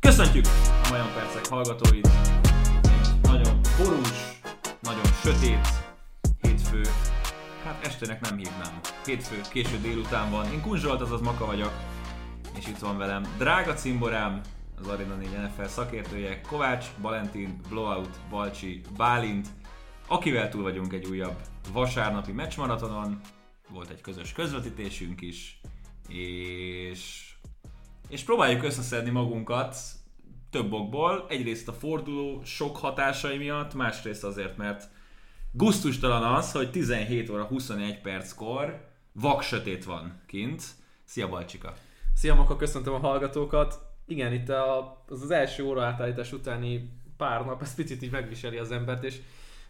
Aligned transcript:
Köszöntjük 0.00 0.46
a 0.84 0.88
Majon 0.90 1.12
Percek 1.14 1.46
hallgatóit! 1.48 2.08
Egy 2.82 3.20
nagyon 3.22 3.60
borús, 3.78 4.40
nagyon 4.80 5.04
sötét 5.04 5.68
hétfő, 6.40 6.82
hát 7.64 7.86
estének 7.86 8.20
nem 8.20 8.36
hívnám. 8.36 8.80
Hétfő, 9.04 9.40
késő 9.50 9.78
délután 9.80 10.30
van. 10.30 10.52
Én 10.52 10.60
Kunzsolt, 10.60 11.00
azaz 11.00 11.20
Maka 11.20 11.46
vagyok, 11.46 11.72
és 12.58 12.66
itt 12.66 12.78
van 12.78 12.98
velem 12.98 13.22
drága 13.38 13.74
cimborám, 13.74 14.40
az 14.80 14.86
Arena 14.88 15.14
4 15.14 15.28
NFL 15.28 15.66
szakértője, 15.66 16.40
Kovács, 16.40 16.86
Valentin, 16.98 17.60
Blowout, 17.68 18.20
Balcsi, 18.30 18.80
Bálint, 18.96 19.48
akivel 20.06 20.48
túl 20.48 20.62
vagyunk 20.62 20.92
egy 20.92 21.06
újabb 21.06 21.36
vasárnapi 21.72 22.32
meccsmaratonon, 22.32 23.20
volt 23.70 23.90
egy 23.90 24.00
közös 24.00 24.32
közvetítésünk 24.32 25.20
is, 25.20 25.60
és 26.08 27.28
és 28.08 28.22
próbáljuk 28.22 28.62
összeszedni 28.64 29.10
magunkat 29.10 29.76
több 30.50 30.72
okból. 30.72 31.26
Egyrészt 31.28 31.68
a 31.68 31.72
forduló 31.72 32.44
sok 32.44 32.76
hatásai 32.76 33.36
miatt, 33.36 33.74
másrészt 33.74 34.24
azért, 34.24 34.56
mert 34.56 34.88
gusztustalan 35.52 36.34
az, 36.34 36.52
hogy 36.52 36.70
17 36.70 37.30
óra 37.30 37.44
21 37.44 38.00
perckor 38.00 38.86
vak 39.12 39.42
sötét 39.42 39.84
van 39.84 40.20
kint. 40.26 40.62
Szia 41.04 41.28
Balcsika! 41.28 41.74
Szia 42.14 42.34
Maka, 42.34 42.56
köszöntöm 42.56 42.94
a 42.94 42.98
hallgatókat. 42.98 43.86
Igen, 44.06 44.32
itt 44.32 44.48
a, 44.48 45.04
az, 45.08 45.22
az 45.22 45.30
első 45.30 45.64
óra 45.64 45.84
átállítás 45.84 46.32
utáni 46.32 46.90
pár 47.16 47.44
nap, 47.44 47.62
ez 47.62 47.74
picit 47.74 48.02
így 48.02 48.10
megviseli 48.10 48.56
az 48.56 48.70
embert, 48.70 49.04
és 49.04 49.20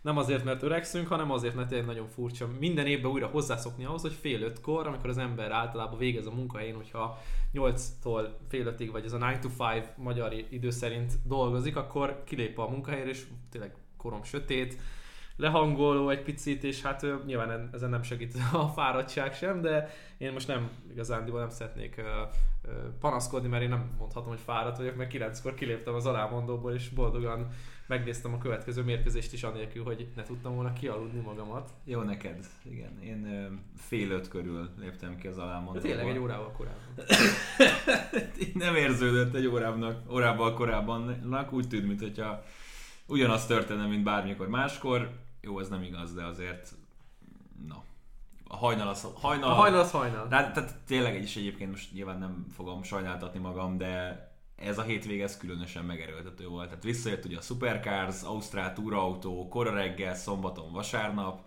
nem 0.01 0.17
azért, 0.17 0.45
mert 0.45 0.63
öregszünk, 0.63 1.09
hanem 1.09 1.31
azért, 1.31 1.55
mert 1.55 1.69
tényleg 1.69 1.87
nagyon 1.87 2.09
furcsa. 2.09 2.49
Minden 2.59 2.87
évben 2.87 3.11
újra 3.11 3.27
hozzászokni 3.27 3.85
ahhoz, 3.85 4.03
hogy 4.03 4.13
fél 4.13 4.43
ötkor, 4.43 4.87
amikor 4.87 5.09
az 5.09 5.19
ember 5.19 5.51
általában 5.51 5.99
végez 5.99 6.27
a 6.27 6.35
munkahelyén, 6.35 6.75
hogyha 6.75 7.19
8-tól 7.55 8.29
fél 8.49 8.67
ötig, 8.67 8.91
vagy 8.91 9.05
ez 9.05 9.13
a 9.13 9.19
9 9.19 9.39
to 9.41 9.65
5 9.77 9.97
magyar 9.97 10.33
idő 10.51 10.71
szerint 10.71 11.13
dolgozik, 11.25 11.77
akkor 11.77 12.23
kilép 12.25 12.59
a 12.59 12.69
munkahelyre, 12.69 13.09
és 13.09 13.27
tényleg 13.51 13.75
korom 13.97 14.23
sötét, 14.23 14.77
lehangoló 15.39 16.11
egy 16.11 16.23
picit, 16.23 16.65
és 16.65 16.83
hát 16.83 17.07
nyilván 17.27 17.69
ezen 17.73 17.91
nem 17.91 18.03
segít 18.03 18.35
a 18.53 18.69
fáradtság 18.69 19.35
sem, 19.35 19.61
de 19.61 19.91
én 20.19 20.33
most 20.33 20.49
nem 20.49 20.71
igazán 20.91 21.25
nem 21.33 21.51
szeretnék 21.51 22.03
panaszkodni, 23.01 23.49
mert 23.49 23.63
én 23.63 23.69
nem 23.69 23.91
mondhatom, 23.99 24.29
hogy 24.29 24.41
fáradt 24.45 24.77
vagyok, 24.77 24.97
mert 24.97 25.11
kilenckor 25.11 25.55
kiléptem 25.55 25.95
az 25.95 26.07
alámondóból, 26.07 26.73
és 26.73 26.89
boldogan 26.89 27.49
megnéztem 27.87 28.35
a 28.35 28.39
következő 28.39 28.83
mérkőzést 28.83 29.33
is 29.33 29.43
anélkül, 29.43 29.85
hogy 29.85 30.09
ne 30.17 30.23
tudtam 30.23 30.55
volna 30.55 30.73
kialudni 30.73 31.21
magamat. 31.21 31.71
Jó 31.85 32.01
neked, 32.01 32.47
igen. 32.63 33.03
Én 33.03 33.51
fél 33.77 34.11
öt 34.11 34.29
körül 34.29 34.71
léptem 34.79 35.17
ki 35.17 35.27
az 35.27 35.39
alámondóból. 35.39 35.81
De 35.81 35.89
tényleg 35.89 36.09
egy 36.09 36.19
órával 36.19 36.53
korábban. 36.53 37.05
nem 38.65 38.75
érződött 38.75 39.35
egy 39.35 39.47
órábnak, 39.47 40.13
órával 40.13 40.55
korábban. 40.55 41.47
Úgy 41.51 41.69
tűnt, 41.69 41.87
mintha 41.87 42.43
ugyanaz 43.07 43.47
történne, 43.47 43.87
mint 43.87 44.03
bármikor 44.03 44.49
máskor. 44.49 45.11
Jó, 45.41 45.61
ez 45.61 45.69
nem 45.69 45.83
igaz, 45.83 46.15
de 46.15 46.25
azért 46.25 46.75
na, 47.67 47.85
a 48.49 48.57
hajnal 48.57 48.89
az 48.89 49.07
hajnal. 49.15 49.51
A 49.51 49.55
hajnal 49.55 49.81
az 49.81 49.91
hajnal. 49.91 50.27
De, 50.29 50.51
tehát 50.51 50.77
tényleg 50.87 51.23
is 51.23 51.37
egyébként 51.37 51.71
most 51.71 51.93
nyilván 51.93 52.19
nem 52.19 52.47
fogom 52.55 52.83
sajnáltatni 52.83 53.39
magam, 53.39 53.79
de 53.79 54.27
ez 54.57 54.79
a 54.79 54.83
hétvége 54.83 55.23
ez 55.23 55.37
különösen 55.37 55.85
megerőltető 55.85 56.47
volt. 56.47 56.69
Tehát 56.69 56.85
visszajött 56.85 57.25
ugye 57.25 57.37
a 57.37 57.41
Supercars, 57.41 58.23
Ausztrál 58.23 58.73
túrautó, 58.73 59.49
kora 59.49 59.75
reggel, 59.75 60.15
szombaton, 60.15 60.73
vasárnap. 60.73 61.41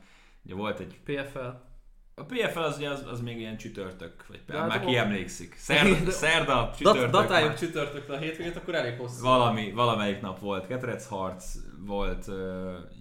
Ugye 0.45 0.55
volt 0.55 0.80
egy... 0.80 1.00
PFL. 1.03 1.70
A 2.16 2.23
PFL 2.23 2.59
az 2.59 2.78
ugye 2.78 2.89
az, 2.89 3.05
az 3.11 3.22
még 3.22 3.39
ilyen 3.39 3.58
csütörtök, 3.58 4.28
vagy 4.28 4.42
hát 4.48 4.67
már 4.67 4.86
ki 4.86 4.98
emlékszik. 4.98 5.55
Szerda, 5.67 6.11
szerda 6.11 6.73
csütörtök. 6.78 7.09
Dat, 7.09 7.21
datáljuk 7.21 7.55
csütörtökre 7.55 8.14
a 8.14 8.17
hétvégét, 8.17 8.55
akkor 8.55 8.76
elég 8.76 8.98
hosszú. 8.98 9.23
Valami, 9.23 9.71
valamelyik 9.71 10.21
nap 10.21 10.39
volt 10.39 10.67
ketrecharc, 10.67 11.55
volt 11.86 12.27
uh, 12.27 12.36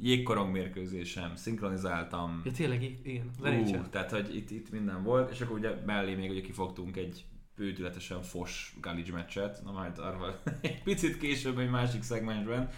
jégkorong 0.00 0.52
mérkőzésem, 0.52 1.36
szinkronizáltam. 1.36 2.40
Ja 2.44 2.52
tényleg, 2.52 2.82
igen. 2.82 3.30
Uh, 3.40 3.88
tehát, 3.88 4.10
hogy 4.10 4.36
itt, 4.36 4.50
itt 4.50 4.70
minden 4.70 5.02
volt, 5.02 5.30
és 5.30 5.40
akkor 5.40 5.58
ugye 5.58 5.70
mellé 5.86 6.14
még 6.14 6.30
ugye 6.30 6.40
kifogtunk 6.40 6.96
egy 6.96 7.24
bődületesen 7.56 8.22
fos 8.22 8.76
Galics 8.80 9.12
meccset, 9.12 9.60
na 9.64 9.72
majd 9.72 9.98
arra 9.98 10.40
egy 10.60 10.82
picit 10.82 11.18
később 11.18 11.58
egy 11.58 11.70
másik 11.70 12.02
szegmensben. 12.02 12.70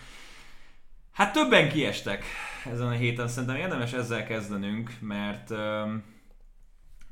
Hát 1.13 1.33
többen 1.33 1.69
kiestek 1.69 2.25
ezen 2.65 2.87
a 2.87 2.91
héten, 2.91 3.29
szerintem 3.29 3.57
érdemes 3.57 3.93
ezzel 3.93 4.27
kezdenünk, 4.27 4.97
mert 5.01 5.51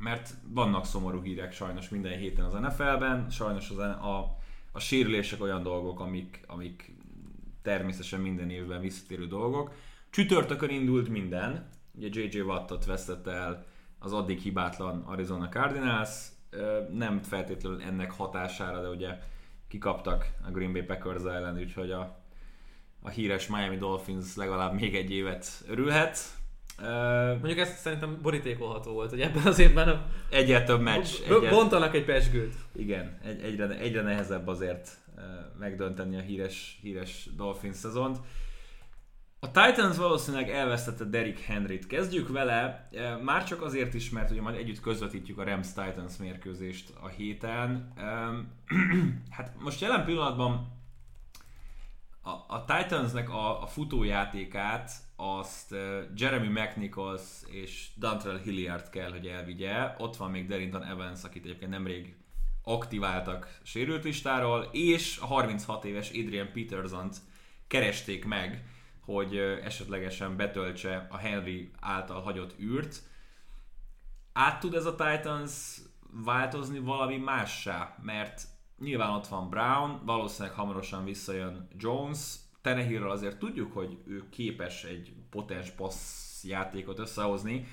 mert 0.00 0.34
vannak 0.48 0.86
szomorú 0.86 1.22
hírek 1.22 1.52
sajnos 1.52 1.88
minden 1.88 2.18
héten 2.18 2.44
az 2.44 2.52
NFL-ben, 2.52 3.30
sajnos 3.30 3.70
az, 3.70 3.78
a, 3.78 4.38
a 4.72 4.78
sérülések 4.78 5.42
olyan 5.42 5.62
dolgok, 5.62 6.00
amik, 6.00 6.40
amik 6.46 6.92
természetesen 7.62 8.20
minden 8.20 8.50
évben 8.50 8.80
visszatérő 8.80 9.26
dolgok. 9.26 9.72
Csütörtökön 10.10 10.70
indult 10.70 11.08
minden, 11.08 11.68
ugye 11.94 12.08
J.J. 12.10 12.40
Wattot 12.40 12.84
vesztette 12.84 13.30
el 13.30 13.64
az 13.98 14.12
addig 14.12 14.38
hibátlan 14.38 15.02
Arizona 15.06 15.48
Cardinals, 15.48 16.10
nem 16.92 17.22
feltétlenül 17.22 17.82
ennek 17.82 18.10
hatására, 18.10 18.80
de 18.80 18.88
ugye 18.88 19.18
kikaptak 19.68 20.26
a 20.46 20.50
Green 20.50 20.72
Bay 20.72 20.82
Packers 20.82 21.22
ellen, 21.22 21.58
úgyhogy 21.58 21.90
a, 21.90 22.18
a 23.02 23.08
híres 23.08 23.46
Miami 23.46 23.76
Dolphins 23.76 24.36
legalább 24.36 24.74
még 24.74 24.94
egy 24.94 25.10
évet 25.10 25.46
örülhet. 25.68 26.18
Mondjuk 27.40 27.58
ez 27.58 27.80
szerintem 27.80 28.18
borítékolható 28.22 28.92
volt, 28.92 29.10
hogy 29.10 29.20
ebben 29.20 29.46
az 29.46 29.58
évben 29.58 29.88
a... 29.88 30.06
egyre 30.30 30.64
több 30.64 30.80
meccs. 30.80 31.08
Egyre... 31.24 31.50
Bontanak 31.50 31.94
egy 31.94 32.04
pesgőt. 32.04 32.54
Igen, 32.72 33.18
egy, 33.24 33.42
egyre, 33.42 33.68
egyre 33.78 34.02
nehezebb 34.02 34.48
azért 34.48 34.90
megdönteni 35.58 36.16
a 36.16 36.20
híres, 36.20 36.78
híres 36.82 37.28
Dolphins 37.36 37.76
szezont. 37.76 38.18
A 39.42 39.50
Titans 39.50 39.96
valószínűleg 39.96 40.50
elvesztette 40.50 41.04
Derrick 41.04 41.38
Henryt. 41.38 41.86
Kezdjük 41.86 42.28
vele, 42.28 42.88
már 43.22 43.44
csak 43.44 43.62
azért 43.62 43.94
is, 43.94 44.10
mert 44.10 44.30
ugye 44.30 44.40
majd 44.40 44.56
együtt 44.56 44.80
közvetítjük 44.80 45.38
a 45.38 45.44
Rams 45.44 45.72
Titans 45.72 46.16
mérkőzést 46.16 46.92
a 47.00 47.08
héten. 47.08 47.92
Hát 49.30 49.54
most 49.58 49.80
jelen 49.80 50.04
pillanatban 50.04 50.78
a, 52.22 52.54
a 52.54 52.64
Titansnek 52.64 53.30
a, 53.30 53.62
a 53.62 53.66
futójátékát 53.66 54.92
azt 55.16 55.74
Jeremy 56.16 56.48
McNichols 56.48 57.22
és 57.46 57.90
Dantrell 57.96 58.38
Hilliard 58.38 58.90
kell, 58.90 59.10
hogy 59.10 59.26
elvigye. 59.26 59.94
Ott 59.98 60.16
van 60.16 60.30
még 60.30 60.48
Darrington 60.48 60.84
Evans, 60.84 61.24
akit 61.24 61.44
egyébként 61.44 61.70
nemrég 61.70 62.16
aktiváltak 62.72 63.58
sérült 63.62 64.04
listáról, 64.04 64.68
és 64.72 65.18
a 65.18 65.26
36 65.26 65.84
éves 65.84 66.08
Adrian 66.10 66.52
Peterson-t 66.52 67.16
keresték 67.66 68.24
meg, 68.24 68.64
hogy 69.00 69.36
esetlegesen 69.36 70.36
betöltse 70.36 71.06
a 71.10 71.16
Henry 71.16 71.70
által 71.80 72.20
hagyott 72.20 72.58
űrt. 72.60 73.02
Át 74.32 74.60
tud 74.60 74.74
ez 74.74 74.86
a 74.86 74.94
Titans 74.94 75.52
változni 76.24 76.78
valami 76.78 77.16
mássá? 77.16 77.98
Mert 78.02 78.42
nyilván 78.78 79.10
ott 79.10 79.26
van 79.26 79.48
Brown, 79.48 80.00
valószínűleg 80.04 80.56
hamarosan 80.56 81.04
visszajön 81.04 81.68
Jones, 81.76 82.18
Tenehillről 82.62 83.10
azért 83.10 83.38
tudjuk, 83.38 83.72
hogy 83.72 83.98
ő 84.06 84.28
képes 84.28 84.84
egy 84.84 85.12
potens 85.30 85.70
passz 85.70 86.44
játékot 86.44 86.98
összehozni, 86.98 87.66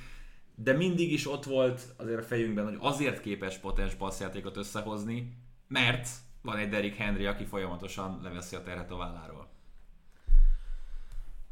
de 0.59 0.73
mindig 0.73 1.11
is 1.11 1.27
ott 1.27 1.43
volt 1.43 1.93
azért 1.97 2.19
a 2.19 2.23
fejünkben, 2.23 2.65
hogy 2.65 2.77
azért 2.79 3.19
képes 3.19 3.57
potens 3.57 3.93
passzjátékot 3.93 4.57
összehozni, 4.57 5.33
mert 5.67 6.09
van 6.41 6.57
egy 6.57 6.69
Derrick 6.69 6.95
Henry, 6.95 7.25
aki 7.25 7.45
folyamatosan 7.45 8.19
leveszi 8.23 8.55
a 8.55 8.63
terhet 8.63 8.91
a 8.91 8.97
válláról. 8.97 9.49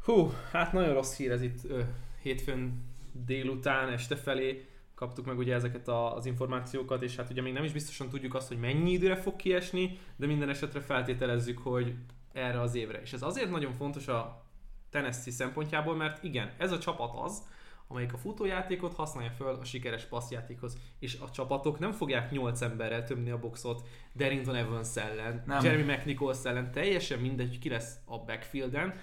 Hú, 0.02 0.32
hát 0.52 0.72
nagyon 0.72 0.94
rossz 0.94 1.16
hír 1.16 1.30
ez 1.30 1.42
itt 1.42 1.64
ö, 1.64 1.82
hétfőn 2.22 2.84
délután, 3.12 3.88
este 3.88 4.16
felé 4.16 4.68
kaptuk 4.94 5.26
meg 5.26 5.38
ugye 5.38 5.54
ezeket 5.54 5.88
a, 5.88 6.16
az 6.16 6.26
információkat, 6.26 7.02
és 7.02 7.16
hát 7.16 7.30
ugye 7.30 7.42
még 7.42 7.52
nem 7.52 7.64
is 7.64 7.72
biztosan 7.72 8.08
tudjuk 8.08 8.34
azt, 8.34 8.48
hogy 8.48 8.58
mennyi 8.58 8.90
időre 8.90 9.16
fog 9.16 9.36
kiesni, 9.36 9.98
de 10.16 10.26
minden 10.26 10.48
esetre 10.48 10.80
feltételezzük, 10.80 11.58
hogy 11.58 11.94
erre 12.32 12.60
az 12.60 12.74
évre. 12.74 13.00
És 13.00 13.12
ez 13.12 13.22
azért 13.22 13.50
nagyon 13.50 13.72
fontos 13.72 14.08
a 14.08 14.44
Tennessee 14.90 15.32
szempontjából, 15.32 15.96
mert 15.96 16.24
igen, 16.24 16.52
ez 16.58 16.72
a 16.72 16.78
csapat 16.78 17.12
az, 17.24 17.42
amelyik 17.88 18.12
a 18.12 18.16
futójátékot 18.16 18.94
használja 18.94 19.30
föl 19.30 19.54
a 19.60 19.64
sikeres 19.64 20.04
passzjátékhoz. 20.04 20.78
És 20.98 21.18
a 21.20 21.30
csapatok 21.30 21.78
nem 21.78 21.92
fogják 21.92 22.30
8 22.30 22.60
emberrel 22.60 23.04
tömni 23.04 23.30
a 23.30 23.38
boxot 23.38 23.88
Darrington 24.14 24.54
Evans 24.54 24.96
ellen, 24.96 25.42
nem. 25.46 25.64
Jeremy 25.64 25.92
McNichols 25.92 26.44
ellen, 26.44 26.72
teljesen 26.72 27.18
mindegy, 27.18 27.48
hogy 27.48 27.58
ki 27.58 27.68
lesz 27.68 27.96
a 28.04 28.18
backfielden, 28.18 28.94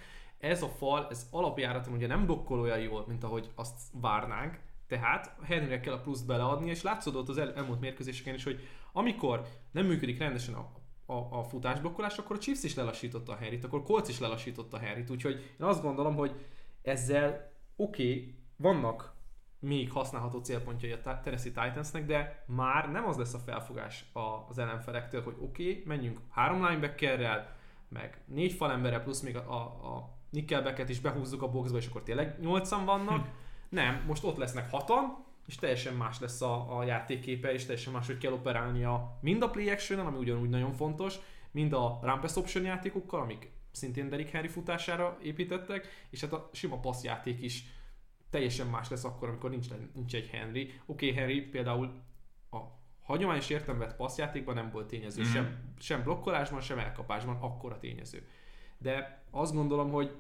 ez 0.44 0.62
a 0.62 0.68
fal, 0.68 1.08
ez 1.10 1.28
alapjáraton 1.32 1.94
ugye 1.94 2.08
nem 2.08 2.26
blokkol 2.26 2.60
olyan 2.60 2.80
jól, 2.80 3.06
mint 3.08 3.24
ahogy 3.24 3.50
azt 3.56 3.82
várnánk, 3.92 4.60
tehát 4.88 5.36
Henryre 5.44 5.80
kell 5.80 5.94
a 5.94 6.00
pluszt 6.00 6.26
beleadni, 6.26 6.70
és 6.70 6.82
látszódott 6.82 7.30
az 7.30 7.38
el, 7.38 7.54
elmúlt 7.54 7.80
mérkőzéseken 7.80 8.34
is, 8.34 8.44
hogy 8.44 8.68
amikor 8.92 9.48
nem 9.72 9.86
működik 9.86 10.18
rendesen 10.18 10.54
a, 10.54 10.72
a, 11.06 11.40
a 11.40 11.44
futásblokkolás, 11.44 12.18
akkor 12.18 12.36
a 12.36 12.40
Chiefs 12.40 12.64
is 12.64 12.76
lelassította 12.76 13.32
a 13.32 13.36
Henryt, 13.36 13.64
akkor 13.64 13.84
Colts 13.84 14.10
is 14.10 14.20
lelassította 14.20 14.78
a 14.78 14.80
Henryt, 14.80 15.10
úgyhogy 15.10 15.34
én 15.34 15.66
azt 15.66 15.82
gondolom, 15.82 16.16
hogy 16.16 16.46
ezzel 16.82 17.52
oké, 17.76 18.10
okay, 18.10 18.36
vannak 18.56 19.14
még 19.60 19.92
használható 19.92 20.40
célpontjai 20.40 20.92
a 20.92 21.20
Tennessee 21.24 21.52
Titansnek, 21.52 22.06
de 22.06 22.44
már 22.48 22.92
nem 22.92 23.06
az 23.06 23.18
lesz 23.18 23.34
a 23.34 23.40
felfogás 23.40 24.06
az 24.50 24.58
ellenfelektől, 24.58 25.24
hogy 25.24 25.36
oké, 25.40 25.70
okay, 25.70 25.84
menjünk 25.86 26.20
három 26.30 26.66
linebackerrel, 26.66 27.56
meg 27.90 28.22
négy 28.26 28.54
falemberrel, 28.54 29.04
plusz 29.04 29.22
még 29.22 29.38
a, 29.38 29.60
a, 29.60 30.10
nickelbacket 30.30 30.90
is 30.90 31.00
behúzzuk 31.00 31.42
a 31.42 31.50
boxba, 31.50 31.78
és 31.78 31.88
akkor 31.88 32.04
tényleg 32.04 32.40
nyolcan 32.40 32.86
vannak. 32.86 33.28
Nem, 33.70 34.04
most 34.08 34.24
ott 34.24 34.38
lesznek 34.38 34.70
hatan, 34.70 35.26
és 35.48 35.56
teljesen 35.56 35.94
más 35.94 36.20
lesz 36.20 36.42
a, 36.42 36.78
a 36.78 36.84
játékképe, 36.84 37.54
és 37.54 37.66
teljesen 37.66 37.94
más, 37.94 38.08
hogy 38.08 38.18
kell 38.18 38.32
operálnia 38.32 39.18
mind 39.22 39.42
a 39.42 39.50
play 39.50 39.70
action 39.70 40.06
ami 40.06 40.18
ugyanúgy 40.18 40.50
nagyon 40.50 40.74
fontos, 40.74 41.16
mind 41.52 41.74
a 41.74 42.00
pass 42.22 42.36
option 42.36 42.64
játékokkal, 42.64 43.22
amik 43.22 43.52
szintén 43.72 44.10
Derrick 44.10 44.30
Henry 44.30 44.48
futására 44.48 45.18
építettek, 45.22 45.88
és 46.10 46.22
hát 46.22 46.34
a 46.34 46.50
sima 46.54 46.80
passzjáték 46.80 47.42
is 47.42 47.64
teljesen 48.34 48.68
más 48.68 48.90
lesz 48.90 49.04
akkor, 49.04 49.30
amikor 49.30 49.50
nincs, 49.50 49.68
nincs 49.94 50.16
egy 50.16 50.28
Henry. 50.28 50.62
Oké, 50.86 51.10
okay, 51.10 51.20
Henry 51.20 51.42
például 51.42 52.02
a 52.52 52.58
hagyományos 53.02 53.50
értelmet 53.50 53.96
passzjátékban 53.96 54.56
nem 54.56 54.70
volt 54.72 54.88
tényező, 54.88 55.22
mm-hmm. 55.22 55.32
sem, 55.32 55.74
sem 55.80 56.04
blokkolásban, 56.04 56.62
sem 56.62 56.80
elkapásban, 56.80 57.38
akkor 57.40 57.72
a 57.72 57.78
tényező. 57.78 58.28
De 58.78 59.24
azt 59.32 59.54
gondolom, 59.54 59.92
hogy 59.92 60.16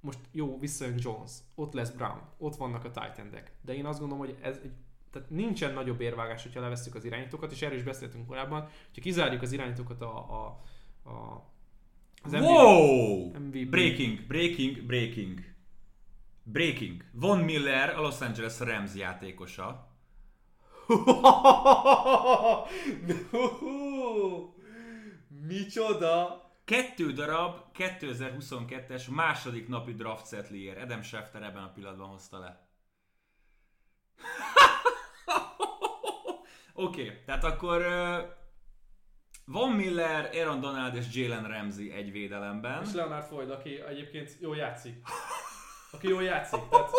most 0.00 0.18
jó, 0.32 0.58
visszajön 0.58 0.98
Jones, 0.98 1.30
ott 1.54 1.72
lesz 1.72 1.90
Brown, 1.90 2.20
ott 2.38 2.56
vannak 2.56 2.84
a 2.84 2.90
titan 2.90 3.30
de 3.60 3.74
én 3.74 3.86
azt 3.86 3.98
gondolom, 3.98 4.26
hogy 4.26 4.36
ez 4.42 4.60
egy 4.62 4.72
tehát 5.10 5.30
nincsen 5.30 5.72
nagyobb 5.72 6.00
érvágás, 6.00 6.42
hogyha 6.42 6.60
levesszük 6.60 6.94
az 6.94 7.04
irányítókat, 7.04 7.52
és 7.52 7.62
erről 7.62 7.78
is 7.78 7.84
beszéltünk 7.84 8.26
korábban, 8.26 8.60
hogyha 8.60 9.00
kizárjuk 9.00 9.42
az 9.42 9.52
irányítókat 9.52 10.00
a, 10.02 10.16
a, 10.16 10.60
a 11.10 11.44
az 12.22 12.32
MVP, 12.32 12.42
wow! 12.42 13.38
MVP. 13.38 13.68
Breaking, 13.68 14.26
breaking, 14.26 14.82
breaking. 14.82 15.53
Breaking. 16.46 17.02
Von 17.12 17.40
Miller, 17.40 17.88
a 17.96 18.00
Los 18.00 18.20
Angeles 18.20 18.60
Rams 18.60 18.94
játékosa. 18.94 19.92
Micsoda! 25.48 26.42
Kettő 26.64 27.12
darab 27.12 27.56
2022-es 27.78 29.14
második 29.14 29.68
napi 29.68 29.92
draft 29.92 30.26
setlier. 30.26 30.78
Adam 30.78 31.02
Schefter 31.02 31.42
ebben 31.42 31.62
a 31.62 31.72
pillanatban 31.72 32.08
hozta 32.08 32.38
le. 32.38 32.46
Oké, 36.72 37.02
okay, 37.02 37.22
tehát 37.24 37.44
akkor 37.44 37.80
uh, 37.80 38.18
Von 39.44 39.72
Miller, 39.72 40.30
Aaron 40.32 40.60
Donald 40.60 40.94
és 40.94 41.06
Jalen 41.12 41.46
Ramsey 41.46 41.90
egy 41.90 42.12
védelemben. 42.12 42.82
És 42.82 42.92
Leonard 42.92 43.26
Floyd, 43.26 43.50
aki 43.50 43.80
egyébként 43.80 44.36
jól 44.40 44.56
játszik. 44.56 44.96
Aki 45.94 46.08
jól 46.08 46.22
játszik. 46.22 46.60
Tehát... 46.70 46.90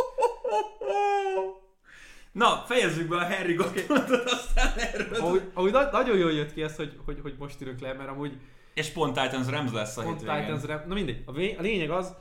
Na, 2.31 2.63
fejezzük 2.67 3.07
be 3.07 3.15
a 3.15 3.25
Harry 3.25 3.53
gondolatot, 3.53 4.29
aztán 4.29 4.77
erről. 4.77 5.19
Ahogy, 5.19 5.51
ahogy 5.53 5.71
na- 5.71 5.91
nagyon 5.91 6.17
jól 6.17 6.31
jött 6.31 6.53
ki 6.53 6.61
ez, 6.61 6.75
hogy, 6.75 6.99
hogy, 7.05 7.19
hogy 7.21 7.35
most 7.39 7.61
írjuk 7.61 7.79
le, 7.79 7.93
mert 7.93 8.09
amúgy 8.09 8.37
és 8.75 8.89
pont 8.89 9.21
Titans 9.21 9.47
Rams 9.47 9.71
lesz 9.71 9.97
a 9.97 10.03
pont 10.03 10.19
hétvégén. 10.19 10.43
Titans 10.43 10.63
Rams, 10.63 10.81
na 10.87 10.93
mindegy. 10.93 11.23
A, 11.25 11.31
vé- 11.31 11.57
a 11.57 11.61
lényeg 11.61 11.89
az, 11.89 12.15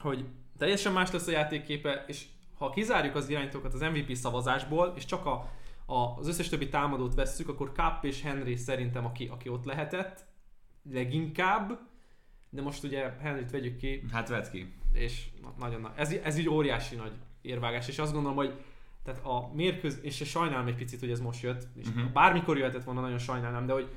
hogy 0.00 0.24
teljesen 0.58 0.92
más 0.92 1.10
lesz 1.10 1.26
a 1.26 1.30
játékképe, 1.30 2.04
és 2.06 2.24
ha 2.58 2.70
kizárjuk 2.70 3.14
az 3.14 3.28
irányítókat 3.28 3.74
az 3.74 3.80
MVP 3.80 4.14
szavazásból, 4.14 4.92
és 4.96 5.04
csak 5.04 5.26
a, 5.26 5.50
a, 5.86 5.96
az 6.18 6.28
összes 6.28 6.48
többi 6.48 6.68
támadót 6.68 7.14
vesszük, 7.14 7.48
akkor 7.48 7.72
Kapp 7.72 8.04
és 8.04 8.22
Henry 8.22 8.56
szerintem 8.56 9.04
aki, 9.04 9.26
aki 9.26 9.48
ott 9.48 9.64
lehetett, 9.64 10.24
leginkább, 10.90 11.78
de 12.50 12.62
most 12.62 12.84
ugye 12.84 13.12
Henryt 13.20 13.50
vegyük 13.50 13.76
ki. 13.76 14.04
Hát 14.12 14.28
vedd 14.28 14.50
ki. 14.50 14.74
És 14.92 15.28
nagyon 15.58 15.80
nagy. 15.80 15.92
Ez, 15.94 16.12
ez 16.12 16.38
így 16.38 16.48
óriási 16.48 16.96
nagy 16.96 17.12
érvágás, 17.40 17.88
és 17.88 17.98
azt 17.98 18.12
gondolom, 18.12 18.36
hogy 18.36 18.52
tehát 19.04 19.24
a 19.24 19.50
mérköz, 19.54 19.98
és 20.02 20.16
sajnálom 20.24 20.66
egy 20.66 20.74
picit, 20.74 21.00
hogy 21.00 21.10
ez 21.10 21.20
most 21.20 21.42
jött, 21.42 21.66
és 21.74 21.86
uh-huh. 21.88 22.10
bármikor 22.12 22.58
jöhetett 22.58 22.84
volna, 22.84 23.00
nagyon 23.00 23.18
sajnálom, 23.18 23.66
de 23.66 23.72
hogy 23.72 23.88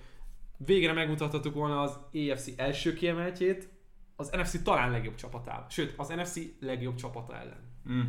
végre 0.57 0.93
megmutathatok 0.93 1.53
volna 1.53 1.81
az 1.81 1.99
AFC 2.13 2.49
első 2.55 2.93
kiemeltjét, 2.93 3.69
az 4.15 4.29
NFC 4.29 4.63
talán 4.63 4.91
legjobb 4.91 5.15
csapatával. 5.15 5.65
Sőt, 5.69 5.93
az 5.97 6.07
NFC 6.07 6.39
legjobb 6.59 6.95
csapata 6.95 7.35
ellen. 7.35 7.69
Mm. 7.91 8.01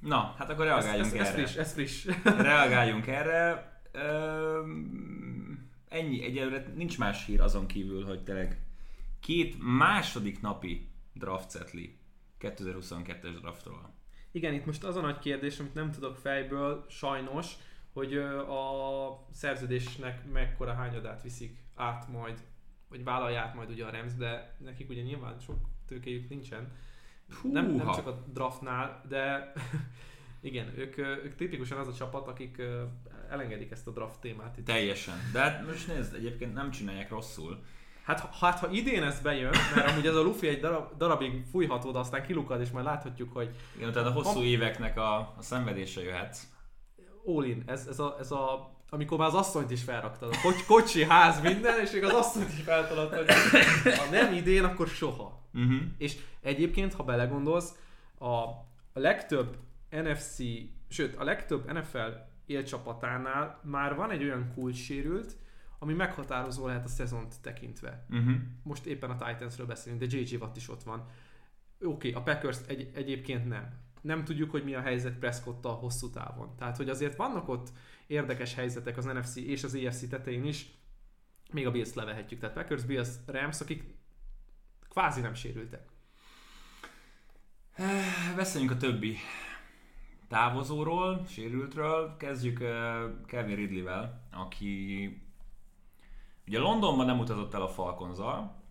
Na, 0.00 0.34
hát 0.38 0.50
akkor 0.50 0.64
reagáljunk 0.64 1.06
ez, 1.06 1.12
ez, 1.12 1.28
erre. 1.28 1.42
Ez 1.42 1.46
friss, 1.46 1.56
ez 1.56 1.72
friss. 1.72 2.06
reagáljunk 2.24 3.06
erre. 3.06 3.74
Üm, 3.94 5.15
ennyi, 5.88 6.24
egyelőre 6.24 6.72
nincs 6.74 6.98
más 6.98 7.26
hír 7.26 7.40
azon 7.40 7.66
kívül, 7.66 8.04
hogy 8.04 8.22
tényleg 8.22 8.60
két 9.20 9.56
második 9.60 10.40
napi 10.40 10.88
draft 11.12 11.50
setli 11.50 11.98
2022-es 12.40 13.36
draftról. 13.40 13.94
Igen, 14.30 14.54
itt 14.54 14.66
most 14.66 14.84
az 14.84 14.96
a 14.96 15.00
nagy 15.00 15.18
kérdés, 15.18 15.58
amit 15.58 15.74
nem 15.74 15.90
tudok 15.90 16.16
fejből, 16.16 16.86
sajnos, 16.88 17.52
hogy 17.92 18.16
a 18.16 19.26
szerződésnek 19.32 20.32
mekkora 20.32 20.72
hányadát 20.72 21.22
viszik 21.22 21.58
át 21.74 22.08
majd, 22.08 22.42
vagy 22.88 23.04
vállalják 23.04 23.54
majd 23.54 23.70
ugye 23.70 23.84
a 23.84 23.90
Rams, 23.90 24.14
de 24.14 24.56
nekik 24.58 24.88
ugye 24.88 25.02
nyilván 25.02 25.38
sok 25.38 25.56
tőkéjük 25.86 26.28
nincsen. 26.28 26.72
Nem, 27.42 27.70
nem 27.70 27.90
csak 27.92 28.06
a 28.06 28.24
draftnál, 28.32 29.04
de 29.08 29.52
igen, 30.46 30.72
ők, 30.76 30.98
ők 30.98 31.34
tipikusan 31.34 31.78
az 31.78 31.88
a 31.88 31.94
csapat, 31.94 32.28
akik 32.28 32.62
elengedik 33.30 33.70
ezt 33.70 33.86
a 33.86 33.90
draft 33.90 34.20
témát. 34.20 34.56
Itt. 34.58 34.64
Teljesen. 34.64 35.14
De 35.32 35.40
hát 35.40 35.66
most 35.66 35.86
nézd, 35.86 36.14
egyébként 36.14 36.54
nem 36.54 36.70
csinálják 36.70 37.10
rosszul. 37.10 37.62
Hát, 38.02 38.34
hát 38.34 38.58
ha 38.58 38.70
idén 38.70 39.02
ez 39.02 39.20
bejön, 39.20 39.54
mert 39.74 39.90
amúgy 39.90 40.06
ez 40.06 40.14
a 40.14 40.22
Luffy 40.22 40.48
egy 40.48 40.60
darab, 40.60 40.96
darabig 40.96 41.44
fújható, 41.50 41.90
de 41.90 41.98
aztán 41.98 42.22
kilukad, 42.22 42.60
és 42.60 42.70
majd 42.70 42.84
láthatjuk, 42.84 43.32
hogy... 43.32 43.50
Igen, 43.76 43.92
tehát 43.92 44.08
a 44.08 44.12
hosszú 44.12 44.38
ha... 44.38 44.44
éveknek 44.44 44.98
a, 44.98 45.18
a 45.18 45.36
szenvedése 45.42 46.02
jöhet 46.02 46.38
all. 47.26 47.44
Ez, 47.66 47.86
ez, 47.86 47.98
a, 47.98 48.16
ez 48.18 48.30
a, 48.30 48.70
amikor 48.88 49.18
már 49.18 49.28
az 49.28 49.34
asszonyt 49.34 49.70
is 49.70 49.82
felraktad. 49.82 50.32
A 50.32 50.40
kocs, 50.42 50.64
kocsi, 50.66 51.04
ház, 51.04 51.40
minden, 51.40 51.80
és 51.80 51.90
még 51.90 52.04
az 52.04 52.12
asszonyt 52.12 52.52
is 52.52 52.62
feltalad, 52.62 53.14
hogy 53.14 53.26
ha 53.98 54.10
nem 54.10 54.32
idén, 54.32 54.64
akkor 54.64 54.88
soha. 54.88 55.48
Uh-huh. 55.54 55.80
És 55.98 56.16
egyébként, 56.40 56.94
ha 56.94 57.02
belegondolsz, 57.02 57.72
a, 58.18 58.26
a 58.92 58.98
legtöbb 58.98 59.56
NFC, 60.02 60.36
sőt, 60.88 61.14
a 61.14 61.24
legtöbb 61.24 61.72
NFL 61.72 62.12
élcsapatánál 62.46 63.60
már 63.62 63.94
van 63.94 64.10
egy 64.10 64.22
olyan 64.22 64.52
kulcssérült, 64.54 65.36
ami 65.78 65.92
meghatározó 65.92 66.66
lehet 66.66 66.84
a 66.84 66.88
szezont 66.88 67.34
tekintve. 67.40 68.06
Uh-huh. 68.10 68.34
Most 68.62 68.86
éppen 68.86 69.10
a 69.10 69.26
Titansről 69.26 69.66
beszélünk, 69.66 70.02
de 70.02 70.16
JJ 70.18 70.36
Watt 70.36 70.56
is 70.56 70.68
ott 70.68 70.82
van. 70.82 70.98
Oké, 71.80 72.08
okay, 72.08 72.12
a 72.12 72.22
Packers 72.22 72.58
egy, 72.66 72.90
egyébként 72.94 73.48
nem 73.48 73.84
nem 74.06 74.24
tudjuk, 74.24 74.50
hogy 74.50 74.64
mi 74.64 74.74
a 74.74 74.80
helyzet 74.80 75.18
Prescott-tal 75.18 75.74
hosszú 75.74 76.10
távon. 76.10 76.56
Tehát, 76.56 76.76
hogy 76.76 76.88
azért 76.88 77.16
vannak 77.16 77.48
ott 77.48 77.72
érdekes 78.06 78.54
helyzetek 78.54 78.96
az 78.96 79.04
NFC 79.04 79.36
és 79.36 79.64
az 79.64 79.74
EFC 79.74 80.08
tetején 80.08 80.44
is, 80.44 80.66
még 81.52 81.66
a 81.66 81.70
Bills 81.70 81.94
levehetjük. 81.94 82.40
Tehát 82.40 82.54
Packers, 82.54 82.84
Bills, 82.84 83.08
Rams, 83.26 83.60
akik 83.60 83.84
kvázi 84.88 85.20
nem 85.20 85.34
sérültek. 85.34 85.88
Beszéljünk 88.36 88.72
a 88.72 88.76
többi 88.76 89.16
távozóról, 90.28 91.24
sérültről. 91.28 92.16
Kezdjük 92.16 92.58
Kevin 93.26 93.56
Ridley-vel, 93.56 94.28
aki 94.32 95.20
ugye 96.46 96.58
Londonban 96.58 97.06
nem 97.06 97.18
utazott 97.18 97.54
el 97.54 97.62
a 97.62 97.68
Falconzal, 97.68 98.64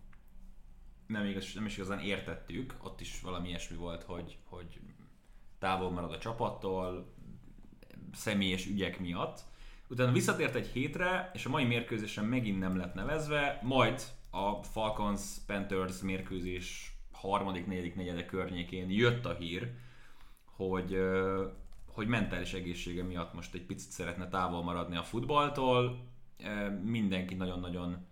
nem, 1.06 1.24
igaz, 1.24 1.54
nem 1.54 1.66
is 1.66 1.76
igazán 1.76 1.98
értettük, 1.98 2.74
ott 2.82 3.00
is 3.00 3.20
valami 3.20 3.48
ilyesmi 3.48 3.76
volt, 3.76 4.02
hogy, 4.02 4.38
hogy 4.44 4.80
távol 5.58 5.90
marad 5.90 6.12
a 6.12 6.18
csapattól, 6.18 7.14
személyes 8.12 8.66
ügyek 8.66 9.00
miatt. 9.00 9.44
Utána 9.88 10.12
visszatért 10.12 10.54
egy 10.54 10.66
hétre, 10.66 11.30
és 11.34 11.46
a 11.46 11.48
mai 11.48 11.64
mérkőzésen 11.64 12.24
megint 12.24 12.58
nem 12.58 12.76
lett 12.76 12.94
nevezve, 12.94 13.60
majd 13.62 14.02
a 14.30 14.62
Falcons-Panthers 14.62 16.00
mérkőzés 16.00 16.96
harmadik, 17.12 17.66
negyedik, 17.66 17.94
negyedek 17.94 18.26
környékén 18.26 18.90
jött 18.90 19.24
a 19.24 19.34
hír, 19.34 19.72
hogy, 20.56 20.98
hogy 21.86 22.06
mentális 22.06 22.52
egészsége 22.52 23.02
miatt 23.02 23.34
most 23.34 23.54
egy 23.54 23.66
picit 23.66 23.90
szeretne 23.90 24.28
távol 24.28 24.62
maradni 24.62 24.96
a 24.96 25.02
futballtól. 25.02 25.98
Mindenki 26.84 27.34
nagyon-nagyon 27.34 28.06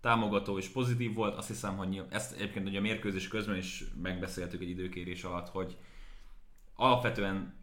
támogató 0.00 0.58
és 0.58 0.68
pozitív 0.68 1.14
volt. 1.14 1.34
Azt 1.34 1.48
hiszem, 1.48 1.76
hogy 1.76 2.02
ezt 2.08 2.32
egyébként 2.32 2.76
a 2.76 2.80
mérkőzés 2.80 3.28
közben 3.28 3.56
is 3.56 3.84
megbeszéltük 4.02 4.60
egy 4.60 4.68
időkérés 4.68 5.24
alatt, 5.24 5.48
hogy 5.48 5.76
alapvetően 6.74 7.54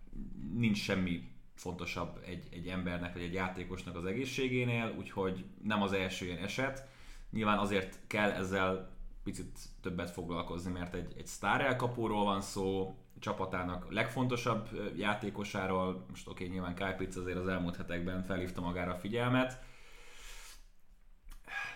nincs 0.54 0.78
semmi 0.78 1.34
fontosabb 1.54 2.22
egy, 2.26 2.48
egy 2.52 2.68
embernek 2.68 3.14
vagy 3.14 3.22
egy 3.22 3.34
játékosnak 3.34 3.96
az 3.96 4.06
egészségénél, 4.06 4.96
úgyhogy 4.98 5.46
nem 5.64 5.82
az 5.82 5.94
első 5.94 6.26
ilyen 6.26 6.44
eset. 6.44 6.88
Nyilván 7.32 7.58
azért 7.58 8.00
kell 8.08 8.32
ezzel 8.32 8.90
picit 9.24 9.60
többet 9.82 10.12
foglalkozni, 10.12 10.72
mert 10.72 10.96
egy, 10.96 11.14
egy 11.18 11.28
sztár 11.28 11.62
elkapóról 11.62 12.24
van 12.24 12.42
szó, 12.42 12.98
csapatának 13.20 13.92
legfontosabb 13.92 14.68
játékosáról, 14.96 16.06
most 16.10 16.28
oké, 16.28 16.44
okay, 16.44 16.56
nyilván 16.56 16.96
Pitts 16.98 17.16
azért 17.16 17.38
az 17.38 17.48
elmúlt 17.48 17.76
hetekben 17.76 18.24
felhívta 18.24 18.62
magára 18.62 18.92
a 18.92 18.96
figyelmet, 18.96 19.64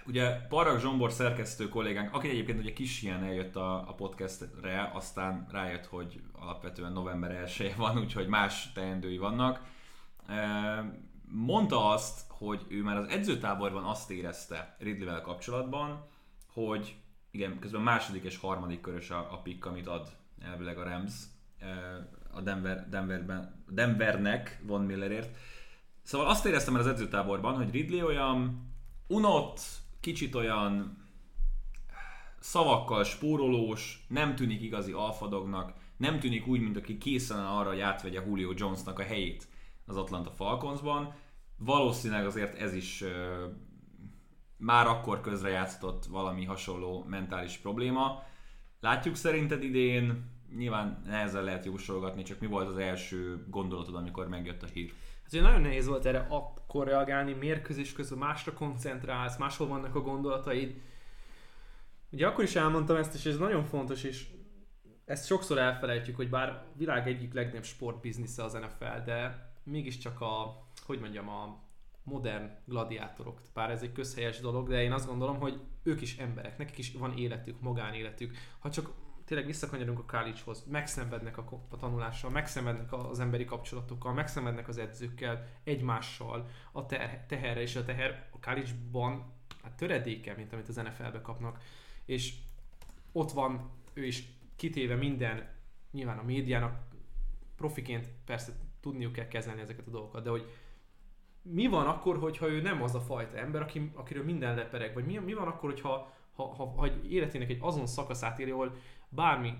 Ugye 0.09 0.31
Parag 0.31 0.79
Zsombor 0.79 1.11
szerkesztő 1.11 1.69
kollégánk, 1.69 2.13
aki 2.13 2.29
egyébként 2.29 2.59
ugye 2.59 2.73
kis 2.73 3.01
ilyen 3.01 3.23
eljött 3.23 3.55
a, 3.55 3.89
a 3.89 3.93
podcastre, 3.93 4.91
aztán 4.93 5.47
rájött, 5.51 5.85
hogy 5.85 6.21
alapvetően 6.31 6.91
november 6.91 7.31
1 7.31 7.73
van, 7.77 7.97
úgyhogy 7.97 8.27
más 8.27 8.71
teendői 8.71 9.17
vannak. 9.17 9.61
Mondta 11.23 11.89
azt, 11.89 12.25
hogy 12.29 12.65
ő 12.69 12.83
már 12.83 12.97
az 12.97 13.07
edzőtáborban 13.07 13.83
azt 13.83 14.11
érezte 14.11 14.75
Ridley-vel 14.79 15.21
kapcsolatban, 15.21 16.07
hogy 16.53 16.95
igen, 17.31 17.59
közben 17.59 17.81
második 17.81 18.23
és 18.23 18.37
harmadik 18.37 18.81
körös 18.81 19.09
a, 19.09 19.17
a 19.31 19.41
pick, 19.41 19.65
amit 19.65 19.87
ad 19.87 20.17
elvileg 20.41 20.77
a 20.77 20.83
Rams 20.83 21.13
a 22.31 22.41
Denver, 22.41 22.89
Denverben, 22.89 23.63
Denvernek 23.69 24.61
Von 24.65 24.81
Millerért. 24.81 25.37
Szóval 26.01 26.27
azt 26.27 26.45
éreztem 26.45 26.73
már 26.73 26.81
az 26.81 26.87
edzőtáborban, 26.87 27.55
hogy 27.55 27.71
Ridley 27.71 28.05
olyan 28.05 28.71
unott, 29.07 29.59
kicsit 29.99 30.35
olyan 30.35 30.97
szavakkal 32.39 33.03
spórolós, 33.03 34.05
nem 34.07 34.35
tűnik 34.35 34.61
igazi 34.61 34.91
alfadognak, 34.91 35.73
nem 35.97 36.19
tűnik 36.19 36.47
úgy, 36.47 36.59
mint 36.59 36.77
aki 36.77 36.97
készen 36.97 37.45
arra, 37.45 37.69
hogy 37.69 37.79
átvegye 37.79 38.21
Julio 38.25 38.53
Jonesnak 38.55 38.99
a 38.99 39.03
helyét 39.03 39.47
az 39.85 39.97
Atlanta 39.97 40.31
Falconsban. 40.31 41.13
Valószínűleg 41.57 42.25
azért 42.25 42.59
ez 42.59 42.73
is 42.73 43.03
már 44.57 44.87
akkor 44.87 45.21
közrejátszott 45.21 46.05
valami 46.05 46.45
hasonló 46.45 47.05
mentális 47.07 47.57
probléma. 47.57 48.23
Látjuk 48.79 49.15
szerinted 49.15 49.63
idén, 49.63 50.23
nyilván 50.55 51.01
nehezen 51.05 51.43
lehet 51.43 51.65
jósolgatni, 51.65 52.23
csak 52.23 52.39
mi 52.39 52.47
volt 52.47 52.67
az 52.67 52.77
első 52.77 53.45
gondolatod, 53.49 53.95
amikor 53.95 54.27
megjött 54.27 54.63
a 54.63 54.67
hír? 54.73 54.93
Ez 55.25 55.33
ugye 55.33 55.41
nagyon 55.41 55.61
nehéz 55.61 55.87
volt 55.87 56.05
erre 56.05 56.27
akkor 56.29 56.87
reagálni, 56.87 57.33
mérkőzés 57.33 57.93
közben 57.93 58.17
másra 58.17 58.53
koncentrálsz, 58.53 59.37
máshol 59.37 59.67
vannak 59.67 59.95
a 59.95 60.01
gondolataid. 60.01 60.81
Ugye 62.11 62.27
akkor 62.27 62.43
is 62.43 62.55
elmondtam 62.55 62.95
ezt, 62.95 63.13
és 63.13 63.25
ez 63.25 63.37
nagyon 63.37 63.63
fontos, 63.63 64.03
és 64.03 64.27
ezt 65.05 65.25
sokszor 65.25 65.57
elfelejtjük, 65.57 66.15
hogy 66.15 66.29
bár 66.29 66.65
világ 66.77 67.07
egyik 67.07 67.33
legnagyobb 67.33 67.63
sportbiznisze 67.63 68.43
az 68.43 68.53
NFL, 68.53 69.03
de 69.05 69.47
mégiscsak 69.63 70.21
a, 70.21 70.63
hogy 70.85 70.99
mondjam, 70.99 71.29
a 71.29 71.68
modern 72.09 72.49
gladiátorok. 72.65 73.41
Bár 73.53 73.71
ez 73.71 73.81
egy 73.81 73.91
közhelyes 73.91 74.39
dolog, 74.39 74.69
de 74.69 74.83
én 74.83 74.91
azt 74.91 75.07
gondolom, 75.07 75.39
hogy 75.39 75.61
ők 75.83 76.01
is 76.01 76.17
emberek, 76.17 76.57
nekik 76.57 76.77
is 76.77 76.93
van 76.93 77.17
életük, 77.17 77.61
magánéletük. 77.61 78.37
Ha 78.59 78.69
csak 78.69 78.91
tényleg 79.25 79.47
visszakanyarunk 79.47 79.99
a 79.99 80.05
college-hoz, 80.17 80.65
megszenvednek 80.69 81.37
a, 81.37 81.65
a 81.69 81.77
tanulással, 81.77 82.29
megszenvednek 82.29 82.93
az 82.93 83.19
emberi 83.19 83.45
kapcsolatokkal, 83.45 84.13
megszenvednek 84.13 84.67
az 84.67 84.77
edzőkkel, 84.77 85.47
egymással, 85.63 86.49
a 86.71 86.85
ter, 86.85 87.25
teherre 87.27 87.61
és 87.61 87.75
a 87.75 87.85
teher 87.85 88.27
a 88.31 88.37
college-ban 88.39 89.33
hát 89.63 89.75
töredéke, 89.75 90.33
mint 90.35 90.53
amit 90.53 90.67
az 90.67 90.75
NFL-be 90.75 91.21
kapnak. 91.21 91.63
És 92.05 92.33
ott 93.11 93.31
van 93.31 93.69
ő 93.93 94.05
is 94.05 94.23
kitéve 94.55 94.95
minden, 94.95 95.49
nyilván 95.91 96.17
a 96.17 96.23
médiának 96.23 96.87
profiként 97.55 98.07
persze 98.25 98.51
tudniuk 98.79 99.11
kell 99.11 99.27
kezelni 99.27 99.61
ezeket 99.61 99.87
a 99.87 99.91
dolgokat, 99.91 100.23
de 100.23 100.29
hogy 100.29 100.51
mi 101.41 101.67
van 101.67 101.87
akkor, 101.87 102.17
hogyha 102.17 102.49
ő 102.49 102.61
nem 102.61 102.81
az 102.81 102.95
a 102.95 102.99
fajta 102.99 103.37
ember, 103.37 103.61
aki, 103.61 103.91
akiről 103.95 104.23
minden 104.23 104.55
lepereg, 104.55 104.93
vagy 104.93 105.05
mi, 105.05 105.17
mi 105.17 105.33
van 105.33 105.47
akkor, 105.47 105.69
hogyha 105.69 106.17
ha, 106.35 106.53
ha, 106.55 106.73
ha 106.77 106.87
életének 107.09 107.49
egy 107.49 107.57
azon 107.61 107.87
szakaszát 107.87 108.39
éri, 108.39 108.51
ahol 108.51 108.75
bármi, 109.09 109.53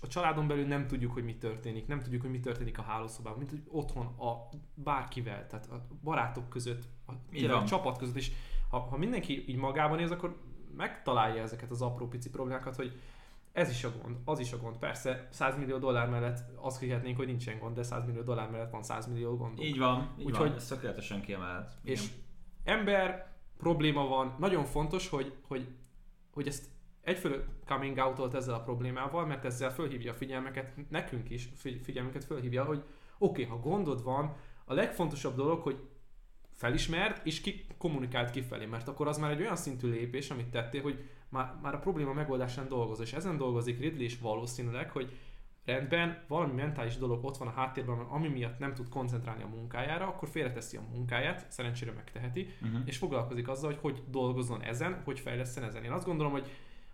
a 0.00 0.06
családon 0.06 0.46
belül 0.46 0.66
nem 0.66 0.86
tudjuk, 0.86 1.12
hogy 1.12 1.24
mi 1.24 1.36
történik, 1.36 1.86
nem 1.86 2.00
tudjuk, 2.00 2.22
hogy 2.22 2.30
mi 2.30 2.40
történik 2.40 2.78
a 2.78 2.82
hálószobában, 2.82 3.38
mint 3.38 3.50
hogy 3.50 3.62
otthon, 3.68 4.06
a 4.06 4.48
bárkivel, 4.74 5.46
tehát 5.46 5.66
a 5.66 5.86
barátok 6.02 6.48
között, 6.48 6.82
a, 7.06 7.52
a 7.52 7.64
csapat 7.64 7.98
között, 7.98 8.16
és 8.16 8.30
ha, 8.70 8.78
ha 8.78 8.96
mindenki 8.96 9.48
így 9.48 9.56
magában 9.56 9.96
néz, 9.96 10.10
akkor 10.10 10.40
megtalálja 10.76 11.42
ezeket 11.42 11.70
az 11.70 11.82
apró 11.82 12.08
pici 12.08 12.30
problémákat, 12.30 12.76
hogy 12.76 13.00
ez 13.52 13.70
is 13.70 13.84
a 13.84 13.92
gond, 14.02 14.16
az 14.24 14.38
is 14.38 14.52
a 14.52 14.56
gond. 14.56 14.76
Persze 14.76 15.28
100 15.30 15.56
millió 15.56 15.78
dollár 15.78 16.08
mellett 16.08 16.38
azt 16.56 16.80
hihetnénk, 16.80 17.16
hogy 17.16 17.26
nincsen 17.26 17.58
gond, 17.58 17.74
de 17.74 17.82
100 17.82 18.04
millió 18.04 18.22
dollár 18.22 18.50
mellett 18.50 18.70
van 18.70 18.82
100 18.82 19.06
millió 19.06 19.36
gond. 19.36 19.60
Így 19.60 19.78
van, 19.78 20.14
így 20.18 20.24
Úgyhogy, 20.24 20.48
van, 20.48 20.56
ez 20.56 20.66
tökéletesen 20.66 21.20
kiemelt. 21.20 21.70
És 21.82 22.10
ember, 22.64 23.32
probléma 23.56 24.06
van, 24.06 24.36
nagyon 24.38 24.64
fontos, 24.64 25.08
hogy, 25.08 25.34
hogy, 25.46 25.68
hogy 26.32 26.46
ezt 26.46 26.66
egyfelől 27.00 27.44
coming 27.66 27.98
out 27.98 28.34
ezzel 28.34 28.54
a 28.54 28.62
problémával, 28.62 29.26
mert 29.26 29.44
ezzel 29.44 29.72
fölhívja 29.72 30.12
a 30.12 30.14
figyelmeket, 30.14 30.90
nekünk 30.90 31.30
is 31.30 31.48
figyelmünket 31.82 32.24
fölhívja, 32.24 32.64
hogy 32.64 32.82
oké, 33.18 33.44
okay, 33.44 33.44
ha 33.44 33.62
gondod 33.62 34.02
van, 34.02 34.36
a 34.64 34.74
legfontosabb 34.74 35.36
dolog, 35.36 35.62
hogy 35.62 35.88
felismerd 36.52 37.20
és 37.24 37.40
ki, 37.40 37.66
kommunikált 37.78 38.30
kifelé, 38.30 38.66
mert 38.66 38.88
akkor 38.88 39.08
az 39.08 39.18
már 39.18 39.30
egy 39.30 39.40
olyan 39.40 39.56
szintű 39.56 39.90
lépés, 39.90 40.30
amit 40.30 40.50
tettél, 40.50 40.82
hogy 40.82 41.08
már, 41.32 41.54
már 41.62 41.74
a 41.74 41.78
probléma 41.78 42.12
megoldásán 42.12 42.68
dolgozol, 42.68 43.04
és 43.04 43.12
ezen 43.12 43.36
dolgozik 43.36 43.80
Ridley 43.80 44.04
is 44.04 44.18
valószínűleg, 44.18 44.90
hogy 44.90 45.12
rendben, 45.64 46.22
valami 46.28 46.52
mentális 46.52 46.96
dolog 46.96 47.24
ott 47.24 47.36
van 47.36 47.48
a 47.48 47.52
háttérben, 47.52 47.98
ami 47.98 48.28
miatt 48.28 48.58
nem 48.58 48.74
tud 48.74 48.88
koncentrálni 48.88 49.42
a 49.42 49.46
munkájára, 49.46 50.06
akkor 50.06 50.28
félreteszi 50.28 50.76
a 50.76 50.82
munkáját, 50.92 51.46
szerencsére 51.50 51.92
megteheti, 51.92 52.48
uh-huh. 52.62 52.80
és 52.84 52.96
foglalkozik 52.96 53.48
azzal, 53.48 53.70
hogy 53.70 53.80
hogy 53.80 54.02
dolgozzon 54.10 54.62
ezen, 54.62 55.00
hogy 55.04 55.20
fejleszten 55.20 55.64
ezen. 55.64 55.84
Én 55.84 55.92
azt 55.92 56.06
gondolom, 56.06 56.32
hogy 56.32 56.50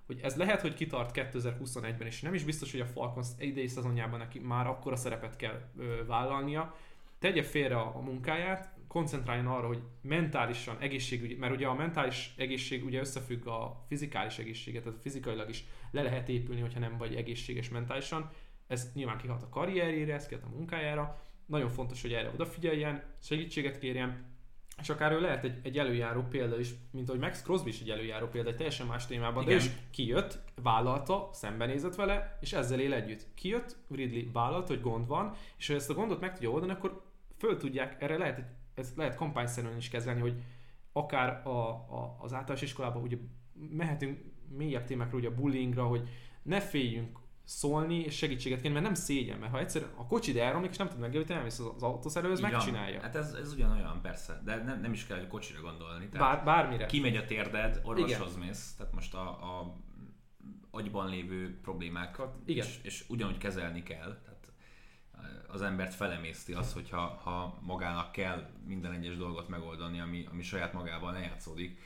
hogy 0.07 0.21
ez 0.23 0.37
lehet, 0.37 0.61
hogy 0.61 0.75
kitart 0.75 1.11
2021-ben, 1.14 2.07
és 2.07 2.21
nem 2.21 2.35
is 2.35 2.45
biztos, 2.45 2.71
hogy 2.71 2.80
a 2.80 2.87
Falcons 2.87 3.28
idei 3.38 3.66
szezonjában 3.66 4.18
neki 4.18 4.38
már 4.38 4.66
akkora 4.66 4.97
szerepet 4.97 5.37
kell 5.37 5.61
ö, 5.78 6.07
vállalnia. 6.07 6.75
Tegye 7.18 7.42
félre 7.42 7.76
a, 7.76 7.97
a 7.97 8.00
munkáját, 8.00 8.77
koncentráljon 8.88 9.47
arra, 9.47 9.66
hogy 9.66 9.83
mentálisan, 10.02 10.76
egészségügyi, 10.78 11.35
mert 11.35 11.54
ugye 11.54 11.66
a 11.66 11.75
mentális 11.75 12.35
egészség 12.37 12.85
ugye 12.85 13.00
összefügg 13.00 13.47
a 13.47 13.85
fizikális 13.88 14.38
egészséget, 14.38 14.83
tehát 14.83 15.00
fizikailag 15.00 15.49
is 15.49 15.64
le 15.90 16.02
lehet 16.02 16.28
épülni, 16.28 16.61
hogyha 16.61 16.80
nem 16.80 16.97
vagy 16.97 17.14
egészséges 17.14 17.68
mentálisan. 17.68 18.30
Ez 18.66 18.90
nyilván 18.95 19.16
kihat 19.16 19.42
a 19.42 19.49
karrierjére, 19.49 20.14
ez 20.14 20.26
kihat 20.26 20.45
a 20.45 20.57
munkájára. 20.57 21.23
Nagyon 21.47 21.68
fontos, 21.68 22.02
hogy 22.02 22.12
erre 22.12 22.30
odafigyeljen, 22.30 23.02
segítséget 23.21 23.78
kérjen, 23.78 24.37
és 24.80 24.88
akár 24.88 25.12
ő 25.12 25.21
lehet 25.21 25.45
egy, 25.45 25.59
egy 25.62 25.78
előjáró 25.78 26.23
példa 26.23 26.59
is, 26.59 26.71
mint 26.90 27.09
ahogy 27.09 27.21
Max 27.21 27.42
Crosby 27.42 27.68
is 27.68 27.80
egy 27.80 27.90
előjáró 27.90 28.26
példa, 28.26 28.49
egy 28.49 28.57
teljesen 28.57 28.87
más 28.87 29.07
témában, 29.07 29.42
Igen. 29.42 29.59
de 29.59 29.64
is 29.64 29.71
kijött, 29.90 30.38
vállalta, 30.62 31.28
szembenézett 31.33 31.95
vele, 31.95 32.38
és 32.40 32.52
ezzel 32.52 32.80
él 32.80 32.92
együtt. 32.92 33.26
Kijött, 33.35 33.76
Ridley 33.90 34.33
vállalta, 34.33 34.73
hogy 34.73 34.83
gond 34.83 35.07
van, 35.07 35.35
és 35.57 35.66
ha 35.66 35.75
ezt 35.75 35.90
a 35.90 35.95
gondot 35.95 36.21
meg 36.21 36.33
tudja 36.33 36.50
oldani, 36.50 36.73
akkor 36.73 37.02
föl 37.38 37.57
tudják, 37.57 38.02
erre 38.02 38.18
lehet, 38.18 38.45
ezt 38.78 38.97
lehet 38.97 39.14
kampányszerűen 39.14 39.76
is 39.76 39.88
kezelni, 39.88 40.20
hogy 40.20 40.42
akár 40.92 41.47
a, 41.47 41.68
a, 41.68 42.16
az 42.20 42.32
általános 42.32 42.62
iskolában 42.62 43.02
ugye 43.02 43.16
mehetünk 43.70 44.20
mélyebb 44.49 44.85
témákra, 44.85 45.18
ugye 45.18 45.28
a 45.28 45.35
bullyingra, 45.35 45.87
hogy 45.87 46.08
ne 46.42 46.61
féljünk 46.61 47.18
szólni 47.44 47.99
és 47.99 48.16
segítséget 48.16 48.61
kérni, 48.61 48.73
mert 48.73 48.85
nem 48.85 48.94
szégyen, 48.94 49.38
mert 49.38 49.52
ha 49.52 49.58
egyszer 49.58 49.82
a 49.97 50.06
kocsid 50.06 50.37
elromlik 50.37 50.70
és 50.70 50.76
nem 50.76 50.88
tud 50.88 50.99
megjavítani, 50.99 51.38
elmész 51.38 51.58
az 51.58 51.82
autószerelőhöz, 51.82 52.40
megcsinálja. 52.40 53.00
Hát 53.00 53.16
ez, 53.16 53.32
ez 53.32 53.52
ugyanolyan 53.52 54.00
persze, 54.02 54.42
de 54.44 54.62
nem, 54.62 54.80
nem 54.80 54.92
is 54.92 55.06
kell 55.06 55.26
kocsira 55.26 55.61
gondolni. 55.61 56.08
Tehát 56.08 56.37
Bár, 56.37 56.44
bármire. 56.44 56.87
Kimegy 56.87 57.16
a 57.16 57.25
térded, 57.25 57.80
orvoshoz 57.85 58.35
Igen. 58.37 58.47
mész, 58.47 58.75
tehát 58.76 58.94
most 58.94 59.14
a, 59.14 59.28
a 59.28 59.76
agyban 60.70 61.08
lévő 61.08 61.61
problémákat, 61.61 62.37
Igen. 62.44 62.66
És, 62.66 62.78
és 62.82 63.04
ugyanúgy 63.08 63.38
kezelni 63.38 63.82
kell. 63.82 64.18
Az 65.48 65.62
embert 65.62 65.94
felemészti 65.94 66.52
az, 66.52 66.72
hogyha 66.72 67.00
ha 67.00 67.58
magának 67.60 68.12
kell 68.12 68.50
minden 68.66 68.92
egyes 68.92 69.16
dolgot 69.16 69.48
megoldani, 69.48 70.00
ami, 70.00 70.26
ami 70.30 70.42
saját 70.42 70.72
magával 70.72 71.12
ne 71.12 71.20
játszódik 71.20 71.80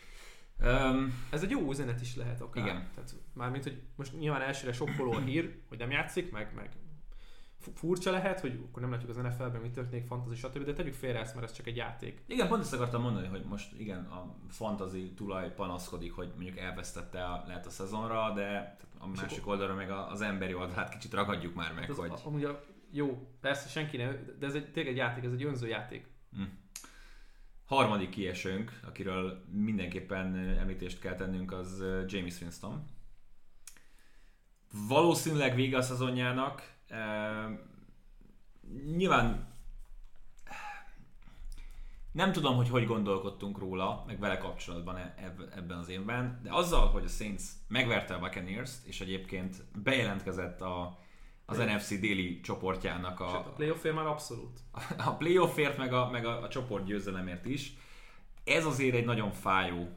Um, 0.65 1.25
Ez 1.31 1.43
egy 1.43 1.51
jó 1.51 1.71
üzenet 1.71 2.01
is 2.01 2.17
lehet 2.17 2.41
akár. 2.41 2.65
Igen. 2.65 2.89
Tehát, 2.95 3.15
mármint, 3.33 3.62
hogy 3.62 3.83
most 3.97 4.19
nyilván 4.19 4.43
elsőre 4.43 4.73
sokkoló 4.73 5.12
a 5.12 5.21
hír, 5.21 5.55
hogy 5.69 5.79
nem 5.79 5.91
játszik, 5.91 6.31
meg, 6.31 6.53
meg 6.55 6.71
furcsa 7.75 8.11
lehet, 8.11 8.41
hogy 8.41 8.61
akkor 8.69 8.83
nem 8.83 8.91
látjuk 8.91 9.11
az 9.11 9.17
NFL-ben, 9.17 9.61
mi 9.61 9.71
történik, 9.71 10.07
fantasy, 10.07 10.37
stb. 10.37 10.65
De 10.65 10.73
tegyük 10.73 10.95
félre 10.95 11.21
ezt, 11.21 11.35
mert 11.35 11.47
ez 11.47 11.53
csak 11.53 11.67
egy 11.67 11.77
játék. 11.77 12.23
Igen, 12.27 12.49
pont 12.49 12.62
ezt 12.62 12.73
akartam 12.73 13.03
mondani, 13.03 13.27
hogy 13.27 13.45
most 13.45 13.73
igen, 13.79 14.05
a 14.05 14.35
fantasy 14.49 15.12
tulaj 15.15 15.55
panaszkodik, 15.55 16.12
hogy 16.12 16.33
mondjuk 16.35 16.59
elvesztette 16.59 17.25
a, 17.25 17.45
lehet 17.47 17.67
a 17.67 17.71
szezonra, 17.71 18.33
de 18.35 18.77
a 18.99 19.07
másik 19.07 19.47
oldalra 19.47 19.75
meg 19.75 19.91
az 19.91 20.21
emberi 20.21 20.55
oldalát 20.55 20.89
kicsit 20.89 21.12
ragadjuk 21.12 21.55
már 21.55 21.73
meg, 21.73 21.81
hát 21.83 21.91
az, 21.91 21.97
hogy... 21.97 22.12
Amúgy 22.25 22.45
a, 22.45 22.62
jó, 22.93 23.29
persze 23.41 23.69
senki 23.69 23.97
nem, 23.97 24.37
de 24.39 24.47
ez 24.47 24.55
egy, 24.55 24.73
tényleg 24.73 24.93
egy 24.93 24.99
játék, 24.99 25.25
ez 25.25 25.33
egy 25.33 25.45
önző 25.45 25.69
játék. 25.69 26.07
Mm 26.39 26.43
harmadik 27.75 28.09
kiesőnk, 28.09 28.81
akiről 28.87 29.45
mindenképpen 29.51 30.37
említést 30.37 31.01
kell 31.01 31.15
tennünk, 31.15 31.53
az 31.53 31.85
James 32.07 32.41
Winston. 32.41 32.85
Valószínűleg 34.89 35.55
vége 35.55 35.77
a 35.77 35.83
szezonjának. 35.83 36.73
nyilván 38.97 39.51
nem 42.13 42.33
tudom, 42.33 42.57
hogy 42.57 42.69
hogy 42.69 42.87
gondolkodtunk 42.87 43.59
róla, 43.59 44.05
meg 44.07 44.19
vele 44.19 44.39
kapcsolatban 44.39 44.97
e- 44.97 45.15
ebben 45.55 45.79
az 45.79 45.89
évben, 45.89 46.41
de 46.43 46.53
azzal, 46.53 46.89
hogy 46.89 47.05
a 47.05 47.09
Saints 47.09 47.43
megverte 47.69 48.15
a 48.15 48.19
Buccaneers-t, 48.19 48.87
és 48.87 49.01
egyébként 49.01 49.65
bejelentkezett 49.83 50.61
a 50.61 50.99
az 51.53 51.65
Play. 51.65 51.75
NFC 51.75 52.01
déli 52.01 52.41
csoportjának 52.41 53.21
a... 53.21 53.29
Sőt, 53.29 53.47
a 53.47 53.53
playoffért 53.57 53.95
már 53.95 54.07
abszolút. 54.07 54.61
A 55.07 55.17
playoffért, 55.17 55.79
meg 55.79 55.93
a, 55.93 56.11
meg 56.11 56.27
a, 56.27 56.43
a 56.43 56.49
csoport 56.49 56.85
győzelemért 56.85 57.47
is. 57.47 57.73
ez 58.45 58.65
azért 58.65 58.95
egy 58.95 59.05
nagyon 59.05 59.31
fájó 59.33 59.89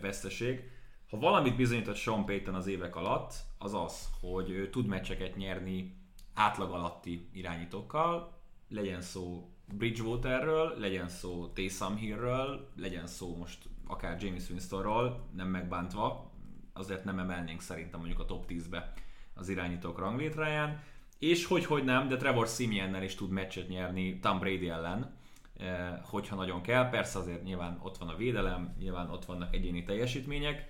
veszteség. 0.00 0.70
Ha 1.10 1.18
valamit 1.18 1.56
bizonyított 1.56 1.96
Sean 1.96 2.24
Payton 2.24 2.54
az 2.54 2.66
évek 2.66 2.96
alatt, 2.96 3.34
az 3.58 3.74
az, 3.74 4.08
hogy 4.20 4.50
ő 4.50 4.70
tud 4.70 4.86
meccseket 4.86 5.36
nyerni 5.36 5.96
átlag 6.34 6.72
alatti 6.72 7.28
irányítókkal, 7.32 8.38
legyen 8.68 9.00
szó 9.00 9.50
Bridgewaterről, 9.74 10.74
legyen 10.78 11.08
szó 11.08 11.46
Taysom 11.46 11.96
Hillről, 11.96 12.70
legyen 12.76 13.06
szó 13.06 13.36
most 13.36 13.68
akár 13.86 14.22
James 14.22 14.50
Winstonról, 14.50 15.28
nem 15.34 15.48
megbántva, 15.48 16.30
azért 16.72 17.04
nem 17.04 17.18
emelnénk 17.18 17.60
szerintem 17.60 18.00
mondjuk 18.00 18.20
a 18.20 18.24
top 18.24 18.44
10-be 18.48 18.92
az 19.34 19.48
irányítók 19.48 19.98
ranglétráján, 19.98 20.82
és 21.20 21.44
hogy 21.44 21.64
hogy 21.64 21.84
nem, 21.84 22.08
de 22.08 22.16
Trevor 22.16 22.48
Simiennel 22.48 23.02
is 23.02 23.14
tud 23.14 23.30
meccset 23.30 23.68
nyerni 23.68 24.18
Tom 24.18 24.38
Brady 24.38 24.68
ellen, 24.68 25.16
eh, 25.56 25.98
hogyha 26.02 26.36
nagyon 26.36 26.62
kell. 26.62 26.88
Persze 26.88 27.18
azért 27.18 27.42
nyilván 27.42 27.78
ott 27.82 27.96
van 27.96 28.08
a 28.08 28.16
védelem, 28.16 28.76
nyilván 28.78 29.10
ott 29.10 29.24
vannak 29.24 29.54
egyéni 29.54 29.82
teljesítmények. 29.82 30.66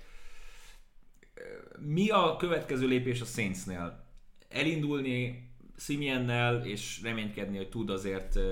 Eh, 1.35 1.42
mi 1.78 2.09
a 2.09 2.37
következő 2.37 2.87
lépés 2.87 3.21
a 3.21 3.25
Saintsnél? 3.25 4.04
Elindulni 4.49 5.49
Simiennel, 5.76 6.64
és 6.64 7.02
reménykedni, 7.02 7.57
hogy 7.57 7.69
tud 7.69 7.90
azért 7.90 8.37
eh, 8.37 8.45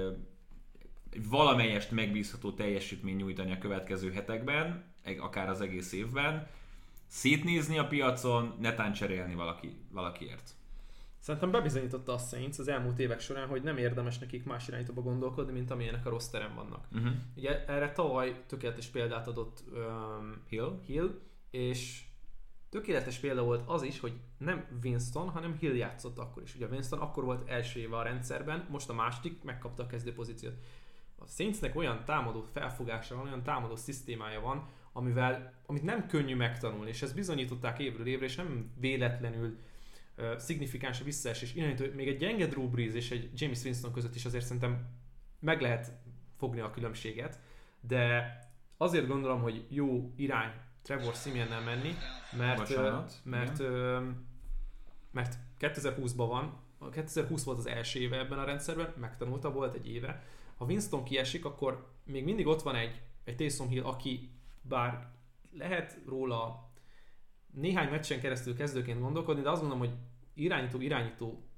valamelyest 1.28 1.90
megbízható 1.90 2.52
teljesítmény 2.52 3.16
nyújtani 3.16 3.52
a 3.52 3.58
következő 3.58 4.12
hetekben, 4.12 4.84
akár 5.20 5.48
az 5.48 5.60
egész 5.60 5.92
évben, 5.92 6.48
szétnézni 7.06 7.78
a 7.78 7.86
piacon, 7.86 8.56
netán 8.60 8.92
cserélni 8.92 9.34
valaki, 9.34 9.76
valakiért. 9.90 10.57
Szerintem 11.28 11.50
bebizonyította 11.50 12.12
a 12.12 12.18
Saints 12.18 12.58
az 12.58 12.68
elmúlt 12.68 12.98
évek 12.98 13.20
során, 13.20 13.48
hogy 13.48 13.62
nem 13.62 13.76
érdemes 13.76 14.18
nekik 14.18 14.44
más 14.44 14.68
irányítóba 14.68 15.00
gondolkodni, 15.02 15.52
mint 15.52 15.70
amilyenek 15.70 16.06
a 16.06 16.10
rossz 16.10 16.28
terem 16.28 16.54
vannak. 16.54 16.86
Uh-huh. 16.92 17.12
Ugye 17.36 17.64
erre 17.66 17.92
tavaly 17.92 18.42
tökéletes 18.46 18.86
példát 18.86 19.26
adott 19.26 19.64
um, 19.72 20.42
Hill, 20.48 20.80
Hill, 20.86 21.20
és 21.50 22.04
tökéletes 22.70 23.18
példa 23.18 23.42
volt 23.42 23.62
az 23.66 23.82
is, 23.82 24.00
hogy 24.00 24.12
nem 24.38 24.64
Winston, 24.82 25.28
hanem 25.28 25.56
Hill 25.58 25.74
játszott 25.74 26.18
akkor 26.18 26.42
is. 26.42 26.54
Ugye 26.54 26.66
Winston 26.66 26.98
akkor 26.98 27.24
volt 27.24 27.48
első 27.48 27.80
éve 27.80 27.96
a 27.96 28.02
rendszerben, 28.02 28.66
most 28.70 28.88
a 28.88 28.94
második 28.94 29.42
megkapta 29.42 29.82
a 29.82 29.86
kezdő 29.86 30.12
pozíciót. 30.12 30.54
A 31.16 31.26
Saintsnek 31.26 31.76
olyan 31.76 32.04
támadó 32.04 32.44
felfogása 32.52 33.16
van, 33.16 33.26
olyan 33.26 33.42
támadó 33.42 33.76
szisztémája 33.76 34.40
van, 34.40 34.68
amivel, 34.92 35.52
amit 35.66 35.82
nem 35.82 36.06
könnyű 36.06 36.36
megtanulni, 36.36 36.88
és 36.88 37.02
ezt 37.02 37.14
bizonyították 37.14 37.78
évről 37.78 38.06
évre, 38.06 38.24
és 38.24 38.36
nem 38.36 38.72
véletlenül 38.80 39.58
szignifikáns 40.36 41.02
visszaesés. 41.02 41.54
Irányító, 41.54 41.84
még 41.94 42.08
egy 42.08 42.16
gyenge 42.16 42.46
Drew 42.46 42.68
Brees 42.68 42.94
és 42.94 43.10
egy 43.10 43.40
James 43.40 43.64
Winston 43.64 43.92
között 43.92 44.14
is 44.14 44.24
azért 44.24 44.44
szerintem 44.44 44.86
meg 45.38 45.60
lehet 45.60 45.92
fogni 46.36 46.60
a 46.60 46.70
különbséget, 46.70 47.40
de 47.80 48.32
azért 48.76 49.06
gondolom, 49.06 49.40
hogy 49.40 49.66
jó 49.68 50.12
irány 50.16 50.52
Trevor 50.82 51.14
Simiennel 51.14 51.60
menni, 51.60 51.94
mert, 52.36 52.58
Bocsánat, 52.58 53.20
mert, 53.24 53.58
mert, 53.58 54.18
mert 55.10 55.38
2020-ban 55.60 56.26
van, 56.28 56.90
2020 56.90 57.44
volt 57.44 57.58
az 57.58 57.66
első 57.66 58.00
éve 58.00 58.18
ebben 58.18 58.38
a 58.38 58.44
rendszerben, 58.44 58.94
megtanulta, 58.96 59.52
volt 59.52 59.74
egy 59.74 59.88
éve. 59.88 60.22
Ha 60.56 60.64
Winston 60.64 61.04
kiesik, 61.04 61.44
akkor 61.44 61.92
még 62.04 62.24
mindig 62.24 62.46
ott 62.46 62.62
van 62.62 62.74
egy, 62.74 63.02
egy 63.24 63.36
Taysom 63.36 63.68
Hill, 63.68 63.84
aki 63.84 64.30
bár 64.60 65.08
lehet 65.52 65.98
róla 66.06 66.67
néhány 67.52 67.88
meccsen 67.88 68.20
keresztül 68.20 68.56
kezdőként 68.56 69.00
gondolkodni, 69.00 69.42
de 69.42 69.50
azt 69.50 69.60
gondolom, 69.60 69.86
hogy 69.86 69.96
irányító-irányító 70.34 71.48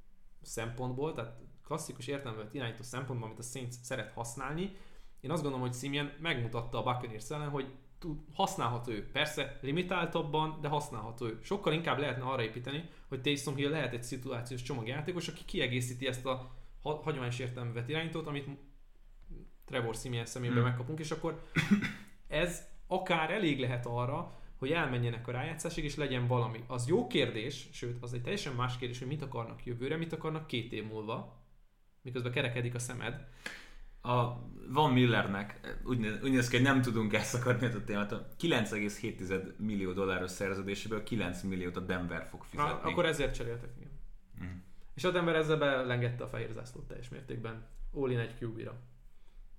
szempontból, 0.43 1.13
tehát 1.13 1.39
klasszikus 1.65 2.07
értelemben 2.07 2.49
irányító 2.53 2.83
szempontból, 2.83 3.29
amit 3.29 3.39
a 3.39 3.43
Saints 3.43 3.75
szeret 3.83 4.11
használni, 4.11 4.77
én 5.21 5.31
azt 5.31 5.43
gondolom, 5.43 5.67
hogy 5.67 5.77
Simeon 5.77 6.11
megmutatta 6.21 6.79
a 6.79 6.83
Buccaneers 6.83 7.31
ellen, 7.31 7.49
hogy 7.49 7.75
tud, 7.99 8.19
használható 8.35 8.93
ő. 8.93 9.11
Persze 9.13 9.59
limitáltabban, 9.63 10.61
de 10.61 10.69
használható 10.69 11.27
ő. 11.27 11.39
Sokkal 11.43 11.73
inkább 11.73 11.99
lehetne 11.99 12.25
arra 12.25 12.43
építeni, 12.43 12.89
hogy 13.09 13.21
Taysom 13.21 13.55
Hill 13.55 13.71
lehet 13.71 13.93
egy 13.93 14.03
szituációs 14.03 14.63
csomagjátékos, 14.63 15.29
aki 15.29 15.45
kiegészíti 15.45 16.07
ezt 16.07 16.27
a 16.27 16.51
hagyományos 16.83 17.39
értelemben 17.39 17.75
vett 17.75 17.89
irányítót, 17.89 18.27
amit 18.27 18.49
Trevor 19.65 19.95
Simeon 19.95 20.27
szemében 20.27 20.57
hmm. 20.57 20.67
megkapunk, 20.67 20.99
és 20.99 21.11
akkor 21.11 21.43
ez 22.29 22.69
akár 22.87 23.31
elég 23.31 23.61
lehet 23.61 23.87
arra, 23.87 24.40
hogy 24.61 24.71
elmenjenek 24.71 25.29
a 25.29 25.33
rájátszásig, 25.33 25.85
és 25.85 25.97
legyen 25.97 26.27
valami. 26.27 26.65
Az 26.67 26.89
jó 26.89 27.07
kérdés, 27.07 27.69
sőt, 27.73 28.03
az 28.03 28.13
egy 28.13 28.23
teljesen 28.23 28.55
más 28.55 28.77
kérdés, 28.79 28.99
hogy 28.99 29.09
mit 29.09 29.23
akarnak 29.23 29.65
jövőre, 29.65 29.97
mit 29.97 30.13
akarnak 30.13 30.47
két 30.47 30.73
év 30.73 30.87
múlva, 30.87 31.43
miközben 32.03 32.33
kerekedik 32.33 32.75
a 32.75 32.79
szemed. 32.79 33.27
A 34.03 34.27
Van 34.69 34.93
Millernek 34.93 35.77
úgy, 35.85 36.19
úgy 36.23 36.31
néz 36.31 36.49
ki, 36.49 36.57
hogy 36.57 36.65
nem 36.65 36.83
tudunk 36.83 37.15
elszakadni 37.15 37.67
a 37.67 37.85
témát. 37.85 38.13
9,7 38.41 39.57
millió 39.57 39.93
dolláros 39.93 40.31
szerződéséből 40.31 41.03
9 41.03 41.43
milliót 41.43 41.77
a 41.77 41.81
Denver 41.81 42.27
fog 42.31 42.45
fizetni. 42.45 42.71
Ha, 42.71 42.89
akkor 42.89 43.05
ezért 43.07 43.35
cseréltek, 43.35 43.71
igen. 43.79 43.91
Mm. 44.45 44.57
És 44.95 45.05
a 45.05 45.11
Denver 45.11 45.35
ezzel 45.35 45.57
belengedte 45.57 46.25
a 46.25 46.29
fehér 46.29 46.51
zászlót 46.53 46.87
teljes 46.87 47.09
mértékben. 47.09 47.67
All 47.95 48.11
in 48.11 48.19
egy 48.19 48.35
QB-ra. 48.41 48.81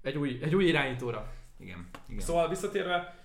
Egy 0.01 0.17
új, 0.17 0.39
egy 0.41 0.55
új 0.55 0.65
irányítóra. 0.65 1.33
Igen, 1.57 1.87
igen. 2.07 2.21
Szóval 2.21 2.49
visszatérve, 2.49 3.20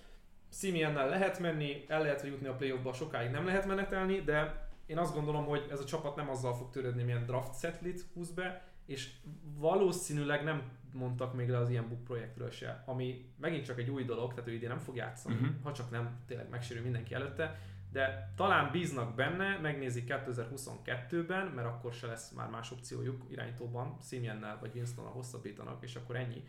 Simiennel 0.52 1.08
lehet 1.08 1.38
menni, 1.38 1.84
el 1.88 2.02
lehet 2.02 2.22
jutni 2.22 2.46
a 2.46 2.54
playoffba, 2.54 2.92
sokáig 2.92 3.30
nem 3.30 3.46
lehet 3.46 3.66
menetelni, 3.66 4.20
de 4.20 4.68
én 4.86 4.98
azt 4.98 5.14
gondolom, 5.14 5.44
hogy 5.44 5.66
ez 5.70 5.80
a 5.80 5.84
csapat 5.84 6.16
nem 6.16 6.30
azzal 6.30 6.54
fog 6.54 6.70
törődni, 6.70 7.02
milyen 7.02 7.26
draft 7.26 7.58
setlit 7.58 8.04
húz 8.14 8.30
be, 8.30 8.64
és 8.86 9.10
valószínűleg 9.58 10.44
nem 10.44 10.62
mondtak 10.92 11.34
még 11.34 11.48
le 11.48 11.58
az 11.58 11.70
ilyen 11.70 11.88
book 11.88 12.04
projektről 12.04 12.50
se, 12.50 12.82
ami 12.86 13.32
megint 13.36 13.64
csak 13.64 13.78
egy 13.78 13.90
új 13.90 14.04
dolog, 14.04 14.34
tehát 14.34 14.48
ő 14.48 14.52
idén 14.52 14.68
nem 14.68 14.78
fog 14.78 14.96
játszani, 14.96 15.34
uh-huh. 15.34 15.48
ha 15.62 15.72
csak 15.72 15.90
nem 15.90 16.22
tényleg 16.26 16.48
megsérül 16.48 16.82
mindenki 16.82 17.14
előtte, 17.14 17.58
de 17.92 18.32
talán 18.36 18.70
bíznak 18.70 19.14
benne, 19.14 19.58
megnézik 19.58 20.12
2022-ben, 20.12 21.46
mert 21.46 21.66
akkor 21.66 21.92
se 21.92 22.06
lesz 22.06 22.30
már 22.30 22.48
más 22.48 22.70
opciójuk 22.70 23.24
irányítóban, 23.28 23.96
Simiennel 24.02 24.58
vagy 24.60 24.74
Winston-a 24.74 25.08
hosszabbítanak, 25.08 25.82
és 25.82 25.94
akkor 25.94 26.16
ennyi. 26.16 26.44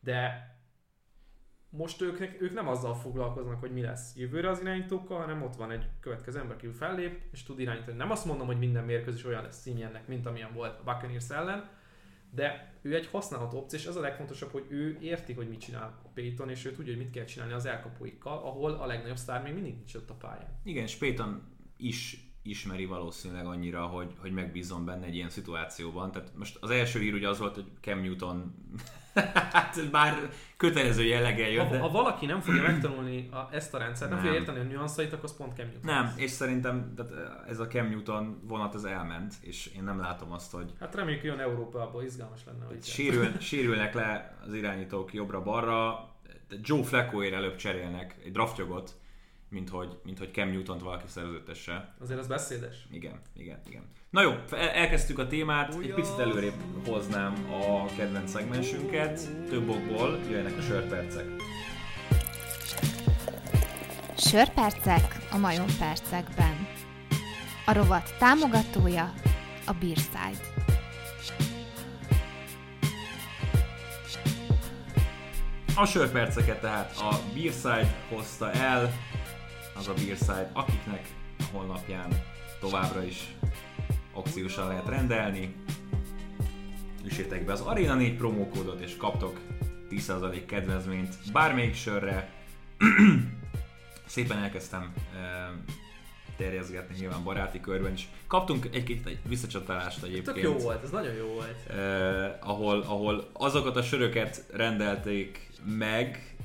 De 0.00 0.50
most 1.70 2.00
ők, 2.00 2.20
ők 2.42 2.54
nem 2.54 2.68
azzal 2.68 2.94
foglalkoznak, 2.94 3.60
hogy 3.60 3.72
mi 3.72 3.80
lesz 3.80 4.16
jövőre 4.16 4.50
az 4.50 4.60
irányítókkal, 4.60 5.20
hanem 5.20 5.42
ott 5.42 5.56
van 5.56 5.70
egy 5.70 5.86
következő 6.00 6.38
ember, 6.38 6.56
aki 6.56 6.66
fellép, 6.66 7.20
és 7.32 7.42
tud 7.42 7.60
irányítani. 7.60 7.96
Nem 7.96 8.10
azt 8.10 8.24
mondom, 8.24 8.46
hogy 8.46 8.58
minden 8.58 8.84
mérkőzés 8.84 9.24
olyan 9.24 9.42
lesz 9.42 9.62
Simiennek, 9.62 10.08
mint 10.08 10.26
amilyen 10.26 10.52
volt 10.54 10.78
a 10.78 10.82
Buccaneers 10.84 11.30
ellen, 11.30 11.70
de 12.30 12.74
ő 12.82 12.94
egy 12.94 13.06
használható 13.06 13.58
opció, 13.58 13.78
és 13.78 13.86
ez 13.86 13.96
a 13.96 14.00
legfontosabb, 14.00 14.50
hogy 14.50 14.64
ő 14.68 14.98
érti, 15.00 15.32
hogy 15.32 15.48
mit 15.48 15.60
csinál 15.60 16.02
Payton, 16.14 16.50
és 16.50 16.64
ő 16.64 16.72
tudja, 16.72 16.94
hogy 16.94 17.02
mit 17.02 17.12
kell 17.12 17.24
csinálni 17.24 17.52
az 17.52 17.66
elkapóikkal, 17.66 18.38
ahol 18.38 18.72
a 18.72 18.86
legnagyobb 18.86 19.16
sztár 19.16 19.42
még 19.42 19.52
mindig 19.52 19.74
nincs 19.74 19.94
ott 19.94 20.10
a 20.10 20.14
pályán. 20.14 20.60
Igen, 20.64 20.82
és 20.82 20.96
Payton 20.96 21.42
is 21.76 22.28
ismeri 22.42 22.84
valószínűleg 22.84 23.46
annyira, 23.46 23.86
hogy, 23.86 24.14
hogy 24.18 24.32
megbízom 24.32 24.84
benne 24.84 25.06
egy 25.06 25.14
ilyen 25.14 25.30
szituációban. 25.30 26.12
Tehát 26.12 26.32
most 26.36 26.56
az 26.60 26.70
első 26.70 27.00
hír 27.00 27.14
ugye 27.14 27.28
az 27.28 27.38
volt, 27.38 27.54
hogy 27.54 27.66
Cam 27.80 28.00
Newton 28.00 28.54
hát 29.52 29.90
bár 29.90 30.30
kötelező 30.56 31.04
jelleggel 31.04 31.48
jött. 31.48 31.66
Ha, 31.66 31.70
de... 31.70 31.78
ha 31.78 31.90
valaki 31.90 32.26
nem 32.26 32.40
fogja 32.40 32.62
megtanulni 32.62 33.28
a, 33.32 33.48
ezt 33.54 33.74
a 33.74 33.78
rendszert, 33.78 34.10
nem, 34.10 34.18
nem 34.18 34.28
fogja 34.28 34.40
érteni 34.40 34.74
a 34.74 34.78
nyanszait, 34.78 35.12
akkor 35.12 35.24
az 35.24 35.36
pont 35.36 35.56
Cam 35.56 35.66
Newton. 35.66 35.94
Nem, 35.94 36.12
és 36.16 36.30
szerintem 36.30 36.92
tehát 36.96 37.12
ez 37.48 37.58
a 37.58 37.66
Cam 37.66 37.88
Newton 37.88 38.40
vonat 38.42 38.74
az 38.74 38.84
elment, 38.84 39.34
és 39.40 39.70
én 39.76 39.82
nem 39.82 40.00
látom 40.00 40.32
azt, 40.32 40.52
hogy... 40.52 40.72
Hát 40.80 40.94
reméljük, 40.94 41.22
jön 41.22 41.38
Európában, 41.38 42.04
izgalmas 42.04 42.40
lenne. 42.46 42.64
Hogy 42.64 42.84
sérül, 42.84 43.38
sérülnek 43.40 43.94
le 43.94 44.38
az 44.46 44.54
irányítók 44.54 45.14
jobbra-balra, 45.14 46.08
Joe 46.62 46.82
Flaccoért 46.82 47.34
előbb 47.34 47.56
cserélnek 47.56 48.16
egy 48.24 48.32
draftjogot, 48.32 48.96
mint 49.48 49.68
hogy, 49.68 49.98
mint 50.04 50.18
hogy 50.18 50.30
Cam 50.32 50.48
Newton-t 50.48 50.82
valaki 50.82 51.04
szerződtesse. 51.06 51.94
Azért 52.00 52.18
az 52.18 52.26
beszédes. 52.26 52.86
Igen, 52.90 53.20
igen, 53.36 53.60
igen. 53.66 53.82
Na 54.10 54.22
jó, 54.22 54.32
elkezdtük 54.50 55.18
a 55.18 55.26
témát, 55.26 55.74
Ugyan. 55.74 55.82
egy 55.82 55.94
picit 55.94 56.18
előrébb 56.18 56.86
hoznám 56.86 57.52
a 57.52 57.86
kedvenc 57.96 58.30
szegmensünket, 58.30 59.46
több 59.48 59.68
okból 59.68 60.18
jöjjenek 60.30 60.56
a 60.58 60.60
sörpercek. 60.60 61.26
Sörpercek 64.16 65.16
a 65.30 65.36
majom 65.36 65.66
percekben. 65.78 66.66
A 67.66 67.72
rovat 67.72 68.14
támogatója 68.18 69.12
a 69.66 69.72
Beerside. 69.72 70.56
A 75.74 75.86
sörperceket 75.86 76.60
tehát 76.60 76.96
a 76.96 77.20
Beerside 77.34 77.94
hozta 78.08 78.52
el, 78.52 78.92
az 79.78 79.88
a 79.88 79.94
Beerside, 79.94 80.50
akiknek 80.52 81.08
a 81.38 81.42
honlapján 81.52 82.22
továbbra 82.60 83.02
is 83.04 83.34
akciósan 84.12 84.68
lehet 84.68 84.86
rendelni. 84.88 85.54
Üssétek 87.04 87.44
be 87.44 87.52
az 87.52 87.60
Arena 87.60 87.94
4 87.94 88.16
promókódot 88.16 88.80
és 88.80 88.96
kaptok 88.96 89.40
10% 89.90 90.42
kedvezményt 90.46 91.14
bármelyik 91.32 91.74
sörre. 91.74 92.32
Szépen 94.06 94.38
elkezdtem 94.38 94.92
terjezgetni 96.36 96.94
nyilván 96.98 97.24
baráti 97.24 97.60
körben 97.60 97.92
is. 97.92 98.08
Kaptunk 98.26 98.68
egy-két 98.72 99.06
egy 99.06 99.18
visszacsatolást 99.28 100.02
egyébként. 100.02 100.24
Tök 100.24 100.42
jó 100.42 100.52
volt, 100.52 100.82
ez 100.82 100.90
nagyon 100.90 101.14
jó 101.14 101.26
volt. 101.26 101.56
Eh, 101.68 102.48
ahol, 102.48 102.80
ahol 102.80 103.30
azokat 103.32 103.76
a 103.76 103.82
söröket 103.82 104.44
rendelték 104.52 105.50
meg, 105.64 106.36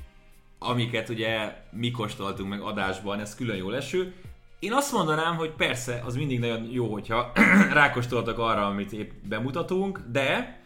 amiket 0.64 1.08
ugye 1.08 1.56
mi 1.70 1.90
kóstoltunk 1.90 2.48
meg 2.48 2.60
adásban, 2.60 3.20
ez 3.20 3.34
külön 3.34 3.56
jó 3.56 3.70
leső. 3.70 4.14
Én 4.58 4.72
azt 4.72 4.92
mondanám, 4.92 5.36
hogy 5.36 5.50
persze, 5.50 6.02
az 6.04 6.16
mindig 6.16 6.38
nagyon 6.38 6.68
jó, 6.70 6.92
hogyha 6.92 7.32
rákóstoltak 7.72 8.38
arra, 8.38 8.66
amit 8.66 8.92
épp 8.92 9.10
bemutatunk, 9.28 10.00
de 10.10 10.58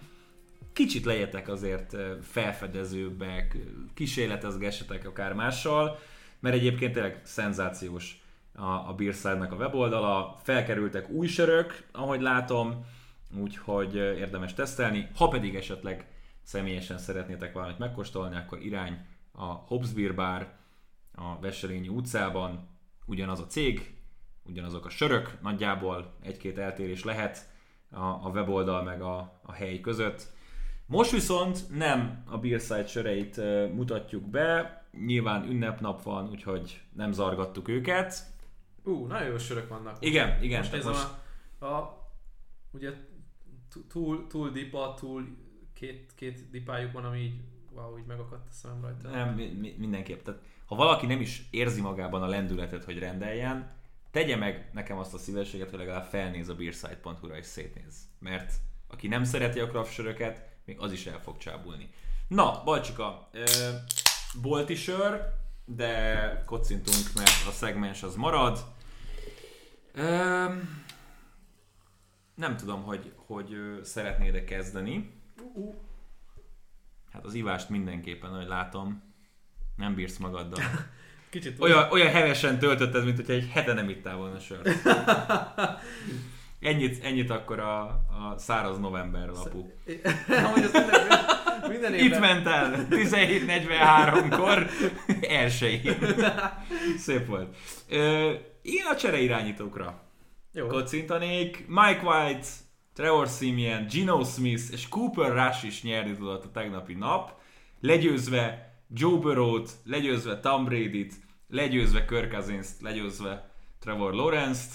kicsit 0.73 1.05
legyetek 1.05 1.49
azért 1.49 1.97
felfedezőbbek, 2.23 3.57
kísérletezgessetek 3.95 5.07
akár 5.07 5.33
mással, 5.33 5.99
mert 6.41 6.55
egyébként 6.55 6.93
tényleg 6.93 7.21
szenzációs 7.25 8.23
a, 8.55 8.89
a 8.89 8.95
Beerside-nak 8.97 9.53
a 9.53 9.57
weboldala, 9.57 10.39
felkerültek 10.43 11.11
új 11.11 11.27
sörök, 11.27 11.83
ahogy 11.93 12.21
látom, 12.21 12.85
úgyhogy 13.41 13.95
érdemes 13.95 14.55
tesztelni, 14.55 15.09
ha 15.17 15.29
pedig 15.29 15.55
esetleg 15.55 16.07
személyesen 16.43 16.99
szeretnétek 16.99 17.53
valamit 17.53 17.79
megkóstolni, 17.79 18.37
akkor 18.37 18.63
irány 18.63 19.07
a 19.39 19.45
Hobbs 19.45 19.93
Beer 19.93 20.15
Bar 20.15 20.57
a 21.15 21.39
Veselényi 21.41 21.89
utcában, 21.89 22.69
ugyanaz 23.07 23.41
a 23.41 23.47
cég, 23.47 23.97
ugyanazok 24.43 24.85
a 24.87 24.89
sörök, 24.89 25.39
nagyjából 25.43 26.15
egy-két 26.23 26.59
eltérés 26.59 27.05
lehet 27.05 27.53
a, 27.91 28.05
a 28.05 28.31
weboldal 28.33 28.83
meg 28.83 29.03
a, 29.03 29.41
a 29.43 29.53
hely 29.53 29.81
között. 29.81 30.27
Most 30.87 31.11
viszont 31.11 31.71
nem 31.71 32.23
a 32.27 32.39
Beerside 32.39 32.87
söreit 32.87 33.37
mutatjuk 33.75 34.23
be, 34.31 34.83
nyilván 35.07 35.45
ünnepnap 35.45 36.03
van, 36.03 36.29
úgyhogy 36.29 36.81
nem 36.93 37.13
zargattuk 37.13 37.69
őket. 37.69 38.15
Ú, 38.85 38.91
uh, 38.91 39.09
nagyon 39.09 39.29
jó 39.29 39.39
sörök 39.39 39.69
vannak. 39.69 39.97
Igen, 40.01 40.43
igen. 40.43 40.59
Most 40.59 40.73
nézem 40.73 40.93
most... 40.93 41.09
A, 41.59 41.65
a, 41.65 42.11
ugye 42.71 42.93
túl, 43.89 44.27
túl 44.27 44.51
dipa, 44.51 44.95
túl 44.95 45.37
két, 45.75 46.13
két 46.15 46.51
dipájuk 46.51 46.93
van, 46.93 47.05
ami 47.05 47.19
így, 47.19 47.41
így 47.99 48.07
megakadt 48.07 48.49
a 48.49 48.53
szemem 48.53 48.81
rajta. 48.81 49.09
Nem, 49.09 49.35
mi, 49.35 49.75
mindenképp. 49.79 50.25
Tehát, 50.25 50.41
ha 50.67 50.75
valaki 50.75 51.07
nem 51.07 51.21
is 51.21 51.49
érzi 51.51 51.81
magában 51.81 52.23
a 52.23 52.27
lendületet, 52.27 52.85
hogy 52.85 52.99
rendeljen, 52.99 53.71
tegye 54.11 54.37
meg 54.37 54.71
nekem 54.73 54.99
azt 54.99 55.15
a 55.15 55.19
szívességet, 55.19 55.71
hogy 55.71 55.79
legalább 55.79 56.05
felnéz 56.05 56.49
a 56.49 56.55
beersite.hu-ra 56.55 57.37
és 57.37 57.47
szétnéz. 57.47 57.97
Mert 58.19 58.53
aki 58.89 59.09
nem 59.09 59.25
szereti 59.25 59.61
a 59.61 59.67
craft 59.67 59.93
söröket, 59.93 60.49
még 60.65 60.81
az 60.81 60.93
is 60.93 61.07
el 61.07 61.21
fog 61.21 61.37
csábulni. 61.37 61.91
Na, 62.29 62.63
Balcsika, 62.65 63.31
bolti 64.43 64.75
sör, 64.75 65.21
de 65.65 66.43
kocintunk, 66.47 67.15
mert 67.15 67.47
a 67.49 67.51
szegmens 67.51 68.03
az 68.03 68.15
marad. 68.17 68.65
nem 72.35 72.57
tudom, 72.57 72.83
hogy, 72.83 73.13
hogy 73.17 73.81
szeretnéd-e 73.83 74.45
kezdeni. 74.45 75.13
Hát 77.19 77.27
az 77.27 77.35
ivást 77.35 77.69
mindenképpen, 77.69 78.33
ahogy 78.33 78.47
látom, 78.47 79.03
nem 79.77 79.95
bírsz 79.95 80.17
magaddal. 80.17 80.63
Kicsit 81.31 81.61
olyan, 81.61 81.91
olyan 81.91 82.09
hevesen 82.11 82.59
töltötted, 82.59 83.05
mint 83.05 83.17
hogyha 83.17 83.33
egy 83.33 83.49
hete 83.53 83.73
nem 83.73 83.89
ittál 83.89 84.17
volna 84.17 84.39
sört. 84.39 84.69
Ennyit, 86.61 87.05
ennyit 87.05 87.31
akkor 87.31 87.59
a, 87.59 87.81
a 87.81 88.35
száraz 88.37 88.79
november 88.79 89.29
lapú. 89.29 89.73
minden, 91.69 91.95
évben... 91.95 92.05
Itt 92.05 92.19
ment 92.19 92.47
el 92.47 92.87
17.43-kor 92.91 94.67
elsőjén. 95.29 95.99
Szép 96.99 97.27
volt. 97.27 97.57
Ö, 97.89 98.33
én 98.63 98.85
a 98.91 98.97
csere 98.97 99.21
irányítókra 99.21 100.03
Jó. 100.53 100.67
kocintanék. 100.67 101.65
Mike 101.69 102.01
White, 102.03 102.47
Trevor 102.99 103.29
Simeon, 103.29 103.87
Gino 103.87 104.25
Smith 104.25 104.63
és 104.73 104.89
Cooper 104.89 105.33
Rush 105.33 105.65
is 105.65 105.83
nyerni 105.83 106.17
tudott 106.17 106.45
a 106.45 106.51
tegnapi 106.51 106.95
nap, 106.95 107.41
legyőzve 107.81 108.75
Joe 108.95 109.19
Burrow-t, 109.19 109.71
legyőzve 109.85 110.41
Tom 110.41 110.65
Brady-t, 110.65 111.15
legyőzve 111.49 112.05
Kirk 112.05 112.33
Cousins-t, 112.33 112.81
legyőzve 112.81 113.51
Trevor 113.79 114.15
Lawrence-t. 114.15 114.75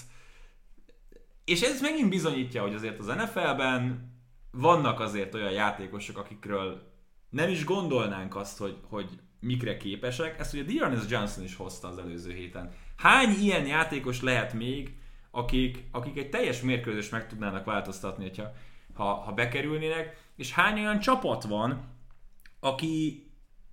És 1.44 1.60
ez 1.60 1.80
megint 1.80 2.08
bizonyítja, 2.08 2.62
hogy 2.62 2.74
azért 2.74 2.98
az 2.98 3.06
NFL-ben 3.06 4.12
vannak 4.50 5.00
azért 5.00 5.34
olyan 5.34 5.52
játékosok, 5.52 6.18
akikről 6.18 6.92
nem 7.30 7.48
is 7.48 7.64
gondolnánk 7.64 8.36
azt, 8.36 8.58
hogy, 8.58 8.76
hogy 8.88 9.08
mikre 9.40 9.76
képesek. 9.76 10.38
Ezt 10.38 10.54
ugye 10.54 10.62
Dearness 10.62 11.10
Johnson 11.10 11.44
is 11.44 11.56
hozta 11.56 11.88
az 11.88 11.98
előző 11.98 12.32
héten. 12.32 12.72
Hány 12.96 13.34
ilyen 13.40 13.66
játékos 13.66 14.22
lehet 14.22 14.52
még, 14.52 14.96
akik, 15.34 15.84
akik 15.90 16.16
egy 16.16 16.30
teljes 16.30 16.60
mérkőzést 16.60 17.10
meg 17.10 17.28
tudnának 17.28 17.64
változtatni, 17.64 18.24
hogyha, 18.24 18.52
ha, 18.94 19.14
ha 19.14 19.32
bekerülnének, 19.32 20.16
és 20.36 20.52
hány 20.52 20.78
olyan 20.78 20.98
csapat 20.98 21.44
van, 21.44 21.84
aki 22.60 23.26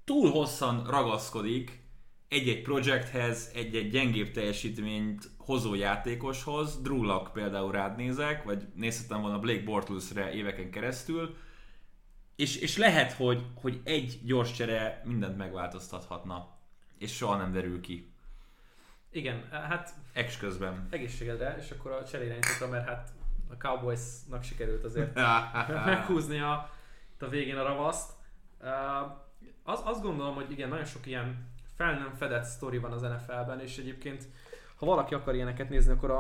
túl 0.03 0.31
hosszan 0.31 0.83
ragaszkodik 0.89 1.79
egy-egy 2.27 2.61
projekthez, 2.61 3.51
egy-egy 3.53 3.89
gyengébb 3.89 4.31
teljesítményt 4.31 5.29
hozó 5.37 5.73
játékoshoz, 5.73 6.81
Drew 6.81 7.03
Luck 7.03 7.31
például 7.33 7.71
rád 7.71 7.97
nézek, 7.97 8.43
vagy 8.43 8.67
nézhetem 8.75 9.21
volna 9.21 9.39
Blake 9.39 9.63
Bortlesre 9.63 10.33
éveken 10.33 10.71
keresztül, 10.71 11.35
és, 12.35 12.55
és 12.55 12.77
lehet, 12.77 13.11
hogy, 13.11 13.45
hogy 13.55 13.81
egy 13.83 14.19
gyors 14.23 14.51
csere 14.51 15.01
mindent 15.05 15.37
megváltoztathatna, 15.37 16.57
és 16.97 17.15
soha 17.15 17.35
nem 17.35 17.51
derül 17.51 17.81
ki. 17.81 18.10
Igen, 19.11 19.47
hát... 19.51 19.93
Ex 20.13 20.37
közben. 20.37 20.87
Egészségedre, 20.89 21.57
és 21.59 21.71
akkor 21.71 21.91
a 21.91 22.05
cserére 22.05 22.37
mert 22.69 22.87
hát 22.87 23.11
a 23.49 23.57
Cowboysnak 23.57 24.43
sikerült 24.43 24.83
azért 24.83 25.15
meghúzni 25.85 26.39
a, 26.39 26.69
a 27.19 27.27
végén 27.27 27.57
a 27.57 27.63
ravaszt. 27.63 28.11
Uh, 28.61 28.67
az, 29.63 29.81
azt 29.83 30.01
gondolom, 30.01 30.35
hogy 30.35 30.51
igen, 30.51 30.69
nagyon 30.69 30.85
sok 30.85 31.05
ilyen 31.05 31.49
fel 31.75 31.93
nem 31.93 32.13
fedett 32.13 32.43
sztori 32.43 32.77
van 32.77 32.91
az 32.91 33.01
NFL-ben, 33.01 33.59
és 33.59 33.77
egyébként 33.77 34.27
ha 34.75 34.85
valaki 34.85 35.13
akar 35.13 35.35
ilyeneket 35.35 35.69
nézni, 35.69 35.91
akkor 35.91 36.11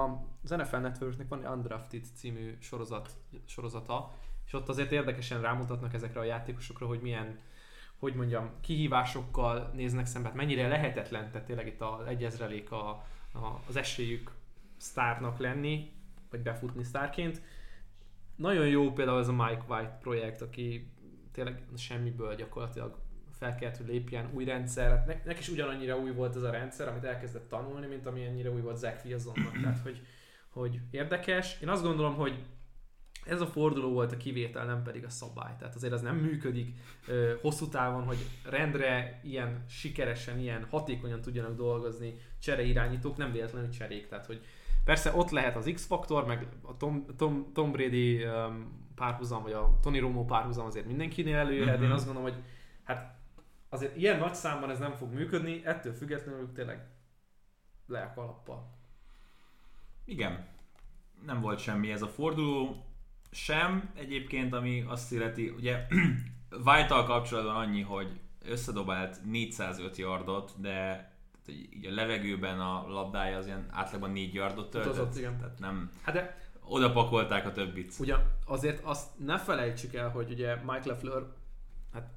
az 0.43 0.49
NFL 0.49 0.77
Networknek 0.77 1.27
van 1.27 1.45
egy 1.45 1.51
Undrafted 1.51 2.05
című 2.15 2.57
sorozat, 2.59 3.09
sorozata, 3.45 4.13
és 4.45 4.53
ott 4.53 4.69
azért 4.69 4.91
érdekesen 4.91 5.41
rámutatnak 5.41 5.93
ezekre 5.93 6.19
a 6.19 6.23
játékosokra, 6.23 6.87
hogy 6.87 7.01
milyen 7.01 7.39
hogy 8.01 8.15
mondjam, 8.15 8.51
kihívásokkal 8.61 9.71
néznek 9.73 10.05
szembe, 10.05 10.27
hát 10.27 10.37
mennyire 10.37 10.67
lehetetlen, 10.67 11.31
tehát 11.31 11.47
tényleg 11.47 11.67
itt 11.67 11.81
az 11.81 12.05
egyezrelék 12.05 12.71
a, 12.71 12.89
a, 13.33 13.61
az 13.67 13.75
esélyük 13.75 14.31
sztárnak 14.77 15.39
lenni, 15.39 15.91
vagy 16.29 16.39
befutni 16.39 16.83
sztárként. 16.83 17.41
Nagyon 18.35 18.67
jó 18.67 18.91
például 18.91 19.19
ez 19.19 19.27
a 19.27 19.31
Mike 19.31 19.63
White 19.67 19.97
projekt, 20.01 20.41
aki 20.41 20.91
tényleg 21.31 21.63
semmiből 21.77 22.35
gyakorlatilag 22.35 22.97
fel 23.31 23.55
kellett, 23.55 23.77
hogy 23.77 23.87
lépjen 23.87 24.29
új 24.33 24.45
rendszer. 24.45 24.89
Hát 24.89 25.05
ne, 25.05 25.21
neki 25.25 25.39
is 25.39 25.49
ugyanannyira 25.49 25.97
új 25.97 26.11
volt 26.11 26.35
ez 26.35 26.43
a 26.43 26.51
rendszer, 26.51 26.87
amit 26.87 27.03
elkezdett 27.03 27.49
tanulni, 27.49 27.87
mint 27.87 28.05
ami 28.05 28.25
ennyire 28.25 28.51
új 28.51 28.61
volt 28.61 28.77
Zach 28.77 29.05
Wilsonnak. 29.05 29.61
Tehát, 29.61 29.79
hogy, 29.79 30.01
hogy 30.49 30.79
érdekes. 30.91 31.61
Én 31.61 31.69
azt 31.69 31.83
gondolom, 31.83 32.15
hogy 32.15 32.43
ez 33.25 33.41
a 33.41 33.45
forduló 33.45 33.91
volt 33.91 34.11
a 34.11 34.17
kivétel, 34.17 34.65
nem 34.65 34.83
pedig 34.83 35.03
a 35.03 35.09
szabály. 35.09 35.55
Tehát 35.59 35.75
azért 35.75 35.93
az 35.93 36.01
nem 36.01 36.15
működik 36.15 36.75
ö, 37.07 37.33
hosszú 37.41 37.67
távon, 37.67 38.03
hogy 38.03 38.17
rendre 38.49 39.19
ilyen 39.23 39.63
sikeresen, 39.69 40.39
ilyen 40.39 40.67
hatékonyan 40.69 41.21
tudjanak 41.21 41.55
dolgozni 41.55 42.15
irányítók, 42.45 43.17
nem 43.17 43.31
véletlenül 43.31 43.69
cserék. 43.69 44.07
Tehát, 44.07 44.25
hogy 44.25 44.45
persze 44.83 45.15
ott 45.15 45.29
lehet 45.29 45.55
az 45.55 45.71
X-faktor, 45.73 46.25
meg 46.25 46.47
a 46.61 46.77
Tom, 46.77 47.05
Tom, 47.17 47.51
Tom 47.53 47.71
Brady 47.71 48.25
um, 48.25 48.89
párhuzam, 48.95 49.43
vagy 49.43 49.51
a 49.51 49.77
Tony 49.81 49.99
Romo 49.99 50.25
párhuzam 50.25 50.65
azért 50.65 50.85
mindenkinél 50.85 51.37
előjöhet. 51.37 51.75
Mm-hmm. 51.75 51.85
Én 51.85 51.91
azt 51.91 52.05
gondolom, 52.05 52.31
hogy 52.31 52.43
hát 52.83 53.19
azért 53.69 53.95
ilyen 53.95 54.19
nagy 54.19 54.35
számban 54.35 54.69
ez 54.69 54.79
nem 54.79 54.93
fog 54.93 55.13
működni, 55.13 55.61
ettől 55.65 55.93
függetlenül 55.93 56.51
tényleg 56.53 56.87
le 57.87 58.01
a 58.01 58.13
kalappal. 58.13 58.79
Igen, 60.05 60.47
nem 61.25 61.41
volt 61.41 61.59
semmi 61.59 61.91
ez 61.91 62.01
a 62.01 62.07
forduló 62.07 62.85
sem 63.31 63.91
egyébként, 63.95 64.53
ami 64.53 64.83
azt 64.87 65.11
illeti, 65.11 65.49
ugye 65.49 65.87
white 66.65 67.03
kapcsolatban 67.05 67.55
annyi, 67.55 67.81
hogy 67.81 68.19
összedobált 68.45 69.25
405 69.25 69.97
yardot, 69.97 70.53
de 70.57 71.09
így 71.47 71.85
a 71.85 71.93
levegőben 71.93 72.59
a 72.59 72.87
labdája 72.87 73.37
az 73.37 73.45
ilyen 73.45 73.67
átlagban 73.71 74.11
4 74.11 74.33
yardot 74.33 74.69
töltött. 74.69 74.93
Utazott, 74.93 75.17
igen. 75.17 75.37
Tehát 75.37 75.59
nem... 75.59 75.91
Hát 76.01 76.15
de 76.15 76.37
oda 76.63 76.91
pakolták 76.91 77.45
a 77.45 77.51
többit. 77.51 77.93
Ugye 77.99 78.15
azért 78.45 78.83
azt 78.83 79.07
ne 79.17 79.37
felejtsük 79.39 79.93
el, 79.93 80.09
hogy 80.09 80.31
ugye 80.31 80.55
Mike 80.55 80.81
LeFleur 80.85 81.33
hát 81.93 82.09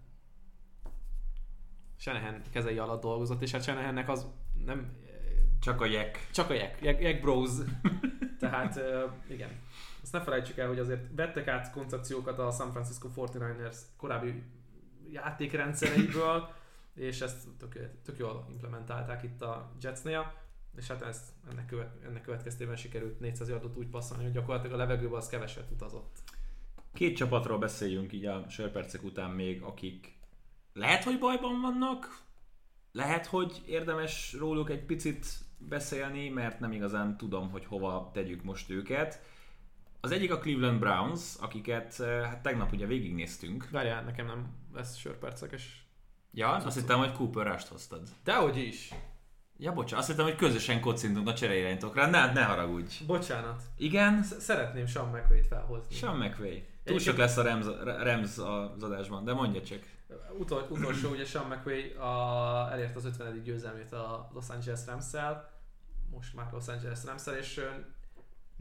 Shanahan 1.98 2.42
kezei 2.52 2.78
alatt 2.78 3.02
dolgozott, 3.02 3.42
és 3.42 3.50
hát 3.50 3.62
Shanahannek 3.62 4.08
az 4.08 4.26
nem... 4.64 5.02
Csak 5.60 5.80
a 5.80 5.84
Jack. 5.84 6.28
Csak 6.32 6.50
a 6.50 6.54
Jack. 6.54 6.82
Jack, 6.82 7.00
Jack 7.00 7.20
Bros. 7.20 7.50
Tehát 8.38 8.80
igen, 9.28 9.50
azt 10.02 10.12
ne 10.12 10.20
felejtsük 10.20 10.58
el, 10.58 10.68
hogy 10.68 10.78
azért 10.78 11.14
vettek 11.14 11.48
át 11.48 11.70
koncepciókat 11.70 12.38
a 12.38 12.50
San 12.50 12.70
Francisco 12.70 13.08
49ers 13.16 13.76
korábbi 13.96 14.42
játékrendszereiből, 15.10 16.48
és 16.94 17.20
ezt 17.20 17.48
tök, 17.58 17.90
tök 18.04 18.18
jól 18.18 18.46
implementálták 18.50 19.22
itt 19.22 19.42
a 19.42 19.72
Jetsnél, 19.80 20.32
és 20.76 20.86
hát 20.86 21.02
ezt, 21.02 21.28
ennek, 21.50 21.66
követ, 21.66 21.90
ennek 22.04 22.22
következtében 22.22 22.76
sikerült 22.76 23.20
400 23.20 23.48
yardot 23.48 23.76
úgy 23.76 23.86
passzolni, 23.86 24.22
hogy 24.22 24.32
gyakorlatilag 24.32 24.74
a 24.74 24.78
levegőben 24.78 25.18
az 25.18 25.28
keveset 25.28 25.70
utazott. 25.70 26.18
Két 26.92 27.16
csapatról 27.16 27.58
beszéljünk 27.58 28.12
így 28.12 28.24
a 28.24 28.44
sörpercek 28.48 29.02
után 29.02 29.30
még, 29.30 29.62
akik 29.62 30.18
lehet, 30.72 31.04
hogy 31.04 31.18
bajban 31.18 31.60
vannak, 31.60 32.22
lehet, 32.92 33.26
hogy 33.26 33.62
érdemes 33.66 34.32
róluk 34.32 34.70
egy 34.70 34.84
picit 34.84 35.26
beszélni, 35.58 36.28
mert 36.28 36.60
nem 36.60 36.72
igazán 36.72 37.16
tudom, 37.16 37.50
hogy 37.50 37.64
hova 37.64 38.10
tegyük 38.14 38.42
most 38.42 38.70
őket. 38.70 39.22
Az 40.00 40.10
egyik 40.10 40.32
a 40.32 40.38
Cleveland 40.38 40.78
Browns, 40.78 41.34
akiket 41.40 42.00
eh, 42.00 42.22
hát 42.22 42.42
tegnap 42.42 42.72
ugye 42.72 42.86
végignéztünk. 42.86 43.70
Várjál, 43.70 44.02
nekem 44.02 44.26
nem 44.26 44.46
lesz 44.74 44.96
sörpercekes. 44.96 45.86
Ja, 46.32 46.48
azt 46.48 46.78
hittem, 46.78 46.98
hogy 46.98 47.12
Cooper 47.12 47.46
Rush-t 47.46 47.68
hoztad. 47.68 48.08
Dehogy 48.24 48.56
is. 48.56 48.94
Ja, 49.56 49.72
bocsánat, 49.72 49.98
azt 49.98 50.08
hittem, 50.08 50.24
hogy 50.24 50.36
közösen 50.36 50.80
kocintunk 50.80 51.28
a 51.28 51.34
csereiránytokra. 51.34 52.06
Ne, 52.06 52.32
ne 52.32 52.42
haragudj. 52.42 53.04
Bocsánat. 53.06 53.62
Igen, 53.76 54.22
Sz- 54.22 54.40
szeretném 54.40 54.86
Sean 54.86 55.08
McVay-t 55.08 55.46
felhozni. 55.46 55.94
Sean 55.94 56.16
McVay. 56.16 56.50
Túl 56.50 56.62
Egyébként- 56.84 57.00
sok 57.00 57.16
lesz 57.16 57.36
a 57.36 57.42
Rams, 57.42 57.66
Rams 58.02 58.38
az 58.38 58.82
adásban, 58.82 59.24
de 59.24 59.32
mondja 59.32 59.62
csak. 59.62 59.78
Utol, 60.38 60.66
utolsó, 60.70 61.10
ugye 61.10 61.24
Sean 61.24 61.46
McVay 61.46 61.90
a, 61.90 62.68
elért 62.72 62.96
az 62.96 63.04
50. 63.04 63.42
győzelmét 63.42 63.92
a 63.92 64.30
Los 64.32 64.48
Angeles 64.48 64.86
rams 64.86 65.12
most 66.10 66.34
már 66.34 66.52
Los 66.52 66.68
Angeles 66.68 67.04
rams 67.04 67.26
és 67.38 67.56
ö, 67.56 67.68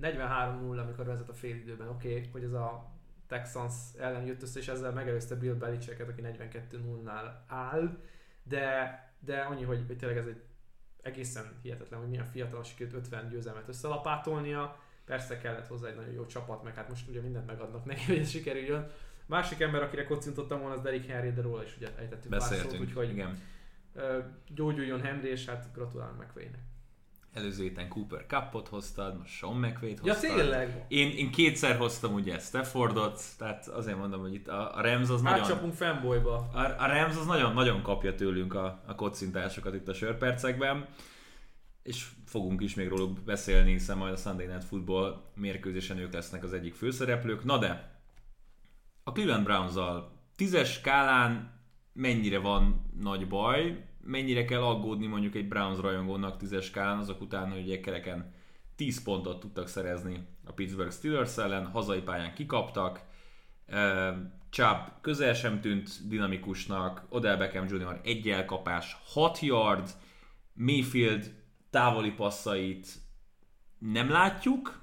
43-0, 0.01 0.83
amikor 0.83 1.05
vezet 1.05 1.29
a 1.29 1.33
fél 1.33 1.55
időben, 1.55 1.87
oké, 1.87 2.09
okay, 2.17 2.29
hogy 2.31 2.43
ez 2.43 2.53
a 2.53 2.91
Texans 3.27 3.73
ellen 3.99 4.25
jött 4.25 4.41
össze, 4.41 4.59
és 4.59 4.67
ezzel 4.67 4.91
megelőzte 4.91 5.35
Bill 5.35 5.53
Belichicket, 5.53 6.07
aki 6.07 6.21
42-0-nál 6.25 7.31
áll, 7.47 7.97
de, 8.43 8.99
de 9.19 9.39
annyi, 9.39 9.63
hogy, 9.63 9.83
hogy 9.87 9.97
tényleg 9.97 10.17
ez 10.17 10.25
egy 10.25 10.41
egészen 11.01 11.59
hihetetlen, 11.61 11.99
hogy 11.99 12.09
milyen 12.09 12.25
fiatalon 12.25 12.63
sikerült 12.63 12.95
50 12.95 13.29
győzelmet 13.29 13.67
összelapátolnia, 13.67 14.79
persze 15.05 15.37
kellett 15.37 15.67
hozzá 15.67 15.87
egy 15.87 15.95
nagyon 15.95 16.13
jó 16.13 16.25
csapat, 16.25 16.63
meg 16.63 16.75
hát 16.75 16.89
most 16.89 17.07
ugye 17.07 17.21
mindent 17.21 17.45
megadnak 17.45 17.85
neki, 17.85 18.03
hogy 18.05 18.17
ez 18.17 18.29
sikerüljön. 18.29 18.91
Másik 19.25 19.59
ember, 19.59 19.81
akire 19.83 20.05
kocintottam 20.05 20.59
volna, 20.59 20.75
az 20.75 20.81
Derrick 20.81 21.09
Henry, 21.09 21.31
de 21.31 21.41
róla 21.41 21.63
is 21.63 21.75
ugye 21.77 21.88
ejtettük 21.97 22.29
pár 22.31 22.41
szót, 22.41 22.49
Beszéltünk, 22.49 22.81
úgyhogy 22.81 23.09
igen. 23.09 23.38
gyógyuljon 24.55 25.01
Henry, 25.01 25.29
és 25.29 25.45
hát 25.45 25.69
gratulálunk 25.73 26.23
McVay-nek. 26.23 26.62
Előző 27.33 27.63
héten 27.63 27.88
Cooper 27.88 28.25
Cupot 28.27 28.67
hoztad, 28.67 29.17
most 29.17 29.33
Sean 29.33 29.55
McVay-t 29.55 29.99
Ja 30.05 30.13
hoztad. 30.13 30.36
tényleg! 30.36 30.86
Én, 30.88 31.12
én 31.12 31.31
kétszer 31.31 31.77
hoztam 31.77 32.13
ugye 32.13 32.39
Staffordot, 32.39 33.21
tehát 33.38 33.67
azért 33.67 33.97
mondom, 33.97 34.21
hogy 34.21 34.33
itt 34.33 34.47
a, 34.47 34.77
a 34.77 34.81
Rams 34.81 35.09
az 35.09 35.21
nagyon... 35.21 35.39
Átcsapunk 35.39 35.73
fanboyba. 35.73 36.36
A, 36.53 36.59
a 36.59 36.88
Rams 36.88 37.17
az 37.17 37.25
nagyon-nagyon 37.25 37.81
kapja 37.81 38.15
tőlünk 38.15 38.53
a, 38.53 38.83
a 38.86 38.95
kocintásokat 38.95 39.73
itt 39.73 39.88
a 39.88 39.93
sörpercekben, 39.93 40.88
és 41.83 42.07
fogunk 42.25 42.62
is 42.62 42.75
még 42.75 42.88
róluk 42.88 43.19
beszélni, 43.19 43.71
hiszen 43.71 43.97
majd 43.97 44.13
a 44.13 44.17
Sunday 44.17 44.45
Night 44.45 44.63
Football 44.63 45.21
mérkőzésen 45.36 45.97
ők 45.97 46.13
lesznek 46.13 46.43
az 46.43 46.53
egyik 46.53 46.73
főszereplők. 46.73 47.43
Na 47.43 47.57
de, 47.57 47.92
a 49.03 49.11
Cleveland 49.11 49.43
browns 49.43 49.73
tízes 50.35 50.71
skálán 50.71 51.61
mennyire 51.93 52.39
van 52.39 52.91
nagy 52.99 53.27
baj, 53.27 53.85
mennyire 54.01 54.45
kell 54.45 54.61
aggódni 54.61 55.07
mondjuk 55.07 55.35
egy 55.35 55.47
Browns 55.47 55.79
rajongónak 55.79 56.37
tízes 56.37 56.65
skálán 56.65 56.97
azok 56.97 57.21
után, 57.21 57.51
hogy 57.51 57.61
ugye 57.61 57.79
kereken 57.79 58.33
10 58.75 59.03
pontot 59.03 59.39
tudtak 59.39 59.67
szerezni 59.67 60.27
a 60.45 60.51
Pittsburgh 60.51 60.91
Steelers 60.91 61.37
ellen, 61.37 61.65
hazai 61.65 62.01
pályán 62.01 62.33
kikaptak, 62.33 63.01
Chubb 64.49 64.91
közel 65.01 65.33
sem 65.33 65.61
tűnt 65.61 66.07
dinamikusnak, 66.07 67.05
Odell 67.09 67.37
Beckham 67.37 67.65
Jr. 67.67 67.99
egy 68.03 68.29
elkapás, 68.29 68.97
6 69.05 69.39
yard, 69.39 69.89
Mayfield 70.53 71.33
távoli 71.69 72.11
passzait 72.11 72.87
nem 73.77 74.09
látjuk, 74.09 74.81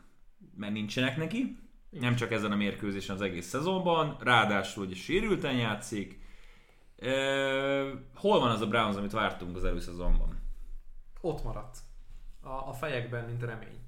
mert 0.56 0.72
nincsenek 0.72 1.16
neki, 1.16 1.58
nem 1.90 2.14
csak 2.14 2.32
ezen 2.32 2.52
a 2.52 2.56
mérkőzésen 2.56 3.14
az 3.14 3.22
egész 3.22 3.46
szezonban, 3.46 4.16
ráadásul 4.20 4.84
ugye 4.84 4.94
sérülten 4.94 5.54
játszik. 5.54 6.20
E, 6.96 7.12
hol 8.14 8.40
van 8.40 8.50
az 8.50 8.60
a 8.60 8.66
Browns, 8.66 8.96
amit 8.96 9.12
vártunk 9.12 9.56
az 9.56 9.64
előszezonban? 9.64 10.40
Ott 11.20 11.44
maradt. 11.44 11.78
A, 12.40 12.48
a 12.48 12.72
fejekben, 12.72 13.24
mint 13.24 13.42
remény. 13.42 13.78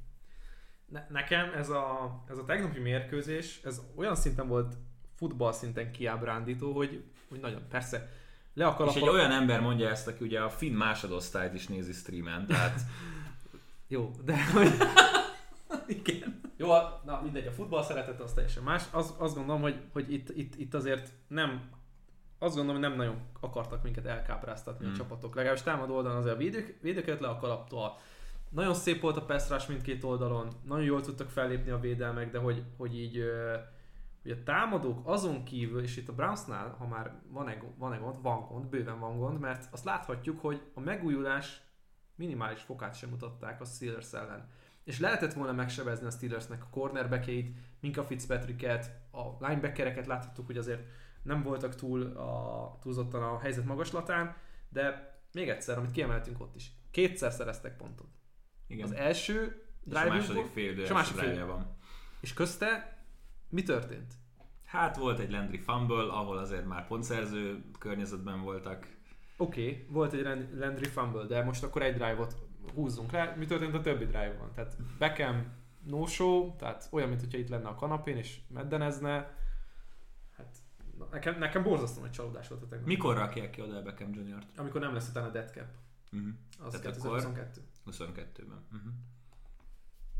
Ne, 0.87 1.07
nekem 1.09 1.53
ez 1.53 1.69
a, 1.71 2.15
ez 2.29 2.39
a 2.39 2.45
tegnapi 2.45 2.81
mérkőzés, 2.81 3.61
ez 3.65 3.83
olyan 3.97 4.15
szinten 4.15 4.49
volt 4.49 4.75
futball 5.15 5.53
szinten 5.53 5.93
kiábrándító, 5.93 6.73
hogy, 6.73 7.05
hogy 7.29 7.41
nagyon, 7.41 7.63
persze, 7.69 8.11
le 8.55 8.67
a 8.67 8.85
És 8.89 8.95
egy 8.95 9.09
olyan 9.09 9.31
ember 9.31 9.61
mondja 9.61 9.89
ezt, 9.89 10.09
aki 10.09 10.25
ugye 10.25 10.41
a 10.41 10.51
finn 10.51 10.75
másodosztályt 10.75 11.55
is 11.55 11.67
nézi 11.67 11.93
streamen, 11.93 12.47
tehát 12.47 12.81
Jó, 13.89 14.11
de 14.25 14.45
hogy... 14.53 14.69
Igen. 16.01 16.41
Jó, 16.57 16.69
na 17.05 17.21
mindegy, 17.23 17.47
a 17.47 17.53
futball 17.53 17.83
szeretet 17.83 18.21
az 18.21 18.33
teljesen 18.33 18.63
más. 18.63 18.85
Az, 18.91 19.15
azt 19.19 19.35
gondolom, 19.35 19.63
hogy, 19.63 19.81
hogy 19.93 20.13
itt, 20.13 20.29
itt, 20.37 20.55
itt 20.59 20.75
azért 20.75 21.13
nem 21.29 21.71
azt 22.39 22.57
gondolom, 22.57 22.81
hogy 22.81 22.91
nem 22.91 22.99
nagyon 22.99 23.21
akartak 23.41 23.83
minket 23.83 24.07
elkápráztatni 24.07 24.87
Mm. 24.87 24.91
a 24.91 24.95
csapatok. 24.95 25.35
Legalábbis 25.35 25.63
támadó 25.63 25.95
oldalon 25.95 26.19
azért 26.19 26.35
a 26.35 26.39
védők, 26.39 26.79
védőket 26.81 27.21
le 27.21 27.29
a 27.29 27.37
kalaptól. 27.37 27.99
Nagyon 28.49 28.75
szép 28.75 29.01
volt 29.01 29.17
a 29.17 29.25
pass 29.25 29.67
mindkét 29.67 30.05
oldalon, 30.05 30.49
nagyon 30.65 30.85
jól 30.85 31.01
tudtak 31.01 31.31
fellépni 31.31 31.71
a 31.71 31.79
védelmek, 31.79 32.31
de 32.31 32.39
hogy, 32.39 32.63
hogy 32.77 32.99
így 32.99 33.25
hogy 34.23 34.31
a 34.31 34.43
támadók 34.43 35.09
azon 35.09 35.45
kívül, 35.45 35.83
és 35.83 35.97
itt 35.97 36.09
a 36.09 36.15
Brownsnál, 36.15 36.75
ha 36.79 36.87
már 36.87 37.21
van 37.29 37.49
egy, 37.49 37.63
van 37.77 37.93
egy 37.93 38.01
gond, 38.01 38.23
van 38.23 38.47
gond, 38.47 38.67
bőven 38.67 38.99
van 38.99 39.19
gond, 39.19 39.39
mert 39.39 39.69
azt 39.73 39.85
láthatjuk, 39.85 40.41
hogy 40.41 40.63
a 40.75 40.81
megújulás 40.81 41.63
minimális 42.15 42.61
fokát 42.61 42.95
sem 42.95 43.11
mutatták 43.11 43.61
a 43.61 43.65
Steelers 43.65 44.13
ellen. 44.13 44.51
És 44.85 44.99
lehetett 44.99 45.33
volna 45.33 45.53
megsebezni 45.53 46.07
a 46.07 46.11
Steelersnek 46.11 46.63
a 46.63 46.69
cornerbackjeit, 46.71 47.57
Minka 47.81 48.05
Fitzpatricket, 48.05 48.91
a 49.11 49.47
linebackereket 49.47 50.07
láthattuk, 50.07 50.47
hogy 50.47 50.57
azért 50.57 50.83
nem 51.23 51.43
voltak 51.43 51.75
túl 51.75 52.03
a, 52.03 52.79
túlzottan 52.81 53.23
a 53.23 53.39
helyzet 53.39 53.65
magaslatán, 53.65 54.37
de 54.69 55.17
még 55.33 55.49
egyszer, 55.49 55.79
amit 55.79 55.91
kiemeltünk 55.91 56.41
ott 56.41 56.55
is, 56.57 56.73
kétszer 56.91 57.33
szereztek 57.33 57.77
pontot. 57.77 58.09
igen. 58.67 58.85
Az 58.85 58.93
első 58.93 59.65
és 59.85 59.95
a 59.95 60.09
második 60.09 60.47
fél 60.47 60.79
és 60.79 60.91
a 60.91 60.95
másik 60.95 61.17
fél- 61.17 61.47
van. 61.47 61.77
és 62.21 62.33
közte 62.33 62.99
mi 63.49 63.63
történt? 63.63 64.15
Hát 64.65 64.97
volt 64.97 65.19
egy 65.19 65.31
Landry 65.31 65.59
fumble, 65.59 66.13
ahol 66.13 66.39
azért 66.39 66.67
már 66.67 66.87
pontszerző 66.87 67.65
környezetben 67.79 68.41
voltak. 68.43 68.87
Oké, 69.37 69.69
okay, 69.71 69.87
volt 69.89 70.13
egy 70.13 70.49
Landry 70.55 70.89
fumble, 70.89 71.25
de 71.25 71.45
most 71.45 71.63
akkor 71.63 71.83
egy 71.83 71.95
drive-ot 71.95 72.37
húzzunk 72.75 73.13
le. 73.13 73.35
Mi 73.37 73.47
történt 73.47 73.75
a 73.75 73.81
többi 73.81 74.05
drive-ban? 74.05 74.53
Tehát 74.55 74.77
Beckham 74.99 75.53
no 75.87 76.07
show, 76.07 76.57
tehát 76.57 76.89
olyan, 76.91 77.09
mintha 77.09 77.39
itt 77.39 77.49
lenne 77.49 77.69
a 77.69 77.75
kanapén 77.75 78.17
és 78.17 78.41
meddenezne. 78.49 79.37
Hát 80.37 80.57
na, 80.99 81.09
nekem, 81.11 81.39
nekem 81.39 81.63
borzasztó 81.63 82.01
nagy 82.01 82.11
csalódás 82.11 82.49
volt 82.49 82.63
a 82.63 82.67
tegnap. 82.67 82.87
Mikor 82.87 83.17
rakják 83.17 83.51
ki 83.51 83.61
oda 83.61 83.83
Beckham 83.83 84.15
Jr.-t? 84.15 84.59
Amikor 84.59 84.81
nem 84.81 84.95
lesz 84.95 85.09
utána 85.09 85.29
dead 85.31 85.51
cap. 85.51 85.69
Uh-huh. 86.13 86.29
Az 86.59 86.73
Tehát 86.73 86.87
2022. 86.87 87.61
22-ben. 87.91 88.65
Uh-huh. 88.73 88.93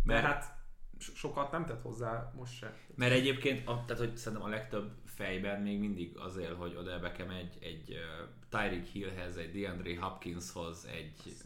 De 0.05 0.13
Mert, 0.13 0.25
hát 0.25 0.61
so- 0.99 1.15
sokat 1.17 1.51
nem 1.51 1.65
tett 1.65 1.83
hozzá 1.83 2.33
most 2.37 2.57
se. 2.57 2.75
mert 2.95 3.13
egyébként, 3.13 3.69
a, 3.69 3.85
tehát 3.87 4.03
hogy 4.03 4.17
szerintem 4.17 4.49
a 4.49 4.51
legtöbb 4.51 4.93
fejben 5.05 5.61
még 5.61 5.79
mindig 5.79 6.17
azért, 6.19 6.53
hogy 6.55 6.77
oda 6.77 6.99
Beckham 6.99 7.31
egy, 7.31 7.59
egy 7.61 7.91
uh, 7.91 8.29
Tyreek 8.49 8.87
Hillhez, 8.87 9.37
egy 9.37 9.53
DeAndre 9.53 10.01
Hopkinshoz, 10.01 10.87
egy 10.87 11.37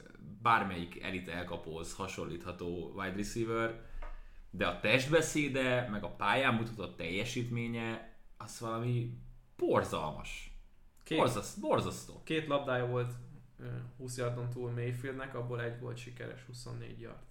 bármelyik 0.46 1.02
elit 1.02 1.28
elkapóhoz 1.28 1.94
hasonlítható 1.94 2.92
wide 2.96 3.16
receiver, 3.16 3.80
de 4.50 4.66
a 4.66 4.80
testbeszéde, 4.80 5.88
meg 5.90 6.04
a 6.04 6.08
pályán 6.08 6.54
mutatott 6.54 6.96
teljesítménye, 6.96 8.16
az 8.36 8.60
valami 8.60 9.18
borzalmas. 9.56 10.50
Két, 11.02 11.18
Borzaszt, 11.18 11.60
borzasztó. 11.60 12.22
két 12.24 12.46
labdája 12.46 12.86
volt 12.86 13.12
ö, 13.58 13.64
20 13.96 14.16
yardon 14.16 14.50
túl 14.50 14.70
Mayfieldnek, 14.70 15.34
abból 15.34 15.62
egy 15.62 15.80
volt 15.80 15.96
sikeres, 15.96 16.42
24 16.46 17.00
yard. 17.00 17.22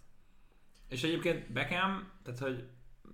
És 0.87 1.03
egyébként 1.03 1.51
Beckham, 1.51 2.11
tehát 2.23 2.39
hogy 2.39 2.67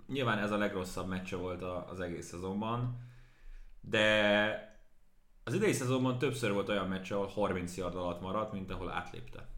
nyilván 0.07 0.37
ez 0.39 0.51
a 0.51 0.57
legrosszabb 0.57 1.07
meccse 1.07 1.35
volt 1.35 1.61
az 1.61 1.99
egész 1.99 2.27
szezonban, 2.27 2.99
de 3.81 4.79
az 5.43 5.53
idei 5.53 5.73
szezonban 5.73 6.17
többször 6.17 6.51
volt 6.51 6.69
olyan 6.69 6.87
meccs, 6.87 7.11
ahol 7.11 7.27
30 7.27 7.77
yard 7.77 7.95
alatt 7.95 8.21
maradt, 8.21 8.51
mint 8.53 8.71
ahol 8.71 8.91
átlépte. 8.91 9.50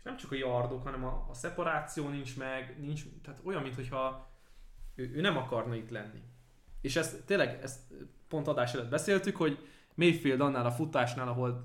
És 0.00 0.06
nem 0.06 0.16
csak 0.16 0.32
a 0.32 0.34
yardok, 0.34 0.82
hanem 0.82 1.04
a, 1.04 1.26
a 1.30 1.34
szeparáció 1.34 2.08
nincs 2.08 2.36
meg, 2.36 2.76
nincs, 2.78 3.02
tehát 3.22 3.40
olyan, 3.44 3.62
mintha 3.62 4.30
ő, 4.94 5.12
ő 5.14 5.20
nem 5.20 5.36
akarna 5.36 5.74
itt 5.74 5.90
lenni. 5.90 6.22
És 6.80 6.96
ezt 6.96 7.24
tényleg, 7.24 7.58
ezt 7.62 7.80
pont 8.28 8.48
adás 8.48 8.74
előtt 8.74 8.90
beszéltük, 8.90 9.36
hogy 9.36 9.66
Mayfield 9.94 10.40
annál 10.40 10.66
a 10.66 10.70
futásnál, 10.70 11.28
ahol 11.28 11.64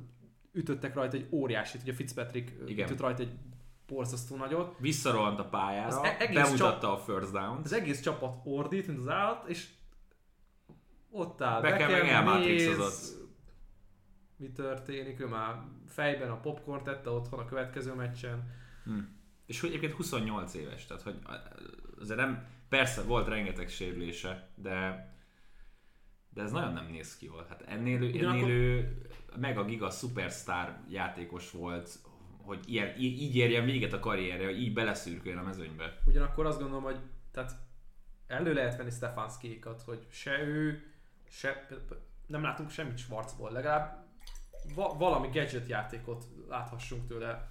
ütöttek 0.51 0.93
rajta 0.95 1.17
egy 1.17 1.27
óriásit, 1.31 1.81
ugye 1.81 1.93
Fitzpatrick 1.93 2.69
Igen. 2.69 2.85
Ütött 2.85 2.99
rajta 2.99 3.21
egy 3.21 3.31
borzasztó 3.87 4.35
nagyot. 4.35 4.75
Visszarohant 4.79 5.39
a 5.39 5.45
pályára, 5.45 5.87
Az 5.87 6.03
e- 6.03 6.15
egész 6.19 6.43
bemutatta 6.43 6.93
a 6.93 6.97
first 6.97 7.31
down 7.31 7.61
Az 7.63 7.73
egész 7.73 8.01
csapat 8.01 8.35
ordít, 8.43 8.87
mint 8.87 8.99
az 8.99 9.07
állat, 9.07 9.47
és 9.47 9.67
ott 11.11 11.41
áll 11.41 11.61
Beckham 11.61 11.91
meg 11.91 12.01
néz, 12.01 12.11
elmatrixozott. 12.11 13.24
Mi 14.37 14.51
történik? 14.51 15.19
Ő 15.19 15.27
már 15.27 15.61
fejben 15.87 16.29
a 16.31 16.39
popcorn 16.39 16.83
tette 16.83 17.09
otthon 17.09 17.39
a 17.39 17.45
következő 17.45 17.93
meccsen. 17.93 18.51
Hm. 18.83 18.99
És 19.45 19.59
hogy 19.59 19.69
egyébként 19.69 19.93
28 19.93 20.53
éves, 20.53 20.85
tehát 20.85 21.03
hogy 21.03 21.19
azért 21.99 22.19
nem, 22.19 22.45
persze 22.69 23.01
volt 23.03 23.27
rengeteg 23.27 23.69
sérülése, 23.69 24.49
de 24.55 25.09
de 26.29 26.41
ez 26.41 26.51
nagyon 26.51 26.73
nem 26.73 26.87
néz 26.91 27.17
ki 27.17 27.25
jól. 27.25 27.45
Hát 27.49 27.61
ennél, 27.61 28.01
ő- 28.01 28.09
Ugyanakkor- 28.09 28.41
ennél 28.43 28.55
ő 28.55 29.01
meg 29.35 29.57
a 29.57 29.65
giga 29.65 29.89
superstar 29.89 30.77
játékos 30.89 31.51
volt, 31.51 31.99
hogy 32.41 32.59
ilyen, 32.65 32.87
í- 32.97 33.19
így 33.21 33.35
érjen 33.35 33.65
véget 33.65 33.93
a 33.93 33.99
karrierje, 33.99 34.45
hogy 34.45 34.61
így 34.61 34.73
beleszürküljön 34.73 35.39
a 35.39 35.43
mezőnybe. 35.43 35.97
Ugyanakkor 36.05 36.45
azt 36.45 36.59
gondolom, 36.59 36.83
hogy 36.83 36.99
tehát 37.31 37.51
elő 38.27 38.53
lehet 38.53 38.77
venni 38.77 38.89
Stefanskiékat, 38.89 39.81
hogy 39.81 40.07
se 40.09 40.41
ő, 40.43 40.83
se, 41.29 41.67
nem 42.27 42.41
látunk 42.41 42.69
semmit 42.69 42.97
Schwarzból, 42.97 43.51
legalább 43.51 44.04
va- 44.75 44.97
valami 44.97 45.27
gadget 45.27 45.67
játékot 45.67 46.25
láthassunk 46.49 47.07
tőle, 47.07 47.47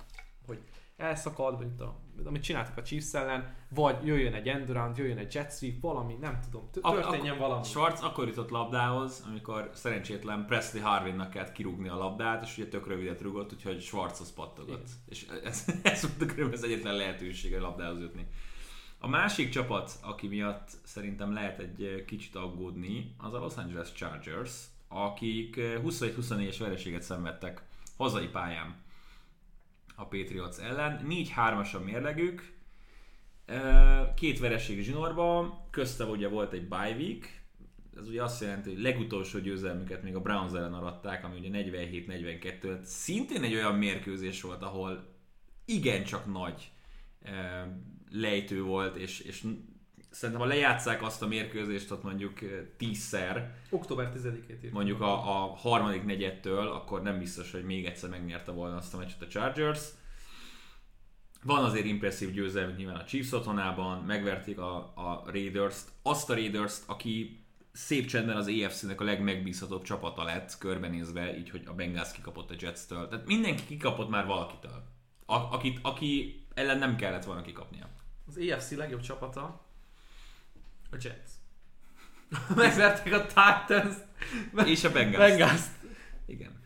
hogy 0.46 0.58
elszakad, 0.96 1.58
mint 1.58 1.80
a, 1.80 2.00
amit 2.24 2.42
csináltak 2.42 2.76
a 2.76 2.82
Chiefs 2.82 3.14
ellen, 3.14 3.54
vagy 3.68 4.06
jöjjön 4.06 4.34
egy 4.34 4.48
endurant, 4.48 4.96
jöjjön 4.98 5.18
egy 5.18 5.34
jet 5.34 5.56
sweep, 5.56 5.80
valami, 5.80 6.14
nem 6.20 6.40
tudom, 6.40 6.70
történjen 6.70 7.32
ak- 7.32 7.40
valami. 7.40 7.64
Schwarz 7.64 8.02
akkor 8.02 8.26
jutott 8.28 8.50
labdához, 8.50 9.24
amikor 9.28 9.70
szerencsétlen 9.74 10.46
Presley 10.46 10.82
Harvinnak 10.82 11.30
kellett 11.30 11.52
kirúgni 11.52 11.88
a 11.88 11.96
labdát, 11.96 12.42
és 12.42 12.58
ugye 12.58 12.68
tök 12.68 12.86
rövidet 12.86 13.20
rugott, 13.20 13.52
úgyhogy 13.52 13.80
Schwarzhoz 13.80 14.32
pattogott. 14.32 14.88
És 15.06 15.26
ez, 15.44 15.64
ez 15.82 16.04
a 16.04 16.08
körülbelül 16.18 16.52
az 16.52 16.64
egyetlen 16.64 16.94
lehetőség 16.96 17.54
a 17.54 17.60
labdához 17.60 18.00
jutni. 18.00 18.26
A 18.98 19.08
másik 19.08 19.48
csapat, 19.48 19.98
aki 20.02 20.28
miatt 20.28 20.70
szerintem 20.84 21.32
lehet 21.32 21.58
egy 21.58 22.04
kicsit 22.06 22.34
aggódni, 22.34 23.14
az 23.18 23.32
a 23.34 23.38
Los 23.38 23.56
Angeles 23.56 23.92
Chargers, 23.92 24.64
akik 24.94 25.54
21-24-es 25.56 26.56
vereséget 26.58 27.02
szenvedtek 27.02 27.62
hazai 27.96 28.26
pályán 28.26 28.82
a 29.94 30.04
Patriots 30.04 30.58
ellen. 30.58 31.06
4-3-as 31.08 31.74
a 31.74 31.78
mérlegük, 31.78 32.52
Ö, 33.46 34.02
két 34.16 34.38
vereség 34.38 34.82
zsinórban, 34.82 35.66
közte 35.70 36.04
ugye 36.04 36.28
volt 36.28 36.52
egy 36.52 36.68
bye 36.68 36.94
week, 36.98 37.42
ez 37.96 38.08
ugye 38.08 38.22
azt 38.22 38.40
jelenti, 38.40 38.72
hogy 38.72 38.82
legutolsó 38.82 39.38
győzelmüket 39.38 40.02
még 40.02 40.14
a 40.14 40.20
Browns 40.20 40.52
ellen 40.52 40.74
aratták, 40.74 41.24
ami 41.24 41.38
ugye 41.38 41.62
47-42 41.62 42.62
lett. 42.62 42.84
Szintén 42.84 43.42
egy 43.42 43.54
olyan 43.54 43.74
mérkőzés 43.74 44.42
volt, 44.42 44.62
ahol 44.62 45.14
igencsak 45.64 46.32
nagy 46.32 46.70
ö, 47.22 47.30
lejtő 48.10 48.62
volt, 48.62 48.96
és, 48.96 49.20
és 49.20 49.46
szerintem 50.14 50.44
ha 50.44 50.52
lejátszák 50.52 51.02
azt 51.02 51.22
a 51.22 51.26
mérkőzést, 51.26 51.90
ott 51.90 52.02
mondjuk 52.02 52.40
ö, 52.40 52.60
tízszer, 52.76 53.54
Október 53.70 54.12
10-ét 54.16 54.62
írt. 54.62 54.72
mondjuk 54.72 55.00
a, 55.00 55.12
a 55.12 55.54
harmadik 55.54 56.04
negyedtől, 56.04 56.68
akkor 56.68 57.02
nem 57.02 57.18
biztos, 57.18 57.52
hogy 57.52 57.64
még 57.64 57.84
egyszer 57.84 58.10
megnyerte 58.10 58.52
volna 58.52 58.76
azt 58.76 58.94
a 58.94 58.96
meccset 58.96 59.22
a 59.22 59.26
Chargers. 59.26 59.80
Van 61.42 61.64
azért 61.64 61.84
impresszív 61.84 62.32
győzelmük 62.32 62.76
nyilván 62.76 62.96
a 62.96 63.04
Chiefs 63.04 63.32
otthonában, 63.32 64.04
megverték 64.04 64.58
a, 64.58 64.76
a 64.94 65.22
Raiders-t, 65.26 65.88
azt 66.02 66.30
a 66.30 66.34
Raiders-t, 66.34 66.82
aki 66.86 67.44
szép 67.72 68.06
csendben 68.06 68.36
az 68.36 68.46
AFC-nek 68.48 69.00
a 69.00 69.04
legmegbízhatóbb 69.04 69.82
csapata 69.82 70.24
lett, 70.24 70.58
körbenézve, 70.58 71.36
így, 71.38 71.50
hogy 71.50 71.62
a 71.66 71.72
Bengals 71.72 72.12
kikapott 72.12 72.50
a 72.50 72.54
Jets-től. 72.58 73.08
Tehát 73.08 73.26
mindenki 73.26 73.64
kikapott 73.66 74.08
már 74.08 74.26
valakitől, 74.26 74.82
a, 75.26 75.34
akit, 75.34 75.78
aki 75.82 76.42
ellen 76.54 76.78
nem 76.78 76.96
kellett 76.96 77.24
volna 77.24 77.42
kikapnia. 77.42 77.88
Az 78.26 78.38
EFC 78.38 78.70
legjobb 78.70 79.00
csapata 79.00 79.63
a 80.94 80.96
Jets. 81.00 81.30
Megverték 82.56 83.12
a 83.12 83.26
Titans. 83.26 83.96
És 84.66 84.84
a 84.84 84.92
Bengals. 84.92 85.30
Bengals. 85.30 85.62
Igen. 86.26 86.62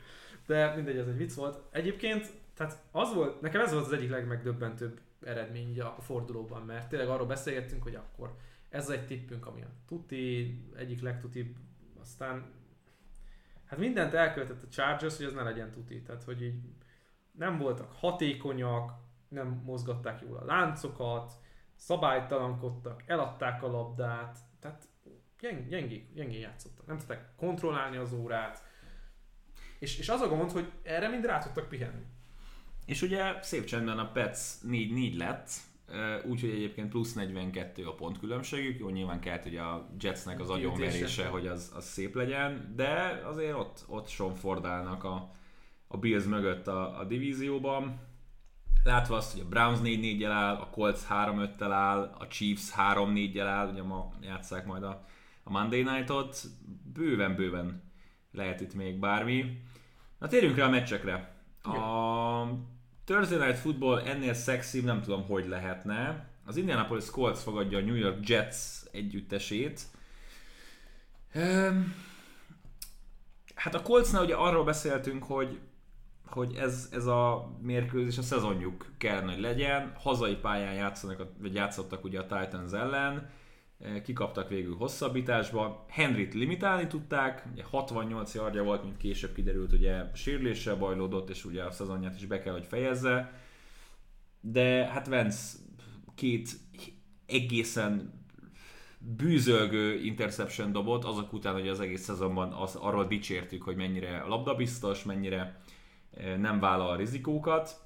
De 0.47 0.75
mindegy, 0.75 0.97
ez 0.97 1.07
egy 1.07 1.17
vicc 1.17 1.35
volt. 1.35 1.63
Egyébként, 1.71 2.27
tehát 2.55 2.83
az 2.91 3.15
volt, 3.15 3.41
nekem 3.41 3.61
ez 3.61 3.73
volt 3.73 3.85
az 3.85 3.93
egyik 3.93 4.11
legmegdöbbentőbb 4.11 5.01
eredmény 5.25 5.81
a 5.81 6.01
fordulóban, 6.01 6.63
mert 6.63 6.89
tényleg 6.89 7.09
arról 7.09 7.27
beszélgettünk, 7.27 7.83
hogy 7.83 7.95
akkor 7.95 8.37
ez 8.69 8.89
egy 8.89 9.07
tippünk, 9.07 9.47
ami 9.47 9.63
a 9.63 9.71
tuti, 9.87 10.61
egyik 10.77 11.01
legtutibb, 11.01 11.57
aztán 12.01 12.53
hát 13.65 13.79
mindent 13.79 14.15
elkövetett 14.15 14.63
a 14.63 14.69
Chargers, 14.69 15.17
hogy 15.17 15.27
ez 15.27 15.33
ne 15.33 15.43
legyen 15.43 15.71
tuti, 15.71 16.03
tehát 16.03 16.25
hogy 16.25 16.43
így 16.43 16.61
nem 17.33 17.59
voltak 17.59 17.93
hatékonyak, 17.93 18.93
nem 19.29 19.63
mozgatták 19.65 20.21
jól 20.21 20.37
a 20.37 20.45
láncokat, 20.45 21.33
szabálytalankodtak, 21.79 23.03
eladták 23.07 23.63
a 23.63 23.71
labdát, 23.71 24.39
tehát 24.61 24.89
gyeng, 25.41 25.69
gyengék, 25.69 26.15
gyengén 26.15 26.41
játszottak. 26.41 26.87
Nem 26.87 26.99
tudták 26.99 27.35
kontrollálni 27.37 27.97
az 27.97 28.13
órát, 28.13 28.65
és, 29.79 29.99
és 29.99 30.09
az 30.09 30.21
a 30.21 30.29
gond, 30.29 30.51
hogy 30.51 30.73
erre 30.83 31.09
mind 31.09 31.25
rá 31.25 31.39
tudtak 31.39 31.69
pihenni. 31.69 32.05
És 32.87 33.03
ugye 33.03 33.43
szép 33.43 33.65
csendben 33.65 33.99
a 33.99 34.13
Pets 34.13 34.39
4-4 34.67 35.17
lett, 35.17 35.51
úgyhogy 36.25 36.51
egyébként 36.51 36.89
plusz 36.89 37.13
42 37.13 37.87
a 37.87 37.95
pontkülönbségük, 37.95 38.79
jó 38.79 38.89
nyilván 38.89 39.21
kellett 39.21 39.47
ugye 39.47 39.61
a 39.61 39.89
Jetsnek 40.01 40.41
az 40.41 40.51
agyonverése, 40.51 41.27
hogy 41.27 41.47
az, 41.47 41.73
az 41.75 41.85
szép 41.85 42.15
legyen, 42.15 42.73
de 42.77 43.23
azért 43.25 43.55
ott, 43.55 43.85
ott 43.87 44.09
Sean 44.09 44.35
Ford 44.35 44.65
állnak 44.65 45.05
a, 45.05 45.31
a 45.87 45.97
Bills 45.97 46.25
mögött 46.25 46.67
a, 46.67 46.99
a 46.99 47.05
divízióban. 47.05 48.01
Látva 48.89 49.17
azt, 49.17 49.33
hogy 49.33 49.41
a 49.41 49.49
Browns 49.49 49.79
4-4-jel 49.83 50.31
áll, 50.31 50.55
a 50.55 50.71
Colts 50.71 51.01
3-5-tel 51.11 51.71
áll, 51.71 52.15
a 52.19 52.27
Chiefs 52.27 52.73
3-4-jel 52.77 53.47
áll, 53.47 53.71
ugye 53.71 53.83
ma 53.83 54.13
játsszák 54.21 54.67
majd 54.67 54.83
a, 54.83 55.05
a 55.43 55.51
Monday 55.51 55.83
Night-ot, 55.83 56.41
bőven-bőven 56.93 57.83
lehet 58.33 58.61
itt 58.61 58.75
még 58.75 58.99
bármi. 58.99 59.63
Na 60.19 60.27
térjünk 60.27 60.57
rá 60.57 60.67
a 60.67 60.71
meccsekre. 60.71 61.35
A 61.63 61.79
Thursday 63.05 63.39
Night 63.39 63.59
Football 63.59 64.01
ennél 64.01 64.35
szexibb 64.35 64.85
nem 64.85 65.03
tudom, 65.03 65.27
hogy 65.27 65.49
lehetne. 65.49 66.29
Az 66.45 66.57
Indianapolis 66.57 67.11
Colts 67.11 67.39
fogadja 67.39 67.79
a 67.79 67.83
New 67.83 67.95
York 67.95 68.29
Jets 68.29 68.57
együttesét. 68.93 69.81
Hát 73.55 73.75
a 73.75 73.83
Coltsnál 73.83 74.23
ugye 74.23 74.35
arról 74.35 74.65
beszéltünk, 74.65 75.25
hogy 75.25 75.59
hogy 76.33 76.55
ez, 76.55 76.89
ez 76.93 77.07
a 77.07 77.51
mérkőzés 77.63 78.19
a 78.19 78.23
szezonjuk 78.23 78.87
kellene, 78.99 79.33
hogy 79.33 79.41
legyen. 79.41 79.93
Hazai 79.97 80.35
pályán 80.37 80.75
játszanak, 80.75 81.23
vagy 81.41 81.55
játszottak 81.55 82.05
ugye 82.05 82.21
a 82.21 82.27
Titans 82.27 82.73
ellen, 82.73 83.31
Eh, 83.79 84.01
kikaptak 84.03 84.49
végül 84.49 84.77
hosszabbításba. 84.77 85.85
Henryt 85.89 86.35
limitálni 86.35 86.87
tudták, 86.87 87.47
ugye 87.53 87.63
68 87.65 88.35
yardja 88.35 88.63
volt, 88.63 88.83
mint 88.83 88.97
később 88.97 89.33
kiderült, 89.33 89.73
ugye 89.73 90.05
sérüléssel 90.15 90.77
bajlódott, 90.77 91.31
és 91.31 91.45
ugye 91.45 91.65
a 91.65 91.71
szezonját 91.71 92.15
is 92.15 92.27
be 92.27 92.41
kell, 92.41 92.53
hogy 92.53 92.67
fejezze. 92.67 93.41
De 94.41 94.87
hát 94.87 95.07
Vance 95.07 95.59
két 96.15 96.49
egészen 97.27 98.13
bűzölgő 98.99 99.95
interception 99.95 100.73
dobott, 100.73 101.05
azok 101.05 101.33
után, 101.33 101.53
hogy 101.53 101.69
az 101.69 101.81
egész 101.81 102.03
szezonban 102.03 102.53
az, 102.53 102.75
arról 102.75 103.07
dicsértük, 103.07 103.63
hogy 103.63 103.77
mennyire 103.77 104.25
labdabiztos, 104.25 105.05
mennyire 105.05 105.61
nem 106.39 106.61
vállal 106.61 106.97
rizikókat. 106.97 107.81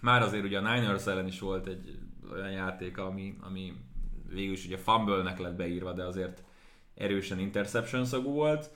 Már 0.00 0.22
azért 0.22 0.44
ugye 0.44 0.58
a 0.58 0.74
Niners 0.74 1.06
ellen 1.06 1.26
is 1.26 1.40
volt 1.40 1.66
egy 1.66 1.98
olyan 2.32 2.50
játék, 2.50 2.98
ami, 2.98 3.36
ami 3.40 3.72
végül 4.28 4.52
is 4.52 4.66
ugye 4.66 4.76
fumble-nek 4.76 5.38
lett 5.38 5.56
beírva, 5.56 5.92
de 5.92 6.04
azért 6.04 6.44
erősen 6.94 7.38
interception 7.38 8.04
szagú 8.04 8.32
volt. 8.32 8.70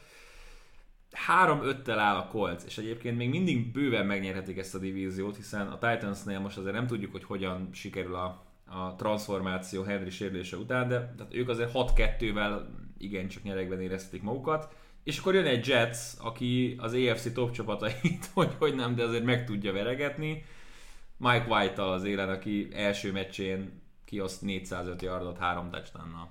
3-5-tel 1.28 1.96
áll 1.98 2.16
a 2.16 2.26
Colts, 2.26 2.62
és 2.66 2.78
egyébként 2.78 3.16
még 3.16 3.28
mindig 3.28 3.72
bőven 3.72 4.06
megnyerhetik 4.06 4.58
ezt 4.58 4.74
a 4.74 4.78
divíziót, 4.78 5.36
hiszen 5.36 5.66
a 5.66 5.78
Titansnél 5.78 6.38
most 6.38 6.58
azért 6.58 6.74
nem 6.74 6.86
tudjuk, 6.86 7.12
hogy 7.12 7.24
hogyan 7.24 7.68
sikerül 7.72 8.14
a, 8.14 8.44
a 8.66 8.94
transformáció 8.96 9.82
Henry 9.82 10.10
sérülése 10.10 10.56
után, 10.56 10.88
de 10.88 11.14
tehát 11.16 11.34
ők 11.34 11.48
azért 11.48 11.70
6-2-vel 11.74 12.60
igencsak 12.98 13.42
nyerekben 13.42 13.80
érezték 13.80 14.22
magukat, 14.22 14.74
és 15.08 15.18
akkor 15.18 15.34
jön 15.34 15.46
egy 15.46 15.66
Jets, 15.66 15.98
aki 16.18 16.76
az 16.78 16.94
AFC 16.94 17.32
top 17.32 17.50
csapatait, 17.50 18.26
hogy, 18.34 18.54
hogy 18.58 18.74
nem, 18.74 18.94
de 18.94 19.02
azért 19.04 19.24
meg 19.24 19.44
tudja 19.44 19.72
veregetni. 19.72 20.44
Mike 21.16 21.46
White-tal 21.48 21.92
az 21.92 22.04
élen, 22.04 22.28
aki 22.28 22.68
első 22.72 23.12
meccsén 23.12 23.82
kioszt 24.04 24.42
405 24.42 25.02
yardot 25.02 25.38
három 25.38 25.70
touchdownnal. 25.70 26.30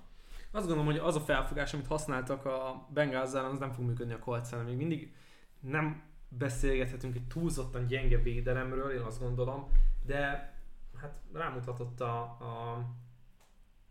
Azt 0.51 0.67
gondolom, 0.67 0.85
hogy 0.85 0.97
az 0.97 1.15
a 1.15 1.19
felfogás, 1.19 1.73
amit 1.73 1.87
használtak 1.87 2.45
a 2.45 2.87
Bengals 2.93 3.33
ellen, 3.33 3.51
az 3.51 3.59
nem 3.59 3.71
fog 3.71 3.85
működni 3.85 4.13
a 4.13 4.19
Colts. 4.19 4.47
Még 4.65 4.75
mindig 4.75 5.13
nem 5.59 6.03
beszélgethetünk 6.29 7.15
egy 7.15 7.27
túlzottan 7.27 7.87
gyenge 7.87 8.17
védelemről, 8.17 8.91
én 8.91 9.01
azt 9.01 9.19
gondolom, 9.19 9.71
de 10.05 10.53
hát 11.01 11.13
rámutatott 11.33 12.01
a, 12.01 12.19
a 12.21 12.85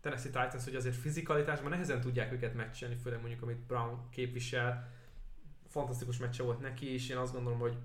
Tennessee 0.07 0.31
Titans, 0.31 0.63
hogy 0.63 0.75
azért 0.75 0.95
fizikalitásban 0.95 1.69
nehezen 1.69 2.01
tudják 2.01 2.31
őket 2.31 2.53
meccselni, 2.53 2.95
főleg 2.95 3.19
mondjuk 3.19 3.41
amit 3.41 3.65
Brown 3.65 4.09
képvisel. 4.09 4.91
Fantasztikus 5.67 6.17
meccse 6.17 6.43
volt 6.43 6.59
neki 6.59 6.93
is, 6.93 7.09
én 7.09 7.17
azt 7.17 7.33
gondolom, 7.33 7.59
hogy 7.59 7.77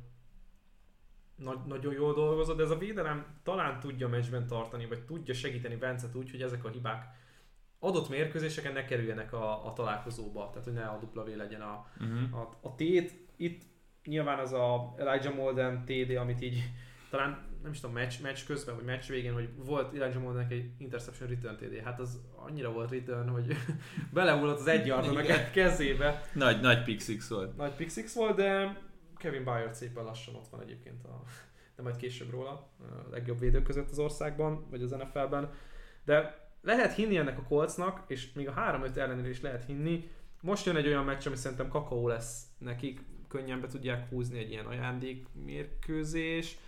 nagy, 1.36 1.58
nagyon 1.66 1.92
jól 1.92 2.14
dolgozott, 2.14 2.56
de 2.56 2.62
ez 2.62 2.70
a 2.70 2.78
védelem 2.78 3.26
talán 3.42 3.80
tudja 3.80 4.08
meccsben 4.08 4.46
tartani, 4.46 4.86
vagy 4.86 5.04
tudja 5.04 5.34
segíteni 5.34 5.76
Bencet 5.76 6.14
úgy, 6.14 6.30
hogy 6.30 6.42
ezek 6.42 6.64
a 6.64 6.68
hibák 6.68 7.04
adott 7.78 8.08
mérkőzéseken 8.08 8.72
ne 8.72 8.84
kerüljenek 8.84 9.32
a, 9.32 9.66
a 9.66 9.72
találkozóba, 9.72 10.50
tehát 10.50 10.64
hogy 10.64 10.72
ne 10.72 10.86
a 10.86 11.00
W 11.14 11.36
legyen 11.36 11.60
a, 11.60 11.86
Uh-huh. 12.00 12.40
a, 12.40 12.58
a 12.60 12.74
tét. 12.74 13.12
Itt 13.36 13.62
nyilván 14.04 14.38
az 14.38 14.52
a 14.52 14.94
Elijah 14.96 15.34
Molden 15.34 15.84
TD, 15.84 16.16
amit 16.16 16.40
így 16.40 16.70
talán 17.10 17.51
nem 17.62 17.72
is 17.72 17.80
tudom, 17.80 17.94
meccs, 17.94 18.20
meccs 18.22 18.38
közben, 18.46 18.74
vagy 18.74 18.84
meccs 18.84 19.08
végén, 19.08 19.32
hogy 19.32 19.48
volt 19.56 19.94
Elijah 19.94 20.22
Moorenak 20.22 20.52
egy 20.52 20.70
interception 20.78 21.28
return 21.28 21.56
TD. 21.56 21.84
Hát 21.84 22.00
az 22.00 22.20
annyira 22.36 22.72
volt 22.72 22.90
return, 22.90 23.28
hogy 23.28 23.56
belehullott 24.12 24.58
az 24.58 24.66
egy 24.66 24.86
yardon 24.86 25.16
a 25.16 25.50
kezébe. 25.52 26.22
Nagy, 26.32 26.60
nagy 26.60 26.82
pick 26.82 27.00
six 27.00 27.28
volt. 27.28 27.56
Nagy 27.56 27.72
pick 27.72 27.90
six 27.90 28.14
volt, 28.14 28.36
de 28.36 28.80
Kevin 29.16 29.44
Byard 29.44 29.74
szépen 29.74 30.04
lassan 30.04 30.34
ott 30.34 30.48
van 30.48 30.60
egyébként, 30.60 31.04
a, 31.04 31.22
de 31.76 31.82
majd 31.82 31.96
később 31.96 32.30
róla, 32.30 32.50
a 32.50 33.10
legjobb 33.10 33.38
védők 33.38 33.62
között 33.62 33.90
az 33.90 33.98
országban, 33.98 34.66
vagy 34.70 34.82
az 34.82 34.90
NFL-ben. 34.90 35.50
De 36.04 36.48
lehet 36.62 36.94
hinni 36.94 37.16
ennek 37.16 37.38
a 37.38 37.42
Coltsnak, 37.42 38.04
és 38.06 38.32
még 38.32 38.48
a 38.48 38.54
3-5 38.54 38.96
ellenére 38.96 39.28
is 39.28 39.40
lehet 39.40 39.64
hinni. 39.64 40.10
Most 40.40 40.66
jön 40.66 40.76
egy 40.76 40.86
olyan 40.86 41.04
meccs, 41.04 41.26
ami 41.26 41.36
szerintem 41.36 41.68
kakaó 41.68 42.08
lesz 42.08 42.42
nekik, 42.58 43.00
könnyen 43.28 43.60
be 43.60 43.66
tudják 43.66 44.08
húzni 44.08 44.38
egy 44.38 44.50
ilyen 44.50 44.66
ajándékmérkőzés. 44.66 46.58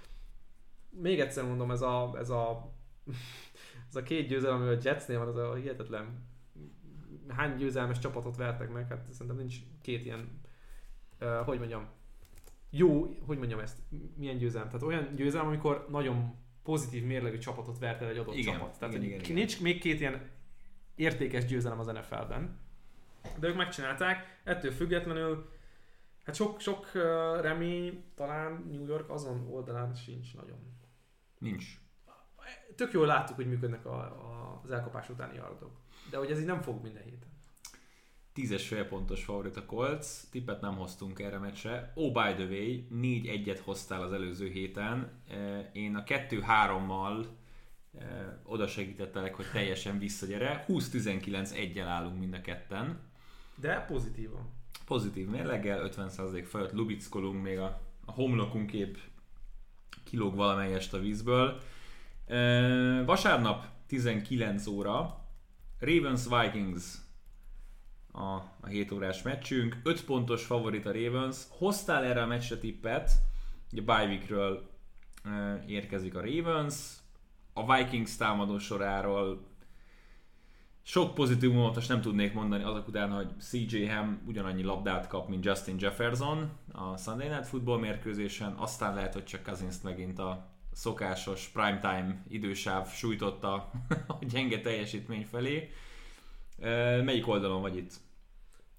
Még 1.00 1.20
egyszer 1.20 1.44
mondom, 1.44 1.70
ez 1.70 1.82
a, 1.82 2.14
ez 2.18 2.30
a, 2.30 2.72
ez 3.88 3.96
a 3.96 4.02
két 4.02 4.28
győzelem, 4.28 4.60
ami 4.60 4.74
a 4.74 4.78
Jetsnél 4.82 5.18
van, 5.18 5.28
az 5.28 5.36
a 5.36 5.54
hihetetlen 5.54 6.32
hány 7.28 7.56
győzelmes 7.56 7.98
csapatot 7.98 8.36
vertek 8.36 8.72
meg, 8.72 8.88
hát 8.88 9.06
szerintem 9.10 9.36
nincs 9.36 9.56
két 9.82 10.04
ilyen, 10.04 10.40
uh, 11.20 11.36
hogy 11.36 11.58
mondjam, 11.58 11.88
jó, 12.70 13.16
hogy 13.26 13.38
mondjam 13.38 13.58
ezt, 13.58 13.78
milyen 14.16 14.36
győzelem? 14.36 14.66
Tehát 14.66 14.82
olyan 14.82 15.14
győzelem, 15.14 15.46
amikor 15.46 15.86
nagyon 15.90 16.34
pozitív 16.62 17.04
mérlegű 17.04 17.38
csapatot 17.38 17.78
vert 17.78 18.02
el 18.02 18.08
egy 18.08 18.16
adott 18.16 18.34
Igen, 18.34 18.54
csapat. 18.54 18.78
Tehát 18.78 18.94
igen, 18.94 19.06
igen, 19.06 19.20
igen, 19.20 19.34
nincs 19.34 19.60
még 19.60 19.80
két 19.80 20.00
ilyen 20.00 20.30
értékes 20.94 21.44
győzelem 21.44 21.78
az 21.78 21.86
NFL-ben. 21.86 22.58
De 23.38 23.48
ők 23.48 23.56
megcsinálták, 23.56 24.40
ettől 24.44 24.70
függetlenül 24.70 25.48
hát 26.24 26.34
sok, 26.34 26.60
sok 26.60 26.92
remény 27.40 28.04
talán 28.14 28.64
New 28.70 28.86
York 28.86 29.10
azon 29.10 29.48
oldalán 29.50 29.94
sincs 29.94 30.34
nagyon. 30.34 30.58
Nincs. 31.38 31.64
Tök 32.76 32.92
jól 32.92 33.06
láttuk, 33.06 33.36
hogy 33.36 33.48
működnek 33.48 33.86
a, 33.86 33.98
a, 33.98 34.60
az 34.64 34.70
elkapás 34.70 35.08
utáni 35.08 35.36
yardok. 35.36 35.80
De 36.10 36.16
hogy 36.16 36.30
ez 36.30 36.40
így 36.40 36.46
nem 36.46 36.60
fog 36.62 36.82
minden 36.82 37.02
héten. 37.02 37.32
Tízes 38.32 38.68
fél 38.68 38.84
pontos 38.84 39.24
favorit 39.24 39.56
a 39.56 39.66
Colts, 39.66 40.06
tippet 40.30 40.60
nem 40.60 40.76
hoztunk 40.76 41.18
erre 41.18 41.38
meccsre. 41.38 41.92
Oh, 41.94 42.12
by 42.12 42.34
the 42.34 42.44
way, 42.44 42.86
4-1-et 42.92 43.60
hoztál 43.64 44.02
az 44.02 44.12
előző 44.12 44.48
héten. 44.48 45.22
Eh, 45.28 45.68
Én 45.72 45.94
a 45.96 46.02
2-3-mal 46.02 47.26
eh, 47.98 48.26
oda 48.44 48.66
segítettelek, 48.66 49.34
hogy 49.34 49.46
teljesen 49.52 49.98
visszagyere. 49.98 50.64
20-19 50.68 51.52
egyel 51.52 51.88
állunk 51.88 52.18
mind 52.18 52.34
a 52.34 52.40
ketten. 52.40 53.00
De 53.56 53.80
pozitívan. 53.80 54.52
Pozitív 54.86 55.28
mérleggel, 55.28 55.90
50% 55.96 56.44
fölött 56.48 56.72
lubickolunk, 56.72 57.42
még 57.42 57.58
a, 57.58 57.80
a 58.04 58.12
homlokunk 58.12 58.72
épp 58.72 58.96
kilóg 60.04 60.34
valamelyest 60.34 60.94
a 60.94 60.98
vízből. 60.98 61.60
Vasárnap 63.04 63.64
19 63.86 64.66
óra 64.66 65.18
Ravens 65.78 66.24
Vikings 66.24 66.84
a, 68.12 68.34
a 68.60 68.66
7 68.68 68.92
órás 68.92 69.22
meccsünk. 69.22 69.80
5 69.82 70.04
pontos 70.04 70.44
favorit 70.44 70.86
a 70.86 70.92
Ravens. 70.92 71.44
Hoztál 71.48 72.04
erre 72.04 72.22
a 72.22 72.26
meccsre 72.26 72.58
tippet, 72.58 73.10
ugye 73.72 73.82
e, 75.24 75.64
érkezik 75.66 76.14
a 76.14 76.20
Ravens. 76.20 76.96
A 77.52 77.74
Vikings 77.74 78.16
támadó 78.16 78.58
soráról 78.58 79.46
sok 80.86 81.14
pozitívumot 81.14 81.74
most 81.74 81.88
nem 81.88 82.00
tudnék 82.00 82.32
mondani 82.32 82.62
azok 82.62 82.88
után, 82.88 83.10
hogy 83.10 83.38
CJ 83.38 83.84
Ham 83.84 84.22
ugyanannyi 84.26 84.62
labdát 84.62 85.06
kap, 85.06 85.28
mint 85.28 85.44
Justin 85.44 85.76
Jefferson 85.78 86.50
a 86.72 86.96
Sunday 86.96 87.28
Night 87.28 87.46
Football 87.46 87.78
mérkőzésen, 87.78 88.52
aztán 88.52 88.94
lehet, 88.94 89.12
hogy 89.12 89.24
csak 89.24 89.42
cousins 89.42 89.80
megint 89.82 90.18
a 90.18 90.46
szokásos 90.72 91.48
primetime 91.48 92.22
idősáv 92.28 92.88
sújtotta 92.88 93.54
a 94.06 94.16
gyenge 94.20 94.60
teljesítmény 94.60 95.24
felé. 95.24 95.70
Melyik 97.04 97.28
oldalon 97.28 97.60
vagy 97.60 97.76
itt? 97.76 97.92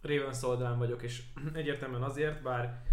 Ravens 0.01 0.43
oldalán 0.43 0.77
vagyok, 0.77 1.03
és 1.03 1.23
egyértelműen 1.53 2.03
azért, 2.03 2.41
bár 2.41 2.83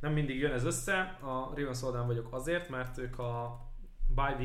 nem 0.00 0.12
mindig 0.12 0.38
jön 0.38 0.52
ez 0.52 0.64
össze, 0.64 1.18
a 1.20 1.54
Ravens 1.54 1.82
oldalán 1.82 2.06
vagyok 2.06 2.32
azért, 2.32 2.68
mert 2.68 2.98
ők 2.98 3.18
a 3.18 3.60
bye 4.14 4.36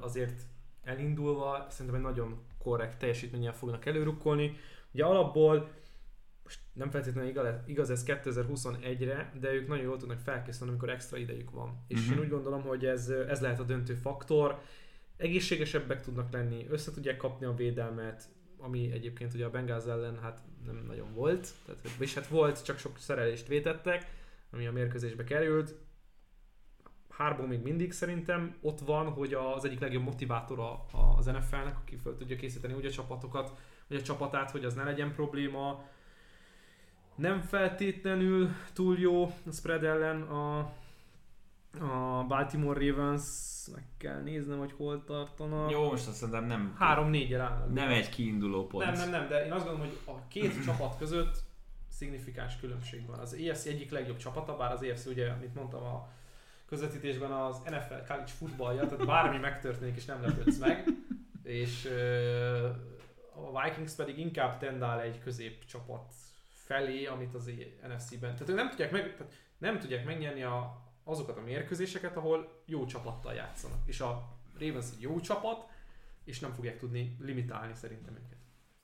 azért 0.00 0.42
elindulva 0.82 1.66
szerintem 1.68 1.94
egy 1.94 2.02
nagyon 2.06 2.42
korrekt 2.64 2.98
teljesítménnyel 2.98 3.54
fognak 3.54 3.86
előrukkolni. 3.86 4.56
Ugye 4.92 5.04
alapból 5.04 5.70
most 6.44 6.60
nem 6.72 6.90
feltétlenül 6.90 7.30
igaz, 7.30 7.46
igaz 7.66 7.90
ez 7.90 8.04
2021-re, 8.06 9.32
de 9.40 9.52
ők 9.52 9.68
nagyon 9.68 9.84
jól 9.84 9.96
tudnak 9.96 10.18
felkészülni, 10.18 10.70
amikor 10.72 10.90
extra 10.90 11.16
idejük 11.16 11.50
van. 11.50 11.84
És 11.88 12.04
Mhm. 12.06 12.12
én 12.12 12.24
úgy 12.24 12.28
gondolom, 12.28 12.62
hogy 12.62 12.86
ez, 12.86 13.08
ez 13.08 13.40
lehet 13.40 13.60
a 13.60 13.64
döntő 13.64 13.94
faktor. 13.94 14.60
Egészségesebbek 15.16 16.00
tudnak 16.02 16.32
lenni, 16.32 16.66
össze 16.68 16.92
tudják 16.92 17.16
kapni 17.16 17.46
a 17.46 17.54
védelmet, 17.54 18.28
ami 18.58 18.92
egyébként 18.92 19.34
ugye 19.34 19.44
a 19.44 19.50
Bengals 19.50 19.84
ellen 19.86 20.18
hát 20.18 20.40
nem 20.66 20.84
nagyon 20.86 21.14
volt, 21.14 21.48
tehát, 21.66 21.80
és 21.98 22.14
hát 22.14 22.26
volt, 22.26 22.64
csak 22.64 22.78
sok 22.78 22.98
szerelést 22.98 23.46
vétettek, 23.46 24.10
ami 24.50 24.66
a 24.66 24.72
mérkőzésbe 24.72 25.24
került. 25.24 25.74
Hárból 27.16 27.46
még 27.46 27.62
mindig 27.62 27.92
szerintem 27.92 28.54
ott 28.60 28.80
van, 28.80 29.06
hogy 29.06 29.34
az 29.34 29.64
egyik 29.64 29.80
legjobb 29.80 30.02
motivátora 30.02 30.84
az 31.16 31.26
NFL-nek, 31.26 31.76
aki 31.78 31.96
fel 31.96 32.16
tudja 32.16 32.36
készíteni 32.36 32.74
úgy 32.74 32.86
a 32.86 32.90
csapatokat, 32.90 33.52
hogy 33.88 33.96
a 33.96 34.02
csapatát, 34.02 34.50
hogy 34.50 34.64
az 34.64 34.74
ne 34.74 34.84
legyen 34.84 35.12
probléma. 35.12 35.84
Nem 37.14 37.40
feltétlenül 37.40 38.48
túl 38.72 38.98
jó 38.98 39.24
a 39.24 39.50
spread 39.52 39.84
ellen 39.84 40.22
a, 40.22 40.58
a 41.80 42.24
Baltimore 42.28 42.86
Ravens, 42.86 43.22
meg 43.74 43.84
kell 43.96 44.22
néznem, 44.22 44.58
hogy 44.58 44.72
hol 44.72 45.04
tartanak. 45.04 45.70
Jó, 45.70 45.90
most 45.90 46.08
azt 46.08 46.16
szerintem 46.16 46.44
nem, 46.44 46.76
3-4-el 46.80 47.38
állnak. 47.40 47.72
nem 47.72 47.88
egy 47.88 48.08
kiinduló 48.08 48.66
pont. 48.66 48.84
Nem, 48.84 48.94
nem, 48.94 49.10
nem, 49.10 49.28
de 49.28 49.44
én 49.44 49.52
azt 49.52 49.64
gondolom, 49.64 49.88
hogy 49.88 50.14
a 50.14 50.28
két 50.28 50.62
csapat 50.66 50.98
között 50.98 51.42
szignifikáns 51.88 52.56
különbség 52.60 53.06
van. 53.06 53.18
Az 53.18 53.34
EFC 53.34 53.66
egyik 53.66 53.90
legjobb 53.90 54.16
csapata, 54.16 54.56
bár 54.56 54.72
az 54.72 54.82
EFC 54.82 55.06
ugye, 55.06 55.30
amit 55.30 55.54
mondtam 55.54 55.82
a 55.82 56.08
közvetítésben 56.74 57.30
az 57.30 57.60
NFL 57.64 58.06
college 58.06 58.32
futballja, 58.38 58.86
tehát 58.86 59.06
bármi 59.06 59.38
megtörténik 59.38 59.96
és 59.96 60.04
nem 60.04 60.22
lepődsz 60.22 60.58
meg. 60.58 60.84
És 61.42 61.88
a 63.34 63.62
Vikings 63.62 63.94
pedig 63.94 64.18
inkább 64.18 64.58
tendál 64.58 65.00
egy 65.00 65.18
középcsapat 65.18 66.14
felé, 66.48 67.06
amit 67.06 67.34
az 67.34 67.50
NFC-ben. 67.88 68.32
Tehát 68.32 68.48
ők 68.48 68.56
nem 68.56 68.68
tudják, 68.68 68.90
meg, 68.90 69.16
tehát 69.16 69.32
nem 69.58 69.78
tudják 69.78 70.04
megnyerni 70.04 70.42
a, 70.42 70.82
azokat 71.04 71.36
a 71.36 71.42
mérkőzéseket, 71.42 72.16
ahol 72.16 72.62
jó 72.66 72.86
csapattal 72.86 73.34
játszanak. 73.34 73.78
És 73.86 74.00
a 74.00 74.38
Ravens 74.58 74.86
egy 74.94 75.00
jó 75.00 75.20
csapat, 75.20 75.66
és 76.24 76.40
nem 76.40 76.52
fogják 76.52 76.78
tudni 76.78 77.16
limitálni 77.20 77.74
szerintem 77.74 78.14
őket. 78.14 78.38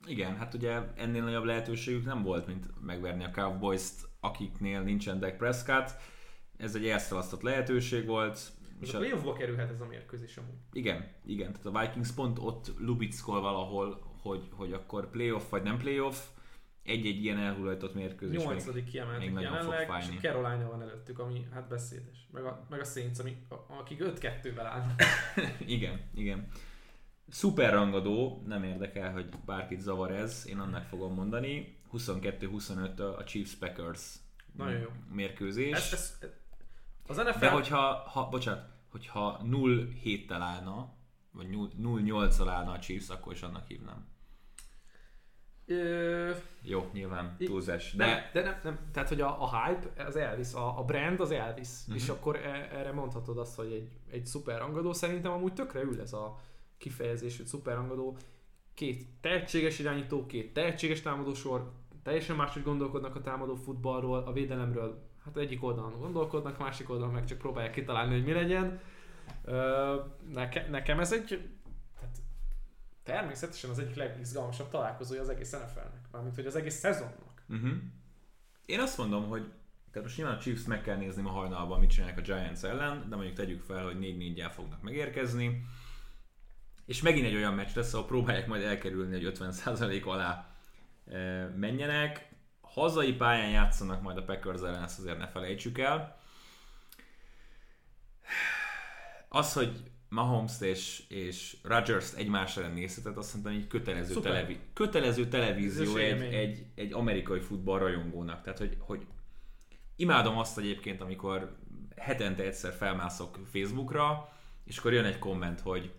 Igen, 0.07 0.36
hát 0.36 0.55
ugye 0.55 0.80
ennél 0.97 1.22
nagyobb 1.22 1.45
lehetőségük 1.45 2.05
nem 2.05 2.22
volt, 2.22 2.47
mint 2.47 2.66
megverni 2.80 3.24
a 3.24 3.30
Cowboys-t, 3.30 4.09
akiknél 4.20 4.80
nincsen 4.80 5.18
Dak 5.18 5.36
Prescott. 5.36 5.91
Ez 6.61 6.74
egy 6.74 6.86
elszalasztott 6.86 7.42
lehetőség 7.42 8.06
volt. 8.06 8.38
És 8.80 8.88
És 8.88 8.94
a 8.94 8.98
playoffba 8.98 9.32
kerülhet 9.32 9.70
ez 9.70 9.80
a 9.80 9.86
mérkőzés 9.86 10.36
amúgy. 10.36 10.54
igen, 10.72 11.08
igen, 11.26 11.52
tehát 11.52 11.66
a 11.66 11.80
Vikings 11.80 12.12
pont 12.12 12.38
ott 12.38 12.72
lubickol 12.78 13.40
valahol, 13.40 14.02
hogy, 14.22 14.48
hogy 14.52 14.72
akkor 14.72 15.11
playoff 15.11 15.48
vagy 15.50 15.62
nem 15.62 15.78
playoff, 15.78 16.16
egy-egy 16.82 17.24
ilyen 17.24 17.38
elhullajtott 17.38 17.94
mérkőzés. 17.94 18.42
Nyolcadik 18.42 18.84
kiemeltek 18.84 19.20
még 19.20 19.32
nagyon 19.32 19.62
fog 19.62 19.72
jelenleg, 19.72 20.02
és 20.02 20.16
a 20.16 20.20
Carolina 20.20 20.70
van 20.70 20.82
előttük, 20.82 21.18
ami 21.18 21.46
hát 21.52 21.68
beszédes. 21.68 22.28
Meg 22.32 22.44
a, 22.44 22.66
meg 22.70 22.80
a 22.80 22.84
Saints, 22.84 23.18
ami, 23.18 23.36
a, 23.48 23.54
akik 23.78 24.02
5-2-vel 24.02 24.64
állnak. 24.64 25.02
Igen, 25.66 26.00
igen. 26.14 26.48
Szuper 27.28 27.72
rangadó, 27.72 28.42
nem 28.46 28.62
érdekel, 28.62 29.12
hogy 29.12 29.28
bárkit 29.44 29.80
zavar 29.80 30.11
ez, 30.11 30.44
én 30.48 30.58
annak 30.58 30.84
fogom 30.84 31.14
mondani. 31.14 31.78
22-25 31.92 33.16
a 33.18 33.24
Chiefs 33.24 33.54
Packers 33.54 34.14
Nagyon 34.56 34.80
jó. 34.80 34.88
mérkőzés. 35.12 35.76
Ez, 35.76 35.92
ez, 36.20 36.28
az 37.11 37.16
NFL... 37.16 37.38
De 37.38 37.50
hogyha, 37.50 37.78
ha, 38.08 38.28
bocsánat, 38.28 38.64
hogyha 38.90 39.40
0-7-tel 39.44 40.38
állna, 40.40 40.92
vagy 41.32 41.46
0-8-al 41.82 42.46
állna 42.48 42.72
a 42.72 42.78
Chiefs, 42.78 43.08
akkor 43.08 43.32
is 43.32 43.42
annak 43.42 43.66
hívnám. 43.66 44.08
Ö, 45.66 46.30
Jó, 46.62 46.88
nyilván 46.92 47.36
túlzás. 47.38 47.92
de, 47.92 48.04
De, 48.04 48.30
de 48.32 48.42
nem, 48.42 48.61
nem, 48.62 48.78
tehát 48.92 49.08
hogy 49.08 49.20
a, 49.20 49.42
a 49.42 49.64
hype 49.64 50.04
az 50.04 50.16
elvisz, 50.16 50.54
a, 50.54 50.78
a 50.78 50.84
brand 50.84 51.20
az 51.20 51.30
elvisz, 51.30 51.84
Mhm. 51.86 51.96
és 51.96 52.08
akkor 52.08 52.36
e, 52.36 52.68
erre 52.72 52.92
mondhatod 52.92 53.38
azt, 53.38 53.56
hogy 53.56 53.72
egy, 53.72 53.88
egy 54.11 54.26
szuper 54.26 54.58
rangadó, 54.58 54.92
szerintem 54.92 55.32
amúgy 55.32 55.52
tökre 55.52 55.80
ül 55.82 56.00
ez 56.00 56.12
a 56.12 56.38
kifejezés, 56.78 57.36
hogy 57.36 57.46
szuper 57.46 57.74
rangadó, 57.74 58.16
két 58.74 59.08
tehetséges 59.20 59.78
irányító, 59.78 60.26
két 60.26 60.52
tehetséges 60.52 61.00
támadósor, 61.02 61.72
teljesen 62.02 62.36
máshogy 62.36 62.62
gondolkodnak 62.62 63.16
a 63.16 63.20
támadó 63.20 63.54
futballról, 63.54 64.18
a 64.18 64.32
védelemről, 64.32 65.09
hát 65.35 65.43
egyik 65.43 65.64
oldalon 65.64 65.99
gondolkodnak, 65.99 66.59
a 66.59 66.62
másik 66.62 66.91
oldalon 66.91 67.14
meg 67.14 67.24
csak 67.24 67.39
próbálják 67.39 67.72
kitalálni, 67.72 68.14
hogy 68.14 68.24
mi 68.24 68.33
legyen. 68.33 68.81
Neke, 70.33 70.66
nekem 70.70 71.01
ez 71.01 71.12
egy, 71.12 71.49
tehát 71.95 72.16
természetesen 73.03 73.70
az 73.70 73.78
egyik 73.78 73.97
legizgalmasabb 73.97 74.70
találkozója 74.70 75.20
az 75.20 75.28
egész 75.28 75.53
NFL-nek, 75.53 76.05
mármint 76.12 76.35
hogy 76.35 76.47
az 76.47 76.57
egész 76.57 76.78
szezonnak. 76.78 77.43
uh-huh. 77.49 77.70
Én 78.66 78.81
azt 78.81 78.99
mondom, 78.99 79.28
hogy 79.28 79.53
Tehát 79.91 80.03
most 80.03 80.16
nyilván 80.16 80.37
a 80.37 80.41
Chiefs 80.41 80.64
meg 80.64 80.83
kell 80.83 80.97
nézni 80.97 81.22
ma 81.22 81.31
hajnalban, 81.31 81.81
mit 81.81 81.91
csinálják 81.91 82.18
a 82.18 82.22
Giants 82.22 82.62
ellen, 82.62 83.07
de 83.09 83.14
mondjuk 83.16 83.37
tegyük 83.37 83.62
fel, 83.62 83.85
hogy 83.85 83.97
4-4-jel 84.01 84.51
fognak 84.55 84.83
megérkezni. 84.83 85.64
És 86.87 87.03
megint 87.03 87.26
egy 87.26 87.35
olyan 87.35 87.55
meccs 87.55 87.74
lesz, 87.74 87.95
ahol 87.95 88.07
próbálják 88.07 88.47
majd 88.47 88.62
elkerülni, 88.62 89.22
hogy 89.22 89.39
50% 89.39 90.05
alá 90.05 90.55
menjenek. 91.57 92.28
Hazai 92.73 93.12
pályán 93.12 93.51
játszanak 93.51 94.03
majd 94.03 94.16
a 94.16 94.25
Packers 94.25 94.61
ellen, 94.61 94.83
ezt 94.83 94.99
azért 94.99 95.18
ne 95.18 95.29
felejtsük 95.29 95.79
el. 95.79 96.18
Az, 99.29 99.53
hogy 99.53 99.83
Mahomes 100.09 100.61
és, 100.61 101.03
és 101.09 101.57
Rodgers 101.62 102.12
egymás 102.14 102.57
ellen 102.57 102.73
nézheted, 102.73 103.16
azt 103.16 103.33
mondtam, 103.33 103.55
hogy 103.55 103.66
kötelező, 103.66 104.12
Szuper. 104.12 104.33
televi- 104.33 104.61
kötelező 104.73 105.29
televízió 105.29 105.97
egy, 105.97 106.23
egy, 106.23 106.66
egy 106.75 106.93
amerikai 106.93 107.41
futball 107.41 107.79
rajongónak. 107.79 108.43
Tehát, 108.43 108.59
hogy, 108.59 108.77
hogy 108.79 109.07
imádom 109.97 110.39
azt 110.39 110.59
egyébként, 110.59 111.01
amikor 111.01 111.57
hetente 111.97 112.43
egyszer 112.43 112.73
felmászok 112.73 113.39
Facebookra, 113.53 114.33
és 114.64 114.79
akkor 114.79 114.93
jön 114.93 115.05
egy 115.05 115.18
komment, 115.18 115.61
hogy 115.61 115.93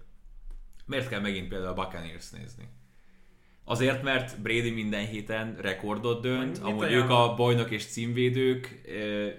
miért 0.86 1.08
kell 1.08 1.20
megint 1.20 1.48
például 1.48 1.72
a 1.72 1.84
Buccaneers 1.84 2.30
nézni. 2.30 2.70
Azért, 3.72 4.04
mert 4.04 4.42
Brady 4.42 4.72
minden 4.72 5.06
héten 5.06 5.56
rekordot 5.60 6.22
dönt, 6.22 6.48
Mit 6.58 6.64
amúgy 6.64 6.84
ajánlod? 6.84 7.04
ők 7.04 7.10
a 7.10 7.34
bajnok 7.36 7.70
és 7.72 7.86
címvédők, 7.86 8.68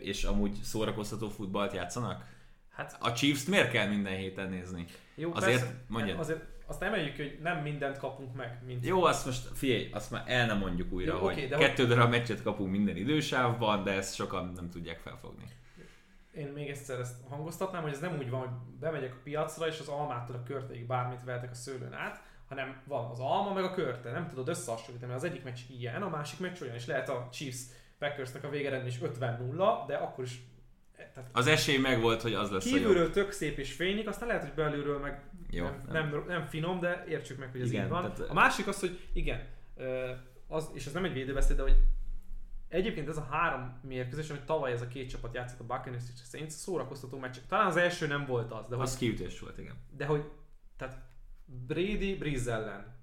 és 0.01 0.25
amúgy 0.25 0.53
szórakoztató 0.63 1.29
futballt 1.29 1.73
játszanak. 1.73 2.25
Hát 2.71 2.97
A 3.01 3.13
Chiefs-t 3.13 3.49
miért 3.49 3.71
kell 3.71 3.89
minden 3.89 4.17
héten 4.17 4.49
nézni? 4.49 4.85
jó, 5.15 5.31
Azért 5.35 5.59
persze, 5.61 5.75
mondjad. 5.89 6.19
Azért 6.19 6.45
azt 6.67 6.83
emeljük, 6.83 7.17
hogy 7.17 7.39
nem 7.43 7.59
mindent 7.59 7.99
kapunk 7.99 8.35
meg, 8.35 8.59
mint 8.67 8.87
Jó, 8.87 9.05
azt 9.05 9.27
most 9.27 9.49
figyelj, 9.55 9.89
azt 9.93 10.11
már 10.11 10.23
el 10.27 10.47
nem 10.47 10.59
mondjuk 10.59 10.93
újra, 10.93 11.13
Jó, 11.15 11.19
hogy 11.21 11.33
oké, 11.33 11.47
de 11.47 11.57
kettő 11.57 11.87
darab 11.87 12.11
meccset 12.11 12.43
kapunk 12.43 12.71
minden 12.71 12.97
idősávban, 12.97 13.85
de 13.85 13.91
ezt 13.93 14.15
sokan 14.15 14.53
nem 14.55 14.71
tudják 14.71 14.99
felfogni. 14.99 15.45
én 16.35 16.47
még 16.49 16.69
egyszer 16.69 17.01
ezt 17.01 17.15
hangoztatnám, 17.29 17.83
hogy 17.83 17.93
ez 17.93 18.01
nem 18.01 18.17
úgy 18.19 18.31
van, 18.31 18.41
hogy 18.41 18.51
bemegyek 18.81 19.13
a 19.13 19.21
piacra, 19.25 19.67
és 19.67 19.81
az 19.81 19.89
almától 19.89 20.37
a 20.37 20.43
körteig 20.43 20.87
bármit 20.87 21.25
vehetek 21.25 21.51
a 21.51 21.55
szőlőn 21.55 21.93
át, 21.93 22.23
hanem 22.53 22.83
van 22.85 23.11
az 23.11 23.19
alma 23.21 23.53
meg 23.53 23.65
a 23.65 23.71
körte, 23.75 24.11
nem 24.11 24.29
tudod 24.29 24.49
összehasonlítani, 24.49 25.13
mert 25.13 25.25
az 25.25 25.31
egyik 25.31 25.45
meccs 25.45 25.59
ilyen, 25.79 26.03
a 26.03 26.09
másik 26.09 26.39
meccs 26.39 26.63
olyan, 26.63 26.75
és 26.75 26.87
lehet 26.87 27.09
a 27.09 27.29
Chiefs 27.33 27.61
Packersnek 27.99 28.45
a 28.45 28.49
végeredmény 28.49 28.89
is 28.89 28.99
50-0, 29.03 29.85
de 29.87 29.95
akkor 29.97 30.25
is 30.25 30.41
tehát 31.15 31.29
Az 31.33 31.47
esély 31.47 31.79
meg 31.79 32.01
volt, 32.01 32.23
hogy 32.23 32.35
az 32.35 32.51
lesz 32.51 32.65
kívülről 32.65 33.11
tök 33.11 33.31
szép 33.31 33.59
és 33.59 33.73
fénylik, 33.73 34.09
aztán 34.09 34.29
lehet, 34.29 34.43
hogy 34.43 34.53
belülről 34.53 34.99
meg 34.99 35.23
Jó, 35.51 35.65
nem, 35.65 35.83
nem, 35.91 36.25
nem, 36.27 36.47
finom, 36.47 36.81
de 36.81 37.05
értsük 37.09 37.39
meg, 37.39 37.51
hogy 37.51 37.61
ez 37.61 37.71
Igen, 37.71 37.85
így 37.85 37.91
van. 37.91 38.03
tehát- 38.03 38.31
A 38.31 38.35
másik 38.35 38.67
az, 38.67 38.81
hogy 38.81 39.01
igen, 39.13 39.47
az, 40.47 40.71
és 40.75 40.87
ez 40.87 40.93
nem 40.93 41.05
egy 41.05 41.13
védőbeszéd, 41.13 41.57
de 41.57 41.63
hogy 41.63 41.77
egyébként 42.69 43.09
ez 43.09 43.17
a 43.17 43.29
három 43.31 43.81
mérkőzés, 43.83 44.31
amit 44.31 44.43
tavaly 44.45 44.73
ez 44.73 44.81
a 44.83 44.89
két 44.89 45.09
csapat 45.11 45.35
játszott, 45.35 45.61
a 45.61 45.65
Buccaneers 45.65 46.05
és 46.15 46.21
a 46.23 46.29
Saints, 46.31 46.51
szórakoztató 46.53 47.19
meccs. 47.19 47.37
Talán 47.49 47.67
az 47.67 47.77
első 47.77 48.07
nem 48.07 48.27
volt 48.27 48.53
az, 48.53 48.67
de 48.69 48.75
hogy, 48.77 48.85
Az 48.85 48.97
kiütés 48.97 49.41
volt, 49.41 49.59
igen. 49.59 49.75
de 49.97 50.05
hogy 50.07 50.25
tehát 50.77 50.99
Brady 51.45 52.17
Breeze 52.17 52.53
ellen, 52.53 52.95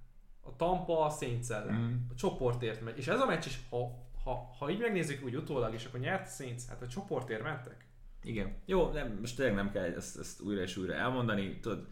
a 0.41 0.55
Tampa 0.55 1.05
a 1.05 1.09
Saints 1.09 1.49
ellen, 1.49 1.75
Mm. 1.75 1.95
a 2.11 2.15
csoportért 2.15 2.81
megy. 2.81 2.97
És 2.97 3.07
ez 3.07 3.19
a 3.19 3.25
meccs 3.25 3.45
is, 3.45 3.59
ha, 3.69 4.07
ha, 4.23 4.55
ha 4.59 4.69
így 4.69 4.79
megnézzük 4.79 5.25
úgy 5.25 5.35
utólag, 5.35 5.73
és 5.73 5.85
akkor 5.85 5.99
nyert 5.99 6.35
Saints, 6.35 6.65
hát 6.67 6.81
a 6.81 6.87
csoportért 6.87 7.43
mentek. 7.43 7.85
Igen. 8.23 8.55
Jó, 8.65 8.91
nem, 8.91 9.17
most 9.19 9.35
tényleg 9.35 9.55
nem 9.55 9.71
kell 9.71 9.83
ezt, 9.83 10.19
ezt 10.19 10.41
újra 10.41 10.61
és 10.61 10.77
újra 10.77 10.93
elmondani. 10.93 11.59
Tudod, 11.59 11.87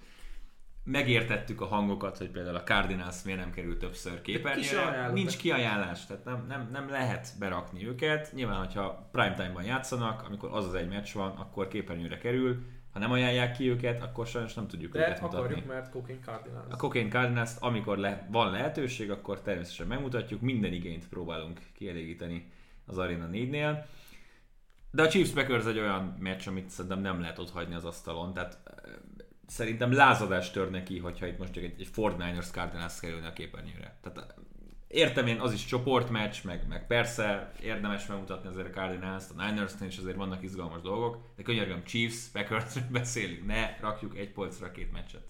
megértettük 0.83 1.61
a 1.61 1.65
hangokat, 1.65 2.17
hogy 2.17 2.29
például 2.29 2.55
a 2.55 2.63
Cardinals 2.63 3.23
miért 3.23 3.39
nem 3.39 3.51
került 3.51 3.79
többször 3.79 4.21
képernyőre. 4.21 5.09
Nincs 5.11 5.37
kiajánlás, 5.37 6.05
tehát 6.05 6.25
nem, 6.25 6.45
nem, 6.47 6.69
nem 6.71 6.89
lehet 6.89 7.29
berakni 7.39 7.87
őket. 7.87 8.31
Nyilván, 8.33 8.57
hogyha 8.59 9.09
prime 9.11 9.33
time-ban 9.33 9.63
játszanak, 9.63 10.23
amikor 10.27 10.49
az 10.51 10.65
az 10.65 10.73
egy 10.73 10.87
meccs 10.87 11.13
van, 11.13 11.31
akkor 11.31 11.67
képernyőre 11.67 12.17
kerül. 12.17 12.65
Ha 12.97 13.03
nem 13.03 13.11
ajánlják 13.11 13.57
ki 13.57 13.69
őket, 13.69 14.03
akkor 14.03 14.27
sajnos 14.27 14.53
nem 14.53 14.67
tudjuk 14.67 14.93
De 14.93 14.99
őket 14.99 15.21
mutatni. 15.21 15.45
akarjuk, 15.45 15.65
mert 15.65 15.89
Cocaine 15.89 16.21
Cardinals. 16.25 16.65
A 16.69 16.75
Cocaine 16.75 17.09
cardinals 17.09 17.51
amikor 17.59 17.97
le, 17.97 18.27
van 18.31 18.51
lehetőség, 18.51 19.11
akkor 19.11 19.41
természetesen 19.41 19.87
megmutatjuk, 19.87 20.41
minden 20.41 20.73
igényt 20.73 21.07
próbálunk 21.07 21.59
kielégíteni 21.73 22.51
az 22.85 22.97
Arena 22.97 23.29
4-nél. 23.31 23.83
De 24.91 25.03
a 25.03 25.07
Chiefs 25.07 25.29
Packers 25.31 25.65
egy 25.65 25.79
olyan 25.79 26.15
meccs, 26.19 26.47
amit 26.47 26.69
szerintem 26.69 27.01
nem 27.01 27.19
lehet 27.19 27.39
ott 27.39 27.51
hagyni 27.51 27.75
az 27.75 27.85
asztalon, 27.85 28.33
tehát 28.33 28.59
szerintem 29.47 29.91
lázadást 29.91 30.53
tör 30.53 30.69
neki, 30.69 30.99
hogyha 30.99 31.25
itt 31.27 31.37
most 31.37 31.55
egy, 31.55 31.75
egy 31.79 31.87
Ford 31.91 32.17
Niners 32.17 32.49
Cardinals 32.49 32.99
kerülne 32.99 33.27
a 33.27 33.33
képernyőre. 33.33 33.97
Tehát 34.01 34.35
értem 34.97 35.27
én, 35.27 35.39
az 35.39 35.53
is 35.53 35.65
csoportmeccs, 35.65 36.43
meg, 36.43 36.67
meg 36.67 36.87
persze 36.87 37.51
érdemes 37.61 38.05
megmutatni 38.05 38.49
azért 38.49 38.67
a 38.67 38.79
cardinals 38.79 39.23
a 39.37 39.45
niners 39.45 39.73
is 39.87 39.97
azért 39.97 40.15
vannak 40.15 40.43
izgalmas 40.43 40.81
dolgok, 40.81 41.17
de 41.35 41.43
könyörgöm, 41.43 41.83
Chiefs, 41.83 42.27
Packers 42.27 42.79
beszélünk, 42.91 43.45
ne 43.45 43.77
rakjuk 43.79 44.17
egy 44.17 44.31
polcra 44.31 44.71
két 44.71 44.91
meccset. 44.91 45.27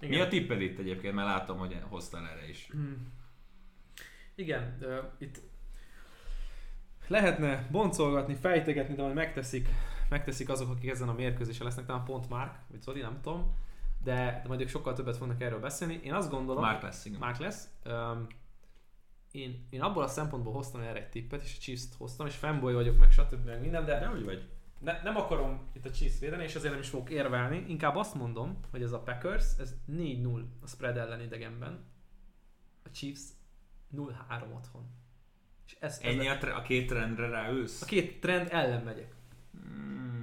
Mi 0.00 0.20
a 0.20 0.28
tipped 0.28 0.60
itt 0.60 0.78
egyébként, 0.78 1.14
mert 1.14 1.28
látom, 1.28 1.58
hogy 1.58 1.76
hoztál 1.88 2.28
erre 2.28 2.48
is. 2.48 2.68
Hmm. 2.70 3.12
Igen, 4.34 4.78
uh, 4.80 4.98
itt 5.18 5.40
lehetne 7.06 7.66
boncolgatni, 7.70 8.34
fejtegetni, 8.34 8.94
de 8.94 9.02
majd 9.02 9.14
megteszik, 9.14 9.68
megteszik 10.08 10.48
azok, 10.48 10.70
akik 10.70 10.90
ezen 10.90 11.08
a 11.08 11.14
mérkőzésen 11.14 11.66
lesznek, 11.66 11.86
talán 11.86 12.04
pont 12.04 12.28
Mark, 12.28 12.54
vagy 12.70 12.80
Zoli, 12.80 13.00
nem 13.00 13.20
tudom, 13.22 13.54
de, 14.04 14.40
de 14.42 14.48
majd 14.48 14.60
ők 14.60 14.68
sokkal 14.68 14.94
többet 14.94 15.16
fognak 15.16 15.40
erről 15.40 15.60
beszélni. 15.60 16.00
Én 16.02 16.14
azt 16.14 16.30
gondolom, 16.30 16.62
Mark 16.62 16.82
lesz, 16.82 17.04
igen. 17.04 17.18
Mark 17.18 17.38
lesz. 17.38 17.68
Um, 17.84 18.26
én, 19.36 19.66
én 19.70 19.80
abból 19.82 20.02
a 20.02 20.06
szempontból 20.08 20.52
hoztam 20.52 20.80
erre 20.80 20.98
egy 20.98 21.08
tippet, 21.08 21.42
és 21.42 21.54
a 21.56 21.60
Chiefs-t 21.60 21.94
hoztam, 21.94 22.26
és 22.26 22.34
fanboy 22.34 22.74
vagyok, 22.74 22.98
meg 22.98 23.10
stb. 23.12 23.44
meg 23.46 23.60
minden, 23.60 23.84
de 23.84 23.98
De 23.98 24.06
hogy 24.06 24.24
vagy? 24.24 24.48
ne, 24.78 25.02
nem 25.02 25.16
akarom 25.16 25.60
itt 25.72 25.84
a 25.86 25.90
Chiefs 25.90 26.18
védeni, 26.18 26.42
és 26.42 26.54
ezért 26.54 26.72
nem 26.72 26.82
is 26.82 26.88
fogok 26.88 27.10
érvelni. 27.10 27.64
Inkább 27.68 27.96
azt 27.96 28.14
mondom, 28.14 28.58
hogy 28.70 28.82
ez 28.82 28.92
a 28.92 29.00
Packers, 29.02 29.44
ez 29.58 29.74
4-0 29.92 30.44
a 30.62 30.66
spread 30.66 30.96
ellen 30.96 31.20
idegenben. 31.20 31.84
A 32.84 32.90
Chiefs 32.90 33.20
0-3 33.96 34.54
otthon. 34.54 34.86
És 35.66 35.76
ez, 35.80 35.98
ez 36.02 36.14
Ennyi 36.14 36.28
a, 36.28 36.38
tre- 36.38 36.54
a 36.56 36.62
két 36.62 36.88
trendre 36.88 37.28
ráülsz? 37.28 37.82
a 37.82 37.84
két 37.86 38.20
trend 38.20 38.48
ellen 38.50 38.82
megyek. 38.84 39.14
Mm, 39.68 40.15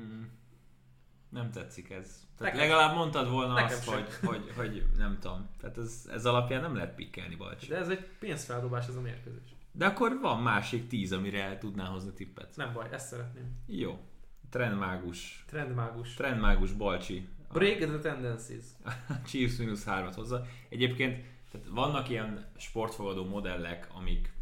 nem 1.34 1.51
tetszik 1.51 1.89
ez. 1.89 2.27
Tehát 2.38 2.53
Nekem 2.53 2.69
legalább 2.69 2.95
mondtad 2.95 3.29
volna 3.29 3.53
Nekem 3.53 3.77
azt, 3.77 3.84
sem. 3.84 3.93
hogy, 3.93 4.07
hogy, 4.23 4.51
hogy, 4.55 4.86
nem 4.97 5.17
tudom. 5.19 5.49
Tehát 5.59 5.77
ez, 5.77 6.09
ez 6.13 6.25
alapján 6.25 6.61
nem 6.61 6.75
lehet 6.75 6.95
pikkelni, 6.95 7.36
Balcsi. 7.36 7.67
De 7.67 7.77
ez 7.77 7.89
egy 7.89 8.07
pénzfeldobás 8.19 8.88
ez 8.88 8.95
a 8.95 9.01
mérkőzés. 9.01 9.55
De 9.71 9.86
akkor 9.86 10.19
van 10.21 10.41
másik 10.41 10.88
tíz, 10.88 11.11
amire 11.11 11.43
el 11.43 11.57
tudnál 11.57 11.91
hozni 11.91 12.11
tippet. 12.13 12.55
Nem 12.55 12.73
baj, 12.73 12.88
ezt 12.91 13.07
szeretném. 13.07 13.55
Jó. 13.65 13.99
Trendmágus. 14.49 15.43
Trendmágus. 15.47 16.13
Trendmágus 16.13 16.71
Balcsi. 16.71 17.27
Break 17.51 17.77
the 17.77 17.99
tendencies. 17.99 18.63
Chiefs 19.27 19.57
mínusz 19.57 19.84
3 19.84 20.11
hozza. 20.13 20.45
Egyébként 20.69 21.25
tehát 21.51 21.67
vannak 21.69 22.09
ilyen 22.09 22.45
sportfogadó 22.57 23.25
modellek, 23.25 23.88
amik 23.93 24.34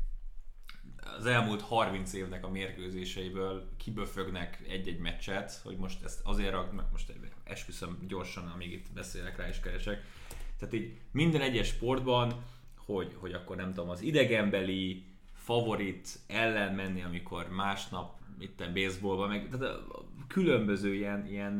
az 1.18 1.26
elmúlt 1.26 1.62
30 1.62 2.14
évnek 2.14 2.46
a 2.46 2.50
mérkőzéseiből 2.50 3.70
kiböfögnek 3.78 4.64
egy-egy 4.68 5.00
meccset, 5.00 5.60
hogy 5.64 5.78
most 5.78 6.04
ezt 6.04 6.22
azért 6.24 6.52
rak, 6.52 6.92
most 6.92 7.14
esküszöm 7.44 7.98
gyorsan, 8.08 8.48
amíg 8.48 8.72
itt 8.72 8.92
beszélek 8.94 9.38
rá 9.38 9.48
is 9.48 9.60
keresek. 9.60 10.04
Tehát 10.60 10.74
így 10.74 11.00
minden 11.12 11.42
egyes 11.42 11.68
sportban, 11.68 12.44
hogy, 12.78 13.16
hogy 13.20 13.34
akkor 13.34 13.56
nem 13.56 13.74
tudom, 13.74 13.90
az 13.90 14.02
idegenbeli 14.02 15.06
favorit 15.34 16.20
ellen 16.28 16.76
menni, 16.76 17.02
amikor 17.02 17.50
másnap 17.50 18.20
itt 18.40 18.62
a 18.62 18.72
baseballban, 18.74 19.30
meg 19.30 19.50
tehát 19.50 19.78
különböző 20.28 20.94
ilyen, 20.94 21.26
ilyen 21.26 21.54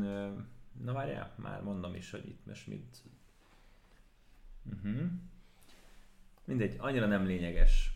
na 0.84 0.92
várjál, 0.92 1.34
már 1.36 1.62
mondom 1.62 1.94
is, 1.94 2.10
hogy 2.10 2.28
itt 2.28 2.46
most 2.46 2.66
mit 2.66 3.02
uh-huh. 4.64 5.02
mindegy, 6.44 6.74
annyira 6.78 7.06
nem 7.06 7.26
lényeges. 7.26 7.90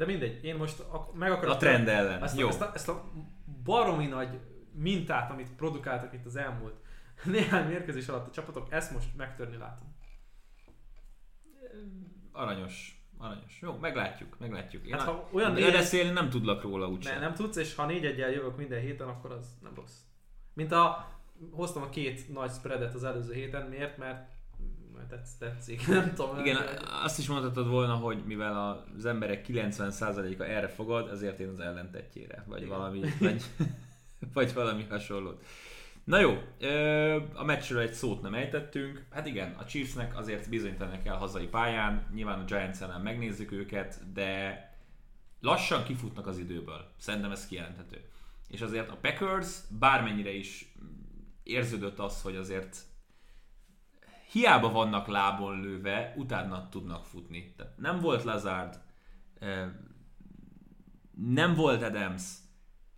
De 0.00 0.06
mindegy, 0.06 0.44
én 0.44 0.56
most 0.56 0.80
ak- 0.80 1.14
meg 1.14 1.30
akarom... 1.32 1.54
A 1.54 1.56
trend 1.56 1.88
ellen. 1.88 2.22
Ezt 2.22 2.38
Jó. 2.38 2.48
ezt, 2.48 2.60
a, 2.60 2.70
ezt 2.74 2.88
a 2.88 3.10
baromi 3.64 4.06
nagy 4.06 4.40
mintát, 4.72 5.30
amit 5.30 5.52
produkáltak 5.56 6.12
itt 6.12 6.24
az 6.26 6.36
elmúlt 6.36 6.74
néhány 7.24 7.66
mérkőzés 7.68 8.08
alatt 8.08 8.26
a 8.28 8.30
csapatok, 8.30 8.72
ezt 8.72 8.92
most 8.92 9.16
megtörni 9.16 9.56
látom. 9.56 9.96
Aranyos. 12.32 13.02
Aranyos. 13.18 13.60
Jó, 13.60 13.76
meglátjuk, 13.76 14.38
meglátjuk. 14.38 14.86
Én 14.86 14.92
Hát, 14.92 15.02
ha 15.02 15.28
olyan 15.32 15.52
négy- 15.52 15.72
beszélni 15.72 16.10
nem 16.10 16.30
tudlak 16.30 16.62
róla 16.62 16.88
úgysem. 16.88 17.14
Ne, 17.14 17.20
nem 17.20 17.34
tudsz, 17.34 17.56
és 17.56 17.74
ha 17.74 17.86
négy 17.86 18.04
egyel 18.06 18.30
jövök 18.30 18.56
minden 18.56 18.80
héten, 18.80 19.08
akkor 19.08 19.30
az 19.32 19.58
nem 19.62 19.74
rossz. 19.74 19.98
Mint 20.54 20.72
a 20.72 21.08
hoztam 21.50 21.82
a 21.82 21.88
két 21.88 22.28
nagy 22.32 22.50
spreadet 22.50 22.94
az 22.94 23.04
előző 23.04 23.32
héten, 23.32 23.66
miért? 23.66 23.96
Mert, 23.96 24.30
mert 25.00 25.12
tetsz, 25.12 25.34
tetszik, 25.38 25.86
nem 25.98 26.14
tudom. 26.14 26.38
Igen, 26.38 26.56
azt 27.02 27.18
is 27.18 27.28
mondhatod 27.28 27.68
volna, 27.68 27.94
hogy 27.94 28.22
mivel 28.26 28.84
az 28.96 29.06
emberek 29.06 29.46
90%-a 29.48 30.42
erre 30.42 30.68
fogad, 30.68 31.08
ezért 31.08 31.40
én 31.40 31.48
az 31.48 31.60
ellentetjére, 31.60 32.44
vagy 32.46 32.62
Igen. 32.62 32.78
valami, 32.78 33.00
vagy, 33.18 33.42
vagy 34.32 34.54
valami 34.54 34.86
hasonlót. 34.88 35.44
Na 36.04 36.18
jó, 36.18 36.38
a 37.34 37.44
meccsről 37.44 37.80
egy 37.80 37.92
szót 37.92 38.22
nem 38.22 38.34
ejtettünk. 38.34 39.04
Hát 39.10 39.26
igen, 39.26 39.54
a 39.58 39.64
Chiefsnek 39.64 40.18
azért 40.18 40.48
bizonyítani 40.48 40.98
kell 41.02 41.16
hazai 41.16 41.46
pályán. 41.46 42.06
Nyilván 42.14 42.40
a 42.40 42.44
Giants 42.44 42.80
ellen 42.80 43.00
megnézzük 43.00 43.52
őket, 43.52 44.12
de 44.12 44.64
lassan 45.40 45.84
kifutnak 45.84 46.26
az 46.26 46.38
időből. 46.38 46.92
Szerintem 46.98 47.30
ez 47.30 47.46
kijelenthető. 47.46 48.04
És 48.48 48.60
azért 48.60 48.90
a 48.90 48.96
Packers 49.00 49.48
bármennyire 49.78 50.32
is 50.32 50.74
érződött 51.42 51.98
az, 51.98 52.22
hogy 52.22 52.36
azért 52.36 52.76
hiába 54.30 54.70
vannak 54.70 55.06
lábon 55.06 55.60
lőve, 55.60 56.14
utána 56.16 56.68
tudnak 56.68 57.04
futni. 57.04 57.54
Tehát 57.56 57.76
nem 57.76 58.00
volt 58.00 58.22
Lazard, 58.22 58.80
nem 61.10 61.54
volt 61.54 61.82
Adams, 61.82 62.22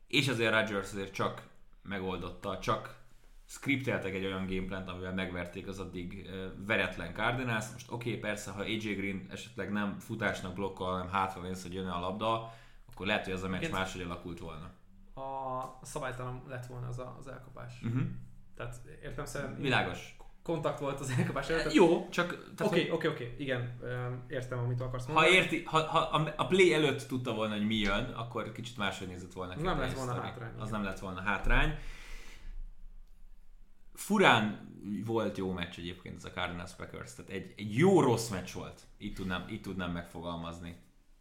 és 0.07 0.29
azért 0.29 0.53
Rodgers 0.53 0.93
azért 0.93 1.13
csak 1.13 1.49
megoldotta, 1.83 2.59
csak 2.59 3.01
skripteltek 3.45 4.15
egy 4.15 4.25
olyan 4.25 4.47
gameplant, 4.47 4.89
amivel 4.89 5.15
megverték 5.15 5.67
az 5.67 5.79
addig 5.79 6.31
veretlen 6.67 7.15
Cardinals. 7.15 7.73
Most 7.73 7.91
oké, 7.91 8.09
okay, 8.09 8.21
persze, 8.21 8.51
ha 8.51 8.61
AJ 8.61 8.95
Green 8.95 9.27
esetleg 9.31 9.73
nem 9.73 9.99
futásnak 9.99 10.55
blokkol, 10.55 10.91
hanem 10.91 11.09
hátra 11.09 11.43
néz, 11.43 11.63
hogy 11.63 11.75
jön 11.75 11.89
a 11.89 12.01
labda, 12.01 12.53
akkor 12.91 13.07
lehet, 13.07 13.25
hogy 13.25 13.33
az 13.33 13.43
a 13.43 13.49
meccs 13.49 13.71
máshogy 13.71 14.03
alakult 14.03 14.39
volna. 14.39 14.71
A 15.15 15.79
szabálytalan 15.83 16.43
lett 16.49 16.67
volna 16.67 16.87
az, 16.87 16.99
a, 16.99 17.17
az 17.19 17.27
elkapás. 17.27 17.83
Uh-huh. 17.83 18.03
Tehát 18.55 18.81
értem 19.03 19.25
szerint... 19.25 19.59
Világos 19.59 20.17
kontakt 20.43 20.81
volt 20.81 21.01
az 21.01 21.15
elkapás 21.19 21.49
előtt. 21.49 21.73
Jó, 21.73 22.09
csak... 22.09 22.45
Oké, 22.59 22.91
oké, 22.91 23.09
oké, 23.09 23.35
igen, 23.39 23.79
értem, 24.29 24.59
amit 24.59 24.81
akarsz 24.81 25.07
mondani. 25.07 25.29
Ha, 25.29 25.35
érti, 25.35 25.63
ha, 25.65 25.81
ha 25.81 26.33
a 26.37 26.47
play 26.47 26.75
előtt 26.75 27.07
tudta 27.07 27.35
volna, 27.35 27.55
hogy 27.55 27.67
mi 27.67 27.75
jön, 27.75 28.05
akkor 28.05 28.53
kicsit 28.53 28.77
máshogy 28.77 29.09
nézett 29.09 29.33
volna. 29.33 29.55
Nem 29.55 29.79
lett 29.79 29.93
volna 29.93 30.21
hátrány. 30.21 30.53
Az 30.59 30.71
nem 30.71 30.85
lett 30.85 30.99
volna 30.99 31.21
hátrány. 31.21 31.79
Furán 33.95 34.71
volt 35.05 35.37
jó 35.37 35.53
meccs 35.53 35.79
egyébként 35.79 36.17
ez 36.17 36.25
a 36.25 36.31
Cardinals 36.31 36.75
Packers, 36.75 37.15
tehát 37.15 37.31
egy, 37.31 37.55
egy 37.57 37.77
jó-rossz 37.77 38.29
meccs 38.29 38.53
volt, 38.53 38.81
így 38.99 39.15
tudnám, 39.15 39.47
így 39.51 39.61
tudnám 39.61 39.93
megfogalmazni. 39.93 40.77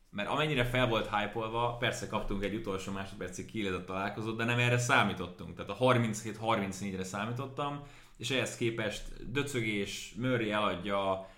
Mert 0.09 0.29
amennyire 0.29 0.65
fel 0.65 0.87
volt 0.87 1.09
hype 1.15 1.49
persze 1.79 2.07
kaptunk 2.07 2.43
egy 2.43 2.55
utolsó 2.55 2.91
másodpercig 2.91 3.45
kiélezett 3.45 3.85
találkozót, 3.85 4.37
de 4.37 4.43
nem 4.43 4.59
erre 4.59 4.77
számítottunk. 4.77 5.55
Tehát 5.55 5.71
a 5.71 5.85
37-34-re 5.85 7.03
számítottam, 7.03 7.83
és 8.21 8.29
ehhez 8.29 8.57
képest 8.57 9.31
döcögés, 9.31 10.13
Murray 10.17 10.51
eladja, 10.51 11.29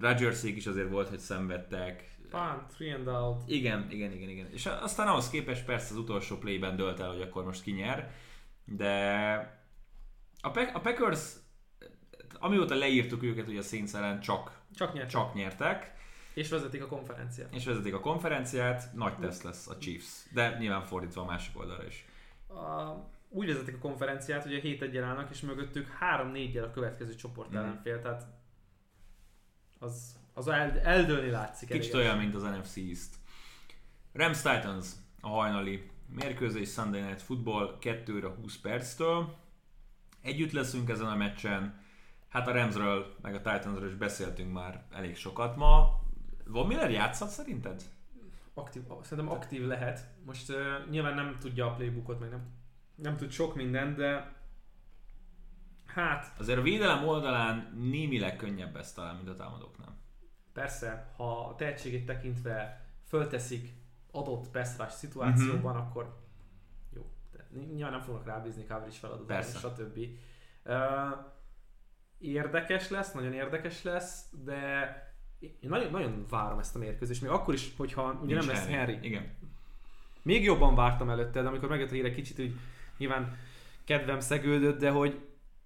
Rodgersék 0.00 0.56
is 0.56 0.66
azért 0.66 0.90
volt, 0.90 1.08
hogy 1.08 1.18
szenvedtek. 1.18 2.16
Punt, 2.30 2.66
three 2.74 2.94
and 2.94 3.08
out. 3.08 3.42
Igen, 3.46 3.86
igen, 3.90 4.12
igen, 4.12 4.28
igen. 4.28 4.46
És 4.52 4.66
aztán 4.66 5.08
ahhoz 5.08 5.30
képest 5.30 5.64
persze 5.64 5.92
az 5.92 5.98
utolsó 5.98 6.36
playben 6.36 6.76
dölt 6.76 7.00
el, 7.00 7.08
hogy 7.08 7.20
akkor 7.20 7.44
most 7.44 7.62
kinyer, 7.62 8.10
de 8.64 8.94
a, 10.40 10.50
Pe- 10.50 10.74
a 10.74 10.80
Packers, 10.80 11.32
amióta 12.38 12.74
leírtuk 12.74 13.22
őket, 13.22 13.46
hogy 13.46 13.56
a 13.56 13.62
Saints 13.62 13.94
ellen 13.94 14.20
csak, 14.20 14.60
csak, 14.74 14.92
nyertek. 14.92 15.10
csak 15.12 15.34
nyertek. 15.34 15.94
És 16.34 16.48
vezetik 16.48 16.82
a 16.82 16.86
konferenciát. 16.86 17.54
És 17.54 17.64
vezetik 17.64 17.94
a 17.94 18.00
konferenciát, 18.00 18.92
nagy 18.94 19.16
teszt 19.18 19.42
lesz 19.42 19.68
a 19.68 19.78
Chiefs, 19.78 20.26
de 20.32 20.56
nyilván 20.58 20.84
fordítva 20.84 21.20
a 21.20 21.24
másik 21.24 21.58
oldalra 21.58 21.86
is. 21.86 22.04
A 22.48 22.94
úgy 23.32 23.46
vezetik 23.46 23.74
a 23.74 23.78
konferenciát, 23.78 24.42
hogy 24.42 24.54
a 24.54 24.60
7 24.60 24.82
1 24.82 24.96
állnak, 24.96 25.30
és 25.30 25.40
mögöttük 25.40 25.88
3-4-jel 26.00 26.64
a 26.64 26.70
következő 26.70 27.14
csoport 27.14 27.52
mm. 27.52 27.56
ellenfél, 27.56 28.00
tehát 28.00 28.26
az, 29.78 30.16
az 30.34 30.48
el, 30.48 30.80
eldőlni 30.80 31.30
látszik. 31.30 31.68
Kicsit 31.68 31.94
olyan, 31.94 32.18
mint 32.18 32.34
az 32.34 32.42
NFC 32.42 32.76
East. 32.76 33.14
Rams 34.12 34.42
Titans 34.42 34.86
a 35.20 35.28
hajnali 35.28 35.90
mérkőzés 36.06 36.68
Sunday 36.68 37.00
Night 37.00 37.22
Football 37.22 37.78
2 37.78 38.20
20 38.20 38.58
perctől. 38.58 39.36
Együtt 40.20 40.52
leszünk 40.52 40.88
ezen 40.88 41.06
a 41.06 41.16
meccsen. 41.16 41.80
Hát 42.28 42.48
a 42.48 42.52
Ramsről, 42.52 43.14
meg 43.22 43.34
a 43.34 43.40
Titansről 43.40 43.88
is 43.88 43.94
beszéltünk 43.94 44.52
már 44.52 44.84
elég 44.90 45.16
sokat 45.16 45.56
ma. 45.56 46.00
Von 46.46 46.66
Miller 46.66 46.90
játszhat 46.90 47.28
szerinted? 47.28 47.82
Aktív, 48.54 48.82
szerintem 49.02 49.34
aktív 49.34 49.66
lehet. 49.66 50.08
Most 50.24 50.50
uh, 50.50 50.56
nyilván 50.90 51.14
nem 51.14 51.36
tudja 51.40 51.66
a 51.66 51.74
playbookot, 51.74 52.20
meg 52.20 52.30
nem 52.30 52.61
nem 52.94 53.16
tud 53.16 53.30
sok 53.30 53.54
mindent, 53.54 53.96
de 53.96 54.32
hát... 55.86 56.32
Azért 56.38 56.58
a 56.58 56.62
védelem 56.62 57.08
oldalán 57.08 57.72
némileg 57.76 58.36
könnyebb 58.36 58.76
ez 58.76 58.92
talán, 58.92 59.16
mint 59.16 59.28
a 59.28 59.34
támadóknál. 59.34 60.00
Persze, 60.52 61.12
ha 61.16 61.46
a 61.46 61.54
tehetségét 61.54 62.06
tekintve 62.06 62.86
fölteszik 63.06 63.72
adott 64.10 64.50
pass 64.50 64.92
szituációban, 64.92 65.74
mm-hmm. 65.74 65.82
akkor 65.82 66.18
jó. 66.94 67.10
De 67.32 67.46
nyilván 67.74 67.92
nem 67.92 68.00
fognak 68.00 68.26
rábízni 68.26 68.64
coverage 68.66 68.96
feladatot, 68.96 69.58
stb. 69.58 69.98
Uh, 70.64 70.74
érdekes 72.18 72.88
lesz, 72.88 73.12
nagyon 73.12 73.32
érdekes 73.32 73.82
lesz, 73.82 74.24
de 74.44 74.96
én 75.38 75.68
nagyon, 75.68 75.90
nagyon 75.90 76.26
várom 76.28 76.58
ezt 76.58 76.76
a 76.76 76.78
mérkőzést, 76.78 77.22
még 77.22 77.30
akkor 77.30 77.54
is, 77.54 77.72
hogyha 77.76 78.12
ugye 78.22 78.34
Nincs 78.34 78.46
nem 78.46 78.54
lesz 78.54 78.66
Henry. 78.66 78.92
Henry. 78.92 79.06
Igen. 79.06 79.36
Még 80.22 80.44
jobban 80.44 80.74
vártam 80.74 81.10
előtte, 81.10 81.42
de 81.42 81.48
amikor 81.48 81.68
megjött 81.68 81.90
a 81.90 81.94
híre 81.94 82.10
kicsit 82.10 82.38
úgy 82.38 82.54
nyilván 83.02 83.36
kedvem 83.84 84.20
szegődött, 84.20 84.78
de 84.78 84.90
hogy 84.90 85.20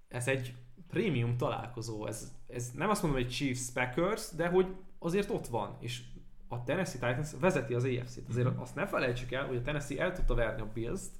ez 0.08 0.28
egy 0.28 0.54
prémium 0.88 1.36
találkozó. 1.36 2.06
Ez, 2.06 2.32
ez 2.48 2.70
nem 2.74 2.90
azt 2.90 3.02
mondom, 3.02 3.20
hogy 3.20 3.30
Chiefs 3.30 3.70
Packers, 3.72 4.30
de 4.36 4.48
hogy 4.48 4.66
azért 4.98 5.30
ott 5.30 5.46
van, 5.46 5.76
és 5.80 6.02
a 6.48 6.62
Tennessee 6.62 7.08
Titans 7.08 7.30
vezeti 7.40 7.74
az 7.74 7.84
AFC-t. 7.84 8.28
Azért 8.28 8.48
mm-hmm. 8.48 8.58
azt 8.58 8.74
ne 8.74 8.86
felejtsük 8.86 9.32
el, 9.32 9.46
hogy 9.46 9.56
a 9.56 9.62
Tennessee 9.62 10.02
el 10.02 10.12
tudta 10.12 10.34
verni 10.34 10.60
a 10.60 10.70
Bills-t, 10.74 11.10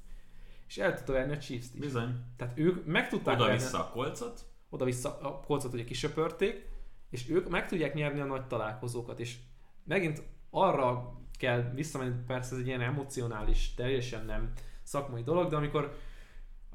és 0.68 0.78
el 0.78 0.94
tudta 0.94 1.12
verni 1.12 1.32
a 1.32 1.38
Chiefs-t 1.38 1.74
is. 1.74 1.80
Bizony. 1.80 2.14
Tehát 2.36 2.58
ők 2.58 2.86
meg 2.86 3.08
tudták 3.08 3.40
Oda-vissza 3.40 3.78
a 3.78 3.90
kolcot. 3.90 4.44
Oda-vissza 4.68 5.18
a 5.20 5.40
kolcot 5.40 5.72
ugye 5.72 5.84
kisöpörték, 5.84 6.68
és 7.10 7.28
ők 7.28 7.48
meg 7.48 7.68
tudják 7.68 7.94
nyerni 7.94 8.20
a 8.20 8.24
nagy 8.24 8.46
találkozókat, 8.46 9.20
és 9.20 9.36
megint 9.84 10.22
arra 10.50 11.14
kell 11.38 11.70
visszamenni, 11.74 12.14
persze 12.26 12.54
ez 12.54 12.60
egy 12.60 12.66
ilyen 12.66 12.80
emocionális, 12.80 13.74
teljesen 13.74 14.24
nem 14.24 14.52
szakmai 14.82 15.22
dolog, 15.22 15.50
de 15.50 15.56
amikor, 15.56 15.96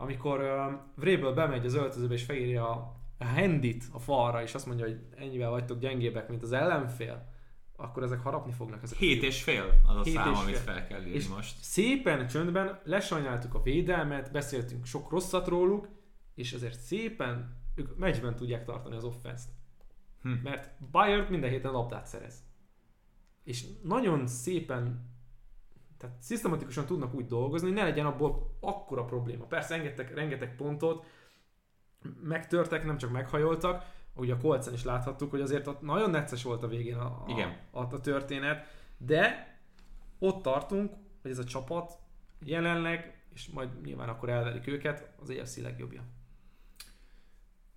amikor 0.02 0.39
uh, 0.39 0.80
Vréből 0.95 1.34
bemegy 1.34 1.66
az 1.66 1.74
öltözőbe 1.74 2.14
és 2.14 2.24
felírja 2.24 2.70
a, 2.70 3.02
a 3.18 3.26
handit 3.26 3.84
a 3.91 3.99
falra, 3.99 4.41
és 4.41 4.54
azt 4.54 4.66
mondja, 4.66 4.86
hogy 4.86 4.99
ennyivel 5.16 5.49
vagytok 5.49 5.80
gyengébbek, 5.80 6.30
mint 6.30 6.43
az 6.43 6.52
ellenfél, 6.52 7.30
akkor 7.76 8.04
ezek 8.04 8.20
harapni 8.20 8.52
fognak. 8.52 8.84
Ezek 8.84 8.97
Hét 8.97 9.24
és 9.24 9.43
fél 9.43 9.82
az 9.86 9.95
a 9.95 10.04
Hét 10.04 10.14
szám, 10.14 10.34
amit 10.34 10.58
fel 10.58 10.88
kell 10.88 11.02
írni 11.02 11.14
és 11.14 11.28
most. 11.28 11.56
szépen 11.62 12.28
csöndben 12.28 12.80
lesajnáltuk 12.84 13.54
a 13.54 13.62
védelmet, 13.62 14.32
beszéltünk 14.32 14.86
sok 14.86 15.10
rosszat 15.10 15.47
róluk, 15.47 15.89
és 16.36 16.54
ezért 16.54 16.80
szépen 16.80 17.58
ők 17.76 17.97
meccsben 17.97 18.36
tudják 18.36 18.64
tartani 18.64 18.95
az 18.95 19.04
offenszt. 19.04 19.49
Hm. 20.22 20.30
Mert 20.30 20.72
Bayern 20.91 21.26
minden 21.30 21.49
héten 21.49 21.72
labdát 21.72 22.06
szerez. 22.06 22.43
És 23.43 23.66
nagyon 23.84 24.28
szépen 24.28 25.11
tehát 26.02 26.22
szisztematikusan 26.22 26.86
tudnak 26.86 27.14
úgy 27.14 27.26
dolgozni, 27.26 27.68
hogy 27.68 27.78
ne 27.78 27.84
legyen 27.84 28.06
abból 28.06 28.58
akkora 28.60 29.06
probléma. 29.06 29.45
Persze 29.45 29.76
engedtek 29.76 30.14
rengeteg 30.14 30.56
pontot, 30.56 31.06
megtörtek, 32.24 32.86
nem 32.86 32.97
csak 32.97 33.12
meghajoltak, 33.12 33.86
ugye 34.16 34.34
a 34.34 34.38
kolcen 34.38 34.74
is 34.74 34.84
láthattuk, 34.84 35.30
hogy 35.30 35.41
azért 35.41 35.68
ott 35.68 35.82
nagyon 35.82 36.10
necces 36.10 36.43
volt 36.43 36.64
a 36.64 36.68
végén 36.68 36.97
a, 36.97 37.06
a, 37.06 37.26
Igen. 37.28 37.58
a, 37.72 37.80
a 37.80 37.99
történet, 37.99 38.68
de 38.97 39.52
ott 40.20 40.41
tartunk, 40.41 40.93
hogy 41.22 41.32
ez 41.32 41.39
a 41.39 41.43
csapat 41.43 41.97
jelenleg, 42.43 43.26
és 43.34 43.49
majd 43.49 43.82
nyilván 43.82 44.10
akkor 44.10 44.30
elverik 44.30 44.68
őket, 44.68 45.14
az 45.20 45.30
EFC 45.30 45.58
legjobbja. 45.58 46.02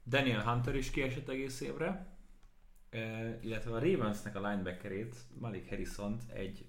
Daniel 0.07 0.43
Hunter 0.43 0.75
is 0.75 0.91
kiesett 0.91 1.29
egész 1.29 1.61
évre, 1.61 2.17
illetve 3.41 3.71
a 3.71 3.79
Ravensnek 3.79 4.37
a 4.37 4.49
linebackerét, 4.49 5.17
Malik 5.41 5.69
harrison 5.69 6.19
egy 6.33 6.67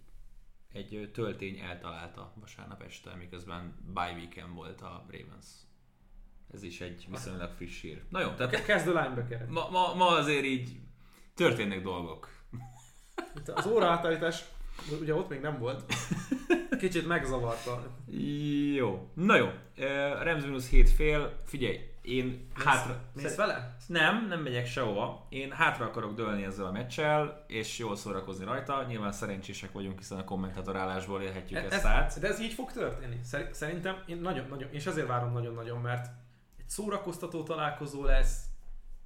egy 0.75 1.09
töltény 1.13 1.59
eltalálta 1.59 2.33
vasárnap 2.39 2.81
este, 2.81 3.15
miközben 3.15 3.75
bye 3.93 4.13
weekend 4.15 4.55
volt 4.55 4.81
a 4.81 5.05
Ravens. 5.09 5.45
Ez 6.53 6.63
is 6.63 6.81
egy 6.81 7.07
viszonylag 7.09 7.51
friss 7.51 7.81
hír. 7.81 8.03
Na 8.09 8.19
jó, 8.19 8.29
tehát... 8.29 8.65
Kezd 8.65 8.87
a 8.87 9.01
linebacker. 9.01 9.45
Ma, 9.45 9.69
ma, 9.69 9.93
ma 9.93 10.07
azért 10.07 10.45
így 10.45 10.79
történnek 11.35 11.81
dolgok. 11.81 12.29
Itt 13.35 13.47
az 13.49 13.65
óra 13.65 13.85
átállítás, 13.85 14.43
ugye 15.01 15.15
ott 15.15 15.29
még 15.29 15.39
nem 15.39 15.59
volt. 15.59 15.93
Kicsit 16.79 17.07
megzavarta. 17.07 17.95
Jó. 18.75 19.11
Na 19.13 19.35
jó. 19.35 19.49
Rams 20.21 20.43
minus 20.43 20.69
7 20.69 20.89
fél. 20.89 21.41
Figyelj, 21.45 21.79
én 22.05 22.47
mész, 22.55 22.65
hátra... 22.65 23.01
Mész 23.13 23.35
vele? 23.35 23.75
Nem, 23.87 24.27
nem 24.27 24.41
megyek 24.41 24.67
sehova. 24.67 25.25
Én 25.29 25.51
hátra 25.51 25.85
akarok 25.85 26.15
dőlni 26.15 26.43
ezzel 26.43 26.65
a 26.65 26.71
meccsel, 26.71 27.45
és 27.47 27.77
jól 27.77 27.95
szórakozni 27.95 28.45
rajta. 28.45 28.83
Nyilván 28.87 29.11
szerencsések 29.11 29.71
vagyunk, 29.71 29.97
hiszen 29.97 30.17
a 30.17 30.23
kommentátorálásból 30.23 31.21
élhetjük 31.21 31.59
ez, 31.59 31.71
ezt 31.71 31.85
át. 31.85 32.19
De 32.19 32.27
ez 32.27 32.39
így 32.39 32.53
fog 32.53 32.71
történni. 32.71 33.19
Szerintem 33.51 34.03
én 34.05 34.17
nagyon-nagyon, 34.17 34.69
és 34.71 34.85
azért 34.85 35.07
várom 35.07 35.31
nagyon-nagyon, 35.31 35.81
mert 35.81 36.05
egy 36.57 36.69
szórakoztató 36.69 37.43
találkozó 37.43 38.03
lesz, 38.03 38.43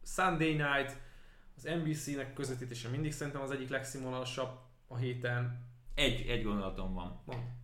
Sunday 0.03 0.51
night, 0.51 0.97
az 1.55 1.63
NBC-nek 1.63 2.33
közvetítése 2.33 2.89
mindig 2.89 3.11
szerintem 3.11 3.41
az 3.41 3.51
egyik 3.51 3.69
legszínvonalasabb 3.69 4.59
a 4.87 4.97
héten. 4.97 5.67
Egy, 5.95 6.27
egy 6.27 6.43
gondolatom 6.43 6.93
van. 6.93 7.21
van. 7.25 7.57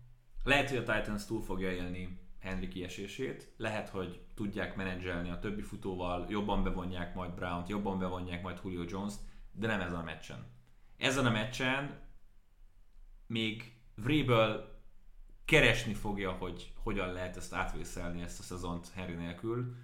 Lehet, 0.44 0.70
hogy 0.70 0.78
a 0.78 0.94
Titans 0.94 1.26
túl 1.26 1.42
fogja 1.42 1.72
élni 1.72 2.20
Henry 2.40 2.68
kiesését. 2.68 3.54
Lehet, 3.58 3.90
hogy 3.90 4.25
tudják 4.36 4.76
menedzselni 4.76 5.30
a 5.30 5.40
többi 5.40 5.62
futóval, 5.62 6.26
jobban 6.30 6.64
bevonják 6.64 7.16
majd 7.16 7.32
Brown-t, 7.32 7.70
jobban 7.70 8.00
bevonják 8.00 8.42
majd 8.42 8.60
Julio 8.64 8.84
Jones-t, 8.88 9.20
de 9.52 9.68
nem 9.68 9.82
ezen 9.82 9.96
a 9.96 10.04
meccsen. 10.04 10.46
Ezen 10.98 11.26
a 11.26 11.30
meccsen 11.30 12.00
még 13.28 13.74
Vrabel 13.96 14.74
keresni 15.46 15.94
fogja, 15.94 16.32
hogy 16.32 16.74
hogyan 16.84 17.12
lehet 17.12 17.38
ezt 17.38 17.54
átvészelni, 17.54 18.22
ezt 18.22 18.40
a 18.40 18.44
szezont 18.44 18.92
Harry 18.96 19.14
nélkül, 19.14 19.76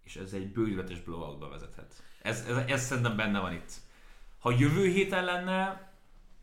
és 0.00 0.16
ez 0.16 0.32
egy 0.32 0.52
bődületes 0.52 1.00
blowoutba 1.00 1.48
vezethet. 1.48 2.02
Ez, 2.22 2.46
ez, 2.48 2.56
ez 2.56 2.82
szerintem 2.82 3.16
benne 3.16 3.40
van 3.40 3.52
itt. 3.52 3.72
Ha 4.38 4.50
jövő 4.50 4.86
héten 4.86 5.24
lenne, 5.24 5.90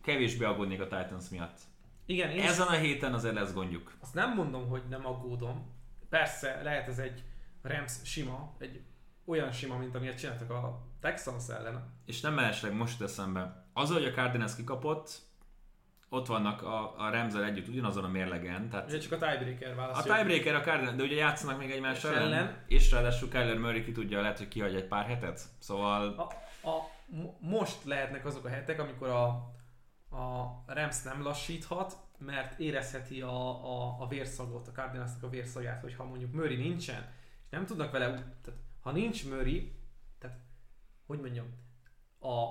kevésbé 0.01 0.45
aggódnék 0.45 0.81
a 0.81 0.87
Titans 0.87 1.29
miatt. 1.29 1.59
Igen, 2.05 2.29
én 2.29 2.41
Ezen 2.41 2.67
a 2.67 2.71
héten 2.71 3.13
azért 3.13 3.33
lesz 3.33 3.53
gondjuk. 3.53 3.93
azt 3.99 4.13
nem 4.13 4.33
mondom, 4.33 4.67
hogy 4.67 4.83
nem 4.89 5.05
aggódom. 5.05 5.77
Persze, 6.09 6.61
lehet 6.63 6.87
ez 6.87 6.99
egy 6.99 7.23
Rams 7.61 7.93
sima, 8.03 8.55
egy 8.59 8.81
olyan 9.25 9.51
sima, 9.51 9.77
mint 9.77 9.95
amilyet 9.95 10.17
csináltak 10.17 10.49
a 10.49 10.81
Texans 11.01 11.49
ellen. 11.49 11.93
És 12.05 12.21
nem 12.21 12.33
mellesleg 12.33 12.73
most 12.73 13.01
eszembe. 13.01 13.65
Az, 13.73 13.91
hogy 13.91 14.05
a 14.05 14.11
Cardinals 14.11 14.55
kikapott, 14.55 15.27
ott 16.09 16.27
vannak 16.27 16.61
a, 16.61 16.99
a 16.99 17.09
Ramsel 17.09 17.43
együtt 17.43 17.67
ugyanazon 17.67 18.03
a 18.03 18.07
mérlegen, 18.07 18.69
tehát 18.69 18.87
Ugye 18.87 18.97
csak 18.97 19.11
a 19.11 19.17
tiebreaker 19.17 19.71
a 19.71 19.75
válasz. 19.75 20.03
tiebreaker 20.03 20.55
a 20.55 20.61
Cardinals, 20.61 20.95
de 20.95 21.03
ugye 21.03 21.15
játszanak 21.15 21.57
még 21.59 21.71
egymás 21.71 22.03
ellen, 22.03 22.21
ellen. 22.21 22.63
és 22.67 22.91
ráadásul 22.91 23.29
Kyler 23.29 23.57
Murray 23.57 23.83
ki 23.83 23.91
tudja, 23.91 24.21
lehet, 24.21 24.37
hogy 24.37 24.47
kihagy 24.47 24.75
egy 24.75 24.87
pár 24.87 25.05
hetet, 25.05 25.41
szóval 25.59 26.07
A, 26.17 26.21
a, 26.69 26.89
mo- 27.05 27.41
most 27.41 27.83
lehetnek 27.83 28.25
azok 28.25 28.45
a 28.45 28.49
hetek, 28.49 28.79
amikor 28.79 29.09
a, 29.09 29.25
a 30.17 30.63
Rams 30.65 31.01
nem 31.03 31.23
lassíthat, 31.23 31.97
mert 32.17 32.59
érezheti 32.59 33.21
a, 33.21 33.49
a, 33.65 33.95
a 33.99 34.07
vérszagot, 34.07 34.67
a 34.67 34.71
Cardinalsnak 34.71 35.23
a 35.23 35.29
vérszagját, 35.29 35.81
hogyha 35.81 36.03
mondjuk 36.03 36.33
Murray 36.33 36.55
nincsen, 36.55 37.11
és 37.49 37.55
nem 37.55 37.65
tudnak 37.65 37.91
vele, 37.91 38.13
tehát 38.13 38.59
ha 38.79 38.91
nincs 38.91 39.29
Murray, 39.29 39.75
tehát 40.19 40.39
hogy 41.05 41.19
mondjam, 41.19 41.45
a, 42.19 42.43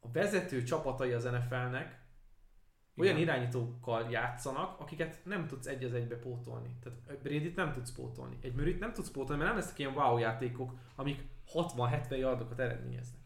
a 0.00 0.10
vezető 0.12 0.62
csapatai 0.62 1.12
az 1.12 1.24
NFL-nek 1.24 2.04
olyan 2.96 3.16
Igen. 3.16 3.28
irányítókkal 3.28 4.10
játszanak, 4.10 4.80
akiket 4.80 5.20
nem 5.24 5.46
tudsz 5.46 5.66
egy 5.66 5.84
az 5.84 5.94
egybe 5.94 6.16
pótolni. 6.16 6.76
Tehát 6.82 7.22
brady 7.22 7.52
nem 7.56 7.72
tudsz 7.72 7.92
pótolni. 7.92 8.38
Egy 8.40 8.54
murray 8.54 8.74
nem 8.74 8.92
tudsz 8.92 9.10
pótolni, 9.10 9.42
mert 9.42 9.54
nem 9.54 9.60
lesznek 9.60 9.78
ilyen 9.78 9.92
wow 9.92 10.18
játékok, 10.18 10.78
amik 10.94 11.24
60-70 11.52 12.18
yardokat 12.18 12.58
eredményeznek. 12.58 13.20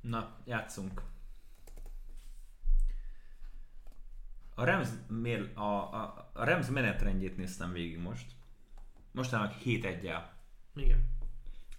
Na, 0.00 0.36
játszunk. 0.44 1.02
A 4.54 4.64
Rams, 4.64 4.88
mér, 5.08 5.50
a, 5.54 5.60
a, 5.60 6.30
a 6.32 6.44
Rams 6.44 6.68
menetrendjét 6.68 7.36
néztem 7.36 7.72
végig 7.72 7.98
most. 7.98 8.32
Mostanának 9.14 9.52
7 9.52 9.84
1 9.84 10.12
Igen. 10.74 11.04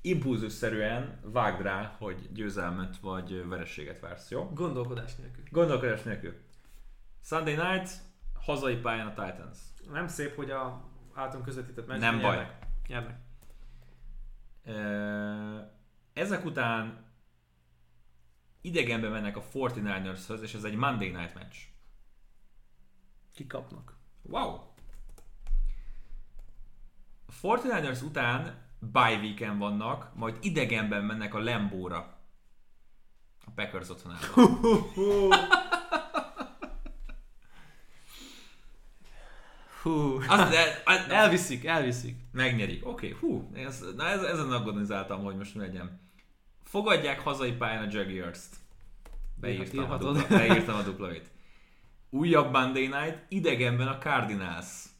Impulzusszerűen 0.01 1.19
vágd 1.23 1.61
rá, 1.61 1.95
hogy 1.97 2.29
győzelmet 2.33 2.97
vagy 2.97 3.47
verességet 3.47 3.99
vársz, 3.99 4.29
jó? 4.29 4.49
Gondolkodás 4.53 5.15
nélkül. 5.15 5.43
Gondolkodás 5.51 6.03
nélkül. 6.03 6.33
Sunday 7.21 7.55
night, 7.55 7.89
hazai 8.33 8.75
pályán 8.75 9.07
a 9.07 9.13
Titans. 9.13 9.57
Nem 9.91 10.07
szép, 10.07 10.35
hogy 10.35 10.51
a 10.51 10.89
általunk 11.13 11.45
közvetített 11.45 11.87
meccs 11.87 11.99
Nem 11.99 12.21
baj. 12.21 12.57
nyernek. 12.87 13.19
Ezek 16.13 16.45
után 16.45 17.05
idegenbe 18.61 19.09
mennek 19.09 19.37
a 19.37 19.43
49ershöz, 19.53 20.41
és 20.41 20.53
ez 20.53 20.63
egy 20.63 20.75
Monday 20.75 21.09
night 21.09 21.33
match. 21.33 21.57
Kikapnak. 23.33 23.97
Wow! 24.21 24.73
A 27.41 27.47
49ers 27.47 28.03
után 28.03 28.63
bye 28.79 29.17
weekend 29.21 29.59
vannak, 29.59 30.11
majd 30.15 30.37
idegenben 30.41 31.03
mennek 31.03 31.33
a 31.33 31.39
Lembóra. 31.39 32.17
A 33.45 33.51
Packers 33.55 33.89
otthonában. 33.89 34.29
Hú. 39.81 40.19
Az, 40.27 40.49
de, 40.49 40.81
az, 40.85 41.09
Elviszik, 41.09 41.65
elviszik. 41.65 42.15
Megnyerik. 42.31 42.87
Oké, 42.87 43.07
okay, 43.07 43.19
hú, 43.19 43.49
ez, 43.53 43.83
na 43.95 44.07
ez, 44.07 44.21
ezen 44.21 44.51
agonizáltam, 44.51 45.23
hogy 45.23 45.35
most 45.35 45.55
mi 45.55 45.61
legyen. 45.61 45.99
Fogadják 46.63 47.19
hazai 47.19 47.51
pályán 47.51 47.83
a 47.83 47.87
Jaguars-t. 47.91 48.55
Beírtam 49.35 49.91
a, 49.91 49.97
dupla, 49.97 50.37
beírtam 50.37 50.75
a 50.75 50.81
duplavét. 50.81 51.31
Újabb 52.09 52.51
Monday 52.51 52.87
Night, 52.87 53.25
idegenben 53.29 53.87
a 53.87 53.97
Cardinals. 53.97 54.94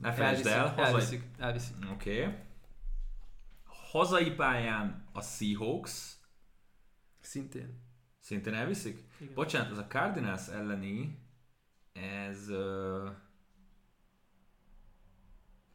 Ne 0.00 0.12
felejtsd 0.12 0.46
Elviszik, 0.46 0.58
el, 0.58 0.68
hazai... 0.68 0.84
elviszik, 0.84 1.22
elviszik. 1.38 1.76
Oké. 1.92 2.24
Okay. 2.24 2.34
Hazai 3.64 4.30
pályán 4.30 5.08
a 5.12 5.20
Seahawks. 5.20 6.16
Szintén. 7.20 7.80
Szintén 8.20 8.54
elviszik? 8.54 9.04
Igen. 9.20 9.34
Bocsánat, 9.34 9.70
ez 9.70 9.78
a 9.78 9.86
Cardinals 9.86 10.48
elleni, 10.48 11.18
ez... 11.92 12.48
Uh, 12.48 13.10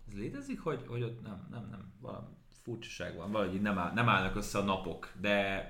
ez 0.07 0.13
létezik, 0.13 0.59
hogy, 0.59 0.85
hogy 0.87 1.03
ott 1.03 1.21
nem, 1.21 1.47
nem, 1.51 1.67
nem, 1.69 1.93
valami 1.99 2.27
furcsaság 2.63 3.15
van, 3.15 3.31
valahogy 3.31 3.55
így 3.55 3.61
nem, 3.61 3.77
áll, 3.77 3.93
nem 3.93 4.09
állnak 4.09 4.35
össze 4.35 4.57
a 4.57 4.63
napok, 4.63 5.11
de... 5.19 5.65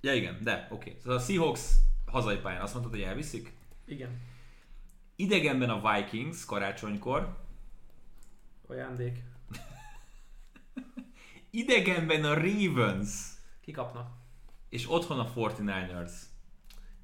Ja 0.00 0.14
igen, 0.14 0.38
de 0.42 0.66
oké. 0.70 0.90
Okay. 0.90 1.00
Szóval 1.00 1.18
a 1.18 1.20
Seahawks 1.20 1.74
hazai 2.06 2.36
pályán 2.36 2.62
azt 2.62 2.72
mondtad, 2.72 2.94
hogy 2.94 3.02
elviszik? 3.02 3.56
Igen. 3.84 4.20
Idegenben 5.16 5.70
a 5.70 5.94
Vikings 5.94 6.44
karácsonykor, 6.44 7.38
Ajándék. 8.70 9.22
idegenben 11.50 12.24
a 12.24 12.34
Ravens, 12.34 13.30
Kikapnak. 13.60 14.10
és 14.68 14.90
otthon 14.90 15.18
a 15.18 15.32
49ers. 15.32 16.12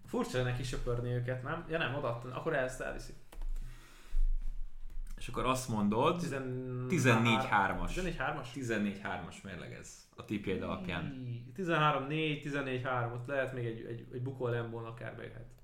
Furcsa 0.06 0.38
lenne 0.38 0.56
kisöpörni 0.56 1.12
őket, 1.12 1.42
nem? 1.42 1.66
Ja 1.68 1.78
nem, 1.78 1.94
odaadtan. 1.94 2.30
Akkor 2.32 2.54
ezt 2.54 2.80
elviszik. 2.80 3.16
És 5.16 5.28
akkor 5.28 5.44
azt 5.44 5.68
mondod, 5.68 6.18
14 6.18 7.00
14-3-as. 7.02 7.90
14-3-as? 7.94 8.46
14-3-as 8.54 9.42
mérleg 9.42 9.72
ez 9.72 10.08
a 10.16 10.24
tipjeid 10.24 10.62
alapján. 10.62 11.26
13-4, 11.56 12.40
14-3, 12.44 13.12
ott 13.12 13.26
lehet 13.26 13.54
még 13.54 13.66
egy, 13.66 13.84
egy, 13.84 14.06
egy 14.12 14.22
bukó 14.22 14.48
lembón 14.48 14.84
akár 14.84 15.16
bejöhet. 15.16 15.55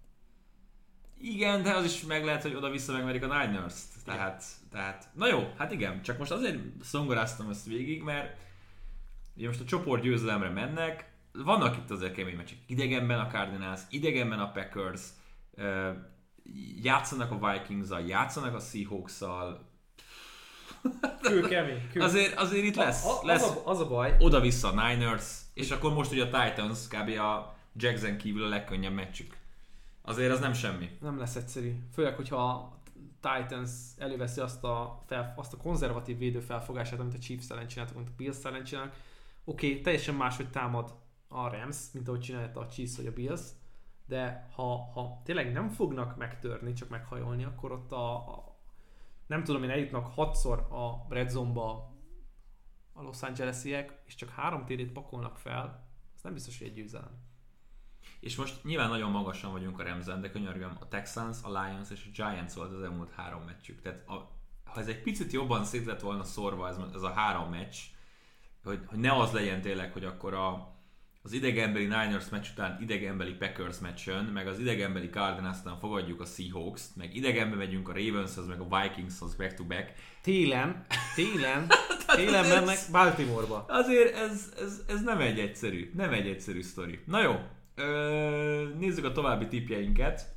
Igen, 1.25 1.63
de 1.63 1.73
az 1.75 1.85
is 1.85 2.03
meg 2.03 2.25
lehet, 2.25 2.43
hogy 2.43 2.55
oda-vissza 2.55 2.93
megmerik 2.93 3.23
a 3.23 3.27
Niners-t. 3.27 4.05
Tehát, 4.05 4.45
tehát, 4.71 5.09
na 5.15 5.27
jó, 5.27 5.53
hát 5.59 5.73
igen, 5.73 6.03
csak 6.03 6.19
most 6.19 6.31
azért 6.31 6.59
szongoráztam 6.83 7.51
ezt 7.51 7.67
végig, 7.67 8.03
mert 8.03 8.37
ugye 9.37 9.47
most 9.47 9.61
a 9.61 9.65
csoport 9.65 10.03
győzelemre 10.03 10.49
mennek, 10.49 11.13
vannak 11.33 11.77
itt 11.77 11.91
azért 11.91 12.15
kemény 12.15 12.37
meccsek. 12.37 12.59
Idegenben 12.67 13.21
a 13.21 13.27
Cardinals, 13.27 13.81
idegenben 13.91 14.39
a 14.39 14.51
Packers, 14.51 15.01
játszanak 16.83 17.31
a 17.31 17.53
Vikings-zal, 17.53 18.01
játszanak 18.01 18.55
a 18.55 18.61
Seahawks-szal. 18.61 19.71
Kül 21.21 21.49
kemény, 21.49 21.89
kül. 21.93 22.03
Azért, 22.03 22.35
azért 22.35 22.65
itt 22.65 22.77
lesz, 22.77 23.05
a, 23.05 23.21
a, 23.23 23.27
lesz 23.27 23.43
Az, 23.43 23.57
a, 23.57 23.63
az 23.65 23.81
a 23.81 23.89
baj, 23.89 24.17
oda-vissza 24.19 24.69
a 24.73 24.89
Niners, 24.89 25.41
és 25.55 25.71
akkor 25.71 25.93
most 25.93 26.13
ugye 26.13 26.25
a 26.25 26.45
Titans 26.45 26.89
kb. 26.89 27.19
a 27.19 27.57
Jackson 27.77 28.17
kívül 28.17 28.45
a 28.45 28.49
legkönnyebb 28.49 28.93
meccsük. 28.93 29.41
Azért 30.03 30.33
az 30.33 30.41
nem 30.41 30.53
semmi. 30.53 30.91
nem 31.01 31.19
lesz 31.19 31.37
egyszerű. 31.37 31.75
Főleg, 31.93 32.17
hogyha 32.17 32.37
a 32.37 32.81
Titans 33.21 33.71
előveszi 33.99 34.41
azt 34.41 34.65
a, 34.65 35.03
fel, 35.07 35.35
azt 35.37 35.53
a 35.53 35.57
konzervatív 35.57 36.19
védő 36.19 36.41
felfogását, 36.41 37.01
amit 37.01 37.15
a 37.15 37.19
Chiefs 37.19 37.51
ellen 37.51 37.67
csináltak, 37.67 37.97
amit 37.97 38.09
a 38.09 38.17
Bills 38.17 38.45
ellen. 38.45 38.63
Oké, 38.63 38.91
okay, 39.45 39.81
teljesen 39.81 40.15
máshogy 40.15 40.51
támad 40.51 40.95
a 41.29 41.49
Rams, 41.49 41.77
mint 41.93 42.09
ahogy 42.09 42.21
csinálta 42.21 42.61
a 42.61 42.69
Chiefs 42.69 42.97
vagy 42.97 43.07
a 43.07 43.13
Bills, 43.13 43.41
de 44.07 44.49
ha, 44.55 44.77
ha 44.77 45.21
tényleg 45.25 45.53
nem 45.53 45.69
fognak 45.69 46.17
megtörni, 46.17 46.73
csak 46.73 46.89
meghajolni, 46.89 47.45
akkor 47.45 47.73
ott 47.73 47.93
a, 47.93 48.15
a 48.15 48.57
nem 49.27 49.45
tudom 49.45 49.63
én, 49.63 49.71
eljutnak 49.71 50.07
hatszor 50.07 50.59
a 50.59 51.07
Red 51.09 51.31
Zone-ba 51.31 51.93
a 52.93 53.03
Los 53.03 53.23
Angelesiek, 53.23 54.03
és 54.07 54.15
csak 54.15 54.31
három 54.31 54.65
térét 54.65 54.93
pakolnak 54.93 55.39
fel, 55.39 55.87
az 56.15 56.23
nem 56.23 56.33
biztos, 56.33 56.59
hogy 56.59 56.67
egy 56.67 56.75
győzelem. 56.75 57.31
És 58.23 58.37
most 58.37 58.65
nyilván 58.65 58.89
nagyon 58.89 59.11
magasan 59.11 59.53
vagyunk 59.53 59.79
a 59.79 59.83
Remzen, 59.83 60.21
de 60.21 60.31
könyörgöm, 60.31 60.77
a 60.81 60.89
Texans, 60.89 61.37
a 61.43 61.49
Lions 61.49 61.91
és 61.91 62.05
a 62.07 62.11
Giants 62.15 62.53
volt 62.53 62.73
az 62.73 62.83
elmúlt 62.83 63.11
három 63.11 63.43
meccsük. 63.43 63.83
Tehát 63.83 64.09
a, 64.09 64.13
ha 64.65 64.81
ez 64.81 64.87
egy 64.87 65.03
picit 65.03 65.33
jobban 65.33 65.65
szét 65.65 65.87
lett 65.87 66.01
volna 66.01 66.25
szorva 66.25 66.69
ez, 66.69 66.77
ez 66.95 67.03
a 67.03 67.13
három 67.13 67.51
meccs, 67.51 67.77
hogy, 68.65 68.81
hogy 68.87 68.99
ne 68.99 69.17
az 69.17 69.33
legyen 69.33 69.61
tényleg, 69.61 69.93
hogy 69.93 70.05
akkor 70.05 70.35
a, 70.35 70.75
az 71.23 71.33
idegenbeli 71.33 71.85
Niners 71.85 72.29
meccs 72.29 72.47
után 72.53 72.79
idegenbeli 72.81 73.33
Packers 73.33 73.79
meccsen, 73.79 74.25
meg 74.25 74.47
az 74.47 74.59
idegenbeli 74.59 75.09
Cardinals 75.09 75.59
után 75.61 75.79
fogadjuk 75.79 76.21
a 76.21 76.25
Seahawks-t, 76.25 76.97
meg 76.97 77.15
idegenbe 77.17 77.57
megyünk 77.57 77.89
a 77.89 77.93
Ravenshoz, 77.93 78.47
meg 78.47 78.61
a 78.61 78.81
Vikingshoz 78.81 79.35
back 79.35 79.55
to 79.55 79.65
back. 79.65 79.93
Télen, 80.21 80.87
télen, 81.15 81.67
télen 82.17 82.47
mennek 82.47 82.79
Baltimoreba. 82.91 83.65
Azért 83.69 84.15
ez, 84.15 84.53
ez, 84.61 84.83
ez 84.89 85.03
nem 85.03 85.21
egy 85.21 85.39
egyszerű, 85.39 85.91
nem 85.95 86.13
egy 86.13 86.27
egyszerű 86.27 86.63
sztori. 86.63 87.01
Na 87.07 87.23
jó, 87.23 87.41
ö, 87.75 88.75
nézzük 88.79 89.05
a 89.05 89.13
további 89.13 89.49
tipjeinket. 89.49 90.35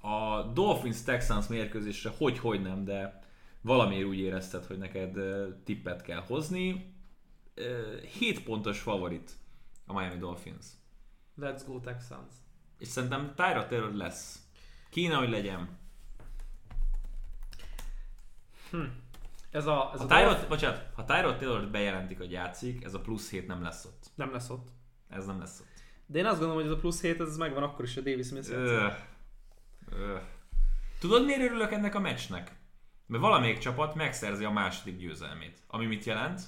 A 0.00 0.42
Dolphins-Texans 0.42 1.46
mérkőzésre 1.46 2.12
hogy-hogy 2.16 2.62
nem, 2.62 2.84
de 2.84 3.22
valamiért 3.60 4.06
úgy 4.06 4.18
érezted, 4.18 4.64
hogy 4.64 4.78
neked 4.78 5.18
tippet 5.64 6.02
kell 6.02 6.20
hozni. 6.20 6.94
Ö, 7.54 7.98
7 8.18 8.42
pontos 8.42 8.80
favorit 8.80 9.30
a 9.86 9.92
Miami 9.92 10.18
Dolphins. 10.18 10.66
Let's 11.40 11.62
go 11.66 11.80
Texans. 11.80 12.32
És 12.78 12.88
szerintem 12.88 13.32
Tyra 13.34 13.66
Taylor 13.66 13.92
lesz. 13.92 14.46
Kéne, 14.90 15.14
hogy 15.14 15.28
legyen. 15.30 15.78
Hm. 18.70 18.82
Ez 19.50 19.66
a, 19.66 19.90
ez 19.94 19.98
Ha 20.00 20.04
a 20.04 20.06
Tyrod, 20.06 20.30
Dolph- 20.32 20.48
bocsánat, 20.48 20.88
ha 20.94 21.04
Tyrod 21.04 21.38
taylor 21.38 21.70
bejelentik, 21.70 22.18
hogy 22.18 22.30
játszik, 22.30 22.84
ez 22.84 22.94
a 22.94 23.00
plusz 23.00 23.30
7 23.30 23.46
nem 23.46 23.62
lesz 23.62 23.84
ott. 23.84 24.10
nem 24.14 24.32
lesz 24.32 24.50
ott. 24.50 24.68
Ez 25.08 25.26
nem 25.26 25.38
lesz 25.38 25.60
ott. 25.60 25.71
De 26.12 26.18
én 26.18 26.26
azt 26.26 26.38
gondolom, 26.38 26.62
hogy 26.62 26.70
ez 26.70 26.76
a 26.76 26.80
plusz 26.80 27.00
7, 27.00 27.20
ez 27.20 27.36
megvan 27.36 27.62
akkor 27.62 27.84
is 27.84 27.96
a 27.96 28.00
Davis 28.00 28.30
ö. 28.50 28.88
Tudod, 30.98 31.24
miért 31.24 31.40
örülök 31.40 31.72
ennek 31.72 31.94
a 31.94 32.00
meccsnek? 32.00 32.52
Mert 33.06 33.22
valamelyik 33.22 33.58
csapat 33.58 33.94
megszerzi 33.94 34.44
a 34.44 34.50
második 34.50 34.98
győzelmét. 34.98 35.58
Ami 35.66 35.86
mit 35.86 36.04
jelent? 36.04 36.40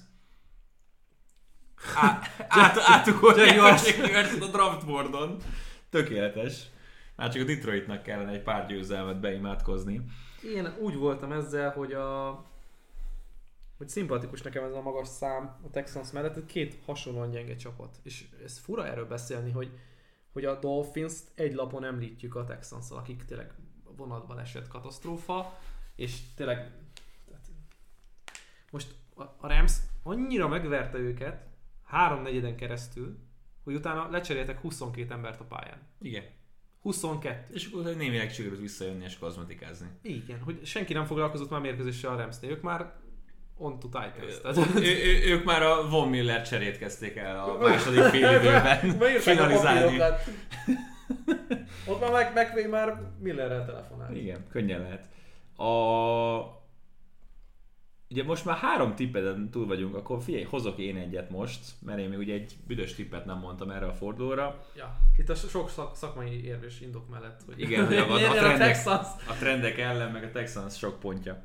Átugorják 2.87 3.51
a 3.51 3.55
Jaguars 3.55 4.41
a 4.41 4.47
draftboardon. 4.47 5.37
Tökéletes. 5.91 6.62
Már 7.17 7.33
csak 7.33 7.43
a 7.43 7.45
Detroitnak 7.45 8.03
kellene 8.03 8.31
egy 8.31 8.43
pár 8.43 8.67
győzelmet 8.67 9.21
beimádkozni. 9.21 10.01
Én 10.43 10.75
úgy 10.79 10.95
voltam 10.95 11.33
ezzel, 11.33 11.71
hogy 11.71 11.93
a 11.93 12.45
hogy 13.85 13.93
szimpatikus 13.93 14.43
nekem 14.43 14.64
ez 14.64 14.72
a 14.72 14.82
magas 14.82 15.09
szám 15.09 15.61
a 15.64 15.70
Texans 15.70 16.11
mellett, 16.11 16.35
hogy 16.35 16.45
két 16.45 16.78
hasonlóan 16.85 17.30
gyenge 17.30 17.57
csapat. 17.57 17.99
És 18.03 18.28
ez 18.45 18.59
fura 18.59 18.87
erről 18.87 19.07
beszélni, 19.07 19.51
hogy, 19.51 19.70
hogy 20.32 20.45
a 20.45 20.59
dolphins 20.59 21.12
egy 21.35 21.55
lapon 21.55 21.85
említjük 21.85 22.35
a 22.35 22.45
texans 22.45 22.91
akik 22.91 23.24
tényleg 23.24 23.53
vonatban 23.97 24.39
esett 24.39 24.68
katasztrófa, 24.68 25.59
és 25.97 26.35
tényleg 26.35 26.57
tehát, 27.28 27.47
most 28.70 28.95
a, 29.14 29.49
Rams 29.49 29.76
annyira 30.03 30.49
megverte 30.49 30.99
őket 30.99 31.47
három 31.82 32.22
negyeden 32.22 32.57
keresztül, 32.57 33.18
hogy 33.64 33.74
utána 33.74 34.11
lecseréltek 34.11 34.61
22 34.61 35.12
embert 35.12 35.41
a 35.41 35.45
pályán. 35.45 35.78
Igen. 36.01 36.24
22. 36.80 37.55
És 37.55 37.66
akkor 37.66 37.97
némileg 37.97 38.30
sikerült 38.30 38.61
visszajönni 38.61 39.05
és 39.05 39.18
kozmetikázni. 39.18 39.89
Igen, 40.03 40.41
hogy 40.41 40.64
senki 40.66 40.93
nem 40.93 41.05
foglalkozott 41.05 41.51
már 41.51 41.61
mérkőzéssel 41.61 42.12
a 42.12 42.16
Ramsnél, 42.16 42.51
ők 42.51 42.62
már 42.62 43.03
on 43.59 43.79
to 43.79 43.89
Titans. 43.89 44.41
Tehát, 44.41 44.77
ő, 44.77 44.81
ő, 44.81 45.33
ők 45.33 45.45
már 45.45 45.63
a 45.63 45.89
Von 45.89 46.09
Miller 46.09 46.43
cserét 46.43 46.79
kezdték 46.79 47.17
el 47.17 47.41
a 47.41 47.59
második 47.59 48.03
fél 48.03 48.31
időben 48.41 49.19
finalizálni. 49.19 49.99
Ott 51.87 52.01
már 52.01 52.33
meg, 52.33 52.55
meg 52.55 52.69
már 52.69 53.01
Millerrel 53.21 53.65
telefonál. 53.67 54.15
Igen, 54.15 54.47
könnyen 54.51 54.81
lehet. 54.81 55.09
A... 55.57 56.63
Ugye 58.11 58.25
most 58.25 58.45
már 58.45 58.57
három 58.57 58.95
tippeden 58.95 59.51
túl 59.51 59.67
vagyunk, 59.67 59.95
akkor 59.95 60.23
figyelj, 60.23 60.45
hozok 60.45 60.79
én 60.79 60.97
egyet 60.97 61.31
most, 61.31 61.61
mert 61.81 61.99
én 61.99 62.09
még 62.09 62.19
ugye 62.19 62.35
egy 62.35 62.53
büdös 62.67 62.95
tippet 62.95 63.25
nem 63.25 63.39
mondtam 63.39 63.71
erre 63.71 63.87
a 63.87 63.93
fordulóra. 63.93 64.65
Ja, 64.77 64.97
itt 65.17 65.29
a 65.29 65.35
sok 65.35 65.71
szak, 65.71 65.97
szakmai 65.97 66.45
érvés 66.45 66.81
indok 66.81 67.09
mellett, 67.09 67.41
hogy 67.47 67.61
Igen, 67.61 67.87
hogy 67.87 67.97
a, 67.97 68.13
a, 68.13 68.17
nyerjen 68.19 68.31
a 68.31 68.35
trendek, 68.35 68.59
Texans. 68.59 69.07
a 69.29 69.33
trendek 69.33 69.79
ellen, 69.79 70.13
meg 70.13 70.25
a 70.25 70.31
Texans 70.31 70.79
sok 70.79 71.01
pontja. 71.01 71.41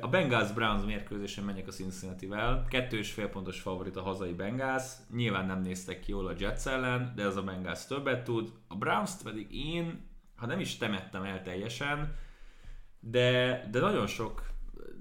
A 0.00 0.08
Bengals 0.08 0.52
Browns 0.52 0.84
mérkőzésen 0.84 1.44
menjek 1.44 1.66
a 1.66 1.70
Cincinnati-vel. 1.70 2.66
Kettő 2.68 2.98
és 2.98 3.12
fél 3.12 3.28
pontos 3.28 3.60
favorit 3.60 3.96
a 3.96 4.02
hazai 4.02 4.32
Bengals. 4.32 4.82
Nyilván 5.14 5.46
nem 5.46 5.60
néztek 5.60 6.00
ki 6.00 6.10
jól 6.10 6.26
a 6.26 6.34
Jets 6.38 6.66
ellen, 6.66 7.12
de 7.16 7.22
ez 7.22 7.36
a 7.36 7.42
Bengals 7.42 7.86
többet 7.86 8.24
tud. 8.24 8.52
A 8.68 8.76
browns 8.76 9.10
pedig 9.22 9.54
én, 9.54 10.08
ha 10.36 10.46
nem 10.46 10.60
is 10.60 10.76
temettem 10.76 11.22
el 11.22 11.42
teljesen, 11.42 12.16
de, 13.00 13.66
de 13.70 13.80
nagyon 13.80 14.06
sok 14.06 14.46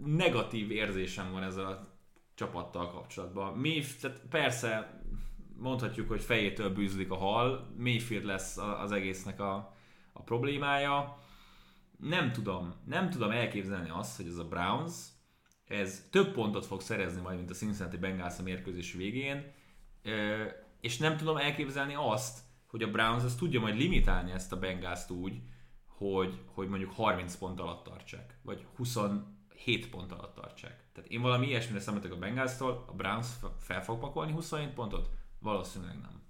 negatív 0.06 0.72
érzésem 0.72 1.32
van 1.32 1.44
ezzel 1.44 1.66
a 1.66 1.88
csapattal 2.36 2.92
kapcsolatban. 2.92 3.54
Mi, 3.54 3.84
tehát 4.02 4.22
persze 4.30 5.02
mondhatjuk, 5.58 6.08
hogy 6.08 6.22
fejétől 6.22 6.74
bűzlik 6.74 7.12
a 7.12 7.16
hal, 7.16 7.68
Mayfield 7.78 8.26
lesz 8.26 8.58
az 8.58 8.92
egésznek 8.92 9.40
a, 9.40 9.74
a 10.14 10.22
problémája. 10.22 11.18
Nem 11.98 12.32
tudom, 12.32 12.74
nem 12.86 13.10
tudom 13.10 13.32
elképzelni 13.32 13.90
azt, 13.90 14.18
hogy 14.18 14.28
ez 14.28 14.38
a 14.38 14.48
Browns, 14.48 14.94
ez 15.68 16.08
több 16.10 16.34
pontot 16.34 16.66
fog 16.66 16.82
szerezni 16.82 17.22
majd, 17.22 17.38
mint 17.38 17.50
a 17.50 17.54
Cincinnati 17.54 17.98
Bengals 17.98 18.40
a 18.40 18.44
mérkőzés 18.44 18.94
végén, 18.94 19.52
és 20.82 20.98
nem 20.98 21.18
tudom 21.18 21.38
elképzelni 21.38 21.94
azt, 21.98 22.40
hogy 22.68 22.84
a 22.84 22.92
Browns 22.92 23.24
ezt 23.24 23.38
tudja 23.38 23.60
majd 23.60 23.76
limitálni 23.76 24.32
ezt 24.32 24.52
a 24.52 24.60
bengals 24.60 25.10
úgy, 25.10 25.42
hogy, 25.86 26.40
hogy 26.46 26.68
mondjuk 26.68 26.92
30 26.92 27.36
pont 27.36 27.60
alatt 27.60 27.84
tartsák, 27.84 28.38
vagy 28.42 28.66
27 28.76 29.90
pont 29.90 30.12
alatt 30.12 30.36
tartsák. 30.36 30.84
Tehát 30.94 31.10
én 31.10 31.22
valami 31.22 31.48
ilyesmire 31.48 31.80
számítok 31.80 32.12
a 32.12 32.18
Bengals-tól, 32.18 32.86
a 32.88 32.94
Browns 32.94 33.28
fel 33.60 33.84
fog 33.84 34.00
pakolni 34.00 34.32
27 34.32 34.74
pontot? 34.74 35.10
Valószínűleg 35.40 36.00
nem. 36.02 36.22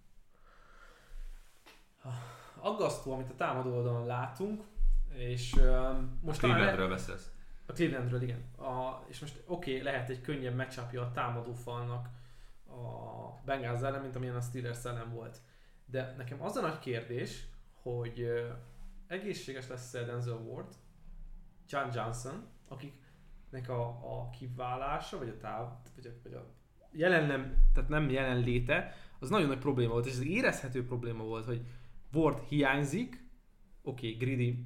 Aggasztó, 2.60 3.14
amit 3.14 3.30
a 3.30 3.36
támadó 3.36 3.76
oldalon 3.76 4.06
látunk, 4.06 4.64
és 5.18 5.54
um, 5.54 6.20
most 6.22 6.42
le- 6.42 6.48
Clevelandről 6.48 6.90
beszélsz. 6.90 7.32
A 7.66 7.72
Clevelandről, 7.72 8.22
igen. 8.22 8.44
A, 8.58 9.04
és 9.08 9.20
most 9.20 9.44
oké, 9.46 9.72
okay, 9.72 9.84
lehet 9.84 10.10
egy 10.10 10.22
könnyebb 10.22 10.56
matchupja 10.56 11.02
a 11.02 11.12
támadó 11.12 11.54
falnak 11.54 12.10
a 12.68 13.42
Bengals 13.46 13.82
ellen, 13.82 14.02
mint 14.02 14.16
amilyen 14.16 14.36
a 14.36 14.42
Steelers 14.42 14.86
ellen 14.86 15.14
volt. 15.14 15.38
De 15.86 16.14
nekem 16.18 16.42
az 16.42 16.56
a 16.56 16.62
nagy 16.62 16.80
kérdés, 16.80 17.46
hogy 17.82 18.22
uh, 18.22 18.56
egészséges 19.08 19.68
lesz 19.68 19.92
Denzel 19.92 20.36
Ward, 20.36 20.74
John 21.70 21.90
Johnson, 21.94 22.48
akiknek 22.68 23.70
a, 23.70 23.88
a 23.88 24.30
kiválása, 24.30 25.18
vagy 25.18 25.30
a 25.30 25.38
táv, 25.38 25.74
vagy 25.96 26.06
a, 26.06 26.10
vagy 26.24 26.34
a 26.34 26.46
jelen 26.92 27.26
nem, 27.26 27.56
tehát 27.74 27.90
nem 27.90 28.10
jelenléte, 28.10 28.96
az 29.20 29.30
nagyon 29.30 29.48
nagy 29.48 29.60
probléma 29.60 29.92
volt, 29.92 30.06
és 30.06 30.12
ez 30.12 30.24
érezhető 30.24 30.86
probléma 30.86 31.24
volt, 31.24 31.46
hogy 31.46 31.66
Ward 32.14 32.40
hiányzik, 32.40 33.24
oké, 33.84 34.14
okay, 34.14 34.28
Greedy 34.28 34.66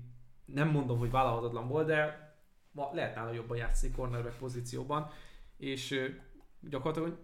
nem 0.53 0.69
mondom, 0.69 0.97
hogy 0.97 1.11
vállalhatatlan 1.11 1.67
volt, 1.67 1.87
de 1.87 2.29
ma 2.71 2.89
lehet 2.93 3.15
nála 3.15 3.31
jobban 3.31 3.57
játszik 3.57 3.95
cornerback 3.95 4.37
pozícióban, 4.37 5.09
és 5.57 6.11
gyakorlatilag 6.59 7.17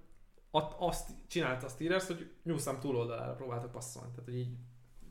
azt 0.78 1.10
csinálta 1.28 1.66
a 1.66 1.70
Steelers, 1.70 2.08
hogy 2.08 2.32
Newsom 2.44 2.80
túloldalára 2.80 3.34
próbáltak 3.34 3.72
passzolni. 3.72 4.10
Tehát, 4.10 4.26
hogy 4.26 4.38
így 4.38 4.56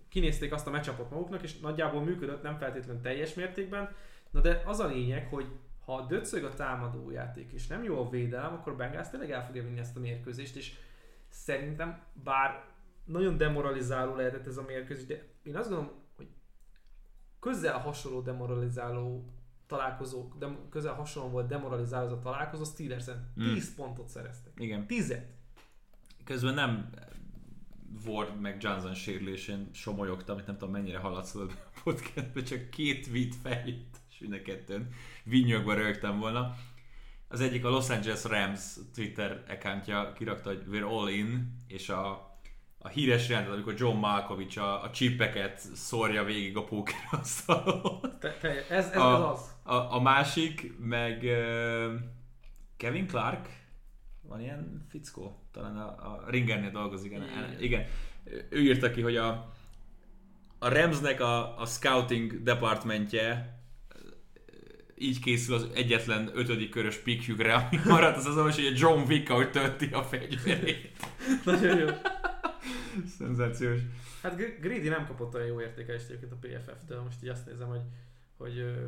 kinézték 0.09 0.53
azt 0.53 0.67
a 0.67 0.71
matchupot 0.71 1.11
maguknak, 1.11 1.43
és 1.43 1.59
nagyjából 1.59 2.03
működött, 2.03 2.43
nem 2.43 2.57
feltétlenül 2.57 3.03
teljes 3.03 3.35
mértékben, 3.35 3.95
na 4.31 4.41
de 4.41 4.63
az 4.67 4.79
a 4.79 4.87
lényeg, 4.87 5.27
hogy 5.27 5.47
ha 5.85 6.07
döcög 6.07 6.45
a 6.45 6.55
támadójáték, 6.55 7.53
és 7.53 7.67
nem 7.67 7.85
jó 7.85 8.01
a 8.01 8.09
védelem, 8.09 8.53
akkor 8.53 8.77
Bengals 8.77 9.11
tényleg 9.11 9.31
el 9.31 9.47
fogja 9.47 9.63
vinni 9.63 9.79
ezt 9.79 9.97
a 9.97 10.01
mérkőzést, 10.01 10.57
és 10.57 10.75
szerintem, 11.29 12.03
bár 12.13 12.65
nagyon 13.05 13.37
demoralizáló 13.37 14.15
lehetett 14.15 14.47
ez 14.47 14.57
a 14.57 14.65
mérkőzés, 14.67 15.07
de 15.07 15.25
én 15.43 15.57
azt 15.57 15.69
gondolom, 15.69 15.95
közel 17.47 17.79
hasonló 17.79 18.21
demoralizáló 18.21 19.25
találkozók, 19.67 20.37
de 20.39 20.47
közel 20.71 20.95
hasonló 20.95 21.31
volt 21.31 21.47
demoralizáló 21.47 22.07
ez 22.07 22.13
a 22.13 22.19
találkozó, 22.19 22.65
Steelers-en 22.65 23.33
Mm. 23.41 23.53
10 23.53 23.75
pontot 23.75 24.09
szereztek. 24.09 24.53
Igen. 24.57 24.87
10 24.87 25.17
Közben 26.25 26.55
nem 26.55 26.91
Ward 28.07 28.41
meg 28.41 28.57
Johnson 28.63 28.95
sérülésén 28.95 29.69
somolyogtam, 29.73 30.35
amit 30.35 30.47
nem 30.47 30.57
tudom 30.57 30.73
mennyire 30.75 30.99
haladszol 30.99 31.51
a 31.51 31.81
podcastbe, 31.85 32.43
csak 32.43 32.71
két 32.71 33.09
tweet 33.09 33.35
feljött, 33.35 33.97
és 34.11 34.19
mind 34.19 34.33
a 34.33 34.43
kettőn 34.43 34.89
vinyogva 35.25 35.75
rögtem 35.75 36.19
volna. 36.19 36.55
Az 37.29 37.41
egyik 37.41 37.65
a 37.65 37.69
Los 37.69 37.91
Angeles 37.91 38.25
Rams 38.25 38.75
Twitter 38.95 39.45
accountja 39.49 40.13
kirakta, 40.13 40.49
hogy 40.49 40.65
we're 40.71 40.89
all 40.89 41.09
in, 41.09 41.57
és 41.67 41.89
a, 41.89 42.36
a 42.87 42.89
híres 42.89 43.29
jelenet, 43.29 43.53
amikor 43.53 43.75
John 43.77 43.99
Malkovich 43.99 44.59
a, 44.59 44.83
a 44.83 44.91
csipeket 44.91 45.59
szórja 45.75 46.25
végig 46.25 46.57
a 46.57 46.65
pókerasztalon. 46.65 48.01
Ez, 48.21 48.51
ez, 48.71 48.91
ez 48.91 48.97
A- 48.97 49.33
az. 49.33 49.55
A, 49.63 49.75
a 49.75 50.01
másik, 50.01 50.73
meg 50.79 51.23
uh, 51.23 51.93
Kevin 52.77 53.07
Clark, 53.07 53.49
van 54.23 54.41
ilyen 54.41 54.87
fickó, 54.91 55.43
talán 55.53 55.77
a, 55.77 55.85
a 55.85 56.25
Ringernél 56.29 56.71
dolgozik, 56.71 57.11
igen. 57.11 57.23
Igen. 57.23 57.61
igen. 57.61 57.85
Ő 58.49 58.61
írta 58.61 58.91
ki, 58.91 59.01
hogy 59.01 59.17
a, 59.17 59.29
a 60.59 60.69
Ramsnek 60.69 61.21
a, 61.21 61.61
a 61.61 61.67
scouting 61.67 62.43
departmentje 62.43 63.55
így 64.99 65.21
készül 65.21 65.55
az 65.55 65.69
egyetlen 65.75 66.31
ötödik 66.35 66.71
körös 66.71 66.97
pikjükre, 66.97 67.55
ami 67.55 67.81
maradt 67.85 68.17
az 68.17 68.27
azon, 68.27 68.53
hogy 68.53 68.67
a 68.67 68.79
John 68.79 69.09
Wick, 69.09 69.31
ahogy 69.31 69.51
tölti 69.51 69.89
a 69.93 70.03
fegyverét. 70.03 70.91
Nagyon 71.45 71.79
jó. 71.79 71.87
Szenzációs. 73.19 73.81
Hát 74.23 74.37
Gr- 74.37 74.61
Greedy 74.61 74.89
nem 74.89 75.07
kapott 75.07 75.35
olyan 75.35 75.47
jó 75.47 75.61
értékelést 75.61 76.09
egyébként 76.11 76.33
a 76.33 76.37
PFF-től, 76.41 77.03
most 77.03 77.23
így 77.23 77.29
azt 77.29 77.47
nézem, 77.47 77.69
hogy, 77.69 77.83
hogy 78.37 78.59
ö, 78.59 78.87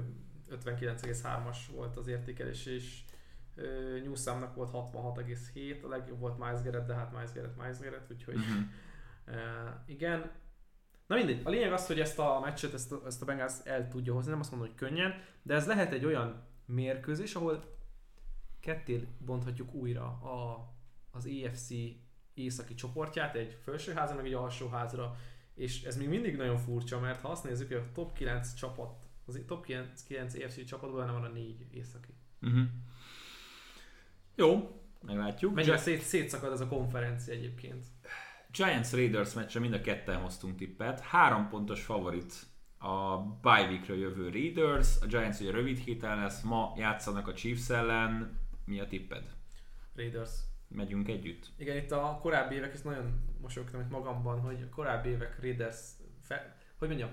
59,3-as 0.50 1.56
volt 1.72 1.96
az 1.96 2.06
értékelés, 2.06 2.66
és 2.66 3.00
ö, 3.54 3.98
Newsomnak 4.04 4.54
volt 4.54 4.70
66,7, 4.72 5.82
a 5.84 5.88
legjobb 5.88 6.18
volt 6.18 6.38
Miles 6.38 6.62
Garrett, 6.62 6.86
de 6.86 6.94
hát 6.94 7.12
Miles 7.12 7.32
Garrett, 7.32 7.56
Miles 7.56 7.78
Garrett, 7.78 8.10
úgyhogy 8.10 8.34
Mhm. 8.36 8.62
igen. 9.94 10.30
Na 11.06 11.16
mindegy, 11.16 11.40
a 11.44 11.50
lényeg 11.50 11.72
az, 11.72 11.86
hogy 11.86 12.00
ezt 12.00 12.18
a 12.18 12.40
meccset, 12.44 12.72
ezt 12.74 12.92
a, 12.92 13.02
ezt 13.06 13.22
a 13.22 13.24
Bengals 13.24 13.52
el 13.64 13.88
tudja 13.88 14.12
hozni, 14.12 14.30
nem 14.30 14.40
azt 14.40 14.50
mondom, 14.50 14.68
hogy 14.68 14.78
könnyen, 14.78 15.14
de 15.42 15.54
ez 15.54 15.66
lehet 15.66 15.92
egy 15.92 16.04
olyan 16.04 16.46
mérkőzés, 16.66 17.34
ahol 17.34 17.76
ketté 18.60 19.08
bonthatjuk 19.18 19.74
újra 19.74 20.02
a, 20.04 20.68
az 21.10 21.26
EFC 21.26 21.68
északi 22.38 22.74
csoportját, 22.74 23.34
egy 23.34 23.58
felsőházra, 23.62 24.16
meg 24.16 24.26
egy 24.26 24.32
alsóházra, 24.32 25.16
És 25.54 25.82
ez 25.82 25.96
még 25.96 26.08
mindig 26.08 26.36
nagyon 26.36 26.56
furcsa, 26.56 27.00
mert 27.00 27.20
ha 27.20 27.28
azt 27.28 27.44
nézzük, 27.44 27.68
hogy 27.68 27.76
a 27.76 27.92
top 27.92 28.12
9 28.12 28.54
csapat, 28.54 29.08
az 29.26 29.40
top 29.46 29.64
9, 29.64 30.02
9 30.02 30.34
EFC 30.34 30.64
csapatban 30.64 31.00
benne 31.00 31.12
van 31.12 31.24
a 31.24 31.28
4 31.28 31.66
északi. 31.70 32.14
Uh-huh. 32.42 32.66
Jó, 34.34 34.80
meglátjuk. 35.06 35.54
Mennyire 35.54 35.76
szét, 35.76 36.00
szétszakad 36.00 36.52
ez 36.52 36.60
a 36.60 36.68
konferencia 36.68 37.34
egyébként. 37.34 37.86
Giants 38.50 38.90
Raiders 38.90 39.34
meccsre 39.34 39.60
mind 39.60 39.74
a 39.74 39.80
ketten 39.80 40.16
hoztunk 40.16 40.56
tippet. 40.56 41.00
Három 41.00 41.48
pontos 41.48 41.84
favorit 41.84 42.46
a 42.78 43.18
bye 43.18 43.66
weekről 43.68 43.98
jövő 43.98 44.28
Raiders. 44.28 45.00
A 45.00 45.06
Giants 45.06 45.40
ugye 45.40 45.50
rövid 45.50 45.78
héten 45.78 46.16
lesz, 46.16 46.42
ma 46.42 46.74
játszanak 46.76 47.28
a 47.28 47.34
Chiefs 47.34 47.70
ellen. 47.70 48.38
Mi 48.64 48.80
a 48.80 48.86
tipped? 48.86 49.36
Raiders. 49.94 50.30
Megyünk 50.68 51.08
együtt? 51.08 51.46
Igen, 51.56 51.76
itt 51.76 51.90
a 51.90 52.18
korábbi 52.22 52.54
évek, 52.54 52.72
ezt 52.72 52.84
nagyon 52.84 53.20
mosolyogtam 53.40 53.80
itt 53.80 53.90
magamban, 53.90 54.40
hogy 54.40 54.62
a 54.62 54.74
korábbi 54.74 55.08
évek 55.08 55.40
Raiders, 55.40 55.78
fe, 56.22 56.56
hogy 56.78 56.88
mondjam, 56.88 57.10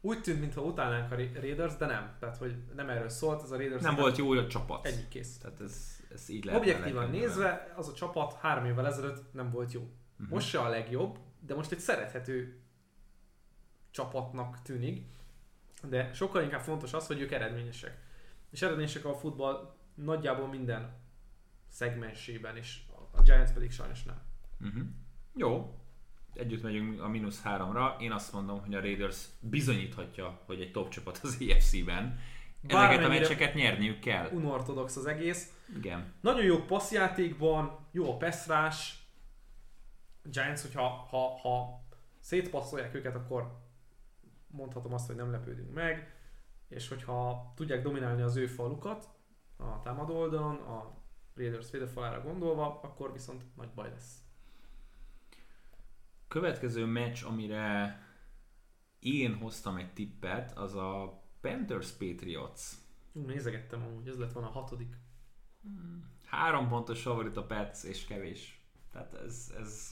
úgy 0.00 0.20
tűnt, 0.20 0.40
mintha 0.40 0.62
utálnánk 0.62 1.12
a 1.12 1.14
Raiders, 1.14 1.76
de 1.76 1.86
nem. 1.86 2.16
Tehát, 2.20 2.36
hogy 2.36 2.54
nem 2.74 2.88
erről 2.88 3.08
szólt, 3.08 3.42
ez 3.42 3.50
a 3.50 3.56
Raiders... 3.56 3.82
Nem 3.82 3.94
volt 3.94 4.16
jó 4.16 4.30
a 4.30 4.46
csapat. 4.46 4.86
Ennyi 4.86 5.08
kész. 5.08 5.38
Tehát 5.38 5.60
ez, 5.60 6.00
ez 6.12 6.28
így 6.28 6.44
lehet. 6.44 6.60
Objektívan 6.60 7.10
nézve, 7.10 7.72
az 7.76 7.88
a 7.88 7.92
csapat 7.92 8.32
három 8.32 8.64
évvel 8.64 8.86
ezelőtt 8.86 9.32
nem 9.32 9.50
volt 9.50 9.72
jó. 9.72 9.80
Uh-huh. 9.80 10.28
Most 10.28 10.48
se 10.48 10.58
a 10.58 10.68
legjobb, 10.68 11.18
de 11.40 11.54
most 11.54 11.72
egy 11.72 11.78
szerethető 11.78 12.60
csapatnak 13.90 14.62
tűnik. 14.62 15.06
De 15.88 16.12
sokkal 16.12 16.42
inkább 16.42 16.60
fontos 16.60 16.92
az, 16.92 17.06
hogy 17.06 17.20
ők 17.20 17.32
eredményesek. 17.32 18.00
És 18.50 18.62
eredményesek 18.62 19.04
a 19.04 19.14
futball 19.14 19.74
nagyjából 19.94 20.48
minden 20.48 21.01
szegmensében, 21.72 22.56
és 22.56 22.80
a 23.10 23.22
Giants 23.22 23.50
pedig 23.50 23.70
sajnos 23.70 24.02
nem. 24.02 24.20
Uh-huh. 24.60 24.82
Jó, 25.36 25.78
együtt 26.34 26.62
megyünk 26.62 27.00
a 27.00 27.08
mínusz 27.08 27.42
háromra. 27.42 27.96
Én 28.00 28.12
azt 28.12 28.32
mondom, 28.32 28.60
hogy 28.60 28.74
a 28.74 28.80
Raiders 28.80 29.24
bizonyíthatja, 29.40 30.40
hogy 30.46 30.60
egy 30.60 30.70
top 30.70 30.88
csapat 30.88 31.20
az 31.22 31.38
EFC-ben. 31.48 32.18
Ezeket 32.66 33.04
a 33.04 33.08
meccseket 33.08 33.54
nyerniük 33.54 33.98
kell. 33.98 34.30
Unortodox 34.30 34.96
az 34.96 35.06
egész. 35.06 35.52
Igen. 35.76 36.12
Nagyon 36.20 36.44
jó 36.44 36.64
passzjátékban, 36.64 37.78
jó 37.90 38.12
a 38.12 38.16
peszrás. 38.16 39.06
Giants, 40.22 40.60
hogyha 40.60 40.88
ha, 40.88 41.38
ha 41.38 41.84
szétpasszolják 42.20 42.94
őket, 42.94 43.14
akkor 43.14 43.60
mondhatom 44.46 44.92
azt, 44.92 45.06
hogy 45.06 45.16
nem 45.16 45.30
lepődünk 45.30 45.74
meg. 45.74 46.16
És 46.68 46.88
hogyha 46.88 47.52
tudják 47.56 47.82
dominálni 47.82 48.22
az 48.22 48.36
ő 48.36 48.46
falukat, 48.46 49.08
a 49.56 49.80
támadó 49.82 50.18
oldalon, 50.18 50.56
a 50.56 51.01
Raiders 51.34 51.70
védőfalára 51.70 52.22
gondolva, 52.22 52.80
akkor 52.82 53.12
viszont 53.12 53.56
nagy 53.56 53.70
baj 53.74 53.90
lesz. 53.90 54.16
Következő 56.28 56.84
meccs, 56.84 57.24
amire 57.24 58.00
én 58.98 59.34
hoztam 59.34 59.76
egy 59.76 59.92
tippet, 59.92 60.58
az 60.58 60.74
a 60.74 61.22
Panthers 61.40 61.90
Patriots. 61.90 62.60
Nézegettem 63.12 63.82
amúgy, 63.82 64.08
ez 64.08 64.18
lett 64.18 64.32
volna 64.32 64.48
a 64.48 64.52
hatodik. 64.52 64.96
Három 66.24 66.68
pontos 66.68 67.02
favorit 67.02 67.36
a 67.36 67.46
Pets, 67.46 67.84
és 67.84 68.04
kevés. 68.04 68.60
Tehát 68.92 69.14
ez, 69.14 69.52
ez... 69.58 69.90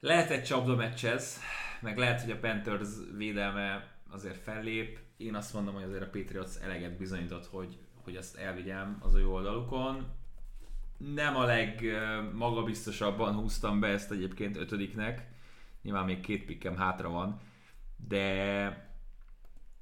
Lehet 0.00 0.30
egy 0.30 0.44
csapda 0.44 0.74
meccs 0.74 1.04
ez, 1.04 1.38
meg 1.80 1.98
lehet, 1.98 2.20
hogy 2.20 2.30
a 2.30 2.38
Panthers 2.38 2.88
védelme 3.16 3.96
azért 4.10 4.42
fellép. 4.42 4.98
Én 5.16 5.34
azt 5.34 5.54
mondom, 5.54 5.74
hogy 5.74 5.82
azért 5.82 6.02
a 6.02 6.18
Patriots 6.18 6.56
eleget 6.62 6.96
bizonyított, 6.96 7.46
hogy, 7.46 7.78
hogy 8.04 8.16
ezt 8.16 8.36
elvigyem 8.36 8.98
az 9.00 9.14
ő 9.14 9.28
oldalukon. 9.28 10.06
Nem 10.96 11.36
a 11.36 11.44
legmagabiztosabban 11.44 13.34
húztam 13.34 13.80
be 13.80 13.86
ezt 13.86 14.10
egyébként 14.10 14.56
ötödiknek. 14.56 15.32
Nyilván 15.82 16.04
még 16.04 16.20
két 16.20 16.44
pikkem 16.44 16.76
hátra 16.76 17.08
van. 17.08 17.40
De 18.08 18.92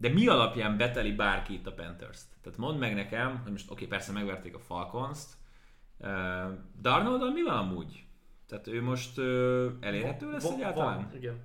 de 0.03 0.09
mi 0.09 0.27
alapján 0.27 0.77
beteli 0.77 1.13
bárki 1.13 1.53
itt 1.53 1.67
a 1.67 1.73
Panthers-t? 1.73 2.27
Tehát 2.43 2.59
mondd 2.59 2.79
meg 2.79 2.95
nekem, 2.95 3.41
hogy 3.43 3.51
most 3.51 3.71
oké, 3.71 3.85
okay, 3.85 3.87
persze 3.87 4.13
megverték 4.13 4.55
a 4.55 4.59
Falcons-t, 4.59 5.29
uh, 5.99 6.09
Darnold 6.81 7.33
mi 7.33 7.43
van 7.43 7.57
amúgy? 7.57 8.05
Tehát 8.47 8.67
ő 8.67 8.83
most 8.83 9.19
uh, 9.19 9.73
elérhető 9.81 10.31
lesz 10.31 10.43
van, 10.43 10.53
egyáltalán? 10.53 10.97
Van, 10.97 11.17
igen. 11.17 11.41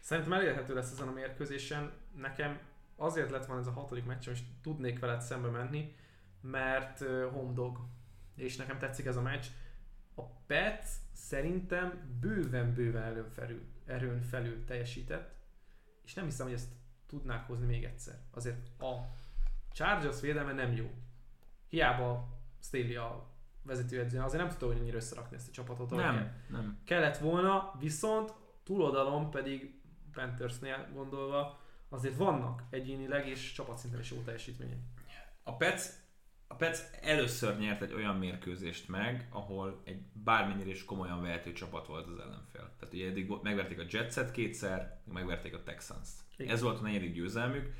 Szerintem 0.00 0.32
elérhető 0.32 0.74
lesz 0.74 0.92
ezen 0.92 1.08
a 1.08 1.12
mérkőzésen. 1.12 1.92
Nekem 2.20 2.58
azért 2.96 3.30
lett 3.30 3.46
van 3.46 3.58
ez 3.58 3.66
a 3.66 3.72
hatodik 3.72 4.04
meccs, 4.04 4.28
és 4.28 4.40
tudnék 4.62 4.98
veled 4.98 5.20
szembe 5.20 5.48
menni, 5.48 5.94
mert 6.40 6.98
home 7.32 7.52
dog. 7.52 7.78
És 8.34 8.56
nekem 8.56 8.78
tetszik 8.78 9.06
ez 9.06 9.16
a 9.16 9.22
meccs. 9.22 9.44
A 10.14 10.22
Pets 10.46 10.86
szerintem 11.12 12.16
bőven-bőven 12.20 13.02
erőn 13.02 13.30
felül, 13.30 13.62
erőn 13.84 14.22
felül 14.22 14.64
teljesített, 14.64 15.34
és 16.04 16.14
nem 16.14 16.24
hiszem, 16.24 16.46
hogy 16.46 16.54
ezt 16.54 16.68
tudnák 17.06 17.46
hozni 17.46 17.66
még 17.66 17.84
egyszer. 17.84 18.14
Azért 18.30 18.80
a 18.80 18.94
Chargers 19.72 20.20
védelme 20.20 20.52
nem 20.52 20.72
jó. 20.72 20.90
Hiába 21.68 22.38
Staley 22.60 22.96
a 22.96 23.34
vezetőedző, 23.62 24.20
azért 24.20 24.40
nem 24.40 24.50
tudta 24.50 24.66
hogy 24.66 24.78
annyira 24.78 24.96
összerakni 24.96 25.36
ezt 25.36 25.48
a 25.48 25.52
csapatot. 25.52 25.90
Nem, 25.90 26.14
kell. 26.14 26.32
nem. 26.48 26.78
Kellett 26.84 27.18
volna, 27.18 27.74
viszont 27.78 28.34
túloldalon 28.62 29.30
pedig 29.30 29.80
Panthersnél 30.12 30.88
gondolva 30.92 31.60
azért 31.96 32.16
vannak 32.16 32.62
egyénileg 32.70 33.28
és 33.28 33.52
csapatszinten 33.52 34.00
is 34.00 34.10
jó 34.10 34.22
teljesítmények. 34.22 34.78
A 35.42 35.56
Pets, 35.56 35.82
a 36.46 36.54
Pets 36.54 36.78
először 37.00 37.58
nyert 37.58 37.82
egy 37.82 37.92
olyan 37.92 38.16
mérkőzést 38.16 38.88
meg, 38.88 39.28
ahol 39.30 39.80
egy 39.84 40.02
bármennyire 40.12 40.70
is 40.70 40.84
komolyan 40.84 41.22
vehető 41.22 41.52
csapat 41.52 41.86
volt 41.86 42.06
az 42.06 42.18
ellenfél. 42.18 42.74
Tehát 42.78 42.94
ugye 42.94 43.06
eddig 43.06 43.32
megverték 43.42 43.78
a 43.78 43.84
Jetset 43.88 44.30
kétszer, 44.30 45.00
megverték 45.12 45.54
a 45.54 45.62
Texans-t. 45.62 46.20
Igen. 46.36 46.52
Ez 46.52 46.62
volt 46.62 46.78
a 46.78 46.82
negyedik 46.82 47.14
győzelmük. 47.14 47.74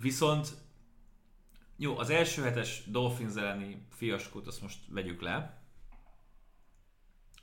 Viszont 0.00 0.48
jó, 1.76 1.98
az 1.98 2.10
első 2.10 2.42
hetes 2.42 2.84
Dolphins 2.86 3.34
elleni 3.34 3.86
fiaskót 3.90 4.46
azt 4.46 4.62
most 4.62 4.78
vegyük 4.88 5.20
le. 5.20 5.62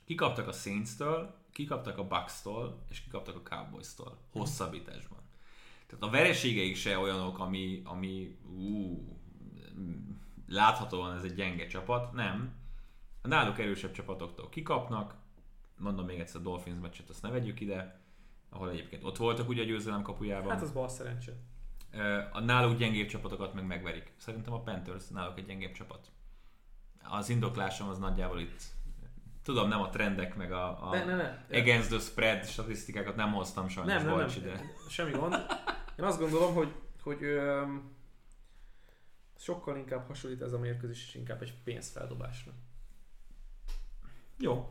Kikaptak 0.04 0.48
a 0.48 0.52
Saints-től, 0.52 1.34
kikaptak 1.52 1.98
a 1.98 2.06
Bucks-tól, 2.06 2.84
és 2.88 3.00
kikaptak 3.00 3.36
a 3.36 3.42
Cowboys-tól. 3.42 4.18
Hosszabbításban. 4.30 5.18
Tehát 5.90 6.04
a 6.04 6.10
vereségeik 6.10 6.76
se 6.76 6.98
olyanok, 6.98 7.38
ami, 7.38 7.82
ami 7.84 8.38
ú, 8.58 8.98
láthatóan 10.46 11.16
ez 11.16 11.22
egy 11.22 11.34
gyenge 11.34 11.66
csapat. 11.66 12.12
Nem. 12.12 12.54
A 13.22 13.28
náluk 13.28 13.58
erősebb 13.58 13.92
csapatoktól 13.92 14.48
kikapnak. 14.48 15.14
Mondom 15.78 16.06
még 16.06 16.18
egyszer 16.18 16.40
a 16.40 16.44
Dolphins 16.44 16.80
meccset, 16.80 17.08
azt 17.08 17.22
ne 17.22 17.30
vegyük 17.30 17.60
ide 17.60 18.00
ahol 18.50 18.70
egyébként 18.70 19.04
ott 19.04 19.16
voltak 19.16 19.48
ugye 19.48 19.62
a 19.62 19.64
győzelem 19.64 20.02
kapujában. 20.02 20.50
Hát 20.50 20.62
az 20.62 20.72
bal 20.72 20.88
szerencse. 20.88 21.32
A 22.32 22.40
náluk 22.40 22.78
gyengébb 22.78 23.08
csapatokat 23.08 23.54
meg 23.54 23.66
megverik. 23.66 24.12
Szerintem 24.16 24.52
a 24.52 24.60
Panthers 24.60 25.08
náluk 25.08 25.38
egy 25.38 25.46
gyengébb 25.46 25.72
csapat. 25.72 26.10
Az 27.02 27.28
indoklásom 27.28 27.88
az 27.88 27.98
nagyjából 27.98 28.40
itt 28.40 28.62
Tudom, 29.50 29.68
nem 29.68 29.80
a 29.80 29.88
trendek, 29.88 30.36
meg 30.36 30.52
a, 30.52 30.88
a 30.88 30.90
ne, 30.90 31.04
ne, 31.04 31.16
ne. 31.16 31.58
against 31.58 31.88
the 31.88 31.98
spread 31.98 32.46
statisztikákat 32.46 33.16
nem 33.16 33.32
hoztam 33.32 33.68
sajnos, 33.68 33.92
nem, 33.92 34.06
nem, 34.06 34.16
nem. 34.16 34.28
ide. 34.36 34.74
Semmi 34.88 35.10
gond. 35.10 35.34
Én 35.98 36.04
azt 36.04 36.18
gondolom, 36.18 36.54
hogy, 36.54 36.74
hogy 37.02 37.22
ö, 37.22 37.62
sokkal 39.38 39.76
inkább 39.76 40.06
hasonlít 40.06 40.42
ez 40.42 40.52
a 40.52 40.58
mérkőzés, 40.58 41.06
és 41.06 41.14
inkább 41.14 41.42
egy 41.42 41.54
pénzfeldobásra. 41.64 42.52
Jó. 44.38 44.70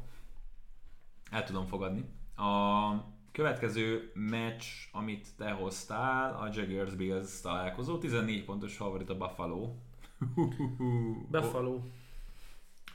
El 1.32 1.44
tudom 1.44 1.66
fogadni. 1.66 2.06
A 2.36 3.18
Következő 3.32 4.12
meccs, 4.14 4.64
amit 4.92 5.28
te 5.38 5.52
hoztál, 5.52 6.34
a 6.34 6.50
Jaguars 6.54 6.96
Bills 6.96 7.42
találkozó, 7.42 7.98
14 7.98 8.46
pontos 8.46 8.76
favorit 8.76 9.10
a 9.10 9.18
Buffalo. 9.18 9.74
Buffalo. 11.32 11.82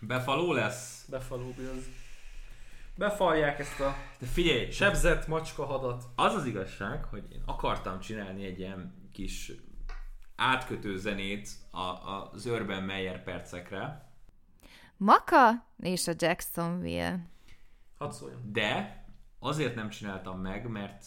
Buffalo 0.07 0.53
lesz? 0.53 1.05
Buffalo 1.09 1.51
Bills. 1.57 1.85
Befalják 2.97 3.59
ezt 3.59 3.81
a 3.81 3.97
De 4.19 4.27
figyelj, 4.27 4.71
sebzett 4.71 5.27
macska 5.27 5.65
hadat. 5.65 6.05
Az 6.15 6.35
az 6.35 6.47
igazság, 6.47 7.05
hogy 7.05 7.25
én 7.33 7.43
akartam 7.47 8.01
csinálni 8.01 8.45
egy 8.45 8.59
ilyen 8.59 9.09
kis 9.13 9.53
átkötő 10.37 10.97
zenét 10.97 11.49
a, 11.71 11.79
a 11.79 12.31
az 12.33 12.47
Urban 12.47 12.83
Meyer 12.83 13.23
percekre. 13.23 14.09
Maka 14.97 15.67
és 15.79 16.07
a 16.07 16.13
Jacksonville. 16.19 17.27
Hadd 17.99 18.11
szóljon. 18.11 18.53
De 18.53 19.05
azért 19.39 19.75
nem 19.75 19.89
csináltam 19.89 20.41
meg, 20.41 20.69
mert 20.69 21.07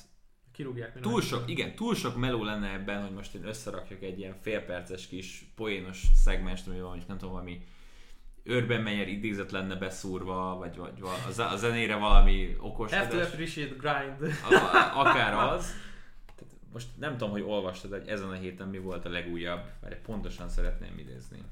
Kirúgják 0.52 1.00
túl 1.00 1.22
sok, 1.22 1.50
igen, 1.50 1.76
túl 1.76 1.95
sok 1.95 2.16
meló 2.16 2.43
lenne 2.43 2.72
ebben, 2.72 3.02
hogy 3.02 3.14
most 3.14 3.34
én 3.34 3.45
összerakjak 3.45 4.02
egy 4.02 4.20
ilyen 4.20 4.36
félperces 4.41 5.08
kis 5.08 5.52
poénos 5.56 6.06
szegmest, 6.16 6.68
ami 6.68 6.80
van, 6.80 7.04
nem 7.08 7.18
tudom, 7.18 7.34
valami 7.34 7.62
Urban 8.48 8.82
Meyer 8.82 9.08
idézet 9.08 9.52
lenne 9.52 9.76
beszúrva, 9.76 10.56
vagy, 10.58 10.78
vagy, 10.78 11.02
a 11.38 11.56
zenére 11.56 11.95
valami 11.95 12.56
okos. 12.60 12.93
Have 12.93 13.08
to 13.08 13.20
appreciate 13.20 13.76
grind. 13.76 14.34
akár 14.93 15.34
az. 15.34 15.74
Tehát 16.36 16.54
most 16.74 16.88
nem 17.00 17.12
tudom, 17.12 17.30
hogy 17.30 17.41
olvastad, 17.41 17.91
hogy 17.91 18.08
ezen 18.08 18.30
a 18.30 18.34
héten 18.34 18.68
mi 18.68 18.78
volt 18.78 19.06
a 19.06 19.10
legújabb, 19.10 19.66
mert 19.82 20.02
pontosan 20.02 20.50
szeretném 20.50 20.98
idézni. 20.98 21.43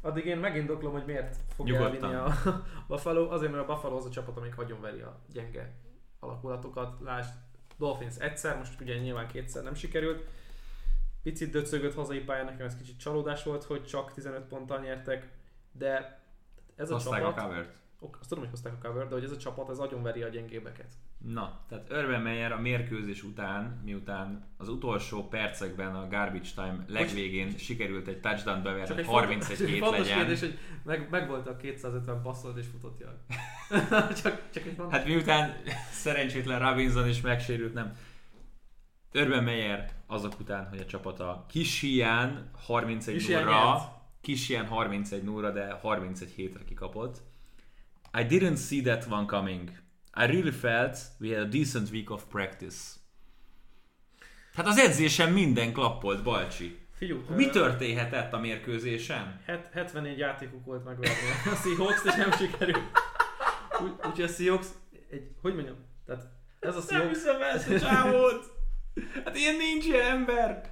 Addig 0.00 0.24
én 0.24 0.38
megindoklom, 0.38 0.92
hogy 0.92 1.04
miért 1.06 1.36
fog 1.54 1.70
elvinni 1.70 2.14
a 2.14 2.34
Buffalo, 2.88 3.30
azért 3.30 3.52
mert 3.52 3.68
a 3.68 3.72
Buffalo 3.74 3.96
az 3.96 4.06
a 4.06 4.10
csapat, 4.10 4.36
amik 4.36 4.54
hagyom 4.54 4.80
veri 4.80 5.00
a 5.00 5.18
gyenge 5.32 5.72
alakulatokat. 6.20 7.00
Lásd, 7.00 7.30
Dolphins 7.78 8.16
egyszer, 8.18 8.58
most 8.58 8.80
ugye 8.80 8.96
nyilván 8.96 9.26
kétszer 9.26 9.62
nem 9.62 9.74
sikerült. 9.74 10.24
Picit 11.22 11.50
döcögött 11.50 11.94
hazai 11.94 12.20
pályán, 12.20 12.44
nekem 12.44 12.66
ez 12.66 12.76
kicsit 12.76 12.98
csalódás 12.98 13.42
volt, 13.42 13.64
hogy 13.64 13.84
csak 13.84 14.12
15 14.12 14.42
ponttal 14.42 14.80
nyertek, 14.80 15.28
de 15.72 16.21
ez 16.82 16.90
a 16.90 16.94
Hozták 16.94 17.20
csapat... 17.20 17.38
a 17.38 17.42
covert. 17.42 17.80
Ok, 18.04 18.16
azt 18.20 18.28
tudom, 18.28 18.44
hogy 18.44 18.52
hozták 18.52 18.72
a 18.72 18.88
cover, 18.88 19.08
de 19.08 19.14
hogy 19.14 19.24
ez 19.24 19.30
a 19.30 19.36
csapat, 19.36 19.70
ez 19.70 19.78
agyonveri 19.78 20.22
a 20.22 20.28
gyengébeket. 20.28 20.92
Na, 21.18 21.60
tehát 21.68 21.92
Urban 21.92 22.20
Meyer 22.20 22.52
a 22.52 22.60
mérkőzés 22.60 23.22
után, 23.22 23.80
miután 23.84 24.44
az 24.56 24.68
utolsó 24.68 25.28
percekben 25.28 25.94
a 25.94 26.08
garbage 26.08 26.48
time 26.54 26.84
legvégén 26.88 27.56
sikerült 27.56 28.06
egy 28.06 28.20
touchdown 28.20 28.62
beverni, 28.62 28.86
Csak 28.86 28.98
egy 28.98 29.06
31 29.06 29.42
fontos, 29.42 29.66
hét 29.66 29.78
fontos 29.78 29.98
legyen. 29.98 30.16
kérdés, 30.16 30.40
hogy 30.40 30.58
meg, 30.84 31.08
meg 31.10 31.28
volt 31.28 31.46
a 31.46 31.56
250 31.56 32.22
passzolt 32.22 32.56
és 32.56 32.66
futott 32.66 33.00
jaj. 33.00 33.14
csak, 34.22 34.42
csak 34.50 34.64
egy 34.64 34.74
fontos. 34.76 34.98
Hát 34.98 35.06
miután 35.06 35.56
szerencsétlen 35.90 36.68
Robinson 36.68 37.08
is 37.08 37.20
megsérült, 37.20 37.74
nem. 37.74 37.96
Urban 39.14 39.44
Meyer 39.44 39.90
azok 40.06 40.40
után, 40.40 40.68
hogy 40.68 40.78
a 40.80 40.86
csapata 40.86 41.44
kis 41.48 41.80
hián 41.80 42.50
31 42.66 43.14
Kis 43.14 43.26
hián0 43.26 43.30
nyert. 43.30 43.91
Kis 44.22 44.46
hián 44.46 44.66
31 44.66 45.22
0 45.22 45.50
de 45.50 45.72
31 45.72 46.32
hétre 46.34 46.64
kikapott. 46.64 47.16
I 48.18 48.24
didn't 48.26 48.56
see 48.56 48.80
that 48.82 49.06
one 49.10 49.26
coming. 49.26 49.68
I 50.16 50.26
really 50.26 50.50
felt 50.50 50.98
we 51.20 51.36
had 51.36 51.46
a 51.46 51.48
decent 51.48 51.90
week 51.90 52.10
of 52.10 52.24
practice. 52.24 52.76
Hát 54.54 54.66
az 54.66 54.78
edzésen 54.78 55.32
minden 55.32 55.72
klappolt, 55.72 56.22
Balcsi. 56.22 56.78
Figyú, 56.96 57.24
Mi 57.36 57.50
történhetett 57.50 58.32
a 58.32 58.38
mérkőzésen? 58.38 59.40
het- 59.46 59.70
74 59.72 60.18
játékuk 60.18 60.64
volt 60.64 60.84
megverni 60.84 61.16
a 61.52 61.54
Seahawks, 61.54 62.04
és 62.04 62.14
nem 62.14 62.32
sikerült. 62.32 62.90
Úgy- 63.82 63.94
Úgyhogy 64.06 64.22
a 64.22 64.28
Seahawks, 64.28 64.66
egy, 65.10 65.30
hogy 65.40 65.54
mondjam, 65.54 65.76
tehát 66.06 66.22
ez 66.60 66.76
a 66.76 66.78
Nem 66.78 66.86
Seahawks, 66.88 67.16
hiszem 67.16 67.42
el 67.42 67.50
ezt 67.50 67.68
a 67.70 67.78
csávót! 67.80 68.50
Hát 69.24 69.36
ilyen 69.36 69.56
nincs 69.56 69.84
ilyen 69.84 70.10
ember! 70.10 70.71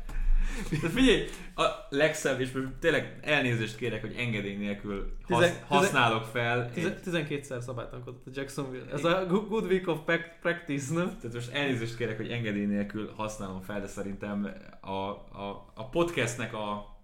De 0.82 0.88
figyelj, 0.88 1.26
a 1.54 1.62
legszebb, 1.88 2.40
és 2.40 2.52
most 2.52 2.66
tényleg 2.80 3.18
elnézést 3.22 3.76
kérek, 3.76 4.00
hogy 4.00 4.14
engedély 4.16 4.56
nélkül 4.56 5.16
hasz, 5.28 5.38
Tizen- 5.42 5.62
használok 5.64 6.24
fel. 6.24 6.70
tize- 6.72 7.06
Egy, 7.06 7.12
12-szer 7.14 7.60
szabálytankodott 7.60 8.26
a 8.26 8.30
Jacksonville. 8.34 8.90
Ez 8.92 9.04
a 9.04 9.26
good 9.26 9.64
week 9.64 9.88
of 9.88 9.98
prac- 10.04 10.38
practice, 10.40 10.94
nem? 10.94 11.06
tehát 11.06 11.32
most 11.32 11.52
elnézést 11.52 11.96
kérek, 11.96 12.16
hogy 12.16 12.30
engedély 12.30 12.64
nélkül 12.66 13.12
használom 13.16 13.60
fel, 13.60 13.80
de 13.80 13.86
szerintem 13.86 14.52
a, 14.80 14.90
a, 14.90 15.72
a 15.74 15.88
podcastnek 15.88 16.54
a 16.54 16.98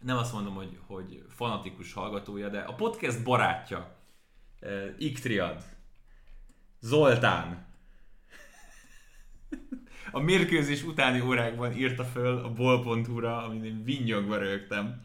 nem 0.00 0.16
azt 0.16 0.32
mondom, 0.32 0.54
hogy, 0.54 0.78
hogy 0.86 1.24
fanatikus 1.28 1.92
hallgatója, 1.92 2.48
de 2.48 2.58
a 2.58 2.74
podcast 2.74 3.22
barátja, 3.24 3.96
eh, 4.60 4.84
Iktriad, 4.98 5.62
Zoltán, 6.80 7.66
a 10.10 10.20
mérkőzés 10.20 10.82
utáni 10.82 11.20
órákban 11.20 11.76
írta 11.76 12.04
föl 12.04 12.38
a 12.38 12.52
bol.hu-ra, 12.52 13.44
amin 13.44 13.64
én 13.64 13.84
vinnyogva 13.84 14.36
rögtem. 14.36 15.02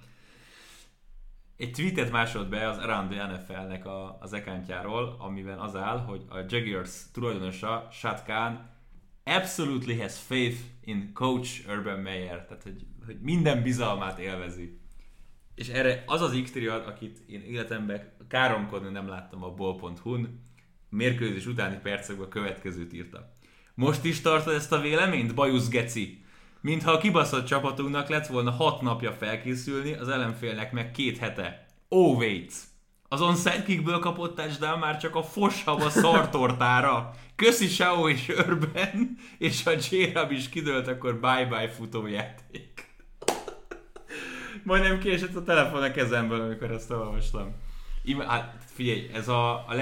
Egy 1.58 1.72
tweetet 1.72 2.12
másolt 2.12 2.50
be 2.50 2.68
az 2.68 2.78
Around 2.78 3.10
the 3.10 3.26
NFL-nek 3.26 3.86
a, 3.86 4.18
az 4.20 4.34
ekántjáról, 4.34 5.16
amiben 5.20 5.60
az 5.60 5.76
áll, 5.76 5.98
hogy 5.98 6.26
a 6.30 6.38
Jaguars 6.48 7.12
tulajdonosa, 7.14 7.88
Shad 7.92 8.24
Khan, 8.24 8.70
absolutely 9.24 9.98
has 9.98 10.20
faith 10.20 10.58
in 10.84 11.14
coach 11.14 11.70
Urban 11.70 12.00
Meyer, 12.00 12.46
tehát 12.46 12.64
hogy, 12.64 12.86
hogy 13.06 13.18
minden 13.22 13.64
bizalmát 13.64 14.20
élvezi. 14.20 14.80
És 15.56 15.68
erre 15.68 16.04
az 16.06 16.22
az 16.22 16.42
x 16.44 16.52
akit 16.86 17.20
én 17.28 17.42
életemben 17.42 18.12
káromkodni 18.28 18.90
nem 18.90 19.08
láttam 19.08 19.44
a 19.44 19.54
bol.hu-n, 19.54 20.44
mérkőzés 20.90 21.46
utáni 21.46 21.80
percekben 21.84 22.26
a 22.26 22.30
következőt 22.30 22.94
írta. 22.94 23.38
Most 23.80 24.04
is 24.06 24.22
tartod 24.22 24.54
ezt 24.54 24.72
a 24.72 24.80
véleményt, 24.80 25.36
Bajusz 25.36 25.70
Geci? 25.70 26.24
Mintha 26.62 26.92
a 26.92 26.98
kibaszott 26.98 27.46
csapatunknak 27.46 28.10
lett 28.10 28.28
volna 28.28 28.52
hat 28.52 28.82
napja 28.82 29.12
felkészülni, 29.12 29.94
az 29.94 30.08
ellenfélnek 30.08 30.72
meg 30.72 30.92
két 30.92 31.18
hete. 31.18 31.66
Oh, 31.90 32.18
wait! 32.18 32.54
Az 33.08 33.22
onside 33.22 33.64
kickből 33.64 34.00
kapott 34.00 34.36
touchdown 34.36 34.80
már 34.80 34.98
csak 34.98 35.16
a 35.16 35.24
foshaba 35.24 35.90
szartortára. 35.90 37.14
Köszi 37.36 37.68
Sao 37.68 38.10
és 38.10 38.30
Örben, 38.30 39.18
és 39.38 39.64
ha 39.64 39.72
j 39.72 40.14
is 40.30 40.50
kidőlt, 40.50 40.88
akkor 40.88 41.20
bye-bye 41.20 41.70
futójáték. 41.70 42.98
Majdnem 44.64 45.00
kiesett 45.00 45.36
a 45.36 45.44
telefon 45.44 45.84
a 45.84 45.92
kezemből, 45.92 46.42
amikor 46.42 46.72
ezt 46.72 46.92
olvastam. 46.92 47.56
Ima, 48.04 48.24
hát 48.24 48.64
figyelj, 48.66 49.10
ez 49.14 49.28
a, 49.28 49.68
a 49.68 49.74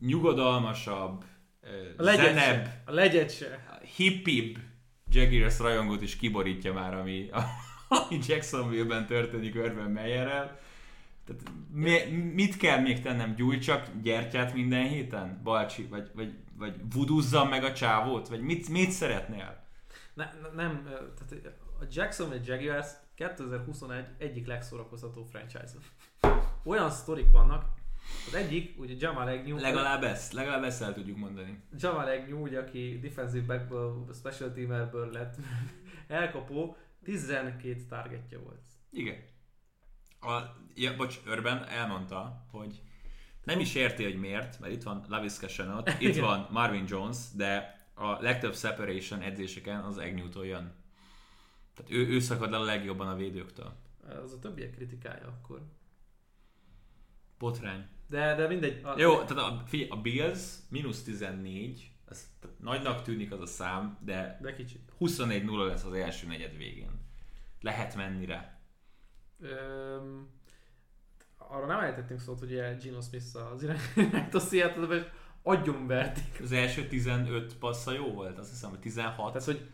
legnyugodalmasabb, 0.00 1.24
A 1.96 2.02
legyet 2.02 2.24
zenebb, 2.24 2.64
se. 2.64 2.82
A 2.84 2.92
legyet 2.92 3.36
se. 3.36 3.80
hippibb 3.96 4.58
Jaguars 5.08 5.58
rajongót 5.58 6.02
is 6.02 6.16
kiborítja 6.16 6.72
már, 6.72 6.94
ami, 6.94 7.28
ami 7.88 8.18
Jacksonville-ben 8.26 9.06
történik 9.06 9.54
Urban 9.54 9.90
Meyerrel. 9.90 10.58
Tehát 11.26 11.42
mi, 11.70 12.00
mit 12.34 12.56
kell 12.56 12.80
még 12.80 13.02
tennem? 13.02 13.34
Gyújtsak 13.34 13.86
gyertyát 14.02 14.54
minden 14.54 14.88
héten? 14.88 15.40
Balcsi? 15.42 15.86
Vagy, 15.86 16.10
vagy, 16.14 16.34
vagy 16.56 16.74
vuduzzam 16.92 17.48
meg 17.48 17.64
a 17.64 17.72
csávót? 17.72 18.28
Vagy 18.28 18.40
mit, 18.40 18.68
mit 18.68 18.90
szeretnél? 18.90 19.64
Ne, 20.14 20.24
ne, 20.42 20.62
nem, 20.62 20.82
tehát 20.84 21.56
a 21.80 21.84
Jacksonville 21.90 22.42
Jaguars 22.44 22.86
2021 23.14 24.04
egyik 24.18 24.46
legszórakoztató 24.46 25.24
franchise. 25.24 25.74
Olyan 26.64 26.90
sztorik 26.90 27.30
vannak, 27.30 27.64
az 28.26 28.34
egyik, 28.34 28.78
ugye 28.78 28.94
Jamal 28.98 29.28
Agnew, 29.28 29.58
Legalább 29.58 30.02
ezt, 30.02 30.32
legalább 30.32 30.62
ezt 30.62 30.82
el 30.82 30.94
tudjuk 30.94 31.16
mondani. 31.16 31.62
Jamal 31.78 32.06
Agnew, 32.06 32.42
ugye, 32.42 32.58
aki 32.58 32.98
defensive 33.02 33.44
backből, 33.46 34.06
special 34.14 34.52
teamerből 34.52 35.10
lett 35.10 35.36
elkapó, 36.08 36.76
12 37.04 37.86
targetje 37.88 38.38
volt. 38.38 38.64
Igen. 38.90 39.16
A, 40.20 40.40
ja, 40.74 40.96
bocs, 40.96 41.20
Urban 41.26 41.64
elmondta, 41.68 42.46
hogy 42.50 42.82
nem 43.44 43.60
is 43.60 43.74
érti, 43.74 44.04
hogy 44.04 44.18
miért, 44.18 44.60
mert 44.60 44.72
itt 44.72 44.82
van 44.82 45.04
Laviska 45.08 45.46
Chanot, 45.46 45.88
itt 45.98 46.00
Igen. 46.00 46.24
van 46.24 46.48
Marvin 46.50 46.84
Jones, 46.88 47.16
de 47.34 47.80
a 47.94 48.22
legtöbb 48.22 48.54
separation 48.54 49.20
edzéseken 49.20 49.80
az 49.80 49.98
Agnew-tól 49.98 50.46
jön. 50.46 50.74
Tehát 51.74 51.92
ő, 51.92 52.06
ő 52.06 52.18
szakad 52.20 52.50
le 52.50 52.56
a 52.56 52.64
legjobban 52.64 53.08
a 53.08 53.16
védőktől. 53.16 53.72
Az 54.22 54.32
a 54.32 54.38
többiek 54.38 54.70
kritikája 54.70 55.26
akkor. 55.26 55.62
Botrány. 57.38 57.88
De, 58.08 58.34
de 58.34 58.46
mindegy. 58.46 58.84
A, 58.84 58.98
Jó, 58.98 59.22
tehát 59.22 59.44
a, 59.44 59.62
figyelj, 59.66 59.90
a 59.90 59.96
Bills 59.96 60.54
mínusz 60.68 61.02
14, 61.02 61.90
ez 62.08 62.30
nagynak 62.60 63.02
tűnik 63.02 63.32
az 63.32 63.40
a 63.40 63.46
szám, 63.46 63.98
de 64.04 64.38
De 64.42 64.54
kicsit. 64.54 64.92
24-0 65.00 65.66
lesz 65.66 65.84
az 65.84 65.92
első 65.92 66.26
negyed 66.26 66.56
végén. 66.56 66.90
Lehet 67.60 67.94
menni 67.94 68.26
rá. 68.26 68.60
Öm, 69.40 70.28
arra 71.36 71.66
nem 71.66 71.80
ejtettünk 71.80 72.20
szót, 72.20 72.38
hogy 72.38 72.76
Gino 72.80 73.00
Smith 73.00 73.36
az 73.52 73.62
irányt 73.62 74.34
a 74.34 74.38
Seattle-be, 74.38 74.96
és 74.96 75.04
agyonverték. 75.42 76.40
Az 76.42 76.52
első 76.52 76.86
15 76.86 77.56
passza 77.56 77.92
jó 77.92 78.12
volt, 78.12 78.38
azt 78.38 78.50
hiszem, 78.50 78.70
hogy 78.70 78.78
16. 78.78 79.32
Tehát, 79.32 79.44
hogy 79.44 79.70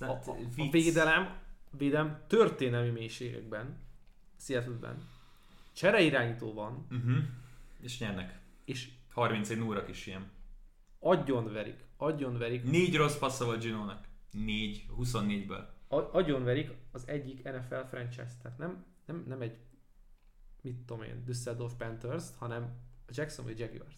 a, 0.00 0.04
a, 0.04 0.20
a 0.56 0.70
védelem, 0.70 1.36
védelem 1.70 2.24
történelmi 2.26 2.90
mélységekben, 2.90 3.78
Seattle-ben, 4.40 5.08
csere 5.78 6.00
irányító 6.00 6.52
van, 6.52 6.86
Uh-huh. 6.90 7.16
És 7.80 7.98
nyernek. 7.98 8.38
és 8.64 8.88
31 9.12 9.58
0 9.58 9.82
is 9.88 10.06
ilyen. 10.06 10.30
agyonverik, 11.00 11.84
agyonverik, 11.96 12.62
Négy 12.64 12.96
rossz 12.96 13.16
passza 13.16 13.44
volt 13.44 13.60
Ginónak. 13.62 14.04
Négy, 14.32 14.86
24-ből. 15.00 15.64
a- 15.88 16.16
agyonverik 16.16 16.70
az 16.92 17.08
egyik 17.08 17.42
NFL 17.42 17.80
franchise. 17.88 18.36
Tehát 18.42 18.58
nem, 18.58 18.84
nem, 19.06 19.24
nem 19.28 19.40
egy, 19.40 19.56
mit 20.62 20.76
tudom 20.76 21.02
én, 21.02 21.22
Düsseldorf 21.24 21.72
Panthers, 21.78 22.24
hanem 22.38 22.62
a 23.06 23.10
Jacksonville 23.14 23.58
Jaguars. 23.64 23.94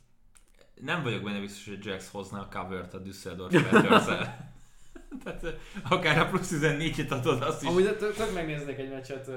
Nem 0.80 1.02
vagyok 1.02 1.22
benne 1.22 1.40
biztos, 1.40 1.66
hogy 1.66 1.84
Jax 1.84 2.10
hozna 2.10 2.40
a 2.40 2.48
covert 2.48 2.94
a 2.94 2.98
Düsseldorf 2.98 3.70
panthers 3.70 4.04
Tehát 5.24 5.46
akár 5.88 6.18
a 6.18 6.28
plusz 6.28 6.52
14-et 6.54 7.10
adod, 7.10 7.42
azt 7.42 7.62
is. 7.62 7.68
Amúgy 7.68 7.96
tök 7.96 8.34
megnéznék 8.34 8.78
egy 8.78 8.90
meccset 8.90 9.30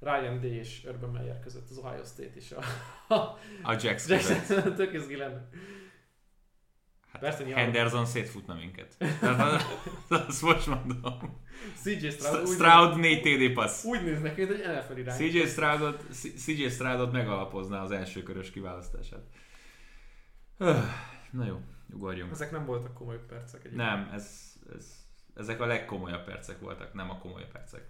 Ryan 0.00 0.40
Day 0.40 0.54
és 0.54 0.84
Urban 0.84 1.10
Meyer 1.10 1.40
között, 1.40 1.70
az 1.70 1.78
Ohio 1.78 2.04
State 2.04 2.34
és 2.34 2.52
a, 2.52 2.62
A 3.62 3.72
Jax 3.80 4.06
között. 4.06 4.48
Jackson, 4.48 4.74
tök 4.80 4.92
izgi 4.92 5.16
lenne. 5.16 5.48
Hát 7.12 7.22
Persze. 7.22 7.54
Henderson 7.54 8.06
szétfutna 8.06 8.54
minket. 8.54 8.96
Azt 10.08 10.42
most 10.42 10.66
mondom. 10.66 11.42
CJ 11.82 12.08
Stroud, 12.08 12.48
Stroud 12.48 12.98
4 12.98 13.20
TD 13.22 13.52
passz. 13.54 13.84
úgy 13.84 14.04
néznek, 14.04 14.36
mint 14.36 14.50
egy 14.50 14.58
NFL 14.58 14.98
irány. 14.98 15.16
CJ 15.16 15.46
Stroudot, 15.46 16.04
CJ 16.36 16.68
Stroudot 16.68 17.12
megalapozná 17.12 17.82
az 17.82 17.90
első 17.90 18.22
körös 18.22 18.50
kiválasztását. 18.50 19.22
Na 21.30 21.44
jó, 21.46 21.60
ugorjunk. 21.92 22.32
Ezek 22.32 22.50
nem 22.50 22.64
voltak 22.64 22.94
komoly 22.94 23.18
percek 23.28 23.64
egyébként. 23.64 23.88
Nem, 23.88 24.10
ez, 24.12 24.54
ez, 24.76 24.86
ezek 25.34 25.60
a 25.60 25.66
legkomolyabb 25.66 26.24
percek 26.24 26.60
voltak, 26.60 26.94
nem 26.94 27.10
a 27.10 27.18
komoly 27.18 27.46
percek. 27.52 27.86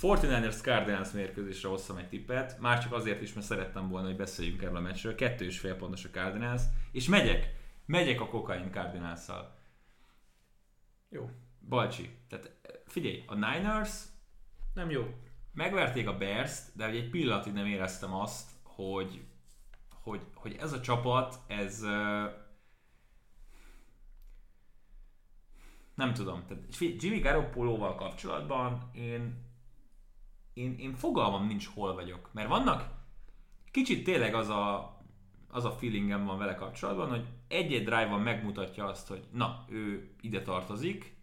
49ers 0.00 0.60
Cardinals 0.60 1.12
mérkőzésre 1.12 1.68
hoztam 1.68 1.96
egy 1.96 2.08
tippet, 2.08 2.58
már 2.58 2.82
csak 2.82 2.92
azért 2.92 3.22
is, 3.22 3.32
mert 3.32 3.46
szerettem 3.46 3.88
volna, 3.88 4.06
hogy 4.06 4.16
beszéljünk 4.16 4.62
erről 4.62 4.76
a 4.76 4.80
meccsről. 4.80 5.14
Kettő 5.14 5.44
és 5.44 5.58
fél 5.58 5.76
pontos 5.76 6.04
a 6.04 6.10
Cardinals, 6.10 6.62
és 6.92 7.08
megyek, 7.08 7.54
megyek 7.86 8.20
a 8.20 8.28
kokain 8.28 8.70
cardinals. 8.70 9.26
Jó. 11.08 11.30
Balcsi, 11.68 12.10
tehát 12.28 12.50
figyelj, 12.86 13.24
a 13.26 13.34
Niners 13.34 14.02
Nem 14.74 14.90
jó. 14.90 15.14
megverték 15.52 16.08
a 16.08 16.16
bears 16.16 16.60
de 16.72 16.84
egy 16.84 17.10
pillanatig 17.10 17.52
nem 17.52 17.66
éreztem 17.66 18.14
azt, 18.14 18.50
hogy, 18.62 19.24
hogy, 20.02 20.20
hogy 20.34 20.56
ez 20.60 20.72
a 20.72 20.80
csapat, 20.80 21.40
ez 21.46 21.80
nem 25.94 26.12
tudom, 26.14 26.44
tehát 26.46 26.64
Jimmy 26.78 27.18
Garoppolo-val 27.18 27.94
kapcsolatban 27.94 28.90
én, 28.94 29.45
én, 30.56 30.74
én 30.78 30.94
fogalmam 30.94 31.46
nincs 31.46 31.66
hol 31.66 31.94
vagyok, 31.94 32.30
mert 32.32 32.48
vannak 32.48 32.88
kicsit 33.70 34.04
tényleg 34.04 34.34
az 34.34 34.48
a, 34.48 34.96
az 35.50 35.64
a 35.64 35.70
feelingem 35.70 36.24
van 36.24 36.38
vele 36.38 36.54
kapcsolatban, 36.54 37.08
hogy 37.08 37.24
egy-egy 37.48 37.84
drive-ban 37.84 38.20
megmutatja 38.20 38.84
azt, 38.86 39.08
hogy 39.08 39.24
na, 39.32 39.64
ő 39.68 40.10
ide 40.20 40.42
tartozik, 40.42 41.16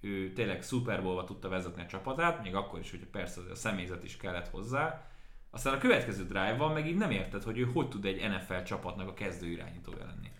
ő 0.00 0.32
tényleg 0.32 0.62
Super 0.62 1.02
Bowl-ba 1.02 1.24
tudta 1.24 1.48
vezetni 1.48 1.82
a 1.82 1.86
csapatát, 1.86 2.42
még 2.42 2.54
akkor 2.54 2.78
is, 2.78 2.90
hogy 2.90 3.06
persze 3.06 3.40
a 3.50 3.54
személyzet 3.54 4.04
is 4.04 4.16
kellett 4.16 4.48
hozzá. 4.48 5.10
Aztán 5.50 5.74
a 5.74 5.78
következő 5.78 6.24
drive-ban 6.24 6.72
meg 6.72 6.86
így 6.86 6.96
nem 6.96 7.10
érted, 7.10 7.42
hogy 7.42 7.58
ő 7.58 7.64
hogy 7.64 7.88
tud 7.88 8.04
egy 8.04 8.28
NFL 8.28 8.62
csapatnak 8.62 9.08
a 9.08 9.14
kezdő 9.14 9.46
irányítója 9.46 10.04
lenni. 10.04 10.30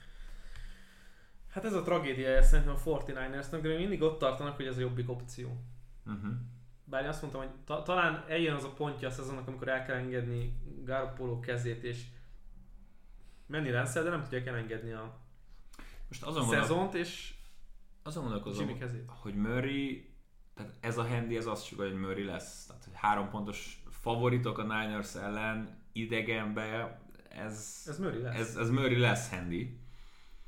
Hát 1.49 1.65
ez 1.65 1.73
a 1.73 1.83
tragédiája 1.83 2.43
szerintem 2.43 2.75
a 2.75 2.79
49ersnek, 2.79 3.59
de 3.63 3.69
még 3.69 3.79
mindig 3.79 4.03
ott 4.03 4.19
tartanak, 4.19 4.57
hogy 4.57 4.67
ez 4.67 4.77
a 4.77 4.81
jobbik 4.81 5.11
opció. 5.11 5.49
Uh-huh. 6.07 6.33
Bár 6.89 7.03
én 7.03 7.09
azt 7.09 7.21
mondtam, 7.23 7.43
hogy 7.43 7.51
ta- 7.65 7.85
talán 7.85 8.25
eljön 8.29 8.55
az 8.55 8.65
a 8.65 8.73
pontja 8.73 9.09
a 9.09 9.11
szezonnak, 9.11 9.47
amikor 9.47 9.69
el 9.69 9.85
kell 9.85 9.97
engedni 9.97 10.59
Garoppolo 10.85 11.41
kezét, 11.41 11.83
és 11.83 12.05
menni 13.47 13.71
Renszel, 13.71 14.03
de 14.03 14.11
nem 14.11 14.23
tudják 14.23 14.47
elengedni 14.47 14.93
a 14.93 15.21
Most 16.09 16.23
azon, 16.23 16.45
szezont, 16.49 16.95
és 16.95 17.35
azon 18.03 18.23
gondolkozom, 18.23 18.67
Jimmy 18.67 18.79
kezét. 18.79 19.11
hogy 19.21 19.35
Murray, 19.35 20.15
tehát 20.55 20.73
ez 20.81 20.99
a 20.99 21.09
handy, 21.09 21.37
ez 21.37 21.47
azt 21.47 21.65
sugal, 21.67 21.89
hogy 21.91 21.99
Murray 22.01 22.25
lesz. 22.25 22.67
Tehát, 22.67 22.85
hogy 22.85 22.93
három 22.97 23.29
pontos 23.31 23.83
favoritok 23.91 24.59
a 24.59 24.63
Niners 24.63 25.15
ellen, 25.15 25.83
idegenbe, 25.93 27.01
ez, 27.29 27.85
Ez 27.87 27.99
Murray 27.99 28.21
lesz. 28.23 28.39
ez, 28.39 28.57
ez 28.57 28.71
Murray 28.71 28.99
lesz 28.99 29.31
handy. 29.31 29.81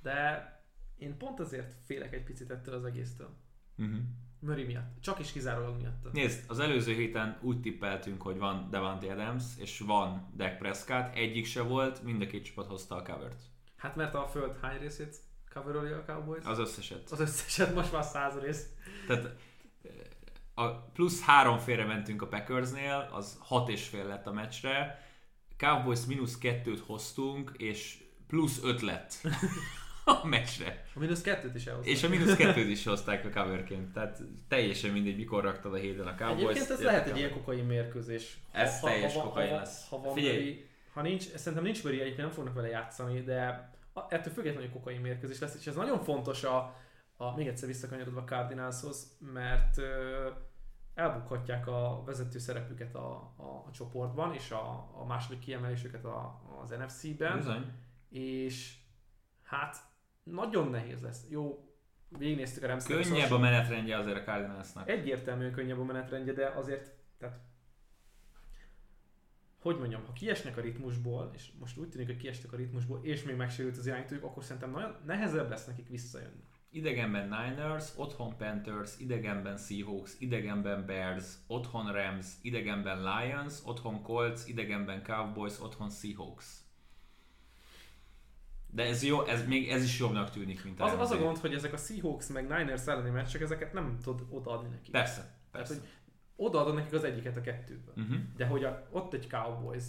De 0.02 0.46
én 0.96 1.16
pont 1.16 1.40
azért 1.40 1.74
félek 1.84 2.12
egy 2.14 2.22
picit 2.24 2.50
ettől 2.50 2.74
az 2.74 2.84
egésztől. 2.84 3.36
Uh-huh. 3.78 3.98
Murray 4.40 4.64
miatt. 4.64 5.00
Csak 5.00 5.18
is 5.18 5.32
kizárólag 5.32 5.76
miatt. 5.76 6.12
Nézd, 6.12 6.44
az 6.50 6.58
előző 6.58 6.92
héten 6.92 7.38
úgy 7.40 7.60
tippeltünk, 7.60 8.22
hogy 8.22 8.38
van 8.38 8.70
Devante 8.70 9.12
Adams, 9.12 9.44
és 9.56 9.78
van 9.78 10.32
Dak 10.36 10.58
Prescott, 10.58 11.14
egyik 11.14 11.46
se 11.46 11.62
volt, 11.62 12.02
mind 12.02 12.22
a 12.22 12.26
két 12.26 12.44
csapat 12.44 12.66
hozta 12.66 12.96
a 12.96 13.02
covert. 13.02 13.42
Hát 13.76 13.96
mert 13.96 14.14
a 14.14 14.26
föld 14.26 14.56
hány 14.60 14.78
részét 14.78 15.16
coverolja 15.54 15.96
a 15.96 16.04
Cowboys? 16.04 16.44
Az 16.44 16.58
összeset. 16.58 17.10
Az 17.10 17.20
összeset 17.20 17.74
most 17.74 17.92
már 17.92 18.04
száz 18.04 18.38
rész. 18.38 18.66
Tehát 19.06 19.36
a 20.54 20.74
plusz 20.74 21.22
három 21.22 21.58
félre 21.58 21.84
mentünk 21.84 22.22
a 22.22 22.26
Packersnél, 22.26 23.08
az 23.12 23.38
hat 23.40 23.68
és 23.68 23.88
fél 23.88 24.06
lett 24.06 24.26
a 24.26 24.32
meccsre, 24.32 25.06
Cowboys 25.56 26.04
mínusz 26.06 26.38
kettőt 26.38 26.80
hoztunk, 26.80 27.52
és 27.56 28.04
plusz 28.26 28.62
öt 28.62 28.80
lett 28.80 29.20
a 30.08 30.26
meccsre. 30.26 30.84
A 30.94 30.98
mínusz 30.98 31.20
kettőt 31.20 31.54
is 31.54 31.66
elhozta. 31.66 31.90
És 31.90 32.02
a 32.02 32.08
mínusz 32.08 32.36
kettőt 32.36 32.68
is 32.68 32.84
hozták 32.84 33.24
a 33.24 33.40
coverként, 33.40 33.92
tehát 33.92 34.20
teljesen 34.48 34.90
mindegy, 34.90 35.16
mikor 35.16 35.42
raktad 35.42 35.72
a 35.74 35.76
héten 35.76 36.06
a 36.06 36.14
Cowboys. 36.14 36.40
Egyébként 36.40 36.70
ez 36.70 36.82
lehet 36.82 37.06
egy 37.06 37.16
ilyen 37.16 37.32
kokain 37.32 37.64
mérkőzés. 37.64 38.38
Ez 38.52 38.80
teljes 38.80 39.14
van- 39.14 39.24
kokain 39.24 39.50
ha, 39.50 39.56
lesz. 39.56 39.88
Ha 39.88 40.00
van 40.00 40.14
Figyelj. 40.14 40.36
Murray, 40.36 40.66
ha 40.92 41.02
nincs, 41.02 41.22
szerintem 41.22 41.62
nincs 41.62 41.82
Murray, 41.84 42.00
egyébként 42.00 42.26
nem 42.26 42.34
fognak 42.36 42.54
vele 42.54 42.68
játszani, 42.68 43.22
de 43.22 43.70
ettől 44.08 44.32
függetlenül 44.32 44.70
kokain 44.70 45.00
mérkőzés 45.00 45.38
lesz, 45.38 45.54
és 45.54 45.66
ez 45.66 45.74
nagyon 45.74 46.02
fontos 46.02 46.44
a, 46.44 46.74
a 47.16 47.36
még 47.36 47.46
egyszer 47.46 47.68
visszakanyarodva 47.68 48.24
Cardinalshoz, 48.24 49.16
mert 49.32 49.78
ö, 49.78 50.28
elbukhatják 50.94 51.66
a 51.66 52.02
vezető 52.06 52.38
szerepüket 52.38 52.94
a, 52.94 53.32
a, 53.36 53.64
a 53.68 53.70
csoportban, 53.72 54.34
és 54.34 54.50
a, 54.50 54.90
a 55.00 55.04
második 55.06 55.38
kiemelésüket 55.38 56.04
a, 56.04 56.40
az 56.62 56.70
NFC-ben, 56.70 57.36
Bizony. 57.36 57.72
és 58.08 58.74
hát 59.42 59.76
nagyon 60.30 60.70
nehéz 60.70 61.02
lesz. 61.02 61.26
Jó, 61.28 61.68
végignéztük 62.08 62.62
a 62.62 62.66
rams 62.66 62.84
Könnyebb 62.84 63.30
a 63.30 63.38
menetrendje 63.38 63.96
azért 63.98 64.16
a 64.16 64.22
Cardinalsnak. 64.22 64.88
Egyértelműen 64.88 65.52
könnyebb 65.52 65.78
a 65.78 65.84
menetrendje, 65.84 66.32
de 66.32 66.46
azért, 66.46 66.90
tehát 67.18 67.40
hogy 69.60 69.78
mondjam, 69.78 70.04
ha 70.06 70.12
kiesnek 70.12 70.56
a 70.56 70.60
ritmusból, 70.60 71.30
és 71.34 71.50
most 71.58 71.78
úgy 71.78 71.88
tűnik, 71.88 72.06
hogy 72.06 72.16
kiestek 72.16 72.52
a 72.52 72.56
ritmusból, 72.56 73.00
és 73.02 73.22
még 73.22 73.36
megsérült 73.36 73.76
az 73.76 73.86
irányítójuk, 73.86 74.24
akkor 74.24 74.44
szerintem 74.44 74.70
nagyon 74.70 74.96
nehezebb 75.06 75.48
lesz 75.48 75.66
nekik 75.66 75.88
visszajönni. 75.88 76.42
Idegenben 76.70 77.28
Niners, 77.28 77.84
otthon 77.96 78.36
Panthers, 78.36 78.98
idegenben 78.98 79.56
Seahawks, 79.56 80.16
idegenben 80.18 80.86
Bears, 80.86 81.24
otthon 81.46 81.92
Rams, 81.92 82.26
idegenben 82.42 83.02
Lions, 83.02 83.54
otthon 83.64 84.02
Colts, 84.02 84.46
idegenben 84.46 85.02
Cowboys, 85.02 85.60
otthon 85.60 85.90
Seahawks. 85.90 86.67
De 88.70 88.84
ez 88.84 89.02
jó, 89.02 89.24
ez 89.24 89.46
még 89.46 89.68
ez 89.68 89.82
is 89.82 89.98
jobbnak 89.98 90.30
tűnik, 90.30 90.64
mint 90.64 90.80
Az, 90.80 90.92
az 90.98 91.10
a 91.10 91.16
gond, 91.16 91.38
hogy 91.38 91.54
ezek 91.54 91.72
a 91.72 91.76
Seahawks 91.76 92.28
meg 92.28 92.42
Niners 92.42 92.86
elleni 92.86 93.10
meccsek, 93.10 93.40
ezeket 93.40 93.72
nem 93.72 93.98
tud 94.02 94.22
odaadni 94.30 94.68
nekik. 94.68 94.90
Persze, 94.90 95.20
Tehát, 95.20 95.36
persze. 95.50 95.74
hogy 95.74 95.82
odaadod 96.36 96.74
nekik 96.74 96.92
az 96.92 97.04
egyiket 97.04 97.36
a 97.36 97.40
kettőből. 97.40 97.94
Uh-huh. 97.96 98.16
De 98.36 98.46
hogy 98.46 98.64
a, 98.64 98.88
ott 98.90 99.12
egy 99.12 99.26
Cowboys, 99.28 99.84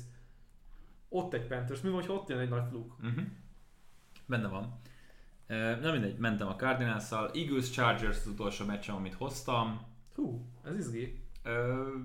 ott 1.10 1.34
egy 1.34 1.47
Panthers, 1.47 1.81
mi 1.81 1.89
van, 1.89 2.01
hogy 2.01 2.11
ott 2.11 2.30
jön 2.30 2.39
egy 2.39 2.49
nagy 2.49 2.68
fluk? 2.69 2.95
Uh-huh. 3.03 3.23
Benne 4.26 4.47
van. 4.47 4.80
Uh, 5.49 5.80
nem 5.80 5.91
mindegy, 5.91 6.18
mentem 6.18 6.47
a 6.47 6.56
cardinals 6.56 7.11
Eagles 7.11 7.69
Chargers 7.69 8.18
az 8.18 8.27
utolsó 8.27 8.65
meccsem, 8.65 8.95
amit 8.95 9.14
hoztam. 9.14 9.81
Hú, 10.15 10.45
ez 10.64 10.77
izgi. 10.77 11.23
Uh, 11.45 12.03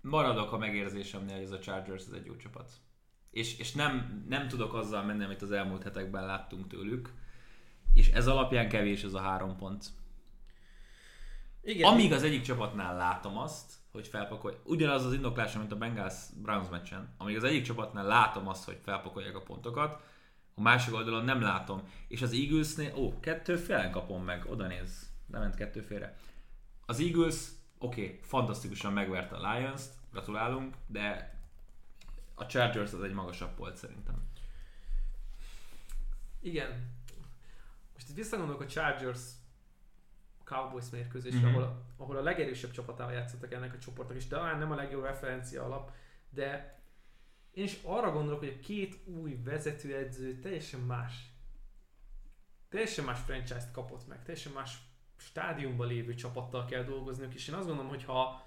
maradok 0.00 0.52
a 0.52 0.58
megérzésemnél, 0.58 1.34
hogy 1.34 1.44
ez 1.44 1.50
a 1.50 1.58
Chargers 1.58 2.04
ez 2.06 2.12
egy 2.12 2.26
jó 2.26 2.36
csapat. 2.36 2.72
És, 3.32 3.58
és 3.58 3.72
nem, 3.72 4.24
nem 4.28 4.48
tudok 4.48 4.74
azzal 4.74 5.04
menni, 5.04 5.24
amit 5.24 5.42
az 5.42 5.52
elmúlt 5.52 5.82
hetekben 5.82 6.26
láttunk 6.26 6.66
tőlük. 6.66 7.12
És 7.94 8.10
ez 8.10 8.26
alapján 8.26 8.68
kevés 8.68 9.02
ez 9.02 9.14
a 9.14 9.20
három 9.20 9.56
pont. 9.56 9.84
Igen, 11.62 11.92
Amíg 11.92 12.12
az 12.12 12.22
egyik 12.22 12.42
csapatnál 12.42 12.96
látom 12.96 13.38
azt, 13.38 13.72
hogy 13.92 14.06
felpakolj, 14.06 14.54
ugyanaz 14.64 15.04
az 15.04 15.12
indoklása, 15.12 15.58
mint 15.58 15.72
a 15.72 15.76
Bengals 15.76 16.14
Browns 16.42 16.68
meccsen, 16.68 17.14
amíg 17.18 17.36
az 17.36 17.44
egyik 17.44 17.64
csapatnál 17.64 18.06
látom 18.06 18.48
azt, 18.48 18.64
hogy 18.64 18.78
felpakolják 18.82 19.36
a 19.36 19.42
pontokat, 19.42 20.02
a 20.54 20.60
másik 20.60 20.94
oldalon 20.94 21.24
nem 21.24 21.40
látom. 21.40 21.82
És 22.08 22.22
az 22.22 22.32
Eaglesnél, 22.32 22.94
ó, 22.96 23.20
kettő 23.20 23.56
félen 23.56 23.90
kapom 23.90 24.24
meg, 24.24 24.44
oda 24.50 24.66
néz, 24.66 25.10
nem 25.26 25.40
ment 25.40 25.54
kettő 25.54 25.80
félre. 25.80 26.16
Az 26.86 27.00
Eagles, 27.00 27.36
oké, 27.78 28.04
okay, 28.04 28.18
fantasztikusan 28.22 28.92
megverte 28.92 29.36
a 29.36 29.52
Lions-t, 29.52 29.94
gratulálunk, 30.10 30.74
de 30.86 31.34
a 32.42 32.46
Chargers 32.46 32.92
az 32.92 33.02
egy 33.02 33.12
magasabb 33.12 33.54
polt 33.54 33.76
szerintem. 33.76 34.28
Igen. 36.40 36.90
Most 37.92 38.08
itt 38.08 38.16
visszagondolok 38.16 38.60
a 38.60 38.66
Chargers 38.66 39.20
Cowboys 40.44 40.90
mérkőzésre, 40.90 41.38
Mhm. 41.38 41.46
mm-hmm. 41.46 41.56
ahol, 41.56 41.68
a, 41.68 42.02
ahol 42.02 42.16
a 42.16 42.22
legerősebb 42.22 42.70
csapatával 42.70 43.12
játszottak 43.12 43.52
ennek 43.52 43.74
a 43.74 43.78
csoportnak, 43.78 44.16
és 44.16 44.26
talán 44.26 44.58
nem 44.58 44.70
a 44.70 44.74
legjobb 44.74 45.04
referencia 45.04 45.64
alap, 45.64 45.90
de 46.30 46.80
én 47.50 47.64
is 47.64 47.78
arra 47.82 48.12
gondolok, 48.12 48.38
hogy 48.38 48.56
a 48.60 48.64
két 48.64 49.06
új 49.06 49.40
vezetőedző 49.44 50.38
teljesen 50.38 50.80
más 50.80 51.32
teljesen 52.72 53.04
más 53.04 53.18
franchise-t 53.20 53.70
kapott 53.72 54.06
meg, 54.08 54.22
teljesen 54.22 54.52
más 54.52 54.78
stádiumban 55.16 55.86
lévő 55.86 56.14
csapattal 56.14 56.64
kell 56.64 56.82
dolgozniuk, 56.84 57.34
és 57.34 57.48
én 57.48 57.54
azt 57.54 57.66
gondolom, 57.66 57.90
hogy 57.90 58.04
ha 58.04 58.46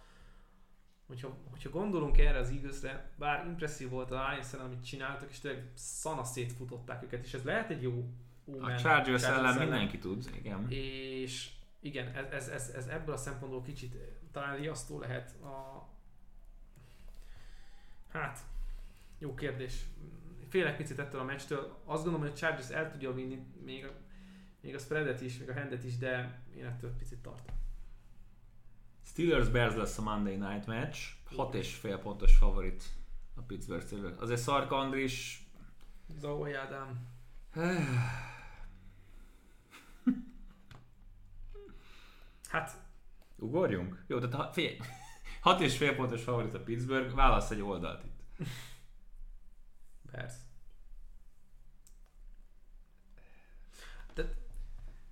hogyha, 1.07 1.37
hogyha 1.49 1.69
gondolunk 1.69 2.17
erre 2.17 2.37
az 2.37 2.49
Eaglesre, 2.49 3.11
bár 3.17 3.45
impresszív 3.45 3.89
volt 3.89 4.11
a 4.11 4.29
lions 4.29 4.53
amit 4.53 4.85
csináltak, 4.85 5.29
és 5.29 5.39
tényleg 5.39 5.71
szana 5.73 6.23
szétfutották 6.23 7.03
őket, 7.03 7.25
és 7.25 7.33
ez 7.33 7.43
lehet 7.43 7.69
egy 7.69 7.81
jó 7.81 8.09
A 8.47 8.51
omen 8.51 8.77
Chargers 8.77 9.23
ellen 9.23 9.57
mindenki 9.57 9.97
tud, 9.97 10.29
igen. 10.35 10.69
és 10.69 11.49
igen, 11.79 12.15
ez, 12.15 12.31
ez, 12.31 12.47
ez, 12.47 12.69
ez 12.69 12.87
ebből 12.87 13.13
a 13.13 13.17
szempontból 13.17 13.61
kicsit 13.61 13.95
talán 14.31 14.57
riasztó 14.57 14.99
lehet 14.99 15.41
a... 15.41 15.87
Hát, 18.11 18.39
jó 19.17 19.33
kérdés. 19.33 19.85
Félek 20.49 20.77
picit 20.77 20.99
ettől 20.99 21.21
a 21.21 21.23
meccstől. 21.23 21.81
Azt 21.85 22.03
gondolom, 22.03 22.21
hogy 22.21 22.29
a 22.35 22.37
Chargers 22.39 22.69
el 22.69 22.91
tudja 22.91 23.13
vinni 23.13 23.45
még 23.63 23.85
a, 23.85 23.91
még 24.61 24.75
a 24.75 24.79
spreadet 24.79 25.21
is, 25.21 25.37
még 25.37 25.49
a 25.49 25.53
handet 25.53 25.83
is, 25.83 25.97
de 25.97 26.41
én 26.57 26.65
ettől 26.65 26.95
picit 26.97 27.19
tartom. 27.19 27.64
Steelers 29.15 29.49
Bears 29.49 29.75
lesz 29.75 29.97
a 29.97 30.01
Monday 30.01 30.35
Night 30.35 30.65
Match. 30.65 31.15
6 31.35 31.53
és 31.53 31.75
fél 31.75 31.97
pontos 31.97 32.37
favorit 32.37 32.83
a 33.35 33.41
Pittsburgh 33.41 33.85
Steelers. 33.85 34.17
Azért 34.17 34.39
Szark 34.39 34.71
Andris 34.71 35.47
Zoe 36.19 36.59
Ádám. 36.59 37.07
Hát, 42.49 42.71
Ugorjunk? 43.35 44.03
Jó, 44.07 44.19
tehát 44.19 44.35
ha, 44.35 44.51
figyelj, 44.53 44.77
6 45.41 45.61
és 45.61 45.77
fél 45.77 45.95
pontos 45.95 46.23
favorit 46.23 46.53
a 46.53 46.59
Pittsburgh, 46.59 47.15
válasz 47.15 47.51
egy 47.51 47.61
oldalt 47.61 48.03
itt. 48.03 48.47
Persze. 50.11 50.44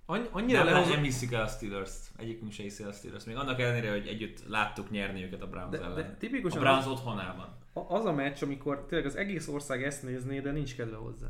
Annyi, 0.06 0.26
annyira 0.30 0.64
Nem, 0.64 0.88
nem 0.88 1.02
hiszik 1.02 1.32
el 1.32 1.42
a 1.42 1.46
Steelers-t. 1.46 2.12
Egyikünk 2.16 2.52
se 2.52 2.62
hiszi 2.62 2.82
el 2.82 2.88
a 2.88 2.92
Steelers. 2.92 3.24
Még 3.24 3.36
annak 3.36 3.60
ellenére, 3.60 3.90
hogy 3.90 4.06
együtt 4.06 4.48
láttuk 4.48 4.90
nyerni 4.90 5.22
őket 5.22 5.42
a 5.42 5.48
Browns 5.48 5.70
de, 5.70 5.84
ellen. 5.84 5.94
de 5.94 6.00
a 6.00 6.16
tipikusan 6.16 6.60
Browns 6.60 6.84
az, 6.84 6.90
otthonában. 6.90 7.56
az 7.72 8.04
a 8.04 8.12
meccs, 8.12 8.42
amikor 8.42 8.86
tényleg 8.86 9.06
az 9.06 9.16
egész 9.16 9.48
ország 9.48 9.82
ezt 9.82 10.02
nézné, 10.02 10.40
de 10.40 10.50
nincs 10.50 10.76
kedve 10.76 10.96
hozzá. 10.96 11.26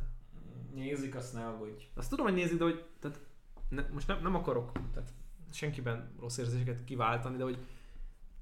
Nézik, 0.74 1.14
azt 1.14 1.34
ne 1.34 1.46
aggódj. 1.46 1.84
Azt 1.94 2.10
tudom, 2.10 2.26
hogy 2.26 2.34
nézi, 2.34 2.56
de 2.56 2.64
hogy 2.64 2.84
tehát 3.00 3.20
ne, 3.68 3.82
most 3.92 4.06
nem, 4.06 4.22
nem 4.22 4.34
akarok 4.34 4.72
tehát 4.92 5.12
senkiben 5.52 6.14
rossz 6.20 6.38
érzéseket 6.38 6.84
kiváltani, 6.84 7.36
de 7.36 7.42
hogy 7.42 7.58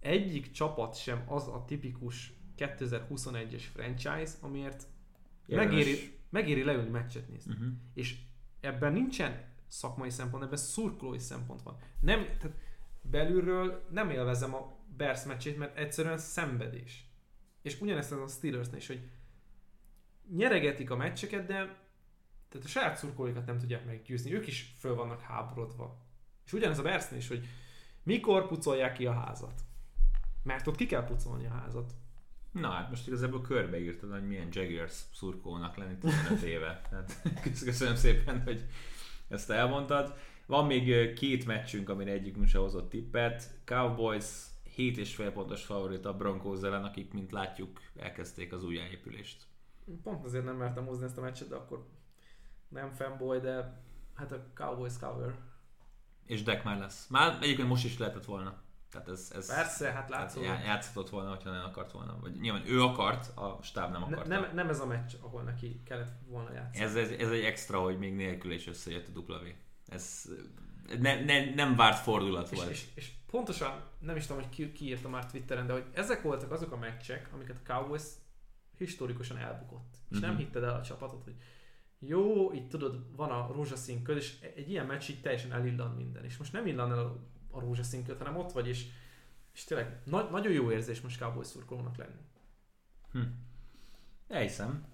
egyik 0.00 0.50
csapat 0.50 0.96
sem 0.96 1.22
az 1.26 1.48
a 1.48 1.64
tipikus 1.66 2.32
2021-es 2.58 3.62
franchise, 3.72 4.32
amiért 4.40 4.86
Érdemes. 5.46 5.74
megéri, 5.74 6.18
megéri 6.30 6.64
leülni 6.64 6.90
meccset 6.90 7.28
nézni. 7.28 7.52
Uh-huh. 7.52 7.68
És 7.94 8.16
ebben 8.60 8.92
nincsen 8.92 9.51
szakmai 9.72 10.10
szempont, 10.10 10.42
ebben 10.42 10.56
szurkolói 10.56 11.18
szempont 11.18 11.62
van. 11.62 11.76
Nem, 12.00 12.24
tehát 12.24 12.56
belülről 13.00 13.86
nem 13.90 14.10
élvezem 14.10 14.54
a 14.54 14.76
Bears 14.96 15.24
meccsét, 15.24 15.58
mert 15.58 15.76
egyszerűen 15.76 16.18
szenvedés. 16.18 17.06
És 17.62 17.80
ugyanezt 17.80 18.12
az 18.12 18.20
a 18.20 18.26
Steelersnél 18.26 18.76
is, 18.76 18.86
hogy 18.86 19.10
nyeregetik 20.28 20.90
a 20.90 20.96
meccseket, 20.96 21.46
de 21.46 21.80
tehát 22.48 22.66
a 22.66 22.70
saját 22.70 22.96
szurkolóikat 22.96 23.46
nem 23.46 23.58
tudják 23.58 23.84
meggyőzni, 23.86 24.34
ők 24.34 24.46
is 24.46 24.74
föl 24.78 24.94
vannak 24.94 25.20
háborodva. 25.20 26.06
És 26.44 26.52
ugyanez 26.52 26.78
a 26.78 26.82
Bearsnél 26.82 27.18
is, 27.18 27.28
hogy 27.28 27.46
mikor 28.02 28.46
pucolják 28.46 28.92
ki 28.92 29.06
a 29.06 29.12
házat. 29.12 29.60
Mert 30.42 30.66
ott 30.66 30.76
ki 30.76 30.86
kell 30.86 31.04
pucolni 31.04 31.46
a 31.46 31.50
házat. 31.50 31.94
Na 32.50 32.70
hát 32.70 32.88
most 32.88 33.06
igazából 33.06 33.40
körbeírtad, 33.40 34.10
hogy 34.10 34.26
milyen 34.26 34.48
Jaguars 34.50 35.04
szurkónak 35.12 35.76
lenni 35.76 35.98
15 35.98 36.42
éve. 36.42 36.80
Tehát 36.90 37.22
köszönöm 37.64 37.94
szépen, 37.94 38.42
hogy 38.42 38.66
ezt 39.32 39.50
elmondtad. 39.50 40.14
Van 40.46 40.66
még 40.66 41.12
két 41.12 41.46
meccsünk, 41.46 41.88
amire 41.88 42.10
egyikünk 42.10 42.46
se 42.46 42.58
hozott 42.58 42.90
tippet. 42.90 43.60
Cowboys 43.64 44.24
7,5 44.76 45.30
pontos 45.34 45.64
favorit 45.64 46.04
a 46.04 46.16
Broncos 46.16 46.62
ellen, 46.62 46.84
akik, 46.84 47.12
mint 47.12 47.32
látjuk, 47.32 47.80
elkezdték 47.96 48.52
az 48.52 48.64
újjáépülést. 48.64 49.46
Pont 50.02 50.24
azért 50.24 50.44
nem 50.44 50.56
mertem 50.56 50.86
hozni 50.86 51.04
ezt 51.04 51.18
a 51.18 51.20
meccset, 51.20 51.48
de 51.48 51.54
akkor 51.54 51.86
nem 52.68 52.90
fanboy, 52.90 53.38
de 53.40 53.82
hát 54.14 54.32
a 54.32 54.46
Cowboys 54.54 54.98
cover. 54.98 55.34
És 56.26 56.42
Deck 56.42 56.64
már 56.64 56.78
lesz. 56.78 57.06
Már 57.08 57.38
egyébként 57.42 57.68
most 57.68 57.84
is 57.84 57.98
lehetett 57.98 58.24
volna. 58.24 58.62
Tehát 58.92 59.08
ez, 59.08 59.32
ez 59.34 59.46
Persze, 59.54 59.84
hát 59.84 59.94
tehát 59.94 60.08
látszólag. 60.10 60.48
já- 60.48 60.64
játszhatott 60.64 61.10
volna, 61.10 61.28
hogyha 61.30 61.50
nem 61.50 61.64
akart 61.64 61.92
volna. 61.92 62.18
Vagy 62.20 62.40
nyilván 62.40 62.66
ő 62.66 62.82
akart, 62.82 63.36
a 63.36 63.58
stáb 63.62 63.92
nem 63.92 64.00
Ne, 64.00 64.06
akart. 64.06 64.26
nem, 64.28 64.46
nem 64.54 64.68
ez 64.68 64.80
a 64.80 64.86
meccs, 64.86 65.12
ahol 65.20 65.42
neki 65.42 65.82
kellett 65.84 66.12
volna 66.26 66.52
játszani. 66.52 66.84
Ez, 66.84 66.94
ez, 66.96 67.10
ez 67.10 67.30
egy 67.30 67.44
extra, 67.44 67.80
hogy 67.80 67.98
még 67.98 68.14
nélkül 68.14 68.52
is 68.52 68.66
összejött 68.66 69.16
a 69.16 69.18
W. 69.18 69.32
Ez 69.86 70.24
ne, 71.00 71.24
ne, 71.24 71.54
nem 71.54 71.76
várt 71.76 71.98
fordulat 72.02 72.50
és, 72.50 72.56
volt. 72.58 72.70
és, 72.70 72.84
és, 72.94 73.10
pontosan, 73.30 73.82
nem 73.98 74.16
is 74.16 74.26
tudom, 74.26 74.42
hogy 74.42 74.50
ki, 74.50 74.72
ki 74.72 74.84
írta 74.86 75.08
már 75.08 75.26
Twitteren, 75.30 75.66
de 75.66 75.72
hogy 75.72 75.84
ezek 75.94 76.22
voltak 76.22 76.50
azok 76.50 76.72
a 76.72 76.76
meccsek, 76.76 77.28
amiket 77.34 77.56
a 77.64 77.72
Cowboys 77.72 78.02
historikusan 78.78 79.36
elbukott. 79.38 79.94
És 80.10 80.16
Mhm. 80.18 80.26
nem 80.26 80.36
hitted 80.36 80.62
el 80.62 80.74
a 80.74 80.82
csapatot, 80.82 81.24
hogy 81.24 81.34
jó, 81.98 82.52
itt 82.52 82.68
tudod, 82.68 83.16
van 83.16 83.30
a 83.30 83.52
rózsaszín 83.52 84.02
köd, 84.02 84.16
és 84.16 84.40
egy 84.56 84.70
ilyen 84.70 84.86
meccs 84.86 85.08
így 85.10 85.20
teljesen 85.20 85.52
elillan 85.52 85.90
minden. 85.94 86.24
És 86.24 86.36
most 86.36 86.52
nem 86.52 86.66
illan 86.66 86.90
el 86.92 86.98
a, 86.98 87.16
a 87.52 87.60
rózsaszín 87.60 88.04
köd, 88.04 88.18
hanem 88.18 88.36
ott 88.36 88.52
vagy, 88.52 88.68
és, 88.68 88.86
és 89.54 89.64
tényleg 89.64 90.00
na, 90.04 90.22
nagyon 90.30 90.52
jó 90.52 90.70
érzés 90.70 91.00
most 91.00 91.18
Cowboys 91.18 91.46
szurkolónak 91.46 91.96
lenni. 91.96 92.20
Hm. 93.12 93.20
Elhiszem. 94.28 94.84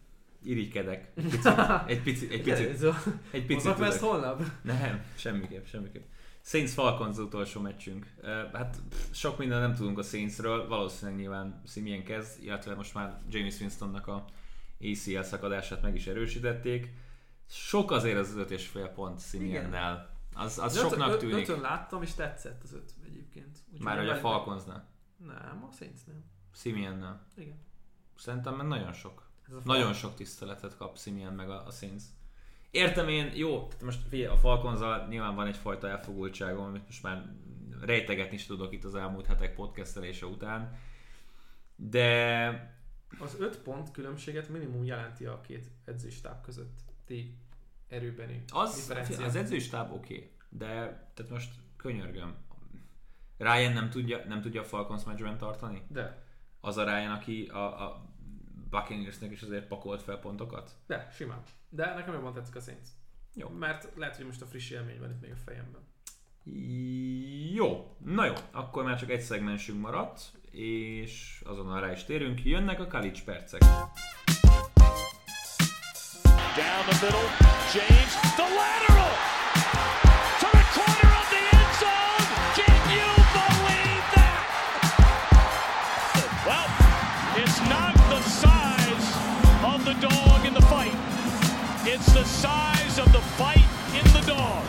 Irigykedek. 0.43 1.13
Egy 1.87 2.03
picit. 2.03 2.31
Egy 2.31 2.43
picit. 2.43 2.67
Egy 2.67 2.71
picit. 2.71 2.95
Egy 3.31 3.47
picit 3.47 3.81
ezt 3.81 4.01
holnap? 4.01 4.43
Nem, 4.63 5.05
semmiképp, 5.17 5.65
semmiképp. 5.65 6.05
Saints 6.43 6.71
Falcons 6.71 7.11
az 7.11 7.19
utolsó 7.19 7.61
meccsünk. 7.61 8.07
Hát 8.53 8.77
pff, 8.89 9.13
sok 9.13 9.39
minden 9.39 9.61
nem 9.61 9.75
tudunk 9.75 9.99
a 9.99 10.03
Saintsről, 10.03 10.69
valószínűleg 10.69 11.21
nyilván 11.21 11.63
Simien 11.67 12.05
kezd, 12.05 12.43
illetve 12.43 12.75
most 12.75 12.95
már 12.95 13.19
James 13.29 13.61
Winstonnak 13.61 14.07
a 14.07 14.25
ACL 14.81 15.21
szakadását 15.21 15.83
meg 15.83 15.95
is 15.95 16.07
erősítették. 16.07 16.93
Sok 17.51 17.91
azért 17.91 18.19
az 18.19 18.37
öt 18.37 18.51
és 18.51 18.67
fél 18.67 18.89
pont 18.89 19.21
Simiennel. 19.21 20.18
Az, 20.39 20.59
az 20.59 20.77
Ötön- 20.77 20.89
soknak 20.91 21.17
tűnik. 21.19 21.49
Ötön 21.49 21.61
láttam, 21.61 22.03
és 22.03 22.15
tetszett 22.15 22.63
az 22.63 22.73
öt 22.73 22.95
egyébként. 23.07 23.59
Úgyhogy 23.67 23.85
Már 23.85 23.97
hogy 23.99 24.09
a 24.09 24.13
nem- 24.13 24.21
Falconsnál. 24.21 24.89
Nem, 25.17 25.67
a 25.71 25.73
Saintsnél. 25.73 26.23
Simiennel. 26.55 27.27
Igen. 27.37 27.59
Szerintem 28.17 28.55
meg 28.55 28.67
nagyon 28.67 28.93
sok. 28.93 29.27
Nagyon 29.65 29.93
sok 29.93 30.15
tiszteletet 30.15 30.77
kap 30.77 30.99
Simeon 30.99 31.33
meg 31.33 31.51
a, 31.51 31.67
a 31.67 31.71
Saints. 31.71 32.03
Értem 32.71 33.09
én, 33.09 33.31
jó, 33.35 33.67
tehát 33.67 33.83
most 33.83 34.09
figyelj, 34.09 34.31
a 34.33 34.37
falcons 34.37 35.09
nyilván 35.09 35.35
van 35.35 35.47
egyfajta 35.47 35.89
elfogultságom, 35.89 36.65
amit 36.65 36.85
most 36.87 37.03
már 37.03 37.33
rejtegetni 37.81 38.35
is 38.35 38.47
tudok 38.47 38.73
itt 38.73 38.85
az 38.85 38.95
elmúlt 38.95 39.27
hetek 39.27 39.55
podcastelése 39.55 40.27
után, 40.27 40.77
de 41.77 42.77
Az 43.19 43.37
öt 43.41 43.59
pont 43.59 43.91
különbséget 43.91 44.49
minimum 44.49 44.85
jelenti 44.85 45.25
a 45.27 45.41
két 45.41 45.71
edzőstáb 45.85 46.41
között. 46.43 46.81
Ti 47.05 47.37
erőbeni 47.89 48.45
az, 48.53 48.93
az 49.25 49.37
edzőstáb 49.37 49.93
oké, 49.93 50.15
okay, 50.15 50.31
de 50.49 50.67
tehát 51.15 51.31
most 51.31 51.51
könyörgöm. 51.77 52.35
Ryan 53.39 53.73
nem 53.73 53.91
tudja, 53.91 54.25
nem 54.29 54.41
tudja 54.41 54.61
a 54.61 54.65
Falcons 54.65 55.05
meccsben 55.05 55.39
tartani? 55.39 55.83
De, 55.89 56.23
Az 56.61 56.77
a 56.77 56.85
Ryan, 56.85 57.11
aki 57.11 57.47
a, 57.47 57.87
a 57.87 58.05
Buccaneersnek 58.71 59.31
is 59.31 59.43
azért 59.43 59.67
pakolt 59.67 60.03
fel 60.03 60.19
pontokat? 60.19 60.71
de, 60.87 61.09
simán. 61.13 61.43
De 61.69 61.95
nekem 61.95 62.15
jobban 62.15 62.33
tetszik 62.33 62.57
a 62.57 62.61
Saints. 62.61 62.89
Jó. 63.35 63.49
Mert 63.49 63.89
lehet, 63.97 64.17
hogy 64.17 64.27
most 64.27 64.43
a 64.43 64.47
friss 64.47 64.71
élmény 64.71 64.99
van 64.99 65.11
itt 65.11 65.21
még 65.21 65.33
a 65.33 65.37
fejemben. 65.37 65.81
Jó, 67.55 67.97
na 67.99 68.25
jó, 68.25 68.35
akkor 68.51 68.85
már 68.85 68.99
csak 68.99 69.11
egy 69.11 69.21
szegmensünk 69.21 69.81
maradt, 69.81 70.21
és 70.51 71.43
azonnal 71.45 71.81
rá 71.81 71.93
is 71.93 72.05
térünk. 72.05 72.45
Jönnek 72.45 72.81
a 72.81 72.87
college 72.87 73.21
percek. 73.25 73.63
Down 76.57 76.85
the 76.87 76.99
middle, 77.05 77.29
James, 77.73 78.13
the 78.37 78.43
lateral 78.43 79.13
to 80.41 80.47
the 80.59 80.65
corner 80.77 81.11
of 81.21 81.27
the 81.35 81.43
end 81.59 81.73
zone. 81.83 82.27
Can 82.59 82.81
you 82.97 83.09
believe 83.39 84.05
that? 84.17 84.41
Well, 86.49 86.69
it's 87.41 87.59
not 87.69 87.95
the 88.13 88.21
size 88.43 89.09
of 89.73 89.85
the 89.85 89.95
dog 90.09 90.47
in 90.47 90.55
the 90.55 90.67
fight. 90.73 90.97
It's 91.87 92.13
the 92.13 92.25
size 92.25 92.99
of 92.99 93.13
the 93.13 93.23
fight 93.37 93.69
in 93.95 94.05
the 94.13 94.23
dog. 94.27 94.63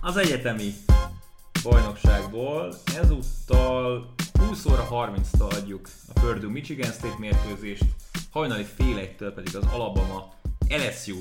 Az 0.00 0.16
egyetemi 0.16 0.72
bajnokságból 1.62 2.74
ezúttal 3.00 4.14
20 4.46 4.64
óra 4.64 4.88
30-tal 4.90 5.52
adjuk 5.52 5.88
a 6.14 6.20
Purdue 6.20 6.50
Michigan 6.50 6.92
State 6.92 7.18
mérkőzést, 7.18 7.84
hajnali 8.32 8.64
fél 8.64 8.98
egytől 8.98 9.32
pedig 9.32 9.56
az 9.56 9.64
Alabama 9.72 10.34
LSU 10.68 11.18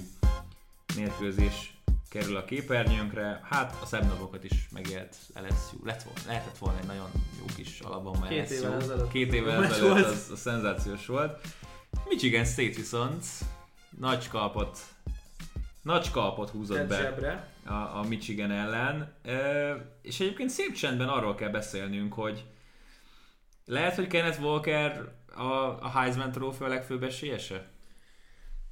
mérkőzés 0.95 1.73
kerül 2.09 2.35
a 2.35 2.45
képernyőnkre. 2.45 3.41
Hát 3.43 3.77
a 3.81 3.85
szebb 3.85 4.05
napokat 4.05 4.43
is 4.43 4.67
megélt 4.71 5.15
LSU. 5.33 5.85
Lett 5.85 6.03
volna, 6.03 6.19
lehetett 6.27 6.57
volna 6.57 6.79
egy 6.79 6.85
nagyon 6.85 7.09
jó 7.39 7.45
kis 7.55 7.79
Alabama 7.79 8.27
Két 8.27 8.49
LSU. 8.49 8.53
évvel 8.53 8.81
ezelőtt. 8.81 9.11
Két 9.11 9.33
évvel 9.33 9.63
ezelőtt 9.63 10.05
az, 10.05 10.29
az 10.31 10.39
szenzációs 10.39 11.05
volt. 11.05 11.47
Michigan 12.09 12.45
State 12.45 12.75
viszont 12.75 13.25
nagy 13.99 14.27
kalpot 14.27 14.79
nagy 15.81 16.11
kalpot 16.11 16.49
húzott 16.49 16.87
be 16.87 16.97
zsebre. 16.97 17.47
a, 17.65 17.73
a 17.73 18.05
Michigan 18.07 18.51
ellen. 18.51 19.13
E, 19.23 19.35
és 20.01 20.19
egyébként 20.19 20.49
szép 20.49 20.73
csendben 20.73 21.07
arról 21.07 21.35
kell 21.35 21.49
beszélnünk, 21.49 22.13
hogy 22.13 22.45
lehet, 23.65 23.95
hogy 23.95 24.07
Kenneth 24.07 24.41
Walker 24.41 25.11
a, 25.35 25.83
a 25.83 25.89
Heisman 25.89 26.31
trófea 26.31 26.67
legfőbb 26.67 27.03
esélyese? 27.03 27.69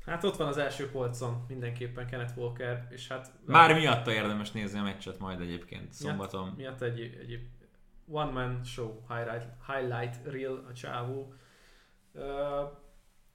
Hát 0.06 0.24
ott 0.24 0.36
van 0.36 0.48
az 0.48 0.58
első 0.58 0.90
polcon 0.90 1.46
mindenképpen 1.48 2.08
Kenneth 2.08 2.38
Walker, 2.38 2.88
és 2.90 3.08
hát... 3.08 3.32
Már 3.46 3.74
miatta 3.74 4.14
érdemes 4.14 4.52
nézni 4.52 4.80
a 4.80 4.84
meccset 4.84 5.20
majd 5.20 5.42
egyébként 5.42 5.94
szombaton. 5.94 6.54
Miatt 6.58 6.82
egy, 6.82 7.00
egy 7.00 7.48
one 8.08 8.32
man 8.32 8.64
show 8.64 8.92
highlight, 9.08 9.48
highlight 9.68 10.20
reel 10.26 10.66
a 10.70 10.74
csávó. 10.74 11.34
Uh, 12.12 12.24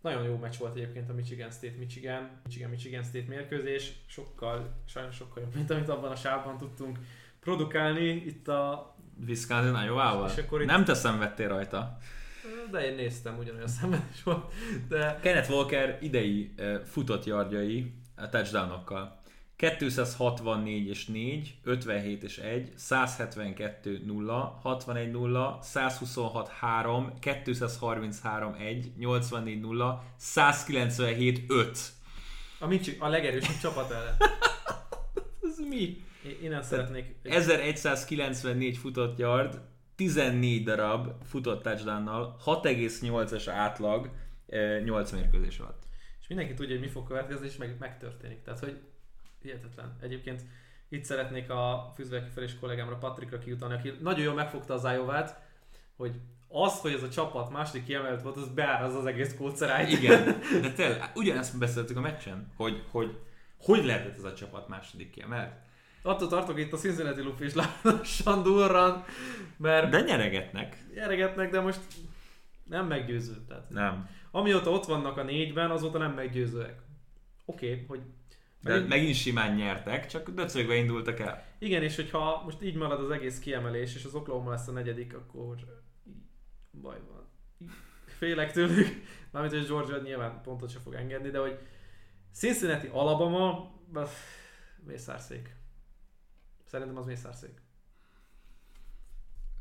nagyon 0.01 0.23
jó 0.23 0.37
meccs 0.37 0.57
volt 0.57 0.75
egyébként 0.75 1.11
a 1.11 1.13
Michigan 1.13 1.51
State 1.51 1.77
Michigan, 1.79 2.31
Michigan 2.45 2.71
Michigan 2.71 3.03
State 3.03 3.29
mérkőzés, 3.29 3.93
sokkal, 4.07 4.83
sajnos 4.87 5.15
sokkal 5.15 5.43
jobb, 5.43 5.55
mint 5.55 5.71
amit 5.71 5.89
abban 5.89 6.11
a 6.11 6.17
sávban 6.17 6.59
tudtunk 6.59 6.99
produkálni 7.41 8.09
itt 8.09 8.49
a 8.49 8.95
Wisconsin 9.27 9.85
Iowa-val? 9.85 10.31
Nem 10.65 10.85
te 10.85 10.95
szenvedtél 10.95 11.49
rajta. 11.49 11.99
De 12.71 12.87
én 12.87 12.95
néztem, 12.95 13.39
ugyanolyan 13.39 13.69
szenvedés 13.69 14.23
volt, 14.23 14.53
de 14.89 15.19
Kenneth 15.23 15.51
Walker 15.51 15.99
idei 16.01 16.55
uh, 16.59 16.81
futott 16.85 17.25
yardjai 17.25 17.95
a 18.17 18.29
touchdownokkal 18.29 19.23
264 19.57 20.87
és 20.89 21.07
4, 21.07 21.55
57 21.63 22.23
és 22.23 22.39
1, 22.39 22.73
172 22.77 24.03
0, 24.07 24.59
61 24.63 25.11
0, 25.11 25.59
126 25.63 26.49
3, 26.49 27.13
233 27.21 28.55
1, 28.59 28.93
84 28.99 29.61
0, 29.61 30.05
197 30.17 31.45
5. 31.49 31.79
A, 32.59 32.67
Michi, 32.67 32.97
a 32.99 33.09
legerősebb 33.09 33.59
csapat 33.61 33.91
ellen. 33.91 34.17
Ez 35.51 35.59
mi? 35.69 36.03
Én 36.27 36.37
innen 36.43 36.63
szeretnék... 36.63 37.15
egy- 37.23 37.33
1194 37.33 38.77
futott 38.77 39.19
yard, 39.19 39.61
14 39.97 40.65
darab 40.65 41.25
futott 41.25 41.63
touchdownnal, 41.63 42.37
6,8-as 42.45 43.49
átlag, 43.49 44.11
eh, 44.47 44.83
8 44.85 45.11
mérkőzés 45.11 45.59
alatt. 45.59 45.83
És 46.21 46.27
mindenki 46.27 46.55
tudja, 46.55 46.73
hogy 46.77 46.85
mi 46.85 46.91
fog 46.91 47.07
következni, 47.07 47.47
és 47.47 47.57
meg, 47.57 47.77
megtörténik. 47.79 48.43
Tehát, 48.43 48.61
hogy 48.61 48.81
hihetetlen. 49.43 49.97
Egyébként 50.01 50.43
itt 50.89 51.05
szeretnék 51.05 51.51
a 51.51 51.93
Fűzveki 51.95 52.31
felés 52.31 52.59
kollégámra, 52.59 52.97
Patrikra 52.97 53.39
kiutalni, 53.39 53.75
aki 53.75 53.93
nagyon 54.01 54.25
jól 54.25 54.35
megfogta 54.35 54.75
az 54.75 54.85
iowa 54.85 55.25
hogy 55.97 56.21
az, 56.49 56.81
hogy 56.81 56.93
ez 56.93 57.03
a 57.03 57.09
csapat 57.09 57.51
második 57.51 57.85
kiemelt 57.85 58.23
volt, 58.23 58.37
az 58.37 58.49
beáraz 58.49 58.95
az 58.95 59.07
egész 59.07 59.35
kócerájt. 59.37 59.91
Igen, 59.91 60.25
de 60.63 60.73
tényleg, 60.73 61.11
ugyanezt 61.15 61.59
beszéltük 61.59 61.97
a 61.97 62.01
meccsen, 62.01 62.53
hogy 62.57 62.85
hogy, 62.91 63.19
hogy 63.59 63.85
lehetett 63.85 64.17
ez 64.17 64.25
a 64.25 64.35
csapat 64.35 64.69
második 64.69 65.11
kiemelt. 65.11 65.53
Attól 66.07 66.29
tartok 66.29 66.59
itt 66.59 66.73
a 66.73 66.77
Cincinnati 66.77 67.23
Luffy 67.23 67.45
is 67.45 67.53
lassan 67.83 68.43
durran, 68.43 69.05
mert 69.57 69.91
De 69.91 70.01
nyeregetnek. 70.01 70.85
jeregetnek, 70.95 71.51
de 71.51 71.61
most 71.61 71.81
nem 72.65 72.87
meggyőző. 72.87 73.45
Tehát, 73.49 73.71
Nem. 73.71 74.09
amióta 74.31 74.71
ott 74.71 74.85
vannak 74.85 75.17
a 75.17 75.23
négyben, 75.23 75.71
azóta 75.71 75.99
nem 75.99 76.13
meggyőzőek. 76.13 76.81
Oké, 77.45 77.73
okay, 77.73 77.85
hogy 77.89 78.01
De 78.61 78.81
megint 78.81 79.15
simán 79.15 79.55
nyertek, 79.55 80.07
csak 80.07 80.31
döcögve 80.31 80.75
indultak 80.75 81.19
el. 81.21 81.45
Igen, 81.59 81.83
és 81.83 81.97
hogyha 81.97 82.43
most 82.45 82.63
így 82.63 82.75
marad 82.75 83.01
az 83.01 83.11
egész 83.11 83.39
kiemelés, 83.39 83.95
és 83.95 84.05
az 84.05 84.15
Oklahoma 84.15 84.51
lesz 84.51 84.69
a 84.69 84.73
negyedik, 84.73 85.15
akkor 85.15 85.57
baj 86.81 87.01
van. 87.11 87.29
Félek 88.07 88.53
tőlük, 88.53 88.89
mármint, 89.31 89.55
hogy 89.55 89.67
Georgia 89.67 90.01
nyilván 90.03 90.41
pontot 90.43 90.71
se 90.71 90.79
fog 90.79 90.95
engedni, 90.95 91.31
de 91.31 91.39
hogy 91.39 91.59
Cincinnati, 92.33 92.89
Alabama, 92.93 93.73
mészárszék. 94.87 95.63
Szerintem 96.75 96.99
az 96.99 97.07
mészárszék. 97.07 97.63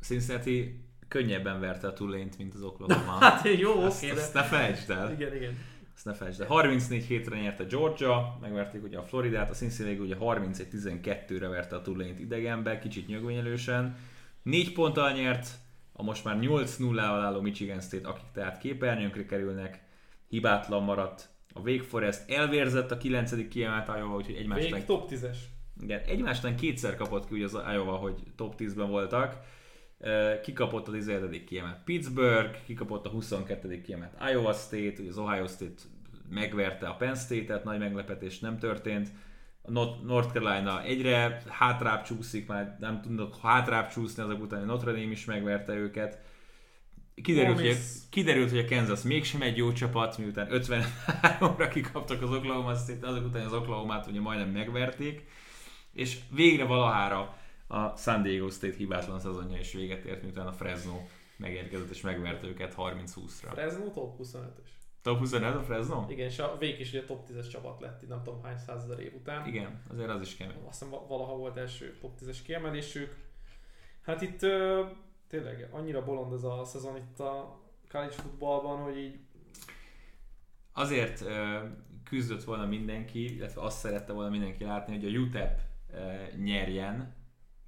Cincinnati 0.00 0.84
könnyebben 1.08 1.60
verte 1.60 1.86
a 1.86 1.92
Tulane-t, 1.92 2.38
mint 2.38 2.54
az 2.54 2.62
Oklahoma. 2.70 3.10
Hát 3.10 3.48
jó, 3.58 3.84
Ezt, 3.84 4.02
oké, 4.02 4.12
de... 4.12 4.20
ezt 4.20 4.34
ne 4.34 4.42
felejtsd 4.42 4.90
el. 4.90 5.12
Igen, 5.12 5.36
igen. 5.36 5.58
Ezt 5.94 6.04
ne 6.04 6.14
felejtsd 6.14 6.40
el. 6.40 6.46
34 6.46 7.04
hétre 7.04 7.40
nyerte 7.40 7.64
Georgia, 7.64 8.38
megverték 8.40 8.82
ugye 8.82 8.98
a 8.98 9.02
Floridát, 9.02 9.50
a 9.50 9.52
Cincinnati 9.52 9.98
ugye 9.98 10.16
31-12-re 10.20 11.48
verte 11.48 11.76
a 11.76 11.82
Tulane-t 11.82 12.18
idegenbe, 12.18 12.78
kicsit 12.78 13.06
nyögvenyelősen. 13.06 13.96
4 14.42 14.72
ponttal 14.72 15.12
nyert, 15.12 15.48
a 15.92 16.02
most 16.02 16.24
már 16.24 16.38
8-0 16.40 16.98
álló 16.98 17.40
Michigan 17.40 17.80
State, 17.80 18.08
akik 18.08 18.30
tehát 18.32 18.58
képernyőnkre 18.58 19.26
kerülnek, 19.26 19.84
hibátlan 20.28 20.82
maradt. 20.82 21.28
A 21.52 21.60
Wake 21.60 21.84
Forest 21.84 22.30
elvérzett 22.30 22.90
a 22.90 22.96
9. 22.96 23.48
kiemelt 23.48 23.88
Iowa, 23.98 24.16
úgyhogy 24.16 24.36
egymást 24.36 24.70
Még 24.70 24.84
top 24.84 25.10
10-es. 25.10 25.36
Igen, 25.82 26.00
egymástan 26.06 26.56
kétszer 26.56 26.96
kapott 26.96 27.28
ki 27.28 27.34
ugye 27.34 27.44
az 27.44 27.58
Iowa, 27.72 27.92
hogy 27.92 28.14
top 28.36 28.54
10-ben 28.58 28.88
voltak. 28.88 29.36
Kikapott 30.42 30.88
a 30.88 30.92
17. 30.92 31.44
kiemelt 31.44 31.78
Pittsburgh, 31.84 32.64
kikapott 32.64 33.06
a 33.06 33.08
22. 33.08 33.80
kiemelt 33.80 34.12
Iowa 34.32 34.52
State, 34.52 35.00
ugye 35.00 35.08
az 35.08 35.18
Ohio 35.18 35.46
State 35.46 35.82
megverte 36.30 36.88
a 36.88 36.94
Penn 36.94 37.14
State-et, 37.14 37.64
nagy 37.64 37.78
meglepetés 37.78 38.38
nem 38.38 38.58
történt. 38.58 39.12
A 39.62 39.70
North 40.04 40.32
Carolina 40.32 40.82
egyre 40.82 41.42
hátrább 41.48 42.02
csúszik, 42.02 42.46
már 42.46 42.76
nem 42.80 43.00
tudnak 43.00 43.36
hátrább 43.42 43.88
csúszni 43.88 44.22
azok 44.22 44.42
után, 44.42 44.58
hogy 44.58 44.68
Notre 44.68 44.90
Dame 44.90 45.10
is 45.10 45.24
megverte 45.24 45.74
őket. 45.74 46.18
Kiderült, 47.22 47.56
hogy, 47.56 47.66
Miss. 47.66 47.78
kiderült, 48.10 48.50
hogy 48.50 48.58
a 48.58 48.68
Kansas 48.68 49.02
mégsem 49.02 49.42
egy 49.42 49.56
jó 49.56 49.72
csapat, 49.72 50.18
miután 50.18 50.48
53-ra 50.50 51.68
kikaptak 51.72 52.22
az 52.22 52.30
Oklahoma 52.30 52.74
State, 52.74 53.06
azok 53.06 53.24
után 53.24 53.46
az 53.46 53.52
Oklahoma-t 53.52 54.06
ugye 54.06 54.20
majdnem 54.20 54.50
megverték 54.50 55.24
és 55.94 56.20
végre 56.30 56.64
valahára 56.64 57.36
a 57.66 57.96
San 57.96 58.22
Diego 58.22 58.50
State 58.50 58.76
hibátlan 58.76 59.20
szezonja 59.20 59.58
is 59.58 59.72
véget 59.72 60.04
ért, 60.04 60.22
miután 60.22 60.46
a 60.46 60.52
Fresno 60.52 61.02
megérkezett 61.36 61.90
és 61.90 62.00
megverte 62.00 62.46
őket 62.46 62.74
30-20-ra. 62.78 63.50
Fresno 63.52 63.90
top 63.90 64.18
25-ös. 64.22 64.68
Top 65.02 65.18
25 65.18 65.54
a 65.54 65.62
Fresno? 65.62 66.06
Igen, 66.08 66.26
és 66.26 66.38
a 66.38 66.52
Wake 66.52 66.78
is 66.78 66.88
ugye 66.88 67.04
top 67.04 67.28
10-es 67.28 67.50
csapat 67.50 67.80
lett, 67.80 68.02
így 68.02 68.08
nem 68.08 68.22
tudom 68.22 68.42
hány 68.42 68.58
százezer 68.58 68.98
év 68.98 69.14
után. 69.14 69.46
Igen, 69.46 69.82
azért 69.90 70.08
az 70.08 70.20
is 70.20 70.36
kemény. 70.36 70.56
Azt 70.68 70.78
hiszem 70.78 70.90
va- 70.90 71.08
valaha 71.08 71.36
volt 71.36 71.56
első 71.56 71.96
top 72.00 72.18
10-es 72.20 72.38
kiemelésük. 72.44 73.16
Hát 74.02 74.22
itt 74.22 74.42
ö, 74.42 74.84
tényleg 75.28 75.68
annyira 75.70 76.04
bolond 76.04 76.32
ez 76.32 76.42
a 76.42 76.64
szezon 76.64 76.96
itt 76.96 77.20
a 77.20 77.60
college 77.90 78.12
futballban, 78.12 78.78
hogy 78.82 78.98
így 78.98 79.18
Azért 80.72 81.20
ö, 81.20 81.58
küzdött 82.04 82.44
volna 82.44 82.66
mindenki, 82.66 83.34
illetve 83.34 83.60
azt 83.60 83.78
szerette 83.78 84.12
volna 84.12 84.30
mindenki 84.30 84.64
látni, 84.64 84.94
hogy 84.94 85.14
a 85.14 85.18
UTEP 85.18 85.60
nyerjen, 86.36 87.14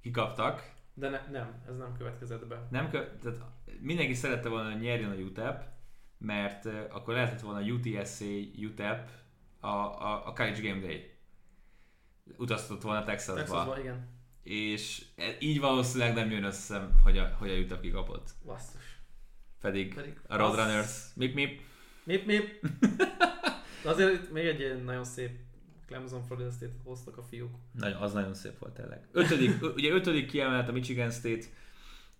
kikaptak. 0.01 0.73
de 0.93 1.09
ne, 1.09 1.21
nem, 1.31 1.63
ez 1.67 1.77
nem 1.77 1.93
következett 1.97 2.47
be. 2.47 2.67
Nem 2.71 2.89
kö- 2.89 3.19
tehát 3.21 3.39
mindenki 3.79 4.13
szerette 4.13 4.49
volna, 4.49 4.71
hogy 4.71 4.81
nyerjen 4.81 5.11
a 5.11 5.15
UTEP, 5.15 5.63
mert 6.17 6.65
akkor 6.89 7.13
lehetett 7.13 7.41
volna 7.41 7.59
UTSA, 7.71 8.25
UTEP 8.57 9.09
a, 9.59 9.67
a, 9.67 10.27
a 10.27 10.33
College 10.33 10.61
Game 10.69 10.81
Day. 10.81 11.11
Utaztatott 12.37 12.81
volna 12.81 13.03
Texasba. 13.03 13.41
Texasban, 13.41 13.79
igen. 13.79 14.07
és 14.43 15.05
e- 15.15 15.35
így 15.39 15.59
valószínűleg 15.59 16.13
nem 16.13 16.31
jön 16.31 16.43
össze, 16.43 16.89
hogy 17.03 17.17
a, 17.17 17.35
hogy 17.37 17.49
a 17.49 17.57
UTEP 17.57 17.81
kikapott. 17.81 18.29
Basszus. 18.45 18.99
Pedig, 19.61 19.93
Pedig 19.93 20.19
a 20.27 20.35
Roadrunners, 20.37 21.13
mip 21.15 21.33
mip, 21.33 21.61
Mip, 22.03 22.25
mip. 22.25 22.65
De 23.83 23.89
azért 23.89 24.31
még 24.31 24.45
egy 24.45 24.83
nagyon 24.83 25.03
szép 25.03 25.39
Clemson 25.87 26.23
Florida 26.23 26.51
State 26.51 26.73
hoztak 26.83 27.17
a 27.17 27.23
fiúk. 27.23 27.55
nagyon, 27.71 28.01
az 28.01 28.13
nagyon 28.13 28.33
szép 28.33 28.59
volt 28.59 28.73
tényleg. 28.73 29.07
Ötödik, 29.11 29.63
ugye 29.75 29.91
ötödik 29.91 30.27
kiemelt 30.27 30.67
a 30.69 30.71
Michigan 30.71 31.11
State, 31.11 31.45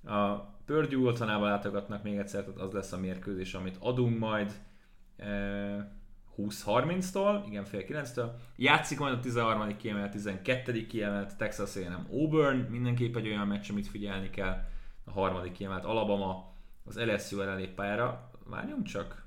a 0.03 0.35
Purdue 0.65 1.09
otthonába 1.09 1.45
látogatnak 1.45 2.03
még 2.03 2.17
egyszer, 2.17 2.43
tehát 2.43 2.59
az 2.59 2.71
lesz 2.71 2.91
a 2.91 2.97
mérkőzés, 2.97 3.53
amit 3.53 3.77
adunk 3.79 4.19
majd 4.19 4.53
e, 5.17 5.95
20-30-tól, 6.37 7.43
igen, 7.47 7.65
fél 7.65 7.83
9-től. 7.87 8.31
Játszik 8.55 8.99
majd 8.99 9.13
a 9.13 9.19
13. 9.19 9.77
kiemelt, 9.77 10.11
12. 10.11 10.85
kiemelt 10.85 11.37
Texas 11.37 11.75
A&M 11.75 12.07
Auburn, 12.11 12.57
mindenképp 12.57 13.15
egy 13.15 13.27
olyan 13.27 13.47
meccs, 13.47 13.69
amit 13.69 13.87
figyelni 13.87 14.29
kell. 14.29 14.65
A 15.03 15.11
harmadik 15.11 15.51
kiemelt 15.51 15.85
Alabama, 15.85 16.53
az 16.83 16.99
LSU 16.99 17.41
ellen 17.41 17.57
lép 17.57 17.73
pályára. 17.73 18.31
Várjunk 18.45 18.85
csak, 18.85 19.26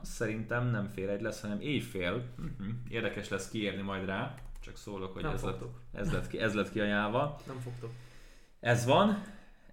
azt 0.00 0.10
szerintem 0.12 0.66
nem 0.66 0.88
fél 0.88 1.08
egy 1.10 1.20
lesz, 1.20 1.40
hanem 1.40 1.60
éjfél. 1.60 2.24
Mhm. 2.36 2.70
Érdekes 2.88 3.28
lesz 3.28 3.48
kiérni 3.48 3.82
majd 3.82 4.04
rá. 4.04 4.34
Csak 4.60 4.76
szólok, 4.76 5.12
hogy 5.12 5.22
Nem 5.22 5.32
ez 5.32 5.42
lett, 5.42 5.58
fogtok. 5.58 5.80
ez, 5.92 6.12
lett 6.12 6.26
ki, 6.28 6.38
ez 6.38 6.54
lett 6.54 6.70
kiajánlva. 6.70 7.40
Nem 7.46 7.58
fogtok. 7.58 7.90
Ez 8.60 8.84
van. 8.84 9.22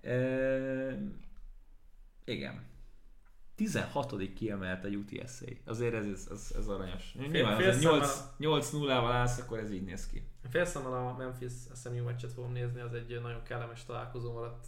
E, 0.01 0.17
igen. 2.25 2.63
16. 3.55 4.33
kiemelt 4.33 4.83
a 4.83 4.87
UTSA. 4.87 5.45
Azért 5.65 5.93
ez, 5.93 6.05
ez, 6.05 6.27
ez, 6.31 6.53
ez 6.57 6.67
aranyos. 6.67 7.13
Nyilván 7.13 7.57
fél 7.57 7.69
azért 7.69 7.83
8, 7.83 8.05
szemmel- 8.05 8.33
8 8.37 8.69
0 8.69 9.01
val 9.01 9.11
állsz, 9.11 9.39
akkor 9.39 9.59
ez 9.59 9.71
így 9.71 9.83
néz 9.83 10.07
ki. 10.07 10.27
Félszemmel 10.49 10.93
a 10.93 11.15
Memphis 11.17 11.51
SMU 11.75 12.03
meccset 12.03 12.31
fogom 12.33 12.51
nézni, 12.51 12.81
az 12.81 12.93
egy 12.93 13.19
nagyon 13.21 13.43
kellemes 13.43 13.85
találkozó 13.85 14.33
maradt 14.33 14.67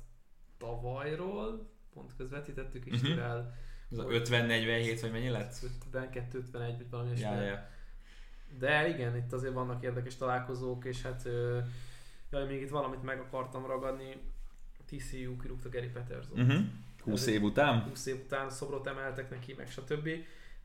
tavalyról. 0.57 1.69
Pont 1.94 2.15
közvetítettük 2.18 2.86
is, 2.86 3.02
Mhm. 3.02 3.11
Mivel 3.97 4.22
Ez 4.22 4.30
a 4.30 4.34
50-47, 4.34 4.97
vagy 5.01 5.11
mennyi 5.11 5.30
lett? 5.30 5.55
52-51 5.93 6.41
vagy 6.51 6.89
valami 6.89 7.19
Ja, 7.19 7.41
ja. 7.41 7.67
De 8.59 8.88
igen, 8.88 9.17
itt 9.17 9.34
azért 9.34 9.53
vannak 9.53 9.84
érdekes 9.84 10.15
találkozók, 10.15 10.85
és 10.85 11.01
hát 11.01 11.23
jaj, 12.31 12.45
még 12.47 12.61
itt 12.61 12.69
valamit 12.69 13.03
meg 13.03 13.19
akartam 13.19 13.65
ragadni. 13.65 14.17
TCU 14.85 15.38
kirúgta 15.38 15.69
Gary 15.69 15.88
Peterson. 15.88 16.39
Uh-huh. 16.39 16.63
20 17.03 17.26
év 17.26 17.43
után? 17.43 17.81
20 17.81 18.05
év 18.05 18.15
után 18.26 18.49
szobrot 18.49 18.88
emeltek 18.88 19.30
neki, 19.30 19.53
meg 19.53 19.69
stb. 19.69 20.09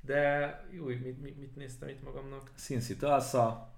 De 0.00 0.64
jó, 0.70 0.84
mit, 0.84 1.20
mit, 1.20 1.38
mit 1.38 1.56
néztem 1.56 1.88
itt 1.88 2.02
magamnak? 2.02 2.50
Cincy 2.56 2.96
Tulsa, 2.96 3.70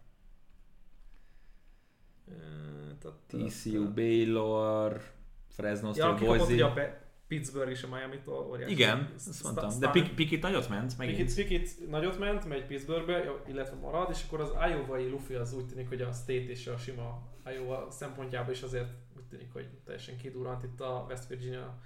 TCU, 3.26 3.92
Baylor, 3.94 5.02
Fresno 5.48 5.88
Ja, 5.88 5.94
State, 5.94 6.24
kapott 6.24 6.34
ugye 6.34 6.46
Boise. 6.46 6.64
a 6.64 6.72
Pe- 6.72 7.01
Pittsburgh 7.32 7.70
és 7.70 7.82
a 7.82 7.88
Miami-tól 7.88 8.46
óriási. 8.50 8.72
Igen, 8.72 9.12
azt 9.14 9.42
mondtam. 9.42 9.78
De 9.78 9.88
Pikit 10.14 10.42
nagyot 10.42 10.68
ment, 10.68 10.98
megint. 10.98 11.34
Pikit 11.34 11.88
nagyot 11.90 12.18
ment, 12.18 12.48
megy 12.48 12.66
Pittsburghbe, 12.66 13.42
illetve 13.48 13.76
marad, 13.76 14.10
és 14.10 14.22
akkor 14.26 14.40
az 14.40 14.50
Iowa-i 14.70 15.08
Luffy 15.08 15.34
az 15.34 15.52
úgy 15.54 15.66
tűnik, 15.66 15.88
hogy 15.88 16.00
a 16.00 16.12
State 16.12 16.50
és 16.50 16.66
a 16.66 16.76
sima 16.76 17.22
Iowa 17.54 17.86
szempontjából 17.90 18.52
is 18.52 18.62
azért 18.62 18.88
úgy 19.16 19.24
tűnik, 19.24 19.52
hogy 19.52 19.68
teljesen 19.84 20.16
kidurrant 20.16 20.62
itt 20.62 20.80
a 20.80 21.04
West 21.08 21.26
Virginia. 21.28 21.78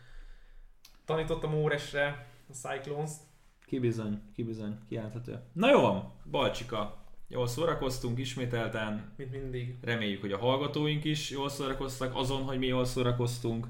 Tanította 1.05 1.48
Móresre 1.48 2.28
a 2.48 2.52
Cyclones-t. 2.52 3.20
Ki 3.66 3.78
bizony, 3.78 4.23
ki 4.35 4.43
bizony, 4.43 4.78
kijelenthető. 4.89 5.40
Na 5.52 5.70
jó 5.70 5.81
van, 5.81 6.12
Balcsika 6.31 7.05
Jól 7.28 7.47
szórakoztunk 7.47 8.18
ismételten, 8.18 9.12
Mint 9.16 9.31
mindig. 9.31 9.77
reméljük, 9.82 10.20
hogy 10.20 10.32
a 10.32 10.39
hallgatóink 10.39 11.05
is 11.05 11.31
jól 11.31 11.48
szórakoztak 11.48 12.14
azon, 12.16 12.43
hogy 12.43 12.59
mi 12.59 12.66
jól 12.66 12.85
szórakoztunk. 12.85 13.66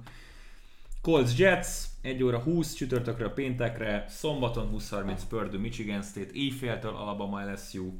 Colts 1.06 1.38
Jets, 1.38 1.68
1 2.02 2.22
óra 2.22 2.38
20 2.38 2.74
csütörtökre 2.74 3.28
péntekre, 3.28 4.04
szombaton 4.08 4.70
20.30 4.72 5.20
Purdue 5.28 5.60
Michigan 5.60 6.02
State, 6.02 6.30
éjféltől 6.32 6.96
Alabama 6.96 7.52
LSU, 7.52 7.92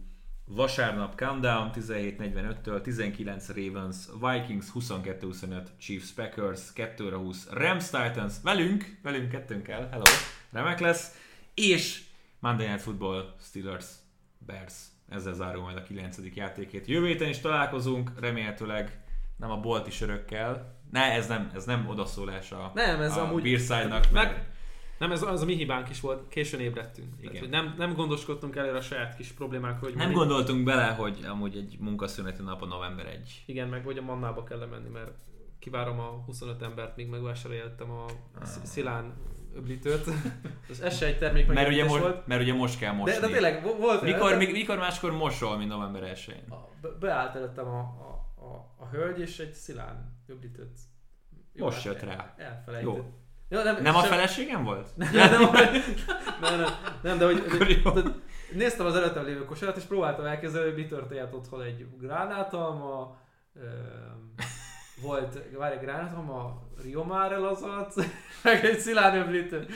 vasárnap 0.45 1.15
Countdown 1.15 1.71
17.45-től, 1.75 2.81
19 2.81 3.49
Ravens, 3.49 3.97
Vikings 4.21 4.67
22.25, 4.75 5.67
Chiefs 5.79 6.11
Packers, 6.11 6.73
2 6.73 7.05
óra 7.05 7.17
20 7.17 7.49
Rams 7.51 7.85
Titans, 7.85 8.35
velünk, 8.43 8.99
velünk 9.03 9.29
kettőnkkel, 9.29 9.89
hello, 9.89 10.05
remek 10.51 10.81
lesz, 10.81 11.15
és 11.55 12.03
Monday 12.39 12.67
Night 12.67 12.83
Football 12.83 13.35
Steelers 13.41 13.87
Bears. 14.39 14.75
Ezzel 15.09 15.35
zárom 15.35 15.63
majd 15.63 15.77
a 15.77 15.83
9. 15.83 16.19
játékét. 16.35 16.87
Jövő 16.87 17.07
héten 17.07 17.29
is 17.29 17.39
találkozunk, 17.39 18.11
remélhetőleg 18.21 19.01
nem 19.37 19.51
a 19.51 19.61
bolti 19.61 19.91
sörökkel. 19.91 20.76
Ne, 20.91 21.01
ez 21.13 21.27
nem, 21.29 21.51
ez 21.55 21.65
nem 21.65 21.89
odaszólás 21.89 22.53
a, 22.53 22.71
Nem, 22.75 23.01
ez 23.01 23.17
a 23.17 23.23
amúgy- 23.23 23.43
Beerside-nak, 23.43 24.11
mert 24.11 24.31
Meg- 24.33 24.55
Nem, 24.99 25.13
ez 25.13 25.23
az 25.23 25.43
a 25.43 25.45
mi 25.45 25.55
hibánk 25.55 25.91
is 25.91 26.01
volt, 26.01 26.29
későn 26.29 26.61
ébredtünk. 26.61 27.09
Igen. 27.21 27.33
Tehát, 27.33 27.51
nem, 27.51 27.75
nem 27.79 27.95
gondoskodtunk 27.95 28.57
előre 28.57 28.77
a 28.77 28.81
saját 28.81 29.17
kis 29.17 29.29
problémákról, 29.33 29.81
hogy 29.91 29.95
nem 29.99 30.09
mindig- 30.09 30.27
gondoltunk 30.27 30.65
bele, 30.65 30.85
hogy 30.87 31.19
amúgy 31.29 31.57
egy 31.57 31.77
munkaszüneti 31.81 32.43
nap 32.43 32.63
a 32.63 32.67
november 32.67 33.07
1. 33.07 33.43
Igen, 33.47 33.69
meg 33.69 33.85
hogy 33.85 33.99
a 33.99 34.03
mannába 34.03 34.45
kell 34.45 34.59
lemenni, 34.59 34.89
mert 34.89 35.11
kivárom 35.59 35.99
a 36.01 36.23
25 36.27 36.63
embert, 36.63 36.97
míg 36.97 37.09
megvásároltam 37.09 37.91
a 37.91 38.05
Sz- 38.45 38.67
Szilán 38.67 39.15
öblítőt. 39.57 40.05
Ez, 40.71 40.81
ez 40.81 40.97
se 40.97 41.07
egy 41.07 41.19
termék 41.19 41.47
Mert 41.47 41.69
ugye, 41.69 41.85
most, 41.85 42.03
volt. 42.03 42.27
mert 42.27 42.41
ugye 42.43 42.55
most 42.55 42.79
kell 42.79 42.93
mosni. 42.93 43.15
De, 43.21 43.27
de 43.27 43.33
tényleg 43.33 43.63
vo- 43.63 43.79
volt 43.79 44.03
mikor, 44.03 44.37
mi- 44.37 44.51
mikor 44.53 44.79
máskor 44.79 45.13
mosol, 45.13 45.57
mint 45.57 45.71
november 45.71 46.03
1 46.03 46.43
a- 46.51 46.55
be- 46.83 46.89
beállt 47.01 47.35
előttem 47.37 47.67
a, 47.67 47.79
a, 47.79 48.26
a, 48.47 48.75
a 48.83 48.89
hölgy, 48.89 49.21
és 49.21 49.39
egy 49.39 49.53
Szilán 49.53 50.23
öblítőt. 50.27 50.79
Most 51.53 51.85
jött 51.85 52.01
rá. 52.01 52.35
Elfelejtett. 52.37 52.95
Jó. 52.95 53.13
Jó, 53.49 53.63
nem, 53.63 53.83
Nem 53.83 53.95
a 53.95 54.01
sem- 54.01 54.11
feleségem 54.11 54.65
volt? 54.65 54.89
nem, 54.97 55.13
nem, 55.13 55.31
nem, 56.41 56.61
nem, 56.61 56.71
nem, 57.03 57.19
de 57.19 57.25
hogy, 57.25 57.81
jó. 57.85 57.91
de, 57.91 58.03
néztem 58.53 58.87
az 58.87 58.95
előttem 58.97 59.25
lévő 59.25 59.45
kosarat, 59.45 59.77
és 59.77 59.83
próbáltam 59.83 60.25
elképzelni, 60.25 60.71
hogy 60.71 60.79
mi 60.83 60.87
történt 60.87 61.33
otthon 61.33 61.63
egy 61.63 61.87
gránátalma, 61.99 63.17
öm, 63.55 64.35
volt, 65.03 65.39
várj, 65.57 65.75
egy 65.75 65.81
gránátalma, 65.81 66.63
Rio 66.83 67.05
Mare 67.05 67.37
lazac, 67.37 67.95
meg 68.45 68.65
egy 68.65 68.79
szilárd 68.79 69.15
öblítő. 69.15 69.67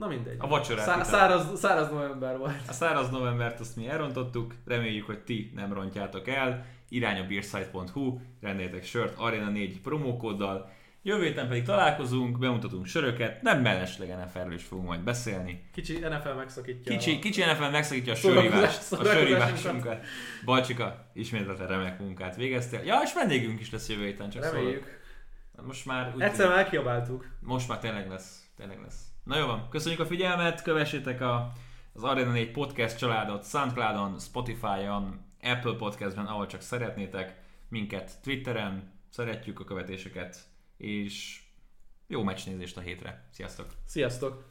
Na 0.00 0.06
mindegy. 0.06 0.36
A 0.38 0.46
vacsorát 0.48 0.84
Szá- 0.84 1.04
száraz, 1.04 1.58
száraz 1.58 1.90
november 1.90 2.38
volt. 2.38 2.54
A 2.68 2.72
száraz 2.72 3.10
novembert 3.10 3.60
azt 3.60 3.76
mi 3.76 3.88
elrontottuk, 3.88 4.54
reméljük, 4.66 5.06
hogy 5.06 5.18
ti 5.18 5.50
nem 5.54 5.72
rontjátok 5.72 6.28
el. 6.28 6.66
Irány 6.88 7.18
a 7.20 7.26
beersite.hu, 7.26 8.18
rendeljetek 8.40 8.84
sört 8.84 9.18
Arena 9.18 9.48
4 9.50 9.80
promókóddal. 9.80 10.70
Jövő 11.02 11.22
héten 11.24 11.48
pedig 11.48 11.62
találkozunk, 11.64 12.38
bemutatunk 12.38 12.86
söröket, 12.86 13.42
nem 13.42 13.60
mellesleg 13.60 14.08
NFL-ről 14.08 14.52
is 14.54 14.62
fogunk 14.64 14.86
majd 14.88 15.00
beszélni. 15.00 15.68
Kicsi 15.72 15.98
NFL 15.98 16.28
megszakítja. 16.36 16.92
Kicsi, 16.96 17.16
a- 17.16 17.18
kicsi 17.18 17.40
NFL 17.42 17.70
megszakítja 17.70 18.12
a 18.12 18.16
sörívást, 18.16 18.92
a 18.92 19.04
sörívásunkat. 19.04 20.04
Balcsika, 20.44 21.10
ismételten 21.12 21.66
remek 21.66 21.98
munkát 21.98 22.36
végeztél. 22.36 22.80
Ja, 22.84 23.00
és 23.04 23.12
vendégünk 23.14 23.60
is 23.60 23.70
lesz 23.70 23.88
jövő 23.88 24.04
héten, 24.04 24.30
csak 24.30 24.42
szólok. 24.42 24.58
Reméljük. 24.58 24.98
Most 25.66 25.86
már 25.86 26.12
úgy 26.14 26.20
Egyszer 26.22 26.48
már 26.48 26.68
kiabáltuk. 26.68 27.26
most 27.40 27.68
már 27.68 27.78
tényleg 27.78 28.08
lesz. 28.08 28.44
Tényleg 28.56 28.80
lesz. 28.82 29.08
Na 29.30 29.38
jó 29.38 29.46
van, 29.46 29.68
köszönjük 29.68 30.00
a 30.00 30.06
figyelmet, 30.06 30.62
kövessétek 30.62 31.20
a, 31.20 31.52
az 31.92 32.04
Arena 32.04 32.30
4 32.30 32.50
podcast 32.50 32.98
családot 32.98 33.44
Soundcloudon, 33.44 34.18
Spotify-on, 34.18 35.20
Apple 35.42 35.74
Podcastben, 35.74 36.26
ahol 36.26 36.46
csak 36.46 36.60
szeretnétek, 36.60 37.40
minket 37.68 38.22
Twitteren, 38.22 38.92
szeretjük 39.08 39.60
a 39.60 39.64
követéseket, 39.64 40.36
és 40.76 41.42
jó 42.06 42.22
meccsnézést 42.22 42.76
a 42.76 42.80
hétre. 42.80 43.28
Sziasztok! 43.32 43.66
Sziasztok! 43.84 44.49